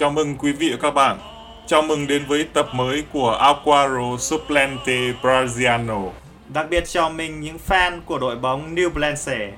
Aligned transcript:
Chào 0.00 0.10
mừng 0.10 0.36
quý 0.36 0.52
vị 0.52 0.70
và 0.70 0.76
các 0.82 0.90
bạn. 0.90 1.18
Chào 1.66 1.82
mừng 1.82 2.06
đến 2.06 2.24
với 2.28 2.44
tập 2.44 2.68
mới 2.72 3.04
của 3.12 3.30
Aquaro 3.30 4.16
Suplente 4.18 5.12
Braziano. 5.22 6.10
Đặc 6.48 6.66
biệt 6.70 6.84
chào 6.86 7.10
mừng 7.10 7.40
những 7.40 7.58
fan 7.68 8.00
của 8.06 8.18
đội 8.18 8.36
bóng 8.36 8.74
New 8.74 8.90
Balance. 8.90 9.52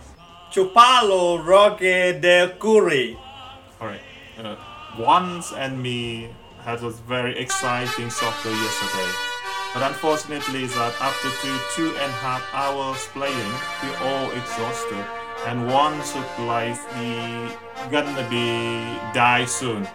Chupalo 0.50 1.38
Roque 1.46 2.12
de 2.22 2.46
Curi. 2.60 3.14
Alright. 3.78 4.02
Uh, 4.40 5.08
Once 5.08 5.56
and 5.58 5.84
me 5.84 6.28
had 6.64 6.78
a 6.82 6.90
very 7.08 7.34
exciting 7.34 8.10
soccer 8.10 8.52
yesterday. 8.52 9.12
But 9.74 9.82
unfortunately 9.82 10.66
that 10.66 10.92
after 11.00 11.30
two, 11.42 11.56
two 11.76 11.98
and 11.98 12.12
a 12.12 12.20
half 12.22 12.42
hours 12.54 13.08
playing, 13.14 13.52
we 13.82 14.08
all 14.08 14.30
exhausted. 14.30 15.04
And 15.46 15.72
one 15.72 15.96
looked 15.98 16.38
like 16.38 16.76
he 16.98 17.14
gonna 17.90 18.26
be 18.30 18.80
die 19.14 19.46
soon. 19.46 19.86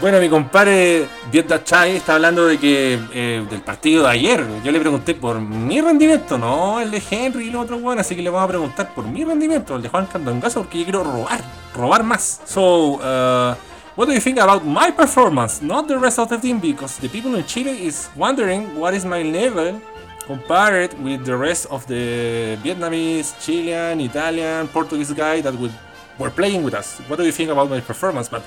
Bueno, 0.00 0.18
mi 0.18 0.28
compadre 0.28 1.06
Vietnam 1.30 1.60
Chai 1.62 1.96
está 1.96 2.16
hablando 2.16 2.46
de 2.46 2.58
que 2.58 2.98
eh, 3.12 3.46
del 3.48 3.60
partido 3.60 4.02
de 4.02 4.08
ayer. 4.10 4.44
Yo 4.64 4.72
le 4.72 4.80
pregunté 4.80 5.14
por 5.14 5.40
mi 5.40 5.80
rendimiento, 5.80 6.36
no 6.36 6.80
el 6.80 6.90
de 6.90 7.00
Henry 7.08 7.46
y 7.46 7.50
los 7.50 7.62
otros 7.64 7.80
buenos, 7.80 8.04
así 8.04 8.16
que 8.16 8.22
le 8.22 8.28
vamos 8.28 8.46
a 8.46 8.48
preguntar 8.48 8.92
por 8.92 9.04
mi 9.04 9.24
rendimiento, 9.24 9.76
el 9.76 9.82
de 9.82 9.88
Juan 9.88 10.06
Candongazo, 10.06 10.62
porque 10.62 10.78
yo 10.80 10.84
quiero 10.84 11.04
robar, 11.04 11.40
robar 11.72 12.02
más. 12.02 12.40
So, 12.44 12.94
uh, 12.96 13.54
what 13.94 14.06
do 14.08 14.12
you 14.12 14.20
think 14.20 14.38
about 14.38 14.64
my 14.64 14.90
performance? 14.90 15.64
Not 15.64 15.86
the 15.86 15.96
rest 15.96 16.18
of 16.18 16.28
the 16.28 16.38
team, 16.38 16.58
because 16.58 16.98
the 17.00 17.08
people 17.08 17.36
in 17.36 17.46
Chile 17.46 17.86
is 17.86 18.10
wondering 18.16 18.76
what 18.76 18.94
is 18.94 19.04
my 19.04 19.22
level 19.22 19.80
compared 20.26 20.92
with 21.04 21.24
the 21.24 21.36
rest 21.36 21.66
of 21.70 21.86
the 21.86 22.58
Vietnamese, 22.64 23.32
Chilean, 23.40 24.00
Italian, 24.00 24.66
Portuguese 24.68 25.12
guy 25.12 25.40
that 25.40 25.54
would, 25.54 25.72
were 26.18 26.30
playing 26.30 26.64
with 26.64 26.74
us. 26.74 26.98
What 27.06 27.20
do 27.20 27.24
you 27.24 27.32
think 27.32 27.50
about 27.50 27.70
my 27.70 27.80
performance? 27.80 28.28
But 28.28 28.42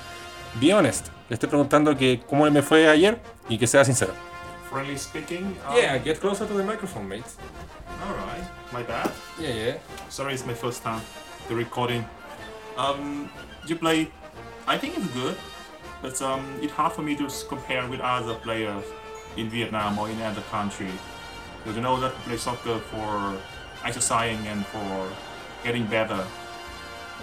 be 0.60 0.74
honest. 0.74 1.10
Le 1.30 1.34
estoy 1.36 1.50
preguntando 1.50 1.96
que 1.98 2.22
cómo 2.30 2.50
me 2.50 2.62
fue 2.62 2.88
ayer 2.88 3.20
y 3.50 3.58
que 3.58 3.68
sea 3.68 3.84
sincero. 3.84 4.14
Friendly 4.70 4.98
speaking. 4.98 5.56
um, 5.68 5.76
Yeah, 5.76 5.98
get 5.98 6.20
closer 6.20 6.46
to 6.48 6.54
the 6.54 6.64
microphone, 6.64 7.08
mate. 7.08 7.26
Alright. 8.06 8.44
My 8.72 8.84
bad. 8.84 9.10
Yeah, 9.40 9.50
yeah. 9.54 9.78
Sorry, 10.10 10.34
it's 10.34 10.46
my 10.46 10.54
first 10.54 10.84
time 10.84 11.02
the 11.48 11.56
recording. 11.56 12.06
Um, 12.78 13.30
you 13.66 13.76
play. 13.76 14.10
I 14.68 14.78
think 14.78 14.98
it's 14.98 15.08
good, 15.08 15.36
but 16.02 16.22
um, 16.22 16.44
it's 16.62 16.74
hard 16.74 16.92
for 16.94 17.02
me 17.02 17.16
to 17.16 17.28
compare 17.48 17.88
with 17.88 18.02
other 18.02 18.36
players 18.36 18.84
in 19.38 19.50
Vietnam 19.50 19.98
or 19.98 20.10
in 20.10 20.22
other 20.22 20.42
country. 20.52 20.92
Because 21.64 21.78
you 21.78 21.82
know 21.82 22.00
that 22.02 22.12
play 22.26 22.38
soccer 22.38 22.80
for 22.80 23.38
exercising 23.86 24.46
and 24.48 24.66
for 24.68 25.08
getting 25.64 25.86
better. 25.88 26.24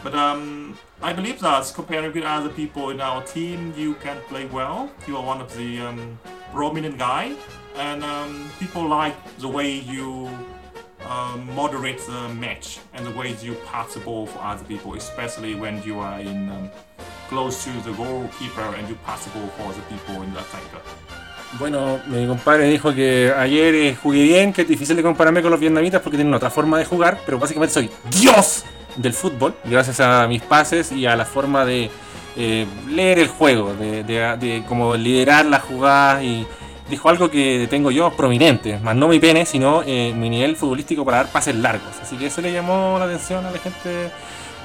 But 0.04 0.14
um, 0.14 0.76
I 1.02 1.14
believe 1.14 1.40
that 1.40 1.72
comparing 1.74 2.12
with 2.12 2.24
other 2.24 2.50
people 2.50 2.90
in 2.90 3.00
our 3.00 3.22
team, 3.22 3.72
you 3.74 3.94
can 4.04 4.18
play 4.28 4.44
well. 4.44 4.90
You 5.08 5.16
are 5.16 5.24
one 5.24 5.40
of 5.40 5.56
the 5.56 5.80
um, 5.80 6.18
prominent 6.52 6.98
guy, 6.98 7.32
and 7.76 8.04
um, 8.04 8.50
people 8.60 8.86
like 8.86 9.16
the 9.38 9.48
way 9.48 9.80
you 9.80 10.28
um, 11.08 11.48
moderate 11.54 12.00
the 12.06 12.28
match 12.34 12.80
and 12.92 13.06
the 13.06 13.12
way 13.12 13.34
you 13.42 13.54
pass 13.64 13.94
the 13.94 14.00
ball 14.00 14.26
for 14.26 14.40
other 14.44 14.64
people, 14.64 14.92
especially 14.94 15.54
when 15.54 15.82
you 15.82 16.00
are 16.00 16.20
in 16.20 16.50
um, 16.50 16.70
close 17.30 17.64
to 17.64 17.70
the 17.88 17.92
goalkeeper 17.96 18.76
and 18.76 18.86
you 18.86 18.96
pass 19.06 19.24
the 19.24 19.30
ball 19.30 19.48
for 19.56 19.72
the 19.72 19.82
people 19.88 20.22
in 20.22 20.30
the 20.34 20.40
attacker. 20.40 20.82
Bueno, 21.58 22.00
mi 22.08 22.26
compadre 22.26 22.68
dijo 22.68 22.92
que 22.94 23.32
ayer 23.34 23.74
eh, 23.74 23.96
jugué 24.02 24.22
bien, 24.24 24.52
que 24.52 24.62
es 24.62 24.68
difícil 24.68 24.96
de 24.96 25.02
compararme 25.02 25.40
con 25.40 25.50
los 25.50 25.60
vietnamitas 25.60 26.02
porque 26.02 26.18
tienen 26.18 26.34
otra 26.34 26.50
forma 26.50 26.78
de 26.78 26.84
jugar, 26.84 27.20
pero 27.24 27.38
básicamente 27.38 27.72
soy 27.72 27.90
Dios 28.10 28.64
del 28.96 29.12
fútbol, 29.12 29.54
gracias 29.64 30.00
a 30.00 30.26
mis 30.28 30.42
pases 30.42 30.92
y 30.92 31.06
a 31.06 31.16
la 31.16 31.24
forma 31.24 31.64
de 31.64 31.90
eh, 32.36 32.66
leer 32.88 33.18
el 33.18 33.28
juego, 33.28 33.74
de, 33.74 34.64
como 34.68 34.96
liderar 34.96 35.46
las 35.46 35.62
jugadas 35.62 36.22
y 36.22 36.46
dijo 36.90 37.08
algo 37.08 37.30
que 37.30 37.66
tengo 37.70 37.90
yo 37.90 38.10
prominente, 38.10 38.78
más 38.78 38.96
no 38.96 39.08
mi 39.08 39.20
pene, 39.20 39.46
sino 39.46 39.82
eh, 39.86 40.12
mi 40.14 40.28
nivel 40.30 40.56
futbolístico 40.56 41.04
para 41.04 41.18
dar 41.18 41.28
pases 41.28 41.54
largos. 41.54 41.90
Así 42.02 42.16
que 42.16 42.26
eso 42.26 42.40
le 42.40 42.52
llamó 42.52 42.96
la 42.98 43.04
atención 43.04 43.44
a 43.46 43.50
la 43.50 43.58
gente, 43.58 44.10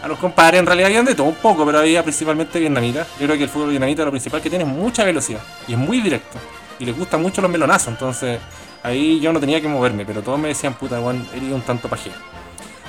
a 0.02 0.08
los 0.08 0.18
compadres. 0.20 0.60
En 0.60 0.66
realidad 0.66 0.88
habían 0.88 1.06
de 1.06 1.16
todo 1.16 1.28
un 1.28 1.36
poco, 1.36 1.66
pero 1.66 1.80
había 1.80 2.04
principalmente 2.04 2.60
vietnamitas. 2.60 3.08
Yo 3.20 3.26
creo 3.26 3.38
que 3.38 3.44
el 3.44 3.50
fútbol 3.50 3.70
vietnamita 3.70 4.04
lo 4.04 4.12
principal 4.12 4.42
que 4.42 4.50
tiene 4.50 4.66
mucha 4.66 5.04
velocidad 5.04 5.42
y 5.68 5.74
es 5.74 5.78
muy 5.78 6.02
directo. 6.02 6.38
Y 6.80 6.86
les 6.86 6.98
gustan 6.98 7.22
mucho 7.22 7.42
los 7.42 7.52
melonazos, 7.52 7.90
entonces 7.90 8.40
ahí 8.84 9.20
yo 9.20 9.34
no 9.34 9.40
tenía 9.40 9.60
que 9.62 9.68
moverme, 9.68 10.06
pero 10.06 10.22
todos 10.22 10.40
me 10.40 10.48
decían, 10.48 10.74
puta, 10.74 11.00
Juan, 11.00 11.28
eres 11.36 11.52
un 11.52 11.62
tanto 11.62 11.90
pajero. 11.90 12.16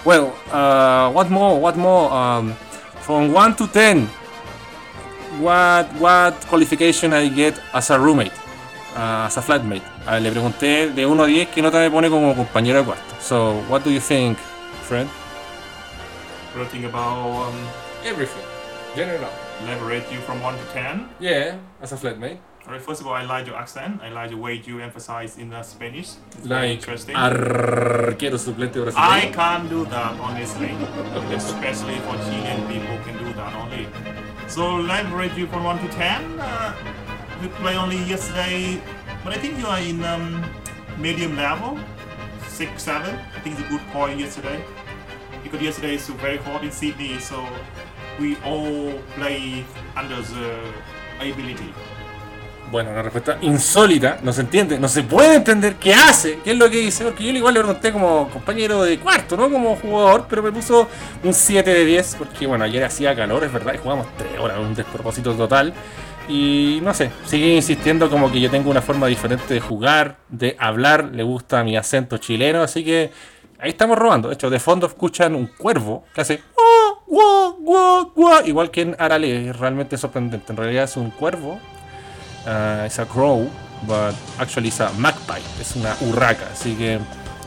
Well, 0.04 0.32
uh, 0.50 1.10
what 1.12 1.30
more, 1.30 1.60
what 1.60 1.76
more? 1.76 2.10
Um, 2.10 2.54
from 3.02 3.32
1 3.32 3.56
to 3.56 3.66
10, 3.66 4.06
what, 5.40 5.86
what 6.00 6.34
qualification 6.46 7.12
I 7.12 7.28
get 7.28 7.60
as 7.74 7.90
a 7.90 7.98
roommate, 7.98 8.32
uh, 8.96 9.26
as 9.26 9.36
a 9.36 9.40
flatmate? 9.42 9.82
Ah, 10.06 10.18
le 10.18 10.30
pregunté 10.30 10.88
de 10.94 11.04
1 11.04 11.20
a 11.20 11.26
10 11.26 11.48
qué 11.48 11.62
nota 11.62 11.78
me 11.78 11.90
pone 11.90 12.08
como 12.08 12.34
compañero 12.34 12.78
de 12.78 12.84
cuarto. 12.84 13.14
So, 13.20 13.62
what 13.68 13.84
do 13.84 13.90
you 13.90 14.00
think, 14.00 14.38
friend? 14.88 15.08
What 16.54 16.54
do 16.54 16.60
you 16.60 16.70
think 16.70 16.84
about 16.86 17.48
um, 17.48 17.54
Everything. 18.04 18.42
General. 18.96 19.30
leverage 19.66 20.04
you 20.10 20.20
from 20.20 20.40
1 20.40 20.56
to 20.56 20.64
10? 20.72 21.08
Yeah, 21.20 21.58
as 21.82 21.92
a 21.92 21.96
flatmate. 21.96 22.38
Alright, 22.70 22.86
first 22.86 23.00
of 23.00 23.08
all, 23.08 23.14
I 23.14 23.24
like 23.24 23.48
your 23.48 23.56
accent. 23.56 24.00
I 24.00 24.10
like 24.10 24.30
the 24.30 24.36
way 24.36 24.62
you 24.64 24.78
emphasize 24.78 25.38
in 25.38 25.50
the 25.50 25.60
Spanish. 25.64 26.10
It's 26.38 26.46
Like 26.46 26.70
interesting. 26.70 27.16
arquero 27.16 28.38
suplente 28.38 28.78
I 28.94 29.26
can't 29.34 29.68
do 29.68 29.84
that, 29.86 30.12
honestly. 30.20 30.70
Especially 31.34 31.98
for 32.06 32.14
Chilean 32.22 32.60
people 32.68 32.96
can 33.04 33.18
do 33.18 33.32
that 33.32 33.52
only. 33.56 33.88
So 34.46 34.76
leverage 34.76 35.36
you 35.36 35.48
from 35.48 35.64
1 35.64 35.80
to 35.80 35.88
10. 35.88 36.38
Uh, 36.38 36.72
you 37.42 37.48
play 37.58 37.74
only 37.74 37.98
yesterday, 38.04 38.80
but 39.24 39.32
I 39.32 39.38
think 39.38 39.58
you 39.58 39.66
are 39.66 39.80
in 39.80 40.04
um, 40.04 40.44
medium 40.96 41.34
level. 41.34 41.76
6, 42.46 42.80
7. 42.80 43.18
I 43.34 43.40
think 43.40 43.58
it's 43.58 43.66
a 43.66 43.68
good 43.68 43.84
point 43.90 44.20
yesterday. 44.20 44.62
Because 45.42 45.60
yesterday 45.60 45.94
is 45.96 46.06
very 46.22 46.36
hot 46.36 46.62
in 46.62 46.70
Sydney, 46.70 47.18
so 47.18 47.44
we 48.20 48.36
all 48.44 48.92
play 49.18 49.64
under 49.96 50.22
the 50.22 50.72
ability. 51.18 51.74
Bueno, 52.70 52.90
una 52.90 53.02
respuesta 53.02 53.36
insólita, 53.40 54.18
no 54.22 54.32
se 54.32 54.42
entiende, 54.42 54.78
no 54.78 54.86
se 54.86 55.02
puede 55.02 55.34
entender 55.34 55.74
qué 55.74 55.92
hace, 55.92 56.38
qué 56.44 56.52
es 56.52 56.56
lo 56.56 56.70
que 56.70 56.76
dice, 56.76 57.02
porque 57.02 57.24
yo 57.24 57.30
igual 57.32 57.54
le 57.54 57.60
pregunté 57.60 57.90
como 57.92 58.28
compañero 58.30 58.84
de 58.84 58.96
cuarto, 59.00 59.36
no 59.36 59.50
como 59.50 59.74
jugador, 59.74 60.26
pero 60.30 60.40
me 60.40 60.52
puso 60.52 60.86
un 61.24 61.34
7 61.34 61.68
de 61.68 61.84
10, 61.84 62.14
porque 62.16 62.46
bueno, 62.46 62.64
ayer 62.64 62.84
hacía 62.84 63.16
calor, 63.16 63.42
es 63.42 63.52
verdad, 63.52 63.74
y 63.74 63.78
jugamos 63.78 64.06
3 64.16 64.38
horas, 64.38 64.58
un 64.60 64.74
despropósito 64.76 65.34
total, 65.34 65.74
y 66.28 66.78
no 66.84 66.94
sé, 66.94 67.10
sigue 67.26 67.56
insistiendo 67.56 68.08
como 68.08 68.30
que 68.30 68.40
yo 68.40 68.48
tengo 68.48 68.70
una 68.70 68.82
forma 68.82 69.08
diferente 69.08 69.52
de 69.52 69.60
jugar, 69.60 70.18
de 70.28 70.54
hablar, 70.56 71.10
le 71.12 71.24
gusta 71.24 71.64
mi 71.64 71.76
acento 71.76 72.18
chileno, 72.18 72.62
así 72.62 72.84
que 72.84 73.10
ahí 73.58 73.70
estamos 73.70 73.98
robando, 73.98 74.28
de 74.28 74.34
hecho, 74.34 74.48
de 74.48 74.60
fondo 74.60 74.86
escuchan 74.86 75.34
un 75.34 75.46
cuervo 75.46 76.04
que 76.14 76.20
hace... 76.20 76.40
Igual 78.44 78.70
que 78.70 78.82
en 78.82 78.96
Arale, 78.98 79.48
es 79.50 79.58
realmente 79.58 79.96
sorprendente. 79.98 80.52
En 80.52 80.56
realidad 80.56 80.84
es 80.84 80.96
un 80.96 81.10
cuervo 81.10 81.58
uh, 82.46 82.84
it's 82.86 82.98
a 82.98 83.06
crow, 83.06 83.48
but 83.86 84.14
actually 84.38 84.68
it's 84.68 84.80
a 84.80 84.92
magpie, 84.94 85.42
es 85.60 85.76
una 85.76 85.94
urraca, 86.02 86.46
así 86.52 86.74
que 86.74 86.98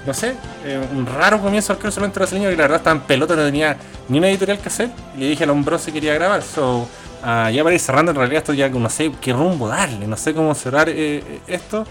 no 0.05 0.13
sé, 0.13 0.35
eh, 0.65 0.85
un 0.91 1.05
raro 1.05 1.41
comienzo 1.41 1.71
al 1.73 1.79
creo 1.79 1.91
solamente 1.91 2.19
brasileño 2.19 2.49
que 2.49 2.57
la 2.57 2.63
verdad 2.63 2.77
estaba 2.77 2.95
en 2.95 3.01
pelota, 3.03 3.35
no 3.35 3.43
tenía 3.43 3.77
ni 4.09 4.17
una 4.17 4.29
editorial 4.29 4.59
que 4.59 4.67
hacer, 4.67 4.89
le 5.17 5.27
dije 5.29 5.43
al 5.45 5.49
hombre 5.51 5.79
si 5.79 5.91
quería 5.91 6.13
grabar, 6.13 6.41
so 6.41 6.87
ah, 7.23 7.49
ya 7.49 7.63
para 7.63 7.75
ir 7.75 7.79
cerrando 7.79 8.11
en 8.11 8.17
realidad 8.17 8.39
esto 8.39 8.53
ya 8.53 8.69
no 8.69 8.89
sé 8.89 9.11
qué 9.21 9.33
rumbo 9.33 9.67
darle, 9.67 10.05
no 10.07 10.17
sé 10.17 10.33
cómo 10.33 10.53
cerrar 10.55 10.89
eh, 10.89 11.23
eh, 11.25 11.41
esto. 11.47 11.85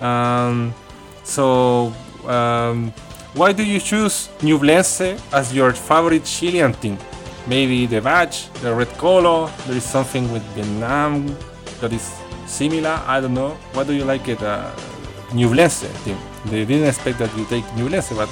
Um, 0.00 0.72
so 1.24 1.92
um, 2.28 2.92
why 3.34 3.54
do 3.54 3.62
you 3.62 3.80
choose 3.80 4.28
Ñublense 4.42 5.16
as 5.32 5.52
your 5.52 5.72
favorite 5.72 6.24
Chilean 6.24 6.74
team? 6.74 6.98
Maybe 7.46 7.86
the 7.86 8.00
badge, 8.00 8.48
the 8.62 8.74
red 8.74 8.88
color, 8.98 9.50
there 9.66 9.76
is 9.76 9.84
something 9.84 10.30
with 10.32 10.42
Vietnam 10.54 11.36
that 11.80 11.92
is 11.92 12.10
similar. 12.54 13.00
I 13.06 13.20
don't 13.20 13.34
know. 13.34 13.50
What 13.72 13.86
do 13.86 13.92
you 13.92 14.04
like 14.04 14.28
it? 14.28 14.42
Uh, 14.42 14.70
Ñublense 15.32 15.88
team. 16.04 16.16
They 16.46 16.64
didn't 16.64 16.86
expect 16.86 17.18
that 17.18 17.36
you 17.36 17.44
take 17.46 17.64
Ñublense, 17.76 18.14
but 18.16 18.30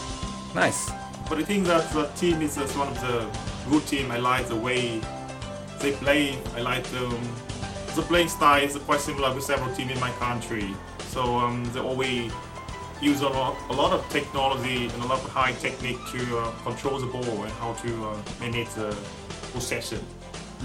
nice. 0.55 0.91
But 1.29 1.39
I 1.39 1.45
think 1.45 1.67
that 1.67 1.91
the 1.93 2.05
team 2.21 2.41
is 2.43 2.57
one 2.77 2.89
of 2.89 3.01
the 3.01 3.27
good 3.71 3.85
team. 3.87 4.11
I 4.13 4.19
like 4.19 4.47
the 4.47 4.57
way 4.57 5.01
they 5.81 5.93
play. 5.93 6.39
I 6.57 6.61
like 6.61 6.85
the 6.95 7.05
the 7.97 8.03
playing 8.03 8.29
style 8.29 8.63
is 8.63 8.77
quite 8.77 9.01
similar 9.01 9.35
with 9.35 9.45
several 9.45 9.75
teams 9.75 9.91
in 9.93 10.01
my 10.01 10.11
country. 10.13 10.75
So 11.11 11.23
um, 11.23 11.65
they 11.75 11.81
always 11.81 12.33
use 13.03 13.21
a 13.21 13.29
lot, 13.29 13.57
a 13.69 13.73
lot 13.73 13.93
of 13.93 14.09
technology 14.09 14.87
and 14.87 15.03
a 15.03 15.07
lot 15.07 15.19
of 15.23 15.29
high 15.31 15.53
technique 15.53 15.99
to 16.13 16.39
uh, 16.39 16.51
control 16.63 16.99
the 16.99 17.07
ball 17.07 17.43
and 17.43 17.53
how 17.55 17.75
to 17.85 17.91
uh, 18.07 18.17
manage 18.41 18.71
the 18.75 18.97
possession. 19.53 20.01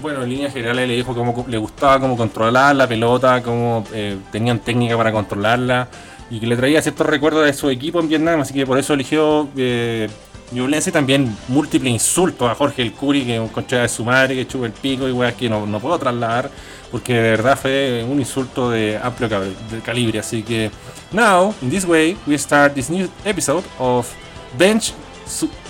Bueno, 0.00 0.22
en 0.22 0.28
líneas 0.30 0.52
generales 0.52 0.86
le 0.88 0.94
dijo 0.94 1.12
cómo 1.14 1.44
le 1.48 1.58
gustaba 1.58 1.98
cómo 1.98 2.16
controlar 2.16 2.76
la 2.76 2.86
pelota, 2.86 3.42
cómo 3.42 3.84
eh, 3.92 4.16
tenían 4.30 4.60
técnica 4.60 4.96
para 4.96 5.10
controlarla 5.10 5.88
y 6.30 6.38
que 6.38 6.46
le 6.46 6.56
traía 6.56 6.80
ciertos 6.80 7.06
recuerdos 7.06 7.44
de 7.46 7.52
su 7.52 7.68
equipo 7.68 7.98
en 7.98 8.08
Vietnam, 8.08 8.40
así 8.40 8.54
que 8.54 8.64
por 8.64 8.78
eso 8.78 8.94
eligió 8.94 9.48
eh, 9.56 10.08
Ñublense 10.52 10.92
también 10.92 11.36
múltiples 11.48 11.92
insultos 11.92 12.48
a 12.48 12.54
Jorge 12.54 12.82
el 12.82 12.92
Curi, 12.92 13.24
que 13.24 13.34
es 13.34 13.40
un 13.40 13.48
concha 13.48 13.78
de 13.82 13.88
su 13.88 14.04
madre, 14.04 14.34
que 14.36 14.46
chupa 14.46 14.66
el 14.66 14.72
pico 14.72 15.08
y 15.08 15.12
weas 15.12 15.34
que 15.34 15.48
no, 15.48 15.66
no 15.66 15.80
puedo 15.80 15.98
trasladar, 15.98 16.50
porque 16.90 17.12
de 17.14 17.30
verdad 17.30 17.58
fue 17.60 18.06
un 18.08 18.18
insulto 18.18 18.70
de 18.70 18.98
amplio 19.02 19.28
cab- 19.28 19.42
de 19.70 19.80
calibre. 19.80 20.20
Así 20.20 20.42
que, 20.42 20.70
now, 21.12 21.52
in 21.60 21.68
this 21.68 21.84
way, 21.84 22.16
we 22.26 22.38
start 22.38 22.72
this 22.72 22.88
new 22.88 23.06
episode 23.26 23.62
of 23.78 24.08
Bench 24.56 24.94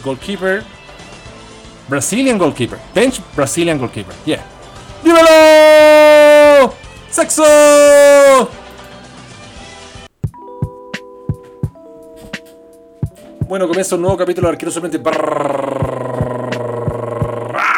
Goalkeeper, 0.04 0.62
Brazilian 1.88 2.38
Goalkeeper. 2.38 2.78
Bench 2.94 3.20
Brazilian 3.34 3.78
Goalkeeper, 3.78 4.14
yeah. 4.26 4.44
¡Dímelo! 5.02 6.72
¡Sexo! 7.10 8.48
Bueno, 13.48 13.66
comienza 13.66 13.94
un 13.94 14.02
nuevo 14.02 14.18
capítulo 14.18 14.48
de 14.48 14.52
Arquero 14.52 14.70
Solamente 14.70 14.98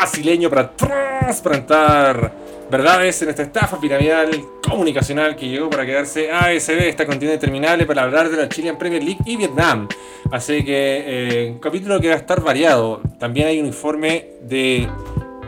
brasileño 0.01 0.51
para 0.51 0.73
transparentar 0.73 2.33
verdades 2.69 3.23
en 3.23 3.29
esta 3.29 3.43
estafa 3.43 3.79
piramidal 3.79 4.31
comunicacional 4.71 5.37
que 5.37 5.49
llegó 5.49 5.69
para 5.69 5.85
quedarse 5.85 6.31
ASB, 6.31 6.89
esta 6.89 7.05
contienda 7.05 7.35
interminable 7.35 7.85
para 7.85 8.03
hablar 8.03 8.31
de 8.31 8.37
la 8.37 8.49
Chilean 8.49 8.79
Premier 8.79 9.03
League 9.03 9.21
y 9.27 9.37
Vietnam. 9.37 9.89
Así 10.31 10.65
que 10.65 11.05
eh, 11.07 11.51
un 11.51 11.59
capítulo 11.59 12.01
que 12.01 12.09
va 12.09 12.15
a 12.15 12.19
estar 12.19 12.41
variado. 12.41 13.03
También 13.19 13.49
hay 13.49 13.61
un 13.61 13.67
informe 13.67 14.29
de 14.43 14.89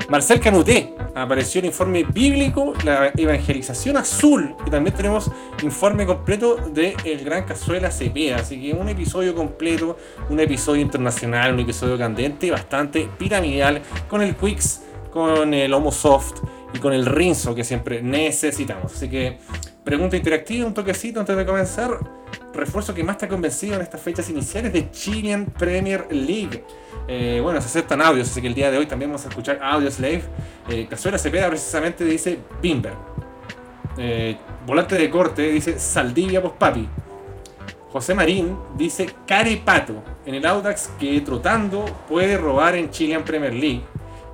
Marcel 0.08 0.40
Canuté. 0.40 0.92
Apareció 1.14 1.60
el 1.60 1.66
informe 1.66 2.04
bíblico, 2.04 2.74
la 2.84 3.12
evangelización 3.16 3.96
azul. 3.96 4.54
Y 4.66 4.70
también 4.70 4.96
tenemos 4.96 5.30
informe 5.62 6.04
completo 6.04 6.56
de 6.56 6.96
El 7.04 7.24
Gran 7.24 7.44
Cazuela 7.44 7.90
Cepeda. 7.90 8.36
Así 8.36 8.60
que 8.60 8.72
un 8.72 8.88
episodio 8.88 9.34
completo, 9.34 9.96
un 10.28 10.40
episodio 10.40 10.82
internacional, 10.82 11.54
un 11.54 11.60
episodio 11.60 11.96
candente, 11.96 12.50
bastante 12.50 13.08
piramidal, 13.18 13.82
con 14.08 14.22
el 14.22 14.34
Quicks, 14.34 14.82
con 15.12 15.54
el 15.54 15.72
Homo 15.74 15.92
Soft 15.92 16.40
y 16.74 16.78
con 16.78 16.92
el 16.92 17.06
Rinzo 17.06 17.54
que 17.54 17.64
siempre 17.64 18.02
necesitamos. 18.02 18.92
Así 18.94 19.08
que 19.08 19.38
pregunta 19.84 20.16
interactiva, 20.16 20.66
un 20.66 20.74
toquecito 20.74 21.20
antes 21.20 21.36
de 21.36 21.46
comenzar. 21.46 21.98
Refuerzo 22.54 22.94
que 22.94 23.02
más 23.02 23.22
ha 23.22 23.28
convencido 23.28 23.76
en 23.76 23.82
estas 23.82 24.00
fechas 24.00 24.28
iniciales 24.28 24.72
de 24.72 24.90
Chilean 24.90 25.46
Premier 25.46 26.06
League. 26.10 26.64
Eh, 27.08 27.40
bueno, 27.42 27.60
se 27.60 27.66
aceptan 27.66 28.00
audios, 28.02 28.30
así 28.30 28.40
que 28.40 28.46
el 28.46 28.54
día 28.54 28.70
de 28.70 28.78
hoy 28.78 28.86
también 28.86 29.10
vamos 29.10 29.24
a 29.24 29.28
escuchar 29.28 29.58
audios 29.62 29.98
live. 29.98 30.22
Eh, 30.68 30.86
Cazuela 30.88 31.18
Cepeda 31.18 31.48
precisamente 31.48 32.04
dice 32.04 32.38
Bimber. 32.60 32.92
Eh, 33.98 34.36
volante 34.66 34.96
de 34.96 35.10
corte 35.10 35.50
dice 35.50 35.78
Saldivia 35.78 36.40
pues 36.40 36.54
papi. 36.58 36.88
José 37.90 38.14
Marín 38.14 38.56
dice 38.76 39.10
Carepato 39.26 40.02
en 40.24 40.34
el 40.34 40.46
Audax 40.46 40.90
que 40.98 41.20
trotando 41.20 41.84
puede 42.08 42.38
robar 42.38 42.74
en 42.74 42.90
Chilean 42.90 43.22
Premier 43.22 43.52
League. 43.52 43.82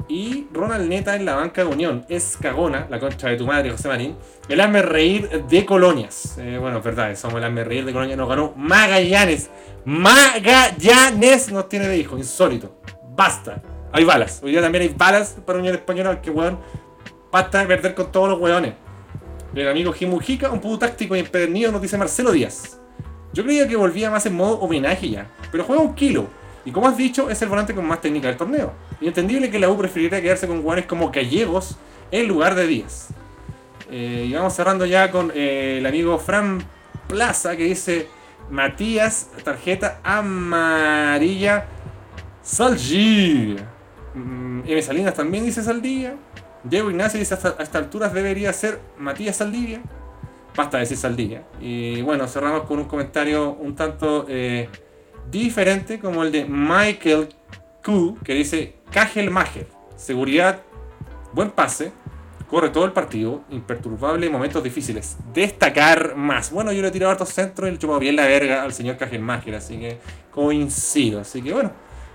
Y 0.08 0.46
Ronald 0.52 0.88
Neta 0.88 1.16
en 1.16 1.26
la 1.26 1.34
banca 1.34 1.62
de 1.62 1.68
Unión. 1.68 2.06
Es 2.08 2.38
cagona, 2.40 2.86
la 2.88 2.98
concha 2.98 3.28
de 3.28 3.36
tu 3.36 3.46
madre, 3.46 3.70
José 3.70 3.88
Marín. 3.88 4.16
El 4.48 4.60
hazme 4.60 4.80
reír 4.80 5.44
de 5.44 5.66
Colonias. 5.66 6.38
Eh, 6.38 6.56
bueno, 6.58 6.78
es 6.78 6.84
verdad, 6.84 7.14
somos 7.14 7.36
el 7.36 7.44
hazme 7.44 7.62
reír 7.62 7.84
de 7.84 7.92
Colonias. 7.92 8.16
Nos 8.16 8.28
ganó 8.28 8.54
Magallanes. 8.56 9.50
Magallanes 9.84 11.52
nos 11.52 11.68
tiene 11.68 11.88
de 11.88 11.98
hijo, 11.98 12.16
insólito. 12.16 12.80
Basta. 13.14 13.62
Hay 13.92 14.04
balas. 14.04 14.40
Hoy 14.42 14.52
día 14.52 14.62
también 14.62 14.82
hay 14.82 14.94
balas 14.96 15.36
para 15.44 15.58
Unión 15.58 15.74
Española. 15.74 16.22
Que 16.22 16.30
weón, 16.30 16.58
basta 17.30 17.60
de 17.60 17.66
perder 17.66 17.94
con 17.94 18.10
todos 18.10 18.30
los 18.30 18.40
weones. 18.40 18.74
El 19.54 19.68
amigo 19.68 19.92
Jimujica, 19.92 20.50
un 20.50 20.60
puto 20.60 20.78
táctico 20.78 21.16
y 21.16 21.20
empedernido, 21.20 21.72
nos 21.72 21.82
dice 21.82 21.98
Marcelo 21.98 22.32
Díaz. 22.32 22.78
Yo 23.32 23.44
creía 23.44 23.68
que 23.68 23.76
volvía 23.76 24.10
más 24.10 24.24
en 24.26 24.34
modo 24.34 24.58
homenaje 24.60 25.10
ya, 25.10 25.30
pero 25.50 25.64
juega 25.64 25.82
un 25.82 25.94
kilo. 25.94 26.26
Y 26.68 26.70
como 26.70 26.86
has 26.86 26.98
dicho, 26.98 27.30
es 27.30 27.40
el 27.40 27.48
volante 27.48 27.74
con 27.74 27.86
más 27.86 28.02
técnica 28.02 28.28
del 28.28 28.36
torneo. 28.36 28.74
Y 29.00 29.08
entendible 29.08 29.50
que 29.50 29.58
la 29.58 29.70
U 29.70 29.78
preferiría 29.78 30.20
quedarse 30.20 30.46
con 30.46 30.58
jugadores 30.58 30.84
como 30.84 31.10
Gallegos 31.10 31.78
en 32.10 32.28
lugar 32.28 32.54
de 32.54 32.66
Díaz. 32.66 33.08
Eh, 33.90 34.26
y 34.28 34.34
vamos 34.34 34.52
cerrando 34.52 34.84
ya 34.84 35.10
con 35.10 35.32
eh, 35.34 35.78
el 35.78 35.86
amigo 35.86 36.18
Fran 36.18 36.62
Plaza 37.08 37.56
que 37.56 37.64
dice 37.64 38.06
Matías, 38.50 39.30
tarjeta 39.44 40.00
amarilla, 40.04 41.64
Salgi. 42.42 43.56
Mm, 44.14 44.60
M. 44.66 44.82
Salinas 44.82 45.14
también 45.14 45.46
dice 45.46 45.62
Saldivia. 45.62 46.16
Diego 46.64 46.90
Ignacio 46.90 47.18
dice 47.18 47.32
hasta, 47.32 47.56
a 47.58 47.62
estas 47.62 47.76
alturas 47.76 48.12
debería 48.12 48.52
ser 48.52 48.78
Matías 48.98 49.36
Saldivia. 49.36 49.80
Basta 50.54 50.76
decir 50.76 50.98
Saldivia. 50.98 51.44
Y 51.62 52.02
bueno, 52.02 52.28
cerramos 52.28 52.64
con 52.64 52.78
un 52.78 52.84
comentario 52.84 53.52
un 53.52 53.74
tanto 53.74 54.26
eh, 54.28 54.68
diferente 55.30 55.98
como 55.98 56.22
el 56.22 56.32
de 56.32 56.44
Michael 56.44 57.28
Q, 57.84 58.18
que 58.24 58.34
dice 58.34 58.74
Cajel 58.90 59.30
Mager. 59.30 59.66
Seguridad, 59.96 60.62
buen 61.32 61.50
pase, 61.50 61.92
corre 62.48 62.70
todo 62.70 62.84
el 62.84 62.92
partido, 62.92 63.42
imperturbable 63.50 64.26
en 64.26 64.32
momentos 64.32 64.62
difíciles. 64.62 65.16
Destacar 65.34 66.16
más. 66.16 66.50
Bueno, 66.50 66.72
yo 66.72 66.82
le 66.82 66.88
he 66.88 66.90
tirado 66.90 67.12
hartos 67.12 67.30
centros 67.30 67.68
y 67.68 67.72
le 67.72 67.78
he 67.78 67.98
bien 67.98 68.16
la 68.16 68.26
verga 68.26 68.62
al 68.62 68.72
señor 68.72 68.96
Cajel 68.96 69.22
Mager, 69.22 69.54
así 69.54 69.78
que 69.78 69.98
coincido. 70.30 71.20
Así 71.20 71.42
que 71.42 71.52
bueno, 71.52 71.72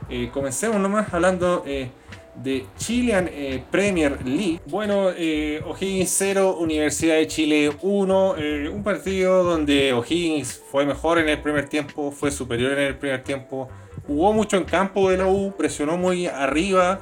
eh, 0.10 0.30
comencemos 0.34 0.80
nomás 0.80 1.14
hablando 1.14 1.64
eh, 1.66 1.92
de 2.36 2.66
Chilean 2.78 3.30
eh, 3.32 3.64
Premier 3.70 4.18
League. 4.26 4.60
Bueno, 4.66 5.10
eh, 5.16 5.62
O'Higgins 5.66 6.10
0, 6.18 6.58
Universidad 6.60 7.16
de 7.16 7.28
Chile 7.28 7.72
1. 7.82 8.36
eh, 8.38 8.70
un 8.74 8.84
partido 8.84 9.44
donde 9.44 9.94
O'Higgins 9.94 10.62
fue 10.72 10.86
mejor 10.86 11.20
en 11.20 11.30
el 11.30 11.40
primer 11.42 11.70
tiempo, 11.70 12.12
fue 12.12 12.32
superior 12.32 12.72
en 12.74 12.88
el 12.88 12.96
primer 12.98 13.24
tiempo. 13.24 13.70
Jugó 14.08 14.34
mucho 14.34 14.58
en 14.58 14.64
campo 14.66 15.10
de 15.10 15.18
la 15.18 15.28
U, 15.28 15.54
presionó 15.58 15.96
muy 15.98 16.26
arriba, 16.28 17.00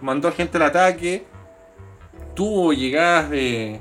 mandó 0.00 0.30
gente 0.32 0.58
al 0.58 0.64
ataque. 0.64 1.24
Tuvo 2.34 2.72
llegadas 2.72 3.30
de, 3.30 3.80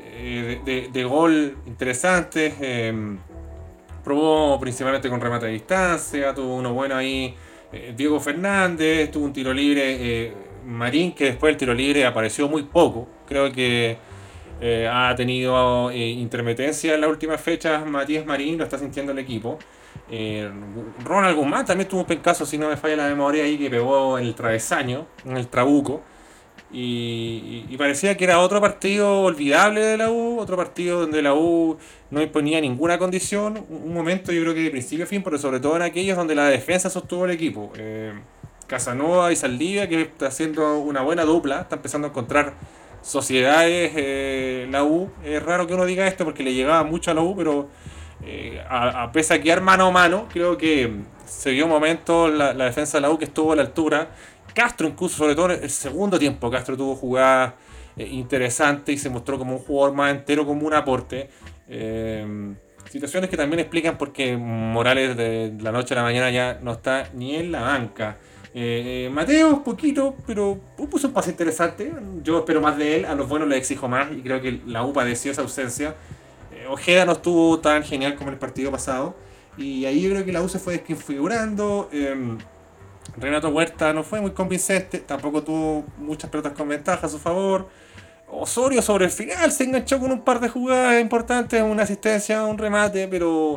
eh, 0.00 0.60
de, 0.64 0.88
de- 0.92 1.04
gol 1.04 1.56
interesantes. 1.66 2.54
probó 4.02 4.58
principalmente 4.58 5.08
con 5.08 5.20
remate 5.20 5.46
a 5.46 5.48
distancia. 5.50 6.34
Tuvo 6.34 6.56
uno 6.56 6.72
bueno 6.74 6.96
ahí. 6.96 7.34
Eh, 7.72 7.94
Diego 7.96 8.20
Fernández. 8.20 9.10
Tuvo 9.10 9.24
un 9.24 9.32
tiro 9.32 9.52
libre. 9.52 9.82
eh, 9.98 10.32
Marín, 10.64 11.12
que 11.12 11.24
después 11.24 11.50
del 11.50 11.56
tiro 11.58 11.74
libre 11.74 12.06
apareció 12.06 12.48
muy 12.48 12.62
poco. 12.62 13.08
Creo 13.26 13.50
que 13.50 13.96
eh, 14.60 14.88
ha 14.90 15.12
tenido 15.16 15.90
intermitencia 15.92 16.94
en 16.94 17.00
las 17.00 17.10
últimas 17.10 17.40
fechas. 17.40 17.84
Matías 17.84 18.24
Marín 18.24 18.58
lo 18.58 18.64
está 18.64 18.78
sintiendo 18.78 19.12
el 19.12 19.18
equipo. 19.18 19.58
Ronald 21.04 21.36
Guzmán 21.36 21.64
también 21.64 21.88
tuvo 21.88 22.00
un 22.02 22.06
pencazo, 22.06 22.44
si 22.44 22.58
no 22.58 22.68
me 22.68 22.76
falla 22.76 22.96
la 22.96 23.08
memoria, 23.08 23.44
ahí 23.44 23.56
que 23.56 23.70
pegó 23.70 24.18
el 24.18 24.34
travesaño, 24.34 25.06
en 25.24 25.36
el 25.36 25.48
trabuco. 25.48 26.02
Y, 26.72 27.76
parecía 27.76 28.16
que 28.16 28.24
era 28.24 28.38
otro 28.38 28.60
partido 28.60 29.22
olvidable 29.22 29.84
de 29.84 29.98
la 29.98 30.10
U, 30.10 30.38
otro 30.38 30.56
partido 30.56 31.00
donde 31.00 31.20
la 31.20 31.34
U 31.34 31.76
no 32.10 32.22
imponía 32.22 32.60
ninguna 32.60 32.98
condición. 32.98 33.64
Un 33.68 33.82
un 33.92 33.94
momento, 33.94 34.32
yo 34.32 34.40
creo 34.42 34.54
que 34.54 34.60
de 34.60 34.70
principio 34.70 35.04
a 35.04 35.08
fin, 35.08 35.22
pero 35.22 35.38
sobre 35.38 35.60
todo 35.60 35.76
en 35.76 35.82
aquellos 35.82 36.16
donde 36.16 36.34
la 36.34 36.46
defensa 36.46 36.88
sostuvo 36.88 37.26
el 37.26 37.32
equipo. 37.32 37.72
Eh, 37.76 38.12
Casanova 38.66 39.30
y 39.32 39.36
Saldivia, 39.36 39.86
que 39.88 40.02
está 40.02 40.28
haciendo 40.28 40.78
una 40.78 41.02
buena 41.02 41.24
dupla, 41.24 41.60
está 41.60 41.76
empezando 41.76 42.06
a 42.06 42.10
encontrar 42.10 42.54
sociedades 43.02 43.92
eh, 43.94 44.66
la 44.70 44.82
U. 44.84 45.10
Es 45.24 45.42
raro 45.42 45.66
que 45.66 45.74
uno 45.74 45.84
diga 45.84 46.06
esto 46.06 46.24
porque 46.24 46.42
le 46.42 46.54
llegaba 46.54 46.84
mucho 46.84 47.10
a 47.10 47.14
la 47.14 47.20
U, 47.20 47.36
pero 47.36 47.68
eh, 48.24 48.62
a, 48.68 49.10
pesar 49.12 49.38
de 49.38 49.42
quedar 49.44 49.60
mano 49.60 49.88
a 49.88 49.90
mano, 49.90 50.26
creo 50.32 50.56
que 50.56 50.90
se 51.26 51.50
vio 51.50 51.66
momentos 51.66 52.32
la, 52.32 52.54
la 52.54 52.64
defensa 52.64 52.96
de 52.96 53.02
la 53.02 53.10
U 53.10 53.18
que 53.18 53.26
estuvo 53.26 53.52
a 53.52 53.56
la 53.56 53.62
altura. 53.62 54.10
Castro, 54.54 54.88
incluso, 54.88 55.16
sobre 55.16 55.34
todo 55.34 55.52
en 55.52 55.62
el 55.62 55.70
segundo 55.70 56.18
tiempo, 56.18 56.50
Castro 56.50 56.76
tuvo 56.76 56.94
jugadas 56.94 57.54
eh, 57.96 58.06
interesantes 58.06 58.94
y 58.94 58.98
se 58.98 59.10
mostró 59.10 59.38
como 59.38 59.56
un 59.56 59.58
jugador 59.58 59.94
más 59.94 60.14
entero, 60.14 60.46
como 60.46 60.66
un 60.66 60.74
aporte. 60.74 61.30
Eh, 61.68 62.54
situaciones 62.90 63.30
que 63.30 63.36
también 63.36 63.60
explican 63.60 63.96
por 63.96 64.12
qué 64.12 64.36
Morales 64.36 65.16
de 65.16 65.54
la 65.60 65.72
noche 65.72 65.94
a 65.94 65.98
la 65.98 66.02
mañana 66.02 66.30
ya 66.30 66.58
no 66.62 66.72
está 66.72 67.08
ni 67.14 67.36
en 67.36 67.52
la 67.52 67.62
banca. 67.62 68.18
Eh, 68.54 69.06
eh, 69.06 69.10
Mateo, 69.10 69.64
poquito, 69.64 70.14
pero 70.26 70.60
puso 70.90 71.08
un 71.08 71.14
pase 71.14 71.30
interesante. 71.30 71.90
Yo 72.22 72.40
espero 72.40 72.60
más 72.60 72.76
de 72.76 72.96
él, 72.96 73.04
a 73.06 73.14
los 73.14 73.28
buenos 73.28 73.48
le 73.48 73.56
exijo 73.56 73.88
más 73.88 74.12
y 74.12 74.20
creo 74.20 74.42
que 74.42 74.60
la 74.66 74.84
U 74.84 74.92
padeció 74.92 75.32
esa 75.32 75.42
ausencia. 75.42 75.94
Ojeda 76.68 77.04
no 77.04 77.12
estuvo 77.12 77.58
tan 77.58 77.82
genial 77.82 78.14
como 78.14 78.28
en 78.28 78.34
el 78.34 78.38
partido 78.38 78.70
pasado. 78.70 79.16
Y 79.56 79.84
ahí 79.84 80.02
yo 80.02 80.10
creo 80.10 80.24
que 80.24 80.32
la 80.32 80.42
U 80.42 80.48
se 80.48 80.58
fue 80.58 80.74
desconfigurando. 80.74 81.88
Renato 83.16 83.48
Huerta 83.50 83.92
no 83.92 84.02
fue 84.02 84.20
muy 84.20 84.30
convincente, 84.30 84.98
tampoco 84.98 85.42
tuvo 85.42 85.84
muchas 85.98 86.30
pelotas 86.30 86.52
con 86.52 86.68
ventaja 86.68 87.06
a 87.06 87.10
su 87.10 87.18
favor. 87.18 87.68
Osorio 88.30 88.80
sobre 88.80 89.04
el 89.04 89.10
final 89.10 89.52
se 89.52 89.64
enganchó 89.64 90.00
con 90.00 90.10
un 90.10 90.22
par 90.22 90.40
de 90.40 90.48
jugadas 90.48 91.00
importantes, 91.00 91.62
una 91.62 91.82
asistencia, 91.82 92.44
un 92.44 92.56
remate, 92.56 93.06
pero 93.08 93.56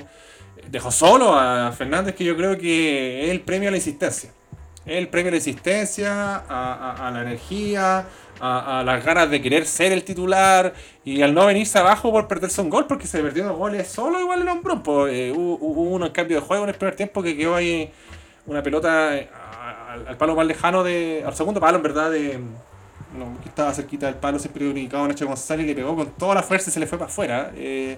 dejó 0.70 0.92
solo 0.92 1.34
a 1.34 1.72
Fernández, 1.72 2.16
que 2.16 2.26
yo 2.26 2.36
creo 2.36 2.58
que 2.58 3.26
es 3.26 3.32
el 3.32 3.42
premio 3.42 3.70
a 3.70 3.72
la 3.72 3.78
insistencia. 3.78 4.32
Es 4.86 4.98
el 4.98 5.08
premio 5.08 5.30
a 5.30 5.32
la 5.32 5.38
insistencia, 5.38 6.44
a, 6.50 7.10
la 7.14 7.22
energía, 7.22 8.06
a, 8.42 8.84
las 8.86 9.06
ganas 9.06 9.30
de 9.30 9.42
querer 9.42 9.66
ser 9.66 9.94
el 9.94 10.04
titular 10.04 10.74
y 11.06 11.22
al 11.22 11.34
no 11.34 11.46
venirse 11.46 11.80
abajo 11.80 12.12
por 12.12 12.28
perderse 12.28 12.60
un 12.60 12.70
gol, 12.70 12.86
porque 12.86 13.08
se 13.08 13.22
perdió 13.22 13.46
dos 13.46 13.58
goles 13.58 13.88
solo 13.88 14.20
igual 14.20 14.42
el 14.42 14.50
hombro. 14.50 14.84
Pues, 14.84 15.14
eh, 15.14 15.34
hubo, 15.34 15.58
hubo 15.62 15.82
uno 15.84 16.12
cambio 16.12 16.42
de 16.42 16.46
juego 16.46 16.66
en 16.66 16.70
el 16.72 16.76
primer 16.76 16.98
tiempo 16.98 17.24
que 17.24 17.38
quedó 17.38 17.56
ahí 17.56 17.90
una 18.46 18.62
pelota 18.62 19.16
al, 19.96 20.08
al 20.08 20.18
palo 20.18 20.36
más 20.36 20.46
lejano 20.46 20.84
de. 20.84 21.24
al 21.26 21.36
segundo 21.36 21.60
palo 21.60 21.78
en 21.78 21.84
verdad 21.84 22.12
de. 22.12 22.40
Estaba 23.46 23.74
cerquita 23.74 24.08
del 24.08 24.16
palo, 24.16 24.40
siempre 24.40 24.68
ubicado 24.68 25.08
Nacho 25.08 25.26
González 25.26 25.66
y 25.66 25.70
le 25.70 25.76
pegó 25.76 25.96
con 25.96 26.12
toda 26.12 26.36
la 26.36 26.44
fuerza 26.44 26.70
y 26.70 26.74
se 26.74 26.80
le 26.80 26.88
fue 26.88 26.98
para 26.98 27.10
afuera. 27.10 27.52
eh, 27.56 27.98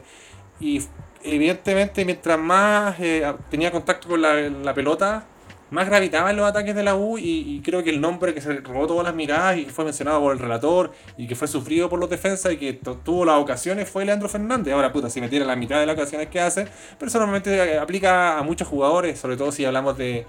y 0.60 0.82
evidentemente 1.24 2.06
mientras 2.06 2.39
más 2.39 2.96
eh, 3.00 3.34
tenía 3.50 3.72
contacto 3.72 4.08
con 4.08 4.22
la, 4.22 4.34
la 4.36 4.74
pelota, 4.74 5.25
más 5.70 5.88
gravitaba 5.88 6.30
en 6.30 6.38
los 6.38 6.48
ataques 6.48 6.74
de 6.75 6.84
la 6.84 6.96
U 6.96 7.18
y, 7.18 7.62
creo 7.63 7.84
que 7.84 7.89
el 7.89 8.00
nombre 8.00 8.34
que 8.34 8.39
se 8.39 8.54
robó 8.62 8.88
todas 8.88 9.04
las 9.04 9.13
miradas 9.13 9.58
y 9.58 9.66
que 9.66 9.72
fue 9.72 9.84
mencionado 9.84 10.22
por 10.22 10.34
el 10.34 10.39
relator 10.39 10.92
y 11.18 11.27
que 11.27 11.36
fue 11.36 11.48
sufrido 11.48 11.89
por 11.89 12.00
los 12.00 12.10
defensas 12.10 12.54
y 12.54 12.58
que 12.58 12.74
tuvo 12.74 13.25
las 13.25 13.38
ocasiones 13.38 13.89
fue 13.89 14.06
Leandro 14.06 14.30
Fernández. 14.30 14.74
Ahora, 14.74 14.94
puta, 14.94 15.10
si 15.10 15.20
metiera 15.20 15.46
la 15.46 15.58
mitad 15.58 15.80
de 15.80 15.86
las 15.86 15.96
ocasiones 15.96 16.30
que 16.30 16.39
hace, 16.39 16.68
pero 16.98 17.10
eso 17.10 17.20
normalmente 17.20 17.54
eh, 17.54 17.80
aplica 17.80 18.38
a 18.38 18.44
muchos 18.44 18.68
jugadores, 18.68 19.20
sobre 19.20 19.36
todo 19.36 19.51
si 19.51 19.66
hablamos 19.66 19.98
de, 19.98 20.25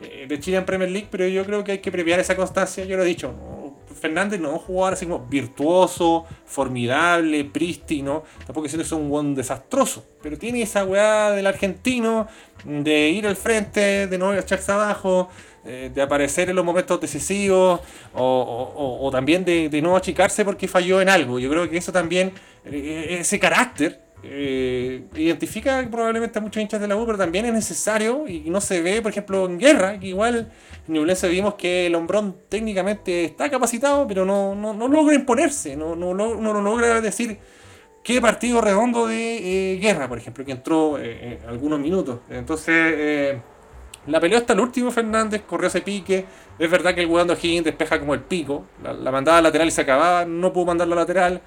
de 0.00 0.40
Chile 0.40 0.58
en 0.58 0.66
Premier 0.66 0.90
League, 0.90 1.08
pero 1.10 1.26
yo 1.26 1.44
creo 1.44 1.64
que 1.64 1.72
hay 1.72 1.78
que 1.78 1.90
premiar 1.90 2.20
esa 2.20 2.36
constancia, 2.36 2.84
yo 2.84 2.96
lo 2.96 3.02
he 3.02 3.06
dicho. 3.06 3.34
Fernández 3.96 4.40
no 4.40 4.48
es 4.48 4.54
un 4.54 4.60
jugador 4.60 4.92
así 4.92 5.06
como 5.06 5.26
virtuoso, 5.26 6.26
formidable, 6.44 7.44
prístino, 7.44 8.24
tampoco 8.46 8.66
es 8.66 8.92
un 8.92 9.08
buen 9.08 9.34
desastroso, 9.34 10.04
pero 10.22 10.38
tiene 10.38 10.62
esa 10.62 10.84
weá 10.84 11.30
del 11.30 11.46
argentino 11.46 12.28
de 12.64 13.08
ir 13.08 13.26
al 13.26 13.36
frente, 13.36 14.06
de 14.06 14.18
no 14.18 14.34
echarse 14.34 14.70
abajo, 14.70 15.28
eh, 15.64 15.90
de 15.92 16.02
aparecer 16.02 16.50
en 16.50 16.56
los 16.56 16.64
momentos 16.64 17.00
decisivos 17.00 17.80
o, 18.14 19.08
también 19.10 19.44
de, 19.44 19.68
de 19.68 19.82
no 19.82 19.96
achicarse 19.96 20.44
porque 20.44 20.68
falló 20.68 21.00
en 21.00 21.08
algo. 21.08 21.38
Yo 21.38 21.50
creo 21.50 21.68
que 21.68 21.78
eso 21.78 21.90
también, 21.90 22.32
eh, 22.64 23.18
ese 23.20 23.40
carácter, 23.40 24.05
eh, 24.28 25.04
identifica 25.14 25.86
probablemente 25.90 26.38
a 26.38 26.42
muchos 26.42 26.62
hinchas 26.62 26.80
de 26.80 26.88
la 26.88 26.96
U, 26.96 27.06
pero 27.06 27.18
también 27.18 27.44
es 27.46 27.52
necesario 27.52 28.26
y 28.28 28.50
no 28.50 28.60
se 28.60 28.80
ve, 28.82 29.02
por 29.02 29.10
ejemplo, 29.10 29.46
en 29.46 29.58
guerra, 29.58 29.98
que 29.98 30.08
igual 30.08 30.52
en 30.86 30.94
Ñublense 30.94 31.28
vimos 31.28 31.54
que 31.54 31.86
el 31.86 31.94
hombrón 31.94 32.36
técnicamente 32.48 33.24
está 33.24 33.48
capacitado, 33.50 34.06
pero 34.06 34.24
no, 34.24 34.54
no, 34.54 34.74
no 34.74 34.88
logra 34.88 35.14
imponerse, 35.14 35.76
no, 35.76 35.96
no, 35.96 36.14
no, 36.14 36.36
no 36.36 36.60
logra 36.62 37.00
decir 37.00 37.38
qué 38.02 38.20
partido 38.20 38.60
redondo 38.60 39.06
de 39.06 39.74
eh, 39.74 39.78
guerra, 39.78 40.08
por 40.08 40.18
ejemplo, 40.18 40.44
que 40.44 40.52
entró 40.52 40.98
eh, 41.00 41.40
algunos 41.46 41.78
minutos. 41.80 42.20
Entonces, 42.30 43.38
la 44.06 44.20
peleó 44.20 44.38
hasta 44.38 44.52
el 44.52 44.60
último 44.60 44.90
Fernández, 44.90 45.42
corrió 45.46 45.68
ese 45.68 45.80
pique. 45.80 46.24
Es 46.58 46.70
verdad 46.70 46.94
que 46.94 47.00
el 47.02 47.08
jugando 47.08 47.34
Higgins 47.34 47.64
despeja 47.64 47.98
como 47.98 48.14
el 48.14 48.20
pico. 48.20 48.64
La, 48.82 48.92
la 48.92 49.10
mandaba 49.10 49.42
lateral 49.42 49.68
y 49.68 49.70
se 49.72 49.80
acababa, 49.80 50.24
no 50.24 50.52
pudo 50.52 50.66
mandar 50.66 50.86
la 50.88 50.96
lateral. 50.96 51.40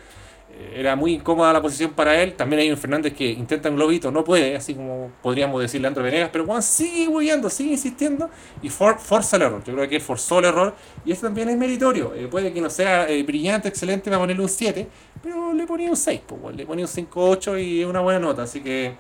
Era 0.76 0.96
muy 0.96 1.14
incómoda 1.16 1.52
la 1.54 1.62
posición 1.62 1.92
para 1.94 2.22
él. 2.22 2.34
También 2.34 2.62
hay 2.62 2.72
un 2.72 2.78
Fernández 2.78 3.14
que 3.14 3.30
intenta 3.32 3.70
un 3.70 3.76
globito, 3.76 4.12
no 4.12 4.24
puede, 4.24 4.56
así 4.56 4.74
como 4.76 5.12
podríamos 5.22 5.62
decirle 5.62 5.88
a 5.88 5.90
André 5.90 6.04
Venegas. 6.04 6.30
Pero 6.32 6.46
Juan 6.46 6.62
sigue 6.62 7.08
huyendo, 7.08 7.50
sigue 7.50 7.72
insistiendo 7.72 8.30
y 8.62 8.70
for- 8.70 9.00
forza 9.00 9.38
el 9.38 9.44
error. 9.44 9.64
Yo 9.66 9.74
creo 9.74 9.88
que 9.90 10.00
forzó 10.00 10.40
el 10.40 10.46
error 10.46 10.76
y 11.06 11.12
eso 11.12 11.24
también 11.28 11.50
es 11.50 11.58
meritorio. 11.58 12.14
Eh, 12.16 12.28
puede 12.30 12.52
que 12.54 12.62
no 12.62 12.70
sea 12.70 13.10
eh, 13.10 13.24
brillante, 13.24 13.68
excelente 13.68 14.10
para 14.10 14.20
ponerle 14.22 14.44
un 14.44 14.50
7, 14.50 14.88
pero 15.24 15.54
le 15.54 15.66
ponía 15.66 15.90
un 15.90 15.98
6, 15.98 16.22
pues, 16.28 16.56
le 16.56 16.66
ponía 16.66 16.86
un 16.86 16.92
5-8 16.92 17.58
y 17.64 17.84
una 17.84 18.02
buena 18.02 18.20
nota. 18.20 18.44
Así 18.44 18.62
que 18.62 18.94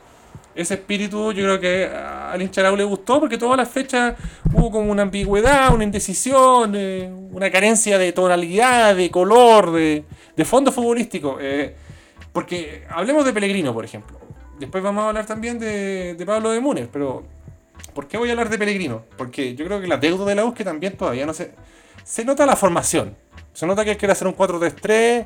ese 0.55 0.73
espíritu 0.75 1.31
yo 1.31 1.43
creo 1.43 1.59
que 1.59 1.85
al 1.85 2.41
hincha 2.41 2.61
de 2.61 2.67
la 2.67 2.73
U 2.73 2.77
le 2.77 2.83
gustó 2.83 3.19
porque 3.19 3.37
todas 3.37 3.57
las 3.57 3.69
fechas 3.69 4.15
hubo 4.53 4.71
como 4.71 4.91
una 4.91 5.03
ambigüedad, 5.03 5.73
una 5.73 5.83
indecisión, 5.83 6.73
eh, 6.75 7.11
una 7.31 7.49
carencia 7.49 7.97
de 7.97 8.11
tonalidad, 8.11 8.95
de 8.95 9.09
color, 9.09 9.71
de, 9.71 10.03
de 10.35 10.45
fondo 10.45 10.71
futbolístico. 10.71 11.37
eh, 11.39 11.75
porque 12.33 12.83
hablemos 12.89 13.25
de 13.25 13.33
Pellegrino, 13.33 13.73
por 13.73 13.83
ejemplo. 13.85 14.19
Después 14.59 14.83
vamos 14.83 15.03
a 15.03 15.07
hablar 15.09 15.25
también 15.25 15.57
de, 15.57 16.15
de 16.15 16.25
Pablo 16.25 16.51
de 16.51 16.59
Múnez, 16.59 16.87
pero 16.91 17.23
¿por 17.93 18.07
qué 18.07 18.17
voy 18.17 18.29
a 18.29 18.33
hablar 18.33 18.49
de 18.49 18.57
Pellegrino? 18.57 19.03
Porque 19.17 19.55
yo 19.55 19.65
creo 19.65 19.81
que 19.81 19.87
la 19.87 19.97
deuda 19.97 20.25
de 20.25 20.35
la 20.35 20.45
U 20.45 20.53
también 20.53 20.95
todavía 20.95 21.25
no 21.25 21.33
se... 21.33 21.53
Se 22.03 22.25
nota 22.25 22.45
la 22.45 22.55
formación. 22.55 23.15
Se 23.53 23.67
nota 23.67 23.83
que 23.83 23.91
él 23.91 23.97
quiere 23.97 24.13
hacer 24.13 24.27
un 24.27 24.35
4-3-3 24.35 25.25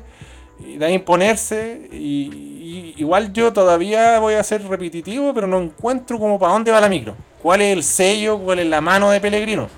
y 0.58 0.76
de 0.76 0.92
imponerse. 0.92 1.88
Y, 1.92 2.94
igual 2.96 3.32
yo 3.32 3.52
todavía 3.52 4.18
voy 4.18 4.34
a 4.34 4.42
ser 4.42 4.66
repetitivo, 4.66 5.34
pero 5.34 5.46
no 5.46 5.60
encuentro 5.60 6.18
como 6.18 6.38
para 6.38 6.52
dónde 6.52 6.70
va 6.70 6.80
la 6.80 6.88
micro. 6.88 7.14
¿Cuál 7.42 7.60
es 7.60 7.76
el 7.76 7.82
sello? 7.82 8.38
¿Cuál 8.38 8.60
es 8.60 8.66
la 8.66 8.80
mano 8.80 9.10
de 9.10 9.20
Pellegrino? 9.20 9.68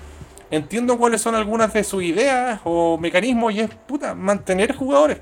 Entiendo 0.49 0.97
cuáles 0.97 1.21
son 1.21 1.35
algunas 1.35 1.73
de 1.73 1.83
sus 1.83 2.03
ideas 2.03 2.61
o 2.63 2.97
mecanismos 2.97 3.53
y 3.53 3.59
es, 3.59 3.69
puta, 3.69 4.15
mantener 4.15 4.75
jugadores. 4.75 5.19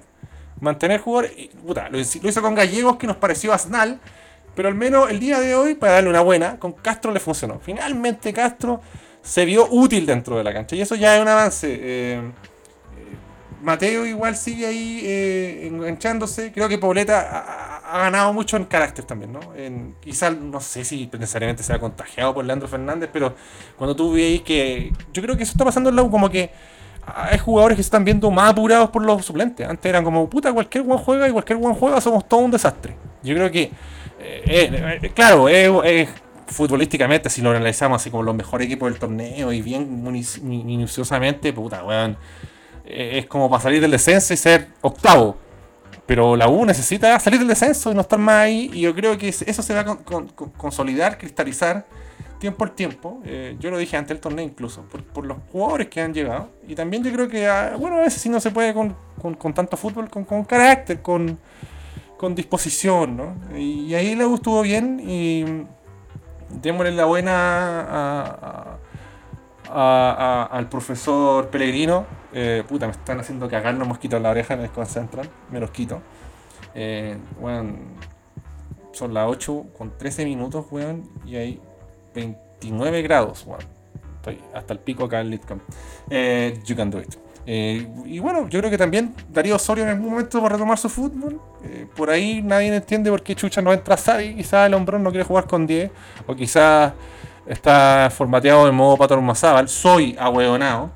Mantener 0.60 1.02
jugadores. 1.02 1.50
puta, 1.66 1.90
lo 1.90 2.00
hizo 2.00 2.42
con 2.42 2.54
Gallegos 2.54 2.98
que 2.98 3.08
nos 3.08 3.18
pareció 3.18 3.52
asnal, 3.52 4.00
pero 4.56 4.68
al 4.68 4.76
menos 4.76 5.10
el 5.10 5.20
día 5.20 5.40
de 5.40 5.56
hoy, 5.56 5.74
para 5.74 5.94
darle 5.94 6.10
una 6.10 6.22
buena, 6.22 6.60
con 6.60 6.74
Castro 6.74 7.12
le 7.12 7.20
funcionó. 7.20 7.60
Finalmente 7.60 8.32
Castro 8.32 8.82
se 9.24 9.44
vio 9.46 9.68
útil 9.72 10.06
dentro 10.06 10.38
de 10.38 10.44
la 10.44 10.54
cancha 10.54 10.76
y 10.76 10.82
eso 10.82 10.96
ya 10.96 11.16
es 11.16 11.22
un 11.22 11.28
avance. 11.28 11.80
eh, 11.82 12.22
Mateo 13.65 14.05
igual 14.05 14.36
sigue 14.36 14.67
ahí 14.67 15.01
eh, 15.03 15.65
enganchándose. 15.65 16.51
Creo 16.51 16.69
que 16.69 16.77
Pobleta 16.77 17.81
ha, 17.84 17.98
ganado 17.98 18.31
mucho 18.31 18.57
en 18.57 18.65
carácter 18.65 19.05
también, 19.05 19.34
¿no? 19.34 19.39
En, 19.55 19.95
quizá, 20.00 20.29
no 20.29 20.62
sé 20.62 20.86
si 20.86 21.10
necesariamente 21.12 21.63
se 21.63 21.74
ha 21.74 21.79
contagiado 21.79 22.31
por 22.36 22.45
Leandro 22.45 22.67
Fernández, 22.67 23.10
pero 23.12 23.34
cuando 23.75 23.95
tú 23.95 24.13
veis 24.13 24.41
que. 24.41 24.93
Yo 25.12 25.22
creo 25.24 25.36
que 25.36 25.41
eso 25.41 25.53
está 25.53 25.65
pasando 25.65 25.89
en 25.89 25.95
la 25.95 26.03
U, 26.03 26.12
como 26.12 26.29
que 26.29 26.51
hay 27.07 27.39
jugadores 27.39 27.75
que 27.75 27.81
se 27.81 27.88
están 27.88 28.05
viendo 28.05 28.29
más 28.29 28.51
apurados 28.51 28.91
por 28.91 29.03
los 29.03 29.25
suplentes. 29.25 29.67
Antes 29.67 29.89
eran 29.89 30.03
como, 30.03 30.29
puta, 30.29 30.53
cualquier 30.53 30.84
buen 30.84 31.00
juega 31.00 31.27
y 31.27 31.31
cualquier 31.31 31.57
buen 31.57 31.74
juega, 31.74 32.00
somos 32.00 32.29
todo 32.29 32.41
un 32.41 32.51
desastre. 32.51 32.95
Yo 33.24 33.34
creo 33.34 33.50
que, 33.50 33.72
eh, 34.19 35.00
eh, 35.01 35.12
claro, 35.15 35.48
futbolísticamente, 36.45 37.31
si 37.31 37.41
lo 37.41 37.50
analizamos 37.50 38.00
así 38.00 38.12
como 38.12 38.22
los 38.22 38.36
mejores 38.36 38.67
equipos 38.67 38.91
del 38.91 39.00
torneo 39.00 39.51
y 39.51 39.63
bien 39.63 40.03
minuciosamente, 40.03 41.51
puta, 41.51 41.84
weón 41.84 42.15
eh, 42.86 43.20
es 43.20 43.25
como 43.27 43.50
para 43.50 43.62
salir 43.63 43.82
del 43.82 43.92
descenso 43.92 44.34
y 44.34 44.38
ser 44.38 44.70
octavo. 44.82 45.38
Pero 46.06 46.36
la 46.36 46.48
U 46.48 46.65
necesita 46.65 47.20
salir 47.20 47.39
del 47.39 47.48
descenso 47.48 47.92
y 47.92 47.96
no 47.96 48.01
estar 48.01 48.20
más 48.20 48.36
ahí. 48.36 48.70
Y 48.74 48.82
yo 48.82 48.94
creo 48.94 49.18
que 49.18 49.30
eso 49.30 49.62
se 49.63 49.74
va 49.74 49.80
a 49.82 49.86
con- 49.86 49.98
con- 50.04 50.27
con- 50.30 50.50
consolidar, 50.51 51.18
cristalizar 51.18 51.86
tiempo 52.39 52.63
al 52.63 52.72
tiempo. 52.72 53.22
Eh, 53.25 53.56
yo 53.60 53.72
lo 53.72 53.77
dije 53.80 53.98
antes 53.98 54.10
del 54.10 54.20
torneo 54.20 54.46
incluso, 54.46 54.84
por, 54.84 55.04
por 55.04 55.25
los 55.25 55.38
jugadores 55.51 55.88
que 55.88 56.01
han 56.01 56.13
llegado. 56.13 56.50
Y 56.68 56.75
también 56.75 57.04
yo 57.04 57.12
creo 57.12 57.27
que, 57.27 57.48
ah, 57.48 57.75
bueno, 57.80 57.98
a 57.98 58.01
veces 58.01 58.22
si 58.22 58.30
no 58.30 58.39
se 58.39 58.51
puede 58.51 58.74
con, 58.74 58.96
con- 59.39 59.54
tanto 59.54 59.77
fútbol, 59.77 60.10
con, 60.10 60.44
carácter, 60.46 61.01
con, 61.01 61.39
con 62.18 62.36
disposición, 62.36 63.18
¿no? 63.18 63.58
Y, 63.58 63.94
ahí 63.96 64.15
la 64.15 64.27
U 64.27 64.36
estuvo 64.36 64.62
bien 64.62 65.00
y 65.04 65.44
démosle 66.62 66.92
la 66.92 67.06
buena 67.06 68.77
al 69.70 70.70
profesor 70.70 71.48
Pellegrino. 71.50 72.06
Eh, 72.38 72.63
puta, 72.68 72.86
me 72.86 72.92
están 72.92 73.18
haciendo 73.18 73.50
cagar 73.50 73.74
los 73.75 73.88
mosquitos 73.88 74.18
en 74.18 74.24
la 74.24 74.32
oreja, 74.32 74.58
me 74.58 74.63
desconcentran, 74.63 75.25
me 75.51 75.60
los 75.62 75.72
quito. 75.72 76.01
Eh, 76.74 77.18
weón, 77.39 77.96
son 78.92 79.13
las 79.13 79.27
8 79.30 79.68
con 79.77 79.98
13 79.98 80.25
minutos, 80.25 80.65
weón, 80.70 81.10
y 81.25 81.38
hay 81.38 81.62
29 82.13 83.01
grados, 83.04 83.46
weón. 83.48 83.62
Estoy 84.18 84.42
hasta 84.54 84.74
el 84.74 84.80
pico 84.80 85.06
acá 85.06 85.22
en 85.22 85.30
Litcom. 85.30 85.60
Eh, 86.10 86.60
you 86.65 86.75
can 86.75 86.92
do 86.92 87.00
it. 87.00 87.15
Eh, 87.48 87.88
y 88.06 88.20
bueno, 88.20 88.50
yo 88.50 88.60
creo 88.60 88.72
que 88.72 88.77
también 88.77 89.13
Darío 89.30 89.56
Osorio 89.56 89.84
en 89.84 89.92
algún 89.92 90.10
momento 90.10 90.42
va 90.42 90.48
a 90.48 90.50
retomar 90.50 90.77
su 90.77 90.89
fútbol. 90.89 91.39
Eh, 91.63 91.88
por 91.96 92.10
ahí 92.10 92.42
nadie 92.42 92.75
entiende 92.75 93.10
por 93.10 93.22
qué 93.22 93.36
Chucha 93.36 93.62
no 93.62 93.72
entra 93.72 93.96
Sadi. 93.96 94.36
Quizás 94.36 94.68
el 94.68 94.74
hombrón 94.74 95.04
no 95.04 95.12
quiere 95.12 95.24
jugar 95.24 95.46
con 95.46 95.68
10. 95.68 95.92
O 96.27 96.36
quizás 96.36 96.94
está 97.46 98.10
formateado 98.12 98.68
en 98.68 98.75
modo 98.75 98.98
patrón 98.98 99.24
Mazábal. 99.24 99.70
Soy 99.70 100.15
ahueonado. 100.20 100.89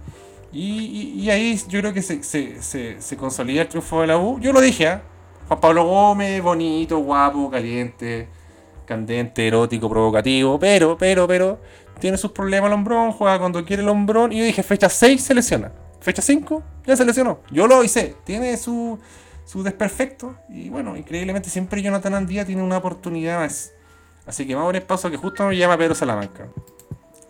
Y, 0.51 1.29
ahí 1.29 1.59
yo 1.67 1.79
creo 1.79 1.93
que 1.93 2.01
se, 2.01 2.23
se- 2.23 2.61
se- 3.01 3.17
consolida 3.17 3.61
el 3.61 3.67
triunfo 3.67 4.01
de 4.01 4.07
la 4.07 4.17
U. 4.17 4.39
Yo 4.39 4.51
lo 4.51 4.61
dije, 4.61 4.87
¿ah? 4.87 5.01
Juan 5.47 5.59
Pablo 5.59 5.85
Gómez, 5.85 6.41
bonito, 6.41 6.97
guapo, 6.99 7.49
caliente, 7.49 8.27
candente, 8.85 9.47
erótico, 9.47 9.89
provocativo. 9.89 10.59
Pero, 10.59 10.97
pero, 10.97 11.27
pero, 11.27 11.59
tiene 11.99 12.17
sus 12.17 12.31
problemas 12.31 12.69
el 12.69 12.73
hombrón, 12.73 13.11
juega 13.11 13.37
cuando 13.39 13.63
quiere 13.65 13.83
el 13.83 13.89
hombrón. 13.89 14.31
Y 14.31 14.39
yo 14.39 14.43
dije, 14.43 14.63
fecha 14.63 14.89
6 14.89 15.21
se 15.23 15.33
lesiona. 15.33 15.71
Fecha 15.99 16.21
5 16.21 16.63
ya 16.85 16.95
se 16.95 17.05
lesionó. 17.05 17.39
Yo 17.51 17.67
lo 17.67 17.83
hice. 17.83 18.15
Tiene 18.23 18.57
su, 18.57 18.97
su 19.45 19.63
desperfecto. 19.63 20.35
Y 20.49 20.69
bueno, 20.69 20.95
increíblemente 20.97 21.49
siempre 21.49 21.81
Jonathan 21.81 22.13
Andía 22.15 22.45
tiene 22.45 22.63
una 22.63 22.77
oportunidad 22.77 23.39
más. 23.39 23.71
Así 24.25 24.45
que 24.47 24.55
vamos 24.55 24.69
a 24.69 24.73
ver 24.73 24.85
paso 24.85 25.09
que 25.11 25.17
justo 25.17 25.45
me 25.45 25.57
llama 25.57 25.77
Pedro 25.77 25.95
Salamanca. 25.95 26.47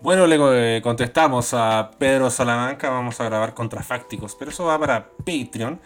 Bueno, 0.02 0.28
le 0.28 0.78
eh, 0.78 0.82
contestamos 0.82 1.54
a 1.54 1.92
Pedro 2.00 2.30
Salamanca, 2.30 2.90
vamos 2.90 3.20
a 3.20 3.26
grabar 3.26 3.54
contrafácticos, 3.54 4.34
pero 4.34 4.50
eso 4.50 4.64
va 4.64 4.80
para 4.80 5.10
Patreon. 5.26 5.78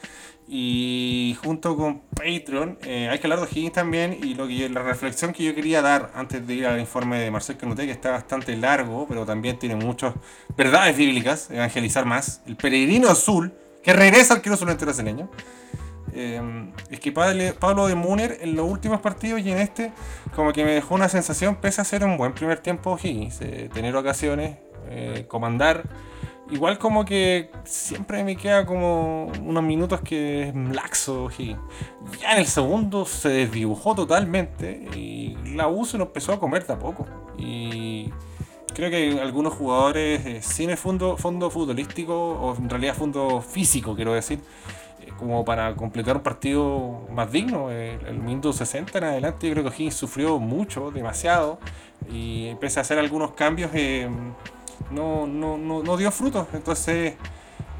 Y 0.48 1.36
junto 1.44 1.76
con 1.76 2.02
Patreon 2.16 2.78
eh, 2.84 3.10
hay 3.10 3.18
que 3.18 3.26
hablar 3.26 3.40
de 3.40 3.48
Higgins 3.50 3.74
también 3.74 4.20
y 4.22 4.36
lo 4.36 4.46
la 4.70 4.84
reflexión 4.84 5.34
que 5.34 5.44
yo 5.44 5.56
quería 5.56 5.82
dar 5.82 6.12
antes 6.14 6.46
de 6.46 6.54
ir 6.54 6.68
al 6.68 6.80
informe 6.80 7.20
de 7.20 7.32
Marcel 7.32 7.58
Canuté, 7.58 7.88
que 7.88 7.92
está 7.92 8.12
bastante 8.12 8.56
largo, 8.56 9.08
pero 9.08 9.26
también 9.26 9.58
tiene 9.58 9.78
muchas 9.78 10.14
verdades 10.56 10.96
bíblicas, 10.96 11.50
evangelizar 11.50 12.06
más. 12.06 12.42
El 12.46 12.56
peregrino 12.56 13.10
azul, 13.10 13.52
que 13.82 13.94
regresa 13.94 14.36
al 14.36 14.42
quiero 14.44 14.58
entero 14.70 14.92
brasileño. 14.92 15.28
Eh, 16.16 16.72
es 16.90 17.00
que 17.00 17.12
Pablo, 17.12 17.88
de 17.88 17.96
Muner 17.96 18.38
en 18.42 18.56
los 18.56 18.70
últimos 18.70 19.02
partidos 19.02 19.42
y 19.42 19.52
en 19.52 19.58
este, 19.58 19.92
como 20.36 20.54
que 20.54 20.64
me 20.64 20.72
dejó 20.72 20.96
una 20.96 21.10
sensación, 21.10 21.56
pese 21.56 21.82
a 21.82 21.84
ser 21.84 22.04
un 22.04 22.18
buen 22.18 22.34
primer 22.34 22.60
tiempo 22.60 22.98
Higgins, 23.02 23.42
eh, 23.42 23.70
tener 23.74 23.96
ocasiones, 23.96 24.58
eh, 24.90 25.26
comandar. 25.28 25.84
Igual 26.52 26.78
como 26.78 27.06
que 27.06 27.50
siempre 27.64 28.24
me 28.24 28.36
queda 28.36 28.66
como 28.66 29.32
unos 29.42 29.64
minutos 29.64 30.02
que 30.02 30.50
es 30.50 30.56
laxo. 30.56 31.30
Y 31.38 31.56
ya 32.22 32.34
en 32.34 32.40
el 32.40 32.46
segundo 32.46 33.06
se 33.06 33.30
desdibujó 33.30 33.96
totalmente 33.96 34.88
y 34.96 35.36
la 35.56 35.68
U 35.68 35.86
se 35.86 35.98
lo 35.98 36.06
empezó 36.06 36.34
a 36.34 36.40
comer 36.40 36.64
tampoco. 36.66 37.08
Y 37.38 38.12
creo 38.74 38.90
que 38.90 39.20
algunos 39.22 39.54
jugadores 39.54 40.26
eh, 40.26 40.42
sin 40.42 40.70
el 40.70 40.78
fondo, 40.78 41.18
fondo 41.18 41.50
futbolístico, 41.50 42.14
o 42.14 42.56
en 42.56 42.70
realidad 42.70 42.96
fondo 42.96 43.42
físico, 43.42 43.96
quiero 43.96 44.14
decir, 44.14 44.40
como 45.24 45.46
para 45.46 45.76
completar 45.76 46.18
un 46.18 46.24
partido 46.24 47.02
más 47.12 47.32
digno. 47.32 47.72
El, 47.72 48.06
el 48.06 48.20
minuto 48.20 48.54
60 48.54 48.98
en 48.98 49.04
adelante, 49.04 49.48
yo 49.48 49.54
creo 49.54 49.64
que 49.64 49.70
O'Higgins 49.70 49.96
sufrió 49.96 50.40
mucho, 50.40 50.92
demasiado, 50.92 51.60
y 52.12 52.48
empecé 52.48 52.80
a 52.80 52.82
hacer 52.82 53.00
algunos 53.00 53.32
cambios. 53.32 53.72
Eh, 53.74 54.10
no, 54.92 55.28
no, 55.28 55.58
no, 55.58 55.84
no 55.84 55.98
dio 55.98 56.12
frutos. 56.12 56.48
Entonces, 56.54 57.16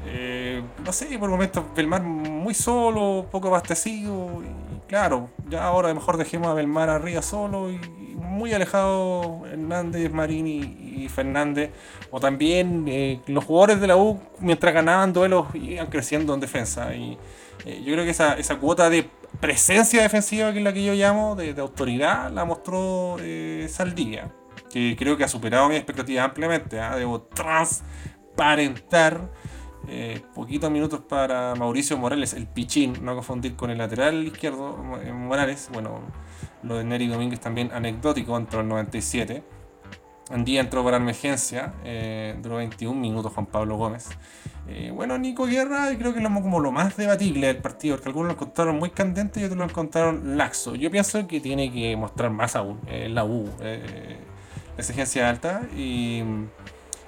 eh, 0.06 0.62
no 0.84 0.92
sé, 0.92 1.18
por 1.18 1.30
momentos 1.30 1.64
Belmar 1.74 2.02
muy 2.02 2.54
solo, 2.54 3.26
poco 3.30 3.48
abastecido. 3.48 4.42
Claro, 4.88 5.30
ya 5.48 5.64
ahora 5.64 5.92
mejor 5.94 6.16
dejemos 6.16 6.48
a 6.48 6.54
Belmar 6.54 6.90
arriba 6.90 7.22
solo 7.22 7.70
y, 7.70 7.78
muy 8.14 8.52
alejado 8.52 9.42
Hernández, 9.46 10.12
Marini 10.12 10.94
y 10.96 11.08
Fernández. 11.08 11.70
O 12.10 12.20
también 12.20 12.84
eh, 12.88 13.20
los 13.26 13.44
jugadores 13.44 13.80
de 13.80 13.86
la 13.86 13.96
U, 13.96 14.20
mientras 14.40 14.74
ganaban 14.74 15.12
duelos, 15.12 15.46
iban 15.54 15.86
creciendo 15.86 16.34
en 16.34 16.40
defensa. 16.40 16.94
Y 16.94 17.16
eh, 17.64 17.82
yo 17.84 17.92
creo 17.92 18.04
que 18.04 18.10
esa, 18.10 18.34
esa 18.34 18.56
cuota 18.56 18.90
de 18.90 19.08
presencia 19.40 20.02
defensiva, 20.02 20.52
que 20.52 20.58
es 20.58 20.64
la 20.64 20.72
que 20.72 20.84
yo 20.84 20.94
llamo, 20.94 21.36
de, 21.36 21.54
autoridad, 21.60 22.30
la 22.30 22.44
mostró 22.44 23.16
eh, 23.20 23.66
Saldivia 23.70 24.30
que 24.74 24.96
creo 24.98 25.16
que 25.16 25.22
ha 25.22 25.28
superado 25.28 25.68
mi 25.68 25.76
expectativa 25.76 26.24
ampliamente. 26.24 26.78
¿eh? 26.78 26.90
Debo 26.96 27.22
transparentar. 27.22 29.30
Eh, 29.88 30.20
poquitos 30.34 30.70
minutos 30.70 31.00
para 31.00 31.54
Mauricio 31.54 31.96
Morales, 31.98 32.34
el 32.34 32.46
pichín, 32.46 33.04
no 33.04 33.14
confundir 33.14 33.56
con 33.56 33.70
el 33.70 33.78
lateral 33.78 34.24
izquierdo 34.24 34.76
Morales. 34.76 35.68
Bueno, 35.72 36.00
lo 36.62 36.76
de 36.76 36.84
Neri 36.84 37.06
Domínguez 37.06 37.40
también 37.40 37.70
anecdótico, 37.72 38.36
entró 38.36 38.60
el 38.60 38.68
97. 38.68 39.42
Andía 40.30 40.60
entró 40.60 40.82
para 40.82 40.96
emergencia, 40.96 41.74
eh, 41.84 42.34
duró 42.42 42.56
21 42.56 42.98
minutos 42.98 43.32
Juan 43.32 43.46
Pablo 43.46 43.76
Gómez. 43.76 44.08
Eh, 44.66 44.90
bueno, 44.94 45.18
Nico 45.18 45.44
Guerra 45.46 45.94
creo 45.98 46.14
que 46.14 46.20
es 46.20 46.26
como 46.26 46.60
lo 46.60 46.72
más 46.72 46.96
debatible 46.96 47.48
del 47.48 47.58
partido, 47.58 47.96
porque 47.96 48.08
algunos 48.08 48.28
lo 48.28 48.34
encontraron 48.34 48.78
muy 48.78 48.90
candente 48.90 49.40
y 49.40 49.44
otros 49.44 49.58
lo 49.58 49.64
encontraron 49.64 50.38
laxo. 50.38 50.74
Yo 50.74 50.90
pienso 50.90 51.26
que 51.26 51.40
tiene 51.40 51.70
que 51.70 51.94
mostrar 51.96 52.30
más 52.30 52.56
aún, 52.56 52.80
eh, 52.86 53.08
la 53.10 53.24
U. 53.24 53.50
Eh, 53.60 54.16
exigencia 54.78 55.28
alta. 55.28 55.62
Y 55.76 56.22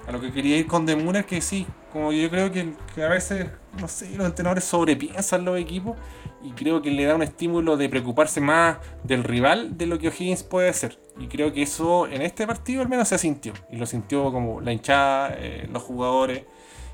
a 0.07 0.11
lo 0.11 0.21
que 0.21 0.31
quería 0.31 0.57
ir 0.57 0.67
con 0.67 0.85
Demuner, 0.85 1.25
que 1.25 1.41
sí, 1.41 1.67
como 1.91 2.13
yo 2.13 2.29
creo 2.29 2.51
que, 2.51 2.73
que, 2.95 3.03
a 3.03 3.09
veces, 3.09 3.47
no 3.79 3.87
sé, 3.87 4.09
los 4.15 4.25
entrenadores 4.25 4.63
sobrepiensan 4.63 5.43
los 5.43 5.59
equipos 5.59 5.97
y 6.41 6.51
creo 6.51 6.81
que 6.81 6.91
le 6.91 7.03
da 7.03 7.15
un 7.15 7.23
estímulo 7.23 7.75
de 7.75 7.89
preocuparse 7.89 8.39
más 8.39 8.77
del 9.03 9.23
rival 9.23 9.77
de 9.77 9.85
lo 9.85 9.99
que 9.99 10.07
O'Higgins 10.07 10.43
puede 10.43 10.69
hacer. 10.69 10.97
Y 11.19 11.27
creo 11.27 11.51
que 11.51 11.63
eso 11.63 12.07
en 12.07 12.21
este 12.21 12.47
partido 12.47 12.81
al 12.81 12.89
menos 12.89 13.09
se 13.09 13.17
sintió. 13.17 13.53
Y 13.71 13.75
lo 13.75 13.85
sintió 13.85 14.31
como 14.31 14.61
la 14.61 14.71
hinchada, 14.71 15.35
eh, 15.37 15.67
los 15.71 15.83
jugadores. 15.83 16.43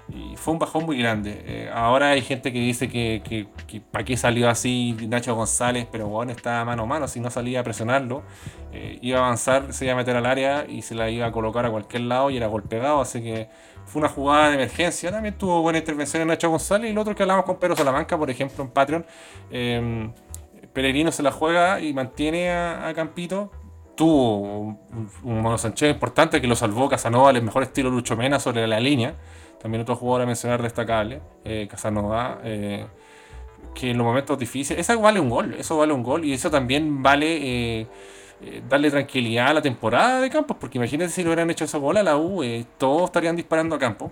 Y 0.09 0.35
fue 0.35 0.53
un 0.53 0.59
bajón 0.59 0.85
muy 0.85 0.97
grande. 0.97 1.43
Eh, 1.45 1.69
ahora 1.73 2.09
hay 2.09 2.21
gente 2.21 2.51
que 2.51 2.59
dice 2.59 2.89
que, 2.89 3.47
para 3.91 4.03
qué 4.03 4.17
salió 4.17 4.49
así 4.49 4.95
Nacho 5.07 5.33
González, 5.33 5.87
pero 5.91 6.07
bueno, 6.07 6.31
estaba 6.31 6.65
mano 6.65 6.83
a 6.83 6.85
mano, 6.85 7.07
si 7.07 7.19
no 7.19 7.29
salía 7.29 7.61
a 7.61 7.63
presionarlo, 7.63 8.23
eh, 8.73 8.99
iba 9.01 9.19
a 9.19 9.25
avanzar, 9.25 9.71
se 9.71 9.85
iba 9.85 9.93
a 9.93 9.97
meter 9.97 10.15
al 10.15 10.25
área 10.25 10.65
y 10.67 10.81
se 10.81 10.93
la 10.93 11.09
iba 11.09 11.25
a 11.25 11.31
colocar 11.31 11.65
a 11.65 11.71
cualquier 11.71 12.03
lado 12.03 12.29
y 12.29 12.37
era 12.37 12.47
golpeado, 12.47 12.99
así 13.01 13.21
que 13.21 13.49
fue 13.85 14.01
una 14.01 14.09
jugada 14.09 14.49
de 14.49 14.55
emergencia. 14.55 15.09
También 15.09 15.37
tuvo 15.37 15.61
buena 15.61 15.79
intervención 15.79 16.21
en 16.21 16.27
Nacho 16.27 16.49
González 16.49 16.89
y 16.89 16.91
el 16.91 16.97
otro 16.97 17.15
que 17.15 17.23
hablamos 17.23 17.45
con 17.45 17.57
Pedro 17.57 17.75
Salamanca, 17.75 18.17
por 18.17 18.29
ejemplo, 18.29 18.63
en 18.63 18.69
Patreon. 18.71 19.05
Eh, 19.51 20.11
Peregrino 20.73 21.11
se 21.11 21.23
la 21.23 21.31
juega 21.31 21.79
y 21.79 21.93
mantiene 21.93 22.51
a, 22.51 22.91
Campito, 22.95 23.51
tuvo 23.95 24.59
un, 24.59 25.09
un 25.23 25.41
Mono 25.41 25.57
Sánchez 25.57 25.91
importante 25.91 26.41
que 26.41 26.47
lo 26.47 26.55
salvó 26.55 26.89
Casanova 26.89 27.29
al 27.29 27.41
mejor 27.41 27.63
estilo 27.63 27.89
Lucho 27.89 28.17
Mena 28.17 28.39
sobre 28.39 28.67
la 28.67 28.79
línea. 28.79 29.15
También 29.63 29.81
otro 29.81 29.95
jugador 29.95 30.23
a 30.23 30.25
mencionar 30.25 30.61
destacable, 30.61 31.21
eh, 31.45 31.69
Casanova, 31.71 32.41
eh, 32.43 32.85
que 33.73 33.91
en 33.91 33.97
los 33.97 34.05
momentos 34.05 34.37
difíciles, 34.37 34.89
eso 34.89 34.99
vale 34.99 35.21
un 35.21 35.29
gol, 35.29 35.53
eso 35.57 35.77
vale 35.77 35.93
un 35.93 36.03
gol 36.03 36.25
y 36.25 36.33
eso 36.33 36.51
también 36.51 37.01
vale 37.01 37.79
eh, 37.79 37.87
darle 38.67 38.91
tranquilidad 38.91 39.47
a 39.47 39.53
la 39.53 39.61
temporada 39.61 40.19
de 40.19 40.29
Campos, 40.29 40.57
porque 40.59 40.77
imagínense 40.77 41.15
si 41.15 41.23
lo 41.23 41.29
hubieran 41.29 41.49
hecho 41.49 41.63
esa 41.63 41.77
gol 41.77 41.95
a 41.95 42.03
la 42.03 42.17
U, 42.17 42.43
todos 42.77 43.05
estarían 43.05 43.37
disparando 43.37 43.75
a 43.77 43.79
Campos. 43.79 44.11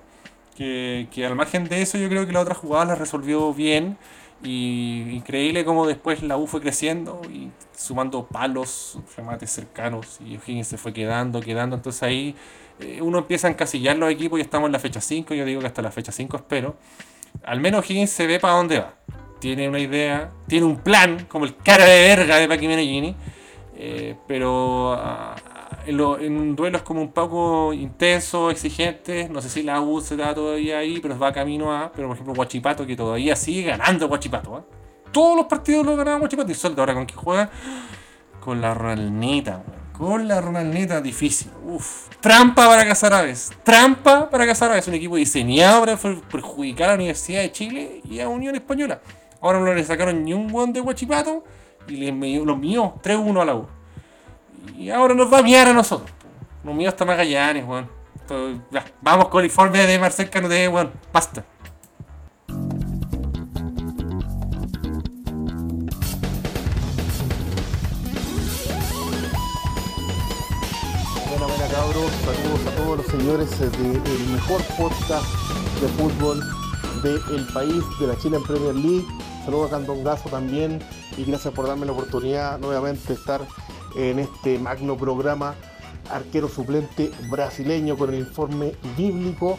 Que, 0.56 1.08
que, 1.12 1.26
al 1.26 1.36
margen 1.36 1.66
de 1.66 1.82
eso 1.82 1.98
yo 1.98 2.08
creo 2.08 2.26
que 2.26 2.32
la 2.32 2.40
otra 2.40 2.56
jugada 2.56 2.86
la 2.86 2.96
resolvió 2.96 3.54
bien 3.54 3.98
y 4.44 5.02
increíble 5.12 5.66
como 5.66 5.86
después 5.86 6.24
la 6.24 6.38
U 6.38 6.48
fue 6.48 6.62
creciendo 6.62 7.22
y 7.30 7.52
sumando 7.76 8.26
palos, 8.26 9.00
remates 9.18 9.52
cercanos 9.52 10.20
y 10.22 10.38
O'Higgins 10.38 10.68
se 10.68 10.78
fue 10.78 10.94
quedando, 10.94 11.42
quedando, 11.42 11.76
entonces 11.76 12.04
ahí 12.04 12.36
uno 13.02 13.20
empieza 13.20 13.48
a 13.48 13.52
encasillar 13.52 13.98
los 13.98 14.12
equipos 14.12 14.40
y 14.40 14.42
estamos 14.42 14.68
en 14.68 14.74
la 14.74 14.80
fecha 14.80 15.02
5, 15.02 15.34
yo 15.34 15.46
digo 15.46 15.62
que 15.62 15.68
hasta 15.68 15.82
la 15.82 15.92
fecha 15.92 16.12
5 16.12 16.38
espero. 16.38 16.76
Al 17.44 17.60
menos 17.60 17.86
O'Higgins 17.86 18.10
se 18.10 18.28
ve 18.28 18.40
para 18.40 18.56
dónde 18.56 18.80
va. 18.80 18.96
Tiene 19.40 19.68
una 19.68 19.80
idea, 19.80 20.30
tiene 20.48 20.66
un 20.66 20.78
plan, 20.78 21.26
como 21.28 21.46
el 21.46 21.56
cara 21.56 21.86
de 21.86 22.02
verga 22.02 22.38
de 22.38 22.48
Paqui 22.48 22.68
Menellini, 22.68 23.16
eh, 23.76 24.16
pero 24.28 24.94
uh, 24.94 25.52
en, 25.86 25.98
lo, 25.98 26.84
como 26.84 27.02
un 27.02 27.12
poco 27.12 27.74
intensos, 27.74 28.52
exigentes. 28.52 29.30
No 29.30 29.42
sé 29.42 29.50
si 29.50 29.64
la 29.64 29.82
U 29.82 30.02
se 30.02 30.16
da 30.16 30.34
todavía 30.34 30.80
ahí, 30.80 31.00
pero 31.00 31.18
va 31.18 31.32
camino 31.32 31.74
a. 31.74 31.92
Pero 31.92 32.08
por 32.08 32.16
ejemplo, 32.16 32.36
Guachipato, 32.36 32.86
que 32.86 32.96
todavía 32.96 33.36
sigue 33.36 33.64
ganando 33.64 34.08
Guachipato. 34.08 34.60
¿eh? 34.60 34.62
Todos 35.12 35.36
los 35.36 35.46
partidos 35.48 35.86
lo 35.86 35.96
ganaba 35.96 36.20
Guachipato. 36.20 36.52
Y 36.52 36.56
suelta 36.56 36.82
ahora 36.82 36.94
con 36.94 37.06
que 37.06 37.16
juega 37.16 37.50
con 38.40 38.62
la 38.62 38.74
Ronaldnita, 38.74 39.64
con 40.02 40.28
la 40.28 40.42
Ronaldnita 40.42 41.00
difícil. 41.00 41.52
Uf. 41.64 42.08
Trampa 42.22 42.68
para 42.68 42.84
Casaraves. 42.88 43.52
Trampa 43.62 44.32
para 44.32 44.48
Casaraves. 44.48 44.88
Un 44.88 44.96
equipo 44.96 45.16
diseñado 45.16 45.82
para 45.82 45.96
perjudicar 45.96 46.86
a 46.86 46.94
la 46.94 46.96
Universidad 46.96 47.44
de 47.44 47.52
Chile 47.52 48.02
y 48.10 48.20
a 48.20 48.28
Unión 48.28 48.56
Española. 48.56 49.00
Ahora 49.42 49.60
no 49.60 49.72
le 49.72 49.84
sacaron 49.84 50.24
ni 50.24 50.34
un 50.34 50.48
buen 50.48 50.74
de 50.74 50.80
Guachipato 50.80 51.44
y 51.88 51.98
les 51.98 52.44
los 52.44 52.58
míos 52.58 52.94
3-1 53.04 53.42
a 53.44 53.46
la 53.46 53.54
U. 53.54 53.68
Y 54.76 54.90
ahora 54.90 55.14
nos 55.14 55.32
va 55.32 55.38
a 55.38 55.44
mirar 55.44 55.68
a 55.68 55.74
nosotros. 55.74 56.10
Los 56.64 56.74
míos 56.74 56.94
está 56.94 57.06
Magallanes, 57.06 57.64
weón. 57.64 57.88
Vamos 59.02 59.28
con 59.28 59.42
el 59.42 59.52
informe 59.52 59.86
de 59.86 60.00
Marcel 60.00 60.32
Canute, 60.32 60.68
weón. 60.68 60.94
Basta. 61.14 61.46
Saludos 71.92 72.14
a 72.68 72.76
todos 72.78 72.98
los 73.00 73.06
señores 73.08 73.60
del 73.60 74.28
mejor 74.32 74.62
podcast 74.78 75.26
de 75.82 75.88
fútbol 75.90 76.42
del 77.04 77.46
país, 77.54 77.84
de 78.00 78.08
la 78.08 78.18
Chile 78.18 78.38
en 78.38 78.44
Premier 78.44 78.76
League. 78.76 79.06
Saludos 79.44 79.68
a 79.68 79.72
Candongazo 79.72 80.30
también 80.30 80.80
y 81.18 81.26
gracias 81.26 81.54
por 81.54 81.68
darme 81.68 81.86
la 81.86 81.92
oportunidad 81.92 82.60
nuevamente 82.60 83.10
de 83.10 83.16
estar 83.16 83.42
en 83.98 84.20
este 84.20 84.58
magno 84.58 84.96
programa 84.96 85.54
arquero 86.10 86.48
suplente 86.48 87.12
brasileño 87.30 87.98
con 87.98 88.14
el 88.14 88.20
informe 88.20 88.74
bíblico 88.96 89.58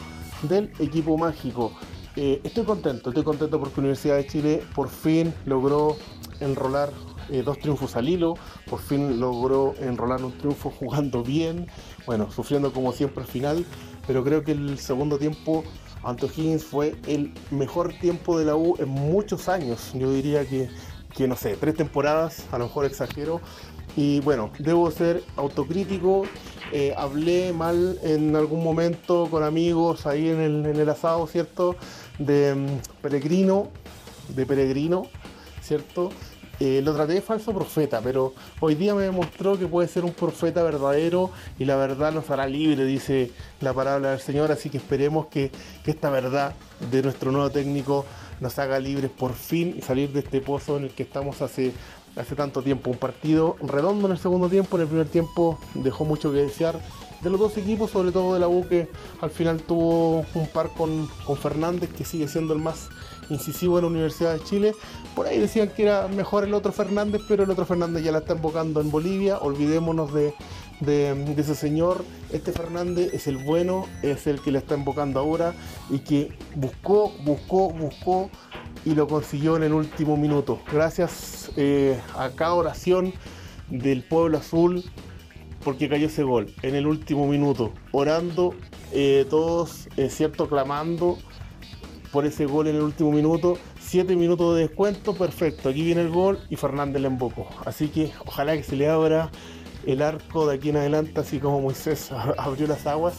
del 0.48 0.72
equipo 0.78 1.18
mágico. 1.18 1.72
Eh, 2.16 2.40
estoy 2.44 2.64
contento, 2.64 3.10
estoy 3.10 3.24
contento 3.24 3.60
porque 3.60 3.80
Universidad 3.80 4.16
de 4.16 4.26
Chile 4.26 4.62
por 4.74 4.88
fin 4.88 5.34
logró 5.44 5.98
enrolar 6.40 6.88
eh, 7.30 7.42
dos 7.42 7.58
triunfos 7.58 7.96
al 7.96 8.08
hilo, 8.08 8.34
por 8.68 8.80
fin 8.80 9.20
logró 9.20 9.74
enrolar 9.80 10.22
un 10.24 10.32
triunfo 10.32 10.70
jugando 10.70 11.22
bien, 11.22 11.66
bueno, 12.06 12.30
sufriendo 12.30 12.72
como 12.72 12.92
siempre 12.92 13.22
al 13.22 13.28
final, 13.28 13.66
pero 14.06 14.24
creo 14.24 14.42
que 14.42 14.52
el 14.52 14.78
segundo 14.78 15.18
tiempo 15.18 15.64
ante 16.02 16.26
Higgins 16.26 16.64
fue 16.64 16.96
el 17.06 17.32
mejor 17.50 17.92
tiempo 18.00 18.38
de 18.38 18.44
la 18.44 18.56
U 18.56 18.76
en 18.78 18.88
muchos 18.88 19.48
años, 19.48 19.92
yo 19.94 20.12
diría 20.12 20.44
que, 20.44 20.68
que 21.14 21.28
no 21.28 21.36
sé, 21.36 21.56
tres 21.56 21.76
temporadas, 21.76 22.46
a 22.50 22.58
lo 22.58 22.64
mejor 22.64 22.84
exagero, 22.84 23.40
y 23.96 24.20
bueno, 24.20 24.50
debo 24.58 24.90
ser 24.90 25.22
autocrítico. 25.36 26.24
Eh, 26.72 26.94
hablé 26.96 27.52
mal 27.52 27.98
en 28.02 28.34
algún 28.34 28.64
momento 28.64 29.28
con 29.30 29.42
amigos 29.42 30.06
ahí 30.06 30.30
en 30.30 30.40
el, 30.40 30.64
en 30.64 30.76
el 30.76 30.88
asado, 30.88 31.26
¿cierto? 31.26 31.76
De 32.18 32.54
um, 32.54 32.66
Peregrino, 33.02 33.68
de 34.34 34.46
Peregrino, 34.46 35.08
¿cierto? 35.60 36.10
Eh, 36.60 36.80
lo 36.84 36.94
traté 36.94 37.14
de 37.14 37.20
falso 37.20 37.52
profeta, 37.52 38.00
pero 38.02 38.34
hoy 38.60 38.74
día 38.74 38.94
me 38.94 39.02
demostró 39.02 39.58
que 39.58 39.66
puede 39.66 39.88
ser 39.88 40.04
un 40.04 40.12
profeta 40.12 40.62
verdadero 40.62 41.30
y 41.58 41.64
la 41.64 41.76
verdad 41.76 42.12
nos 42.12 42.30
hará 42.30 42.46
libre, 42.46 42.84
dice 42.84 43.32
la 43.60 43.72
palabra 43.72 44.10
del 44.10 44.20
Señor. 44.20 44.52
Así 44.52 44.70
que 44.70 44.78
esperemos 44.78 45.26
que, 45.26 45.50
que 45.84 45.90
esta 45.90 46.10
verdad 46.10 46.54
de 46.90 47.02
nuestro 47.02 47.32
nuevo 47.32 47.50
técnico 47.50 48.04
nos 48.40 48.58
haga 48.58 48.78
libres 48.78 49.10
por 49.10 49.34
fin 49.34 49.74
y 49.76 49.82
salir 49.82 50.12
de 50.12 50.20
este 50.20 50.40
pozo 50.40 50.76
en 50.76 50.84
el 50.84 50.90
que 50.90 51.02
estamos 51.02 51.42
hace 51.42 51.72
hace 52.16 52.34
tanto 52.34 52.62
tiempo. 52.62 52.90
Un 52.90 52.98
partido 52.98 53.56
redondo 53.60 54.06
en 54.06 54.12
el 54.12 54.18
segundo 54.18 54.48
tiempo, 54.48 54.76
en 54.76 54.82
el 54.82 54.88
primer 54.88 55.08
tiempo 55.08 55.58
dejó 55.74 56.04
mucho 56.04 56.32
que 56.32 56.38
desear 56.38 56.78
de 57.22 57.30
los 57.30 57.38
dos 57.38 57.56
equipos, 57.56 57.90
sobre 57.90 58.10
todo 58.10 58.34
de 58.34 58.40
la 58.40 58.48
U 58.48 58.66
que 58.68 58.88
al 59.20 59.30
final 59.30 59.62
tuvo 59.62 60.24
un 60.34 60.46
par 60.52 60.70
con, 60.76 61.08
con 61.24 61.36
Fernández, 61.36 61.90
que 61.92 62.04
sigue 62.04 62.28
siendo 62.28 62.52
el 62.52 62.60
más 62.60 62.88
incisivo 63.32 63.78
en 63.78 63.84
la 63.84 63.90
Universidad 63.90 64.34
de 64.34 64.44
Chile. 64.44 64.74
Por 65.14 65.26
ahí 65.26 65.38
decían 65.38 65.68
que 65.68 65.82
era 65.82 66.08
mejor 66.08 66.44
el 66.44 66.54
otro 66.54 66.72
Fernández, 66.72 67.22
pero 67.28 67.44
el 67.44 67.50
otro 67.50 67.64
Fernández 67.66 68.04
ya 68.04 68.12
la 68.12 68.18
está 68.18 68.34
invocando 68.34 68.80
en 68.80 68.90
Bolivia. 68.90 69.38
Olvidémonos 69.38 70.12
de, 70.12 70.34
de, 70.80 71.34
ese 71.36 71.54
señor. 71.54 72.04
Este 72.30 72.52
Fernández 72.52 73.12
es 73.12 73.26
el 73.26 73.38
bueno, 73.38 73.86
es 74.02 74.26
el 74.26 74.40
que 74.40 74.52
le 74.52 74.58
está 74.58 74.76
invocando 74.76 75.20
ahora 75.20 75.54
y 75.90 76.00
que 76.00 76.32
buscó, 76.54 77.12
buscó, 77.24 77.70
buscó 77.70 78.30
y 78.84 78.94
lo 78.94 79.06
consiguió 79.06 79.56
en 79.56 79.64
el 79.64 79.72
último 79.72 80.16
minuto. 80.16 80.60
Gracias 80.70 81.50
eh, 81.56 82.00
a 82.16 82.30
cada 82.30 82.54
oración 82.54 83.12
del 83.70 84.02
pueblo 84.02 84.38
azul 84.38 84.84
porque 85.64 85.88
cayó 85.88 86.06
ese 86.06 86.22
gol 86.22 86.52
en 86.62 86.74
el 86.74 86.86
último 86.86 87.26
minuto, 87.28 87.72
orando, 87.92 88.54
eh, 88.92 89.26
todos, 89.30 89.88
es 89.96 90.14
cierto, 90.14 90.48
clamando 90.48 91.18
por 92.12 92.26
ese 92.26 92.46
gol 92.46 92.68
en 92.68 92.76
el 92.76 92.82
último 92.82 93.10
minuto. 93.10 93.58
Siete 93.80 94.14
minutos 94.14 94.54
de 94.54 94.68
descuento, 94.68 95.14
perfecto. 95.14 95.70
Aquí 95.70 95.82
viene 95.82 96.02
el 96.02 96.10
gol 96.10 96.38
y 96.50 96.56
Fernández 96.56 97.00
le 97.00 97.08
embocó. 97.08 97.48
Así 97.64 97.88
que 97.88 98.12
ojalá 98.24 98.56
que 98.56 98.62
se 98.62 98.76
le 98.76 98.88
abra 98.88 99.30
el 99.86 100.02
arco 100.02 100.46
de 100.46 100.56
aquí 100.56 100.68
en 100.68 100.76
adelante, 100.76 101.18
así 101.18 101.40
como 101.40 101.60
Moisés 101.60 102.12
abrió 102.38 102.68
las 102.68 102.86
aguas, 102.86 103.14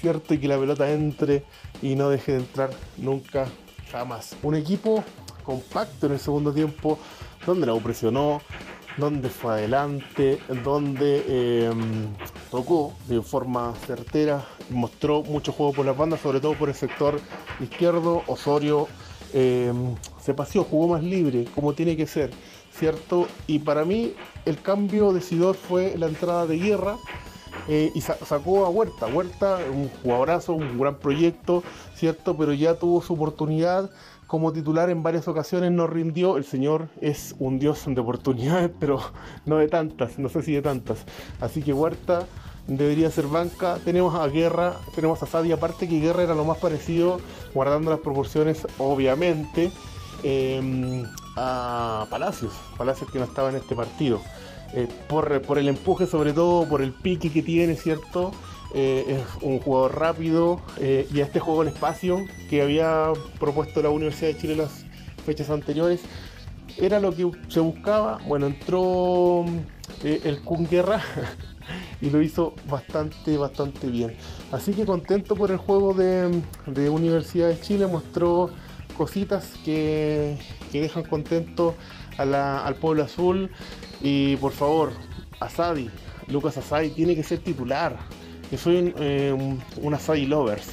¿cierto? 0.00 0.34
Y 0.34 0.38
que 0.38 0.48
la 0.48 0.58
pelota 0.58 0.90
entre 0.90 1.44
y 1.80 1.94
no 1.94 2.08
deje 2.08 2.32
de 2.32 2.38
entrar 2.38 2.70
nunca, 2.96 3.46
jamás. 3.90 4.34
Un 4.42 4.56
equipo 4.56 5.04
compacto 5.44 6.06
en 6.06 6.12
el 6.12 6.18
segundo 6.18 6.52
tiempo, 6.52 6.98
donde 7.46 7.66
la 7.66 7.74
presionó, 7.76 8.40
donde 8.96 9.28
fue 9.28 9.52
adelante, 9.54 10.38
donde 10.64 11.24
eh, 11.26 11.70
tocó 12.50 12.92
de 13.08 13.22
forma 13.22 13.74
certera, 13.86 14.44
mostró 14.70 15.22
mucho 15.22 15.52
juego 15.52 15.72
por 15.72 15.86
las 15.86 15.96
bandas, 15.96 16.20
sobre 16.20 16.40
todo 16.40 16.54
por 16.54 16.68
el 16.68 16.74
sector 16.74 17.18
izquierdo. 17.60 18.22
Osorio 18.26 18.88
eh, 19.32 19.72
se 20.20 20.34
paseó, 20.34 20.64
jugó 20.64 20.88
más 20.88 21.02
libre, 21.02 21.46
como 21.54 21.72
tiene 21.72 21.96
que 21.96 22.06
ser, 22.06 22.30
¿cierto? 22.78 23.26
Y 23.46 23.60
para 23.60 23.84
mí 23.84 24.14
el 24.44 24.60
cambio 24.60 25.12
decidor 25.12 25.54
fue 25.56 25.94
la 25.96 26.06
entrada 26.06 26.46
de 26.46 26.58
Guerra. 26.58 26.96
eh, 27.68 27.92
y 27.94 28.00
sa- 28.00 28.16
sacó 28.24 28.64
a 28.64 28.70
Huerta. 28.70 29.06
Huerta, 29.06 29.58
un 29.70 29.88
jugadorazo, 30.02 30.54
un 30.54 30.78
gran 30.78 30.96
proyecto, 30.96 31.62
¿cierto? 31.94 32.34
Pero 32.36 32.52
ya 32.54 32.74
tuvo 32.74 33.02
su 33.02 33.12
oportunidad 33.12 33.90
como 34.32 34.50
titular 34.50 34.88
en 34.88 35.02
varias 35.02 35.28
ocasiones, 35.28 35.72
no 35.72 35.86
rindió. 35.86 36.38
El 36.38 36.44
señor 36.44 36.88
es 37.02 37.34
un 37.38 37.58
dios 37.58 37.84
de 37.86 38.00
oportunidades, 38.00 38.70
pero 38.80 38.98
no 39.44 39.58
de 39.58 39.68
tantas, 39.68 40.18
no 40.18 40.30
sé 40.30 40.40
si 40.40 40.54
de 40.54 40.62
tantas. 40.62 41.04
Así 41.38 41.62
que 41.62 41.74
Huerta 41.74 42.26
debería 42.66 43.10
ser 43.10 43.26
banca. 43.26 43.78
Tenemos 43.84 44.14
a 44.14 44.26
Guerra, 44.28 44.76
tenemos 44.94 45.22
a 45.22 45.26
Sadi, 45.26 45.52
aparte 45.52 45.86
que 45.86 46.00
Guerra 46.00 46.22
era 46.22 46.34
lo 46.34 46.46
más 46.46 46.56
parecido, 46.56 47.20
guardando 47.52 47.90
las 47.90 48.00
proporciones, 48.00 48.66
obviamente, 48.78 49.70
eh, 50.22 51.04
a 51.36 52.06
Palacios. 52.08 52.54
Palacios 52.78 53.10
que 53.10 53.18
no 53.18 53.26
estaba 53.26 53.50
en 53.50 53.56
este 53.56 53.74
partido. 53.74 54.18
Eh, 54.72 54.88
por, 55.10 55.42
por 55.42 55.58
el 55.58 55.68
empuje, 55.68 56.06
sobre 56.06 56.32
todo 56.32 56.66
por 56.66 56.80
el 56.80 56.94
pique 56.94 57.30
que 57.30 57.42
tiene, 57.42 57.76
¿cierto? 57.76 58.32
Eh, 58.74 59.04
es 59.18 59.42
un 59.42 59.58
jugador 59.58 59.98
rápido 59.98 60.60
eh, 60.78 61.06
y 61.12 61.20
a 61.20 61.24
este 61.24 61.40
juego 61.40 61.62
en 61.62 61.68
espacio 61.68 62.24
que 62.48 62.62
había 62.62 63.12
propuesto 63.38 63.82
la 63.82 63.90
Universidad 63.90 64.32
de 64.32 64.38
Chile 64.38 64.52
en 64.54 64.60
las 64.60 64.86
fechas 65.26 65.50
anteriores 65.50 66.00
era 66.78 67.00
lo 67.00 67.14
que 67.14 67.30
se 67.48 67.60
buscaba. 67.60 68.18
Bueno, 68.26 68.46
entró 68.46 69.44
eh, 70.02 70.20
el 70.24 70.42
Kun 70.42 70.66
Guerra 70.68 71.02
y 72.00 72.08
lo 72.08 72.22
hizo 72.22 72.54
bastante, 72.68 73.36
bastante 73.36 73.88
bien. 73.88 74.16
Así 74.50 74.72
que 74.72 74.86
contento 74.86 75.36
por 75.36 75.50
el 75.50 75.58
juego 75.58 75.92
de, 75.92 76.42
de 76.66 76.88
Universidad 76.88 77.48
de 77.48 77.60
Chile, 77.60 77.86
mostró 77.86 78.50
cositas 78.96 79.52
que, 79.64 80.38
que 80.70 80.80
dejan 80.80 81.02
contento 81.02 81.74
al 82.16 82.74
pueblo 82.76 83.02
azul. 83.02 83.50
Y 84.00 84.36
por 84.36 84.52
favor, 84.52 84.92
Asadi, 85.40 85.90
Lucas 86.28 86.56
Asadi 86.56 86.90
tiene 86.90 87.14
que 87.14 87.22
ser 87.22 87.40
titular. 87.40 87.98
Que 88.52 88.58
soy 88.58 88.76
un, 88.76 88.94
eh, 88.98 89.32
un- 89.34 89.62
un 89.82 89.94
Asadi 89.94 90.26
lovers, 90.26 90.72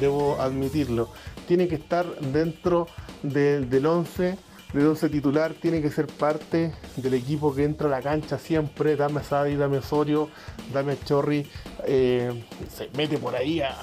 debo 0.00 0.40
admitirlo. 0.40 1.10
Tiene 1.46 1.68
que 1.68 1.74
estar 1.74 2.06
dentro 2.20 2.86
de- 3.22 3.60
del 3.66 3.84
11 3.84 4.38
del 4.72 4.86
11 4.86 5.08
titular, 5.10 5.52
tiene 5.54 5.80
que 5.82 5.90
ser 5.90 6.06
parte 6.06 6.72
del 6.96 7.14
equipo 7.14 7.54
que 7.54 7.64
entra 7.64 7.86
a 7.86 7.90
la 7.90 8.00
cancha 8.02 8.38
siempre. 8.38 8.96
Dame 8.96 9.20
a 9.20 9.22
Sadi, 9.24 9.56
dame 9.56 9.76
a 9.76 9.80
Osorio, 9.80 10.28
dame 10.72 10.92
a 10.92 11.04
Chorri. 11.04 11.46
eh, 11.90 12.44
se 12.74 12.88
mete 12.96 13.18
por 13.18 13.34
ahí 13.36 13.60
a, 13.60 13.74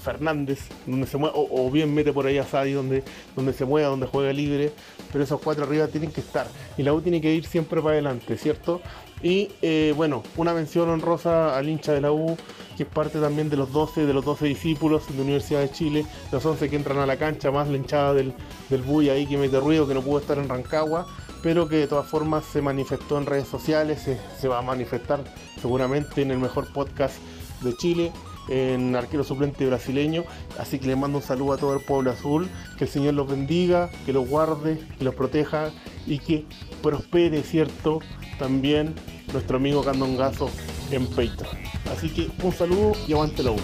Fernández, 0.00 0.60
donde 0.86 1.06
se 1.06 1.16
mueve, 1.18 1.36
o, 1.36 1.66
o 1.66 1.70
bien 1.70 1.92
mete 1.92 2.12
por 2.12 2.26
ahí 2.26 2.38
a 2.38 2.44
Sadi, 2.44 2.72
donde, 2.72 3.02
donde 3.36 3.52
se 3.52 3.64
mueva, 3.66 3.88
donde 3.88 4.06
juega 4.06 4.32
libre. 4.32 4.72
Pero 5.12 5.24
esos 5.24 5.40
cuatro 5.40 5.64
arriba 5.64 5.88
tienen 5.88 6.10
que 6.12 6.20
estar. 6.22 6.46
Y 6.78 6.82
la 6.84 6.92
U 6.94 7.00
tiene 7.02 7.20
que 7.20 7.34
ir 7.34 7.44
siempre 7.46 7.80
para 7.82 7.94
adelante, 7.94 8.36
¿cierto? 8.38 8.80
Y 9.22 9.50
eh, 9.62 9.92
bueno, 9.96 10.22
una 10.36 10.54
mención 10.54 10.88
honrosa 10.88 11.56
al 11.58 11.68
hincha 11.68 11.92
de 11.92 12.00
la 12.00 12.12
U, 12.12 12.36
que 12.80 12.84
es 12.84 12.88
parte 12.88 13.20
también 13.20 13.50
de 13.50 13.58
los 13.58 13.74
12, 13.74 14.06
de 14.06 14.14
los 14.14 14.24
12 14.24 14.46
discípulos 14.46 15.06
de 15.06 15.14
la 15.16 15.20
Universidad 15.20 15.60
de 15.60 15.70
Chile, 15.70 16.06
los 16.32 16.46
11 16.46 16.70
que 16.70 16.76
entran 16.76 16.96
a 16.96 17.04
la 17.04 17.18
cancha, 17.18 17.50
más 17.50 17.68
la 17.68 17.76
hinchada 17.76 18.14
del, 18.14 18.32
del 18.70 18.80
Buy 18.80 19.10
ahí 19.10 19.26
que 19.26 19.36
mete 19.36 19.60
ruido, 19.60 19.86
que 19.86 19.92
no 19.92 20.00
pudo 20.00 20.20
estar 20.20 20.38
en 20.38 20.48
Rancagua, 20.48 21.06
pero 21.42 21.68
que 21.68 21.76
de 21.76 21.86
todas 21.86 22.06
formas 22.06 22.42
se 22.46 22.62
manifestó 22.62 23.18
en 23.18 23.26
redes 23.26 23.48
sociales, 23.48 24.00
se, 24.00 24.18
se 24.40 24.48
va 24.48 24.60
a 24.60 24.62
manifestar 24.62 25.22
seguramente 25.60 26.22
en 26.22 26.30
el 26.30 26.38
mejor 26.38 26.72
podcast 26.72 27.16
de 27.60 27.76
Chile, 27.76 28.12
en 28.48 28.96
arquero 28.96 29.24
suplente 29.24 29.66
brasileño. 29.66 30.24
Así 30.58 30.78
que 30.78 30.86
le 30.86 30.96
mando 30.96 31.18
un 31.18 31.22
saludo 31.22 31.52
a 31.52 31.58
todo 31.58 31.74
el 31.74 31.84
pueblo 31.84 32.12
azul, 32.12 32.48
que 32.78 32.84
el 32.84 32.90
Señor 32.90 33.12
los 33.12 33.28
bendiga, 33.28 33.90
que 34.06 34.14
los 34.14 34.26
guarde, 34.26 34.80
que 34.96 35.04
los 35.04 35.14
proteja 35.14 35.70
y 36.06 36.18
que 36.18 36.46
prospere, 36.82 37.42
¿cierto? 37.42 37.98
También 38.38 38.94
nuestro 39.34 39.58
amigo 39.58 39.84
Candongazo 39.84 40.48
en 40.90 41.06
Patreon. 41.08 41.59
Así 41.96 42.08
que 42.10 42.28
un 42.42 42.52
saludo 42.52 42.92
y 43.06 43.12
aguante 43.12 43.42
la 43.42 43.52
U. 43.52 43.56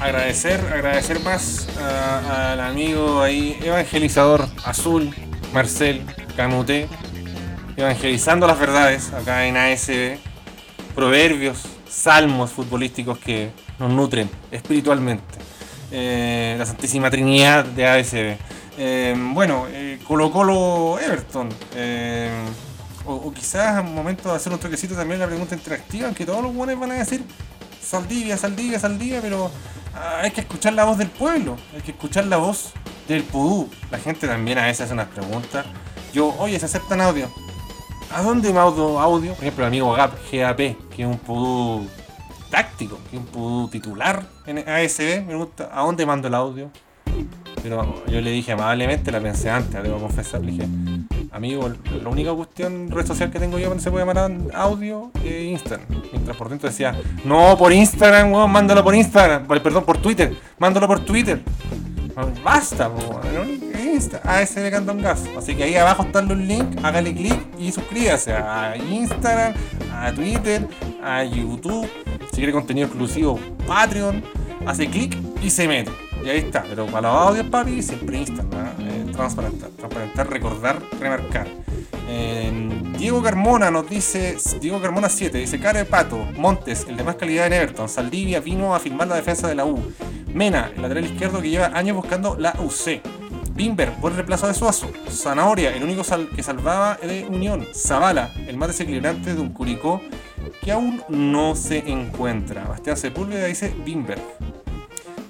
Agradecer, 0.00 0.60
agradecer 0.72 1.20
más 1.20 1.68
al 1.78 2.60
amigo 2.60 3.20
ahí, 3.20 3.58
evangelizador 3.62 4.48
azul, 4.64 5.14
Marcel 5.52 6.02
Camuté, 6.36 6.88
evangelizando 7.76 8.46
las 8.46 8.58
verdades 8.58 9.12
acá 9.12 9.46
en 9.46 9.56
ASB, 9.56 10.18
proverbios, 10.94 11.62
salmos 11.88 12.50
futbolísticos 12.50 13.18
que 13.18 13.50
nos 13.78 13.90
nutren 13.90 14.30
espiritualmente. 14.50 15.38
Eh, 15.92 16.54
la 16.58 16.64
Santísima 16.64 17.10
Trinidad 17.10 17.64
de 17.64 17.86
ASB. 17.86 18.36
Eh, 18.82 19.14
bueno, 19.34 19.66
eh, 19.68 19.98
Colo 20.08 20.32
Colo 20.32 20.98
Everton. 20.98 21.50
eh, 21.74 22.30
o, 23.04 23.12
o 23.12 23.32
quizás 23.32 23.76
a 23.76 23.80
un 23.82 23.94
momento 23.94 24.30
de 24.30 24.36
hacer 24.36 24.50
un 24.50 24.58
toquecito 24.58 24.94
también 24.94 25.20
la 25.20 25.26
pregunta 25.26 25.54
interactiva, 25.54 26.06
aunque 26.06 26.24
todos 26.24 26.42
los 26.42 26.54
buenos 26.54 26.80
van 26.80 26.92
a 26.92 26.94
decir 26.94 27.22
Saldivia, 27.82 28.38
Saldivia, 28.38 28.78
Saldivia, 28.78 29.20
pero 29.20 29.50
ah, 29.94 30.20
hay 30.22 30.30
que 30.30 30.40
escuchar 30.40 30.72
la 30.72 30.84
voz 30.84 30.96
del 30.96 31.10
pueblo, 31.10 31.58
hay 31.74 31.82
que 31.82 31.90
escuchar 31.90 32.24
la 32.24 32.38
voz 32.38 32.72
del 33.06 33.22
pudú. 33.22 33.68
La 33.90 33.98
gente 33.98 34.26
también 34.26 34.56
a 34.56 34.64
veces 34.64 34.82
hace 34.82 34.94
unas 34.94 35.08
preguntas. 35.08 35.66
Yo, 36.14 36.34
oye, 36.38 36.58
se 36.58 36.64
aceptan 36.64 37.02
audio. 37.02 37.30
¿A 38.14 38.22
dónde 38.22 38.50
mando 38.50 38.98
audio? 38.98 39.34
Por 39.34 39.44
ejemplo, 39.44 39.64
el 39.64 39.68
amigo 39.68 39.92
Gap, 39.92 40.12
GAP, 40.32 40.56
que 40.56 41.02
es 41.02 41.06
un 41.06 41.18
pudú 41.18 41.86
táctico, 42.50 42.98
que 43.10 43.16
es 43.16 43.22
un 43.22 43.26
pudú 43.28 43.68
titular 43.68 44.24
en 44.46 44.58
ASB, 44.66 45.20
me 45.20 45.26
pregunta, 45.26 45.68
¿a 45.70 45.82
dónde 45.82 46.06
mando 46.06 46.28
el 46.28 46.34
audio? 46.34 46.70
Pero 47.62 48.04
yo 48.06 48.20
le 48.20 48.30
dije 48.30 48.52
amablemente, 48.52 49.12
la 49.12 49.20
pensé 49.20 49.50
antes, 49.50 49.82
debo 49.82 49.98
confesar, 49.98 50.40
le 50.40 50.52
dije, 50.52 50.66
amigo, 51.30 51.70
la 52.02 52.08
única 52.08 52.32
cuestión, 52.32 52.90
red 52.90 53.06
social 53.06 53.30
que 53.30 53.38
tengo 53.38 53.58
yo 53.58 53.68
donde 53.68 53.82
se 53.82 53.90
puede 53.90 54.04
mandar 54.04 54.30
audio 54.54 55.10
es 55.24 55.42
Instagram. 55.44 55.86
Mientras 56.12 56.36
por 56.36 56.48
dentro 56.48 56.68
decía, 56.68 56.94
no, 57.24 57.56
por 57.58 57.72
Instagram, 57.72 58.32
weón, 58.32 58.50
mándalo 58.50 58.82
por 58.82 58.94
Instagram, 58.94 59.46
perdón, 59.46 59.84
por 59.84 59.98
Twitter, 59.98 60.36
mándalo 60.58 60.86
por 60.86 61.00
Twitter. 61.00 61.42
Basta, 62.44 62.88
weón, 62.88 63.60
Insta, 63.78 64.20
ASB 64.24 64.70
Candongazo. 64.70 65.38
Así 65.38 65.54
que 65.54 65.64
ahí 65.64 65.74
abajo 65.76 66.02
están 66.02 66.28
los 66.28 66.38
links, 66.38 66.82
hágale 66.84 67.14
clic 67.14 67.38
y 67.58 67.72
suscríbase 67.72 68.32
a 68.32 68.76
Instagram, 68.76 69.54
a 69.92 70.12
Twitter, 70.12 70.66
a 71.02 71.24
YouTube. 71.24 71.88
Si 72.30 72.36
quiere 72.36 72.52
contenido 72.52 72.86
exclusivo, 72.86 73.38
Patreon, 73.66 74.22
hace 74.66 74.88
clic 74.88 75.16
y 75.42 75.50
se 75.50 75.66
mete. 75.66 76.09
Y 76.24 76.28
ahí 76.28 76.38
está, 76.38 76.62
pero 76.68 76.86
para 76.86 77.08
los 77.12 77.28
audios, 77.28 77.46
papi, 77.46 77.82
siempre 77.82 78.18
Instagram. 78.18 78.66
Eh, 78.80 79.06
transparentar, 79.12 79.70
transparentar, 79.70 80.30
recordar, 80.30 80.78
remarcar. 81.00 81.46
Eh, 82.08 82.68
Diego 82.98 83.22
Carmona 83.22 83.70
nos 83.70 83.88
dice, 83.88 84.36
Diego 84.60 84.80
Carmona 84.80 85.08
7, 85.08 85.38
dice 85.38 85.60
Care 85.60 85.84
Pato, 85.84 86.18
Montes, 86.36 86.86
el 86.88 86.96
de 86.96 87.04
más 87.04 87.14
calidad 87.16 87.46
en 87.46 87.52
Everton, 87.54 87.88
Saldivia 87.88 88.40
vino 88.40 88.74
a 88.74 88.80
firmar 88.80 89.08
la 89.08 89.16
defensa 89.16 89.46
de 89.48 89.54
la 89.54 89.64
U, 89.64 89.80
Mena, 90.34 90.70
el 90.74 90.82
lateral 90.82 91.04
izquierdo 91.04 91.40
que 91.40 91.50
lleva 91.50 91.66
años 91.68 91.96
buscando 91.96 92.36
la 92.36 92.54
UC, 92.58 93.00
Bimber, 93.54 93.90
buen 94.00 94.14
reemplazo 94.14 94.46
de 94.48 94.54
Suazo. 94.54 94.90
Zanahoria, 95.10 95.74
el 95.74 95.82
único 95.84 96.02
sal- 96.02 96.28
que 96.34 96.42
salvaba 96.42 96.96
de 97.02 97.26
Unión. 97.28 97.66
Zavala, 97.74 98.32
el 98.46 98.56
más 98.56 98.68
desequilibrante 98.68 99.34
de 99.34 99.40
un 99.40 99.50
Curicó 99.52 100.00
que 100.62 100.72
aún 100.72 101.02
no 101.08 101.54
se 101.54 101.78
encuentra. 101.90 102.64
Bastián 102.64 102.96
Sepúlveda 102.96 103.46
dice 103.46 103.74
Bimber. 103.84 104.18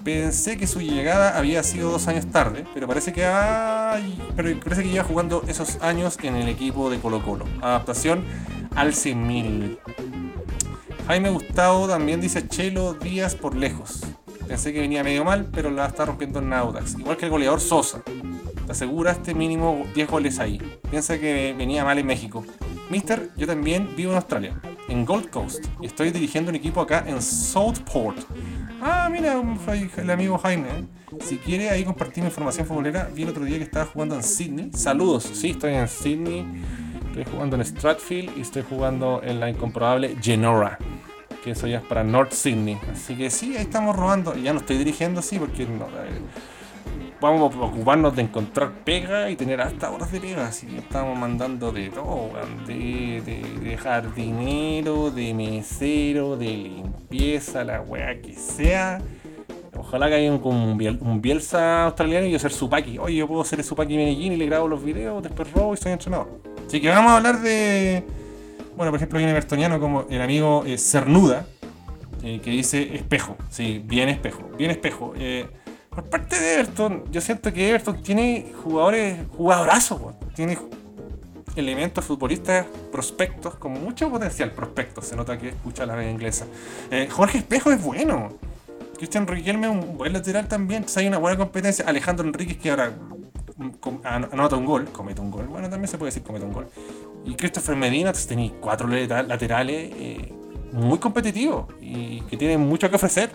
Pensé 0.04 0.56
que 0.56 0.66
su 0.66 0.80
llegada 0.80 1.36
había 1.36 1.62
sido 1.62 1.90
dos 1.90 2.08
años 2.08 2.26
tarde, 2.26 2.64
pero 2.72 2.86
parece 2.86 3.12
que 3.12 3.26
hay, 3.26 4.18
pero 4.34 4.58
parece 4.60 4.82
que 4.82 4.88
lleva 4.88 5.04
jugando 5.04 5.44
esos 5.46 5.76
años 5.82 6.18
en 6.22 6.36
el 6.36 6.48
equipo 6.48 6.88
de 6.88 6.98
Colo 6.98 7.22
Colo. 7.22 7.44
Adaptación 7.60 8.24
al 8.74 8.92
100.000. 8.92 9.78
Jaime 11.06 11.30
Gustavo 11.30 11.86
también 11.86 12.20
dice 12.20 12.48
Chelo 12.48 12.94
Díaz 12.94 13.34
por 13.34 13.54
lejos. 13.54 14.00
Pensé 14.48 14.72
que 14.72 14.80
venía 14.80 15.04
medio 15.04 15.24
mal, 15.24 15.50
pero 15.52 15.70
la 15.70 15.86
está 15.86 16.06
rompiendo 16.06 16.38
en 16.38 16.52
Audax. 16.52 16.98
Igual 16.98 17.18
que 17.18 17.26
el 17.26 17.30
goleador 17.30 17.60
Sosa. 17.60 18.02
Te 18.66 18.72
asegura 18.72 19.12
este 19.12 19.34
mínimo 19.34 19.84
10 19.94 20.08
goles 20.08 20.38
ahí. 20.38 20.58
Piensa 20.90 21.18
que 21.18 21.54
venía 21.56 21.84
mal 21.84 21.98
en 21.98 22.06
México. 22.06 22.44
Mister, 22.88 23.30
yo 23.36 23.46
también 23.46 23.94
vivo 23.96 24.12
en 24.12 24.16
Australia, 24.16 24.60
en 24.88 25.04
Gold 25.04 25.30
Coast, 25.30 25.64
y 25.80 25.86
estoy 25.86 26.10
dirigiendo 26.10 26.50
un 26.50 26.56
equipo 26.56 26.80
acá 26.80 27.04
en 27.06 27.22
Southport. 27.22 28.18
Ah, 28.82 29.08
mira, 29.12 29.34
el 29.96 30.10
amigo 30.10 30.38
Jaime. 30.38 30.68
Si 31.20 31.36
quiere 31.36 31.68
ahí 31.68 31.84
compartir 31.84 32.24
información 32.24 32.66
futbolera, 32.66 33.10
vi 33.14 33.24
el 33.24 33.28
otro 33.28 33.44
día 33.44 33.58
que 33.58 33.64
estaba 33.64 33.84
jugando 33.84 34.14
en 34.14 34.22
Sydney. 34.22 34.70
Saludos, 34.72 35.28
sí, 35.34 35.50
estoy 35.50 35.74
en 35.74 35.86
Sydney. 35.86 36.46
Estoy 37.08 37.24
jugando 37.30 37.56
en 37.56 37.64
Stratfield 37.64 38.38
y 38.38 38.40
estoy 38.40 38.62
jugando 38.62 39.20
en 39.22 39.38
la 39.38 39.50
incomprobable 39.50 40.16
Genora. 40.22 40.78
Que 41.44 41.50
eso 41.50 41.66
ya 41.66 41.78
es 41.78 41.84
para 41.84 42.04
North 42.04 42.32
Sydney. 42.32 42.78
Así 42.90 43.16
que 43.16 43.30
sí, 43.30 43.56
ahí 43.56 43.64
estamos 43.64 43.96
robando. 43.96 44.34
Ya 44.34 44.52
no 44.54 44.60
estoy 44.60 44.78
dirigiendo, 44.78 45.20
sí, 45.20 45.38
porque 45.38 45.66
no, 45.66 45.86
eh, 45.86 46.20
vamos 47.20 47.54
a 47.54 47.59
ocuparnos 47.61 48.16
de 48.16 48.22
encontrar 48.22 48.70
pega 48.85 49.30
y 49.30 49.37
tener 49.37 49.61
hasta 49.61 49.90
horas 49.90 50.11
de 50.12 50.20
pega. 50.20 50.46
Así 50.46 50.66
que 50.66 50.78
estamos 50.78 51.18
mandando 51.18 51.72
de 51.72 51.90
todo, 51.90 52.30
de, 52.66 53.22
de, 53.24 53.68
de 53.68 53.76
jardinero, 53.76 55.11
de 55.11 55.35
mesero, 55.35 56.37
de 56.37 56.46
limpieza, 56.46 57.64
la 57.64 57.80
weá 57.83 58.20
que 58.20 58.35
sea. 58.35 59.00
Ojalá 59.76 60.09
que 60.09 60.14
haya 60.14 60.33
un, 60.33 60.40
un, 60.44 60.78
biel- 60.78 60.98
Bielsa 61.20 61.85
australiano 61.85 62.26
y 62.26 62.33
yo 62.33 62.38
ser 62.38 62.52
Supaki. 62.52 62.98
Oye, 62.98 63.16
yo 63.16 63.28
puedo 63.28 63.44
ser 63.44 63.61
el 63.61 63.64
Supaki 63.64 63.96
Medellín 63.96 64.33
y 64.33 64.37
le 64.37 64.46
grabo 64.46 64.68
los 64.68 64.85
videos, 64.85 65.22
después 65.22 65.50
robo 65.52 65.74
y 65.74 65.76
soy 65.76 65.92
entrenador. 65.92 66.40
Así 66.66 66.80
que 66.80 66.88
vamos 66.88 67.12
a 67.12 67.16
hablar 67.16 67.40
de. 67.40 68.04
Bueno, 68.76 68.92
por 68.92 68.96
ejemplo, 68.96 69.18
viene 69.18 69.33
Bertoniano 69.33 69.78
como 69.80 70.06
el 70.11 70.20
amigo 70.22 70.64
eh, 70.66 70.78
Cernuda, 70.78 71.46
eh, 72.22 72.40
que 72.42 72.50
dice 72.50 72.94
espejo. 72.94 73.37
Sí, 73.48 73.83
bien 73.85 74.09
espejo, 74.09 74.42
bien 74.59 74.70
espejo. 74.70 75.12
Eh, 75.16 75.46
por 75.90 76.05
parte 76.05 76.38
de 76.38 76.55
Everton, 76.55 77.05
yo 77.11 77.20
siento 77.20 77.53
que 77.53 77.68
Everton 77.68 78.00
tiene 78.00 78.53
jugadores, 78.62 79.18
jugadorazos, 79.37 80.00
tiene 80.35 80.57
elementos 81.57 82.05
futbolistas, 82.05 82.66
prospectos, 82.92 83.57
con 83.57 83.72
mucho 83.72 84.09
potencial. 84.09 84.53
Prospectos, 84.53 85.07
se 85.07 85.16
nota 85.16 85.37
que 85.38 85.48
escucha 85.48 85.85
la 85.87 85.96
vez 85.96 86.11
inglesa. 86.11 86.46
Eh, 86.90 87.09
Jorge 87.11 87.38
Espejo 87.38 87.72
es 87.72 87.83
bueno. 87.83 88.31
Cristian 88.96 89.26
Riquelme 89.26 89.66
es 89.66 89.72
un 89.72 89.98
buen 89.98 90.12
lateral 90.12 90.46
también. 90.46 90.79
Entonces 90.79 90.98
hay 90.98 91.09
una 91.09 91.18
buena 91.18 91.37
competencia. 91.37 91.85
Alejandro 91.87 92.26
Enríquez 92.26 92.59
que 92.59 92.70
ahora 92.70 92.92
mm, 93.57 93.70
anota 94.05 94.57
un 94.57 94.66
gol, 94.66 94.88
comete 94.92 95.20
un 95.20 95.31
gol. 95.31 95.46
Bueno, 95.46 95.68
también 95.68 95.88
se 95.88 95.98
puede 95.98 96.11
decir 96.11 96.22
comete 96.22 96.44
un 96.44 96.53
gol. 96.53 96.68
Y 97.24 97.35
Christopher 97.35 97.76
Medina, 97.76 98.11
entonces 98.11 98.53
cuatro 98.61 98.87
laterales 98.87 99.92
eh, 99.96 100.33
muy 100.72 100.98
competitivos 100.98 101.66
y 101.81 102.20
que 102.22 102.37
tienen 102.37 102.61
mucho 102.61 102.88
que 102.88 102.96
ofrecer 102.96 103.31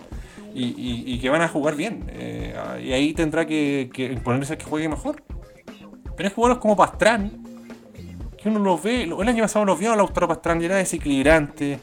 y, 0.64 1.04
y- 1.06 1.18
que 1.18 1.28
van 1.28 1.42
a 1.42 1.48
jugar 1.48 1.76
bien. 1.76 2.04
Eh, 2.08 2.54
y 2.82 2.92
ahí 2.92 3.12
tendrá 3.12 3.46
que, 3.46 3.90
que 3.92 4.06
imponerse 4.12 4.54
a 4.54 4.58
que 4.58 4.64
juegue 4.64 4.88
mejor. 4.88 5.22
Pero 6.16 6.28
hay 6.28 6.34
jugadores 6.34 6.60
como 6.62 6.76
Pastrán, 6.76 7.42
que 8.40 8.48
uno 8.48 8.58
los 8.60 8.82
ve, 8.82 9.02
el 9.02 9.28
año 9.28 9.42
pasado 9.44 9.64
los 9.64 9.78
vio 9.78 9.92
a 9.92 9.96
Lautaro 9.96 10.28
Pastrán 10.28 10.62
y 10.62 10.64
era 10.64 10.76
desequilibrante, 10.76 11.78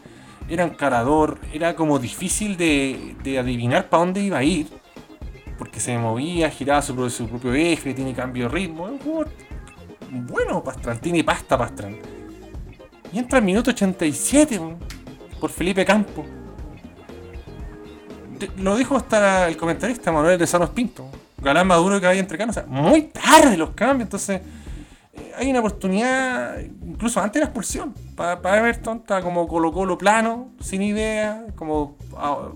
era 0.49 0.63
encarador, 0.63 1.39
era 1.53 1.75
como 1.75 1.99
difícil 1.99 2.57
de, 2.57 3.15
adivinar 3.39 3.89
para 3.89 4.05
dónde 4.05 4.21
iba 4.21 4.39
a 4.39 4.43
ir, 4.43 4.67
porque 5.57 5.79
se 5.79 5.95
movía, 5.97 6.49
giraba 6.49 6.81
su, 6.81 7.09
su 7.11 7.27
propio 7.27 7.53
eje, 7.53 7.93
tiene 7.93 8.13
cambio 8.13 8.49
de 8.49 8.55
ritmo, 8.55 8.87
es 8.87 8.93
un 8.93 8.99
jugador 8.99 9.29
bueno 10.09 10.63
Pastrán, 10.63 10.99
tiene 10.99 11.23
pasta 11.23 11.57
Pastrán. 11.57 11.97
Y 13.11 13.19
entra 13.19 13.37
al 13.37 13.45
minuto 13.45 13.69
87 13.69 14.57
weón, 14.57 14.77
por 15.39 15.51
Felipe 15.51 15.85
Campo. 15.85 16.25
Lo 18.57 18.75
dijo 18.75 18.95
hasta 18.95 19.47
el 19.47 19.57
comentarista 19.57 20.11
Manuel 20.11 20.37
de 20.37 20.47
Sanos 20.47 20.69
Pinto. 20.69 21.05
Galán 21.41 21.67
Maduro 21.67 21.99
que 21.99 22.07
había 22.07 22.21
entre 22.21 22.37
canos. 22.37 22.57
O 22.57 22.61
sea, 22.61 22.69
muy 22.69 23.03
tarde 23.03 23.57
los 23.57 23.71
cambios. 23.71 24.07
Entonces, 24.07 24.41
eh, 25.13 25.33
hay 25.37 25.49
una 25.49 25.59
oportunidad, 25.59 26.57
incluso 26.59 27.19
antes 27.19 27.33
de 27.33 27.39
la 27.41 27.45
expulsión, 27.45 27.93
para 28.15 28.57
Everton, 28.57 28.97
está 28.99 29.21
como 29.21 29.47
Colo 29.47 29.71
Colo 29.71 29.97
plano, 29.97 30.49
sin 30.61 30.81
idea, 30.81 31.45
como 31.55 31.97
ah, 32.17 32.49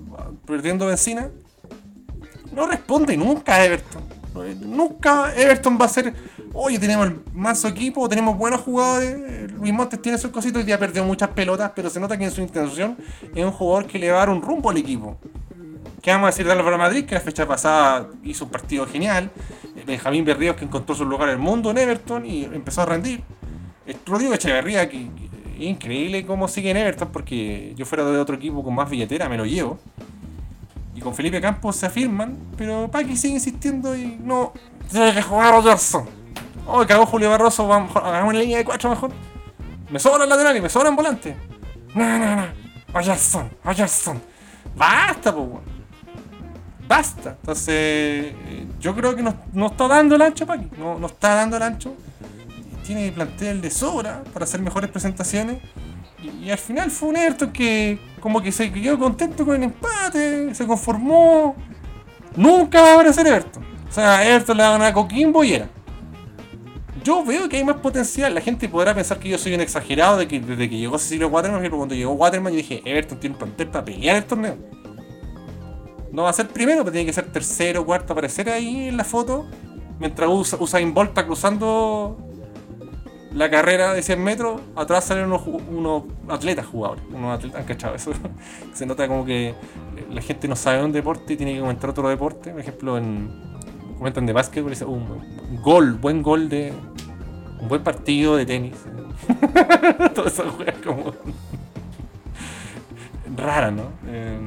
perdiendo 0.46 0.88
benzina. 0.88 1.30
No 2.54 2.66
responde 2.66 3.18
nunca 3.18 3.64
Everton. 3.64 4.18
Nunca 4.62 5.34
Everton 5.36 5.78
va 5.82 5.86
a 5.86 5.90
ser, 5.90 6.14
oye, 6.54 6.78
tenemos 6.78 7.08
el 7.08 7.20
mazo 7.34 7.68
equipo, 7.68 8.08
tenemos 8.08 8.38
buenos 8.38 8.62
jugadores. 8.62 9.52
Luis 9.52 9.74
Montes 9.74 10.02
tiene 10.02 10.18
sus 10.18 10.32
cositas, 10.32 10.60
hoy 10.60 10.64
día 10.64 10.78
perdió 10.78 11.04
muchas 11.04 11.30
pelotas, 11.30 11.72
pero 11.76 11.90
se 11.90 12.00
nota 12.00 12.18
que 12.18 12.26
en 12.26 12.32
su 12.32 12.42
intención 12.42 12.98
es 13.36 13.44
un 13.44 13.52
jugador 13.52 13.88
que 13.88 13.98
le 13.98 14.12
va 14.12 14.18
a 14.18 14.20
dar 14.20 14.30
un 14.30 14.42
rumbo 14.42 14.70
al 14.70 14.78
equipo. 14.78 15.18
¿Qué 16.02 16.12
vamos 16.12 16.28
a 16.28 16.32
decir 16.32 16.46
de 16.46 16.52
Álvaro 16.52 16.78
Madrid? 16.78 17.06
Que 17.06 17.16
la 17.16 17.22
fecha 17.22 17.48
pasada 17.48 18.08
hizo 18.24 18.46
un 18.46 18.52
partido 18.52 18.86
genial. 18.86 19.32
Benjamín 19.86 20.26
Berríos 20.26 20.56
que 20.56 20.66
encontró 20.66 20.96
su 20.96 21.06
lugar 21.06 21.30
en 21.30 21.36
el 21.36 21.40
mundo 21.40 21.72
en 21.72 21.78
Everton 21.78 22.26
y 22.26 22.44
empezó 22.46 22.82
a 22.82 22.86
rendir. 22.86 23.24
Eh, 23.86 23.96
Rodrigo 24.06 24.34
Echeverría, 24.34 24.88
que, 24.90 25.10
que 25.58 25.66
increíble 25.66 26.26
cómo 26.26 26.48
sigue 26.48 26.72
en 26.72 26.78
Everton, 26.78 27.10
porque 27.12 27.74
yo 27.76 27.86
fuera 27.86 28.04
de 28.06 28.20
otro 28.20 28.36
equipo 28.36 28.64
con 28.64 28.76
más 28.76 28.90
billetera 28.90 29.28
me 29.28 29.38
lo 29.38 29.46
llevo. 29.46 29.80
Y 30.96 31.02
con 31.02 31.14
Felipe 31.16 31.40
Campos 31.42 31.76
se 31.76 31.86
afirman, 31.86 32.38
pero 32.58 32.90
Paqui 32.90 33.16
sigue 33.16 33.36
insistiendo 33.36 33.96
y 33.96 34.18
no. 34.22 34.54
Tiene 34.92 35.14
que 35.14 35.22
jugar 35.22 35.54
Rogerson. 35.54 36.06
Oh, 36.66 36.86
cagó 36.86 37.06
Julio 37.06 37.30
Barroso, 37.30 37.68
vamos, 37.68 37.96
hagamos 37.96 38.30
una 38.34 38.40
línea 38.40 38.58
de 38.58 38.66
cuatro 38.66 38.90
mejor. 38.90 39.12
Me 39.90 40.00
sobran 40.00 40.28
laterales, 40.28 40.62
me 40.62 40.70
sobran 40.70 40.96
volantes. 40.96 41.36
No, 41.96 42.20
no, 42.20 42.36
no. 42.36 42.48
Rogerson, 42.94 43.50
Rogerson. 43.64 44.22
Basta, 44.76 45.34
pues. 45.34 45.77
Basta. 46.88 47.36
Entonces, 47.42 47.68
eh, 47.76 48.68
yo 48.80 48.96
creo 48.96 49.16
que 49.16 49.22
no, 49.22 49.36
no 49.54 49.68
está 49.68 49.88
dando 49.88 50.16
el 50.16 50.22
ancho, 50.22 50.46
Paqui. 50.46 50.70
No, 50.78 50.98
no 50.98 51.08
está 51.08 51.36
dando 51.36 51.58
el 51.58 51.64
ancho. 51.64 51.96
Tiene 52.86 53.12
plantel 53.12 53.62
de 53.62 53.70
sobra 53.70 54.24
para 54.34 54.46
hacer 54.46 54.62
mejores 54.62 54.90
presentaciones. 54.90 55.58
Y, 56.22 56.50
al 56.50 56.58
final 56.58 56.90
fue 56.90 57.10
un 57.10 57.18
Everton 57.18 57.52
que 57.52 58.00
como 58.20 58.42
que 58.42 58.52
se 58.52 58.72
quedó 58.72 58.98
contento 58.98 59.46
con 59.46 59.56
el 59.56 59.64
empate, 59.64 60.54
se 60.56 60.66
conformó. 60.66 61.56
Nunca 62.36 62.82
va 62.82 62.92
a 62.92 62.94
aparecer 62.96 63.28
Everton. 63.28 63.64
O 63.90 63.92
sea, 63.92 64.26
Everton 64.26 64.58
le 64.58 64.64
va 64.64 64.70
a 64.70 64.72
ganar 64.74 64.88
a 64.88 64.94
Coquimbo 64.94 65.44
y 65.44 65.54
era. 65.54 65.70
Yo 67.04 67.24
veo 67.24 67.48
que 67.48 67.58
hay 67.58 67.64
más 67.64 67.78
potencial. 67.78 68.34
La 68.34 68.42
gente 68.42 68.68
podrá 68.68 68.94
pensar 68.94 69.20
que 69.20 69.30
yo 69.30 69.38
soy 69.38 69.54
un 69.54 69.62
exagerado 69.62 70.18
de 70.18 70.28
que 70.28 70.40
desde 70.40 70.70
que 70.70 70.78
llegó 70.78 70.98
Cecilio 70.98 71.28
Waterman, 71.28 71.62
pero 71.62 71.78
cuando 71.78 71.96
llegó 71.96 72.14
Waterman 72.14 72.52
yo 72.52 72.58
dije, 72.58 72.82
Everton 72.84 73.20
tiene 73.20 73.36
un 73.36 73.40
plantel 73.40 73.68
para 73.68 73.86
pelear 73.86 74.18
el 74.18 74.26
torneo. 74.26 74.58
No 76.18 76.24
va 76.24 76.32
a 76.32 76.34
ser 76.34 76.48
primero, 76.48 76.80
pero 76.80 76.94
tiene 76.94 77.06
que 77.06 77.14
ser 77.14 77.32
tercero, 77.32 77.86
cuarto, 77.86 78.14
aparecer 78.14 78.50
ahí 78.50 78.88
en 78.88 78.98
la 78.98 79.04
foto. 79.04 79.46
Mientras 80.00 80.28
usa, 80.28 80.58
Usain 80.60 80.92
Bolt 80.92 81.10
está 81.10 81.28
cruzando 81.28 82.18
la 83.34 83.52
carrera 83.52 83.94
de 83.94 84.02
100 84.02 84.24
metros, 84.24 84.60
atrás 84.76 85.04
salen 85.04 85.26
unos, 85.26 85.46
unos 85.46 86.06
atletas 86.28 86.66
jugadores. 86.66 87.04
Unos 87.14 87.38
atletas, 87.38 87.62
¿han 87.62 87.68
cachado 87.68 87.94
eso? 87.94 88.14
Se 88.74 88.88
nota 88.88 89.08
como 89.08 89.26
que 89.26 89.54
la 90.10 90.20
gente 90.24 90.48
no 90.48 90.56
sabe 90.56 90.84
un 90.84 90.92
deporte 90.92 91.34
y 91.34 91.38
tiene 91.38 91.54
que 91.54 91.60
comentar 91.60 91.92
otro 91.92 92.10
deporte. 92.10 92.50
Por 92.50 92.62
ejemplo, 92.62 92.98
en, 92.98 93.30
comentan 94.00 94.26
de 94.26 94.34
básquetbol 94.34 94.74
y 94.74 94.84
"Uh, 94.84 94.88
un 94.90 95.62
gol, 95.62 95.94
buen 95.94 96.24
gol 96.24 96.50
de. 96.50 96.74
Un 97.62 97.68
buen 97.68 97.84
partido 97.84 98.38
de 98.38 98.46
tenis. 98.48 98.76
Toda 100.16 100.30
esa 100.30 100.50
juega 100.50 100.74
como. 100.84 101.14
rara, 103.38 103.70
¿no? 103.70 103.84
Eh, 104.08 104.40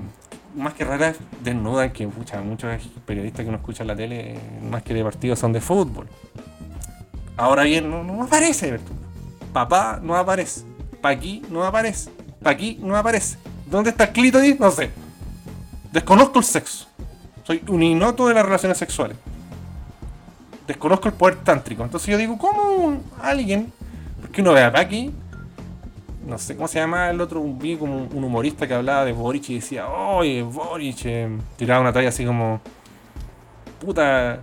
más 0.55 0.75
que 0.75 0.85
rara, 0.85 1.15
desnuda, 1.43 1.93
que 1.93 2.07
pucha, 2.09 2.41
muchos 2.41 2.71
periodistas 3.07 3.43
que 3.45 3.49
uno 3.49 3.59
escucha 3.59 3.83
en 3.83 3.89
la 3.89 3.97
tele, 3.97 4.39
más 4.69 4.83
que 4.83 4.95
de 4.95 5.03
partidos, 5.03 5.39
son 5.39 5.53
de 5.53 5.61
fútbol. 5.61 6.07
Ahora 7.37 7.63
bien, 7.65 7.91
no, 7.91 8.05
no 8.05 8.23
aparece. 8.23 8.79
Papá 9.53 9.99
no 10.03 10.17
aparece. 10.17 10.63
Paqui 11.01 11.43
no 11.49 11.65
aparece. 11.65 12.11
Paqui 12.43 12.79
no 12.83 12.97
aparece. 12.97 13.39
¿Dónde 13.67 13.91
está 13.91 14.05
el 14.05 14.11
clítoris? 14.11 14.61
No 14.61 14.71
sé. 14.71 14.91
Desconozco 15.93 16.39
el 16.39 16.45
sexo. 16.45 16.87
Soy 17.45 17.63
un 17.69 17.83
ignoto 17.83 18.29
de 18.29 18.35
las 18.35 18.45
relaciones 18.45 18.79
sexuales. 18.79 19.17
Desconozco 20.67 21.09
el 21.09 21.15
poder 21.15 21.37
tántrico. 21.37 21.83
Entonces 21.83 22.09
yo 22.09 22.19
digo, 22.19 22.37
¿cómo 22.39 23.01
alguien? 23.23 23.73
Porque 24.21 24.43
uno 24.43 24.53
ve 24.53 24.63
a 24.63 24.73
Paqui. 24.73 25.11
No 26.31 26.39
sé 26.39 26.55
cómo 26.55 26.69
se 26.69 26.79
llama 26.79 27.11
el 27.11 27.21
otro. 27.21 27.43
Vi 27.43 27.77
como 27.77 28.05
un 28.05 28.23
humorista 28.25 28.67
que 28.69 28.75
hablaba 28.75 29.05
de 29.05 29.13
Boric 29.13 29.51
y 29.51 29.55
decía, 29.57 29.89
oye, 29.89 30.43
Boric. 30.43 31.05
eh", 31.05 31.29
tiraba 31.57 31.81
una 31.81 31.93
talla 31.93 32.11
así 32.11 32.25
como. 32.25 32.61
Puta. 33.81 34.39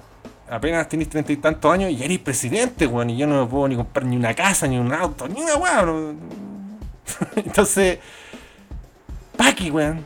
apenas 0.49 0.89
tenéis 0.89 1.09
treinta 1.09 1.31
y 1.31 1.37
tantos 1.37 1.71
años 1.71 1.91
y 1.91 2.03
eres 2.03 2.19
presidente, 2.19 2.87
weón, 2.87 3.09
y 3.09 3.17
yo 3.17 3.25
no 3.27 3.41
me 3.43 3.49
puedo 3.49 3.67
ni 3.69 3.75
comprar 3.77 4.05
ni 4.05 4.17
una 4.17 4.33
casa, 4.33 4.67
ni 4.67 4.77
un 4.77 4.91
auto, 4.91 5.27
ni 5.29 5.41
una 5.41 5.55
weón. 5.57 6.19
Entonces, 7.37 7.99
Paki, 9.37 9.71
weón. 9.71 10.05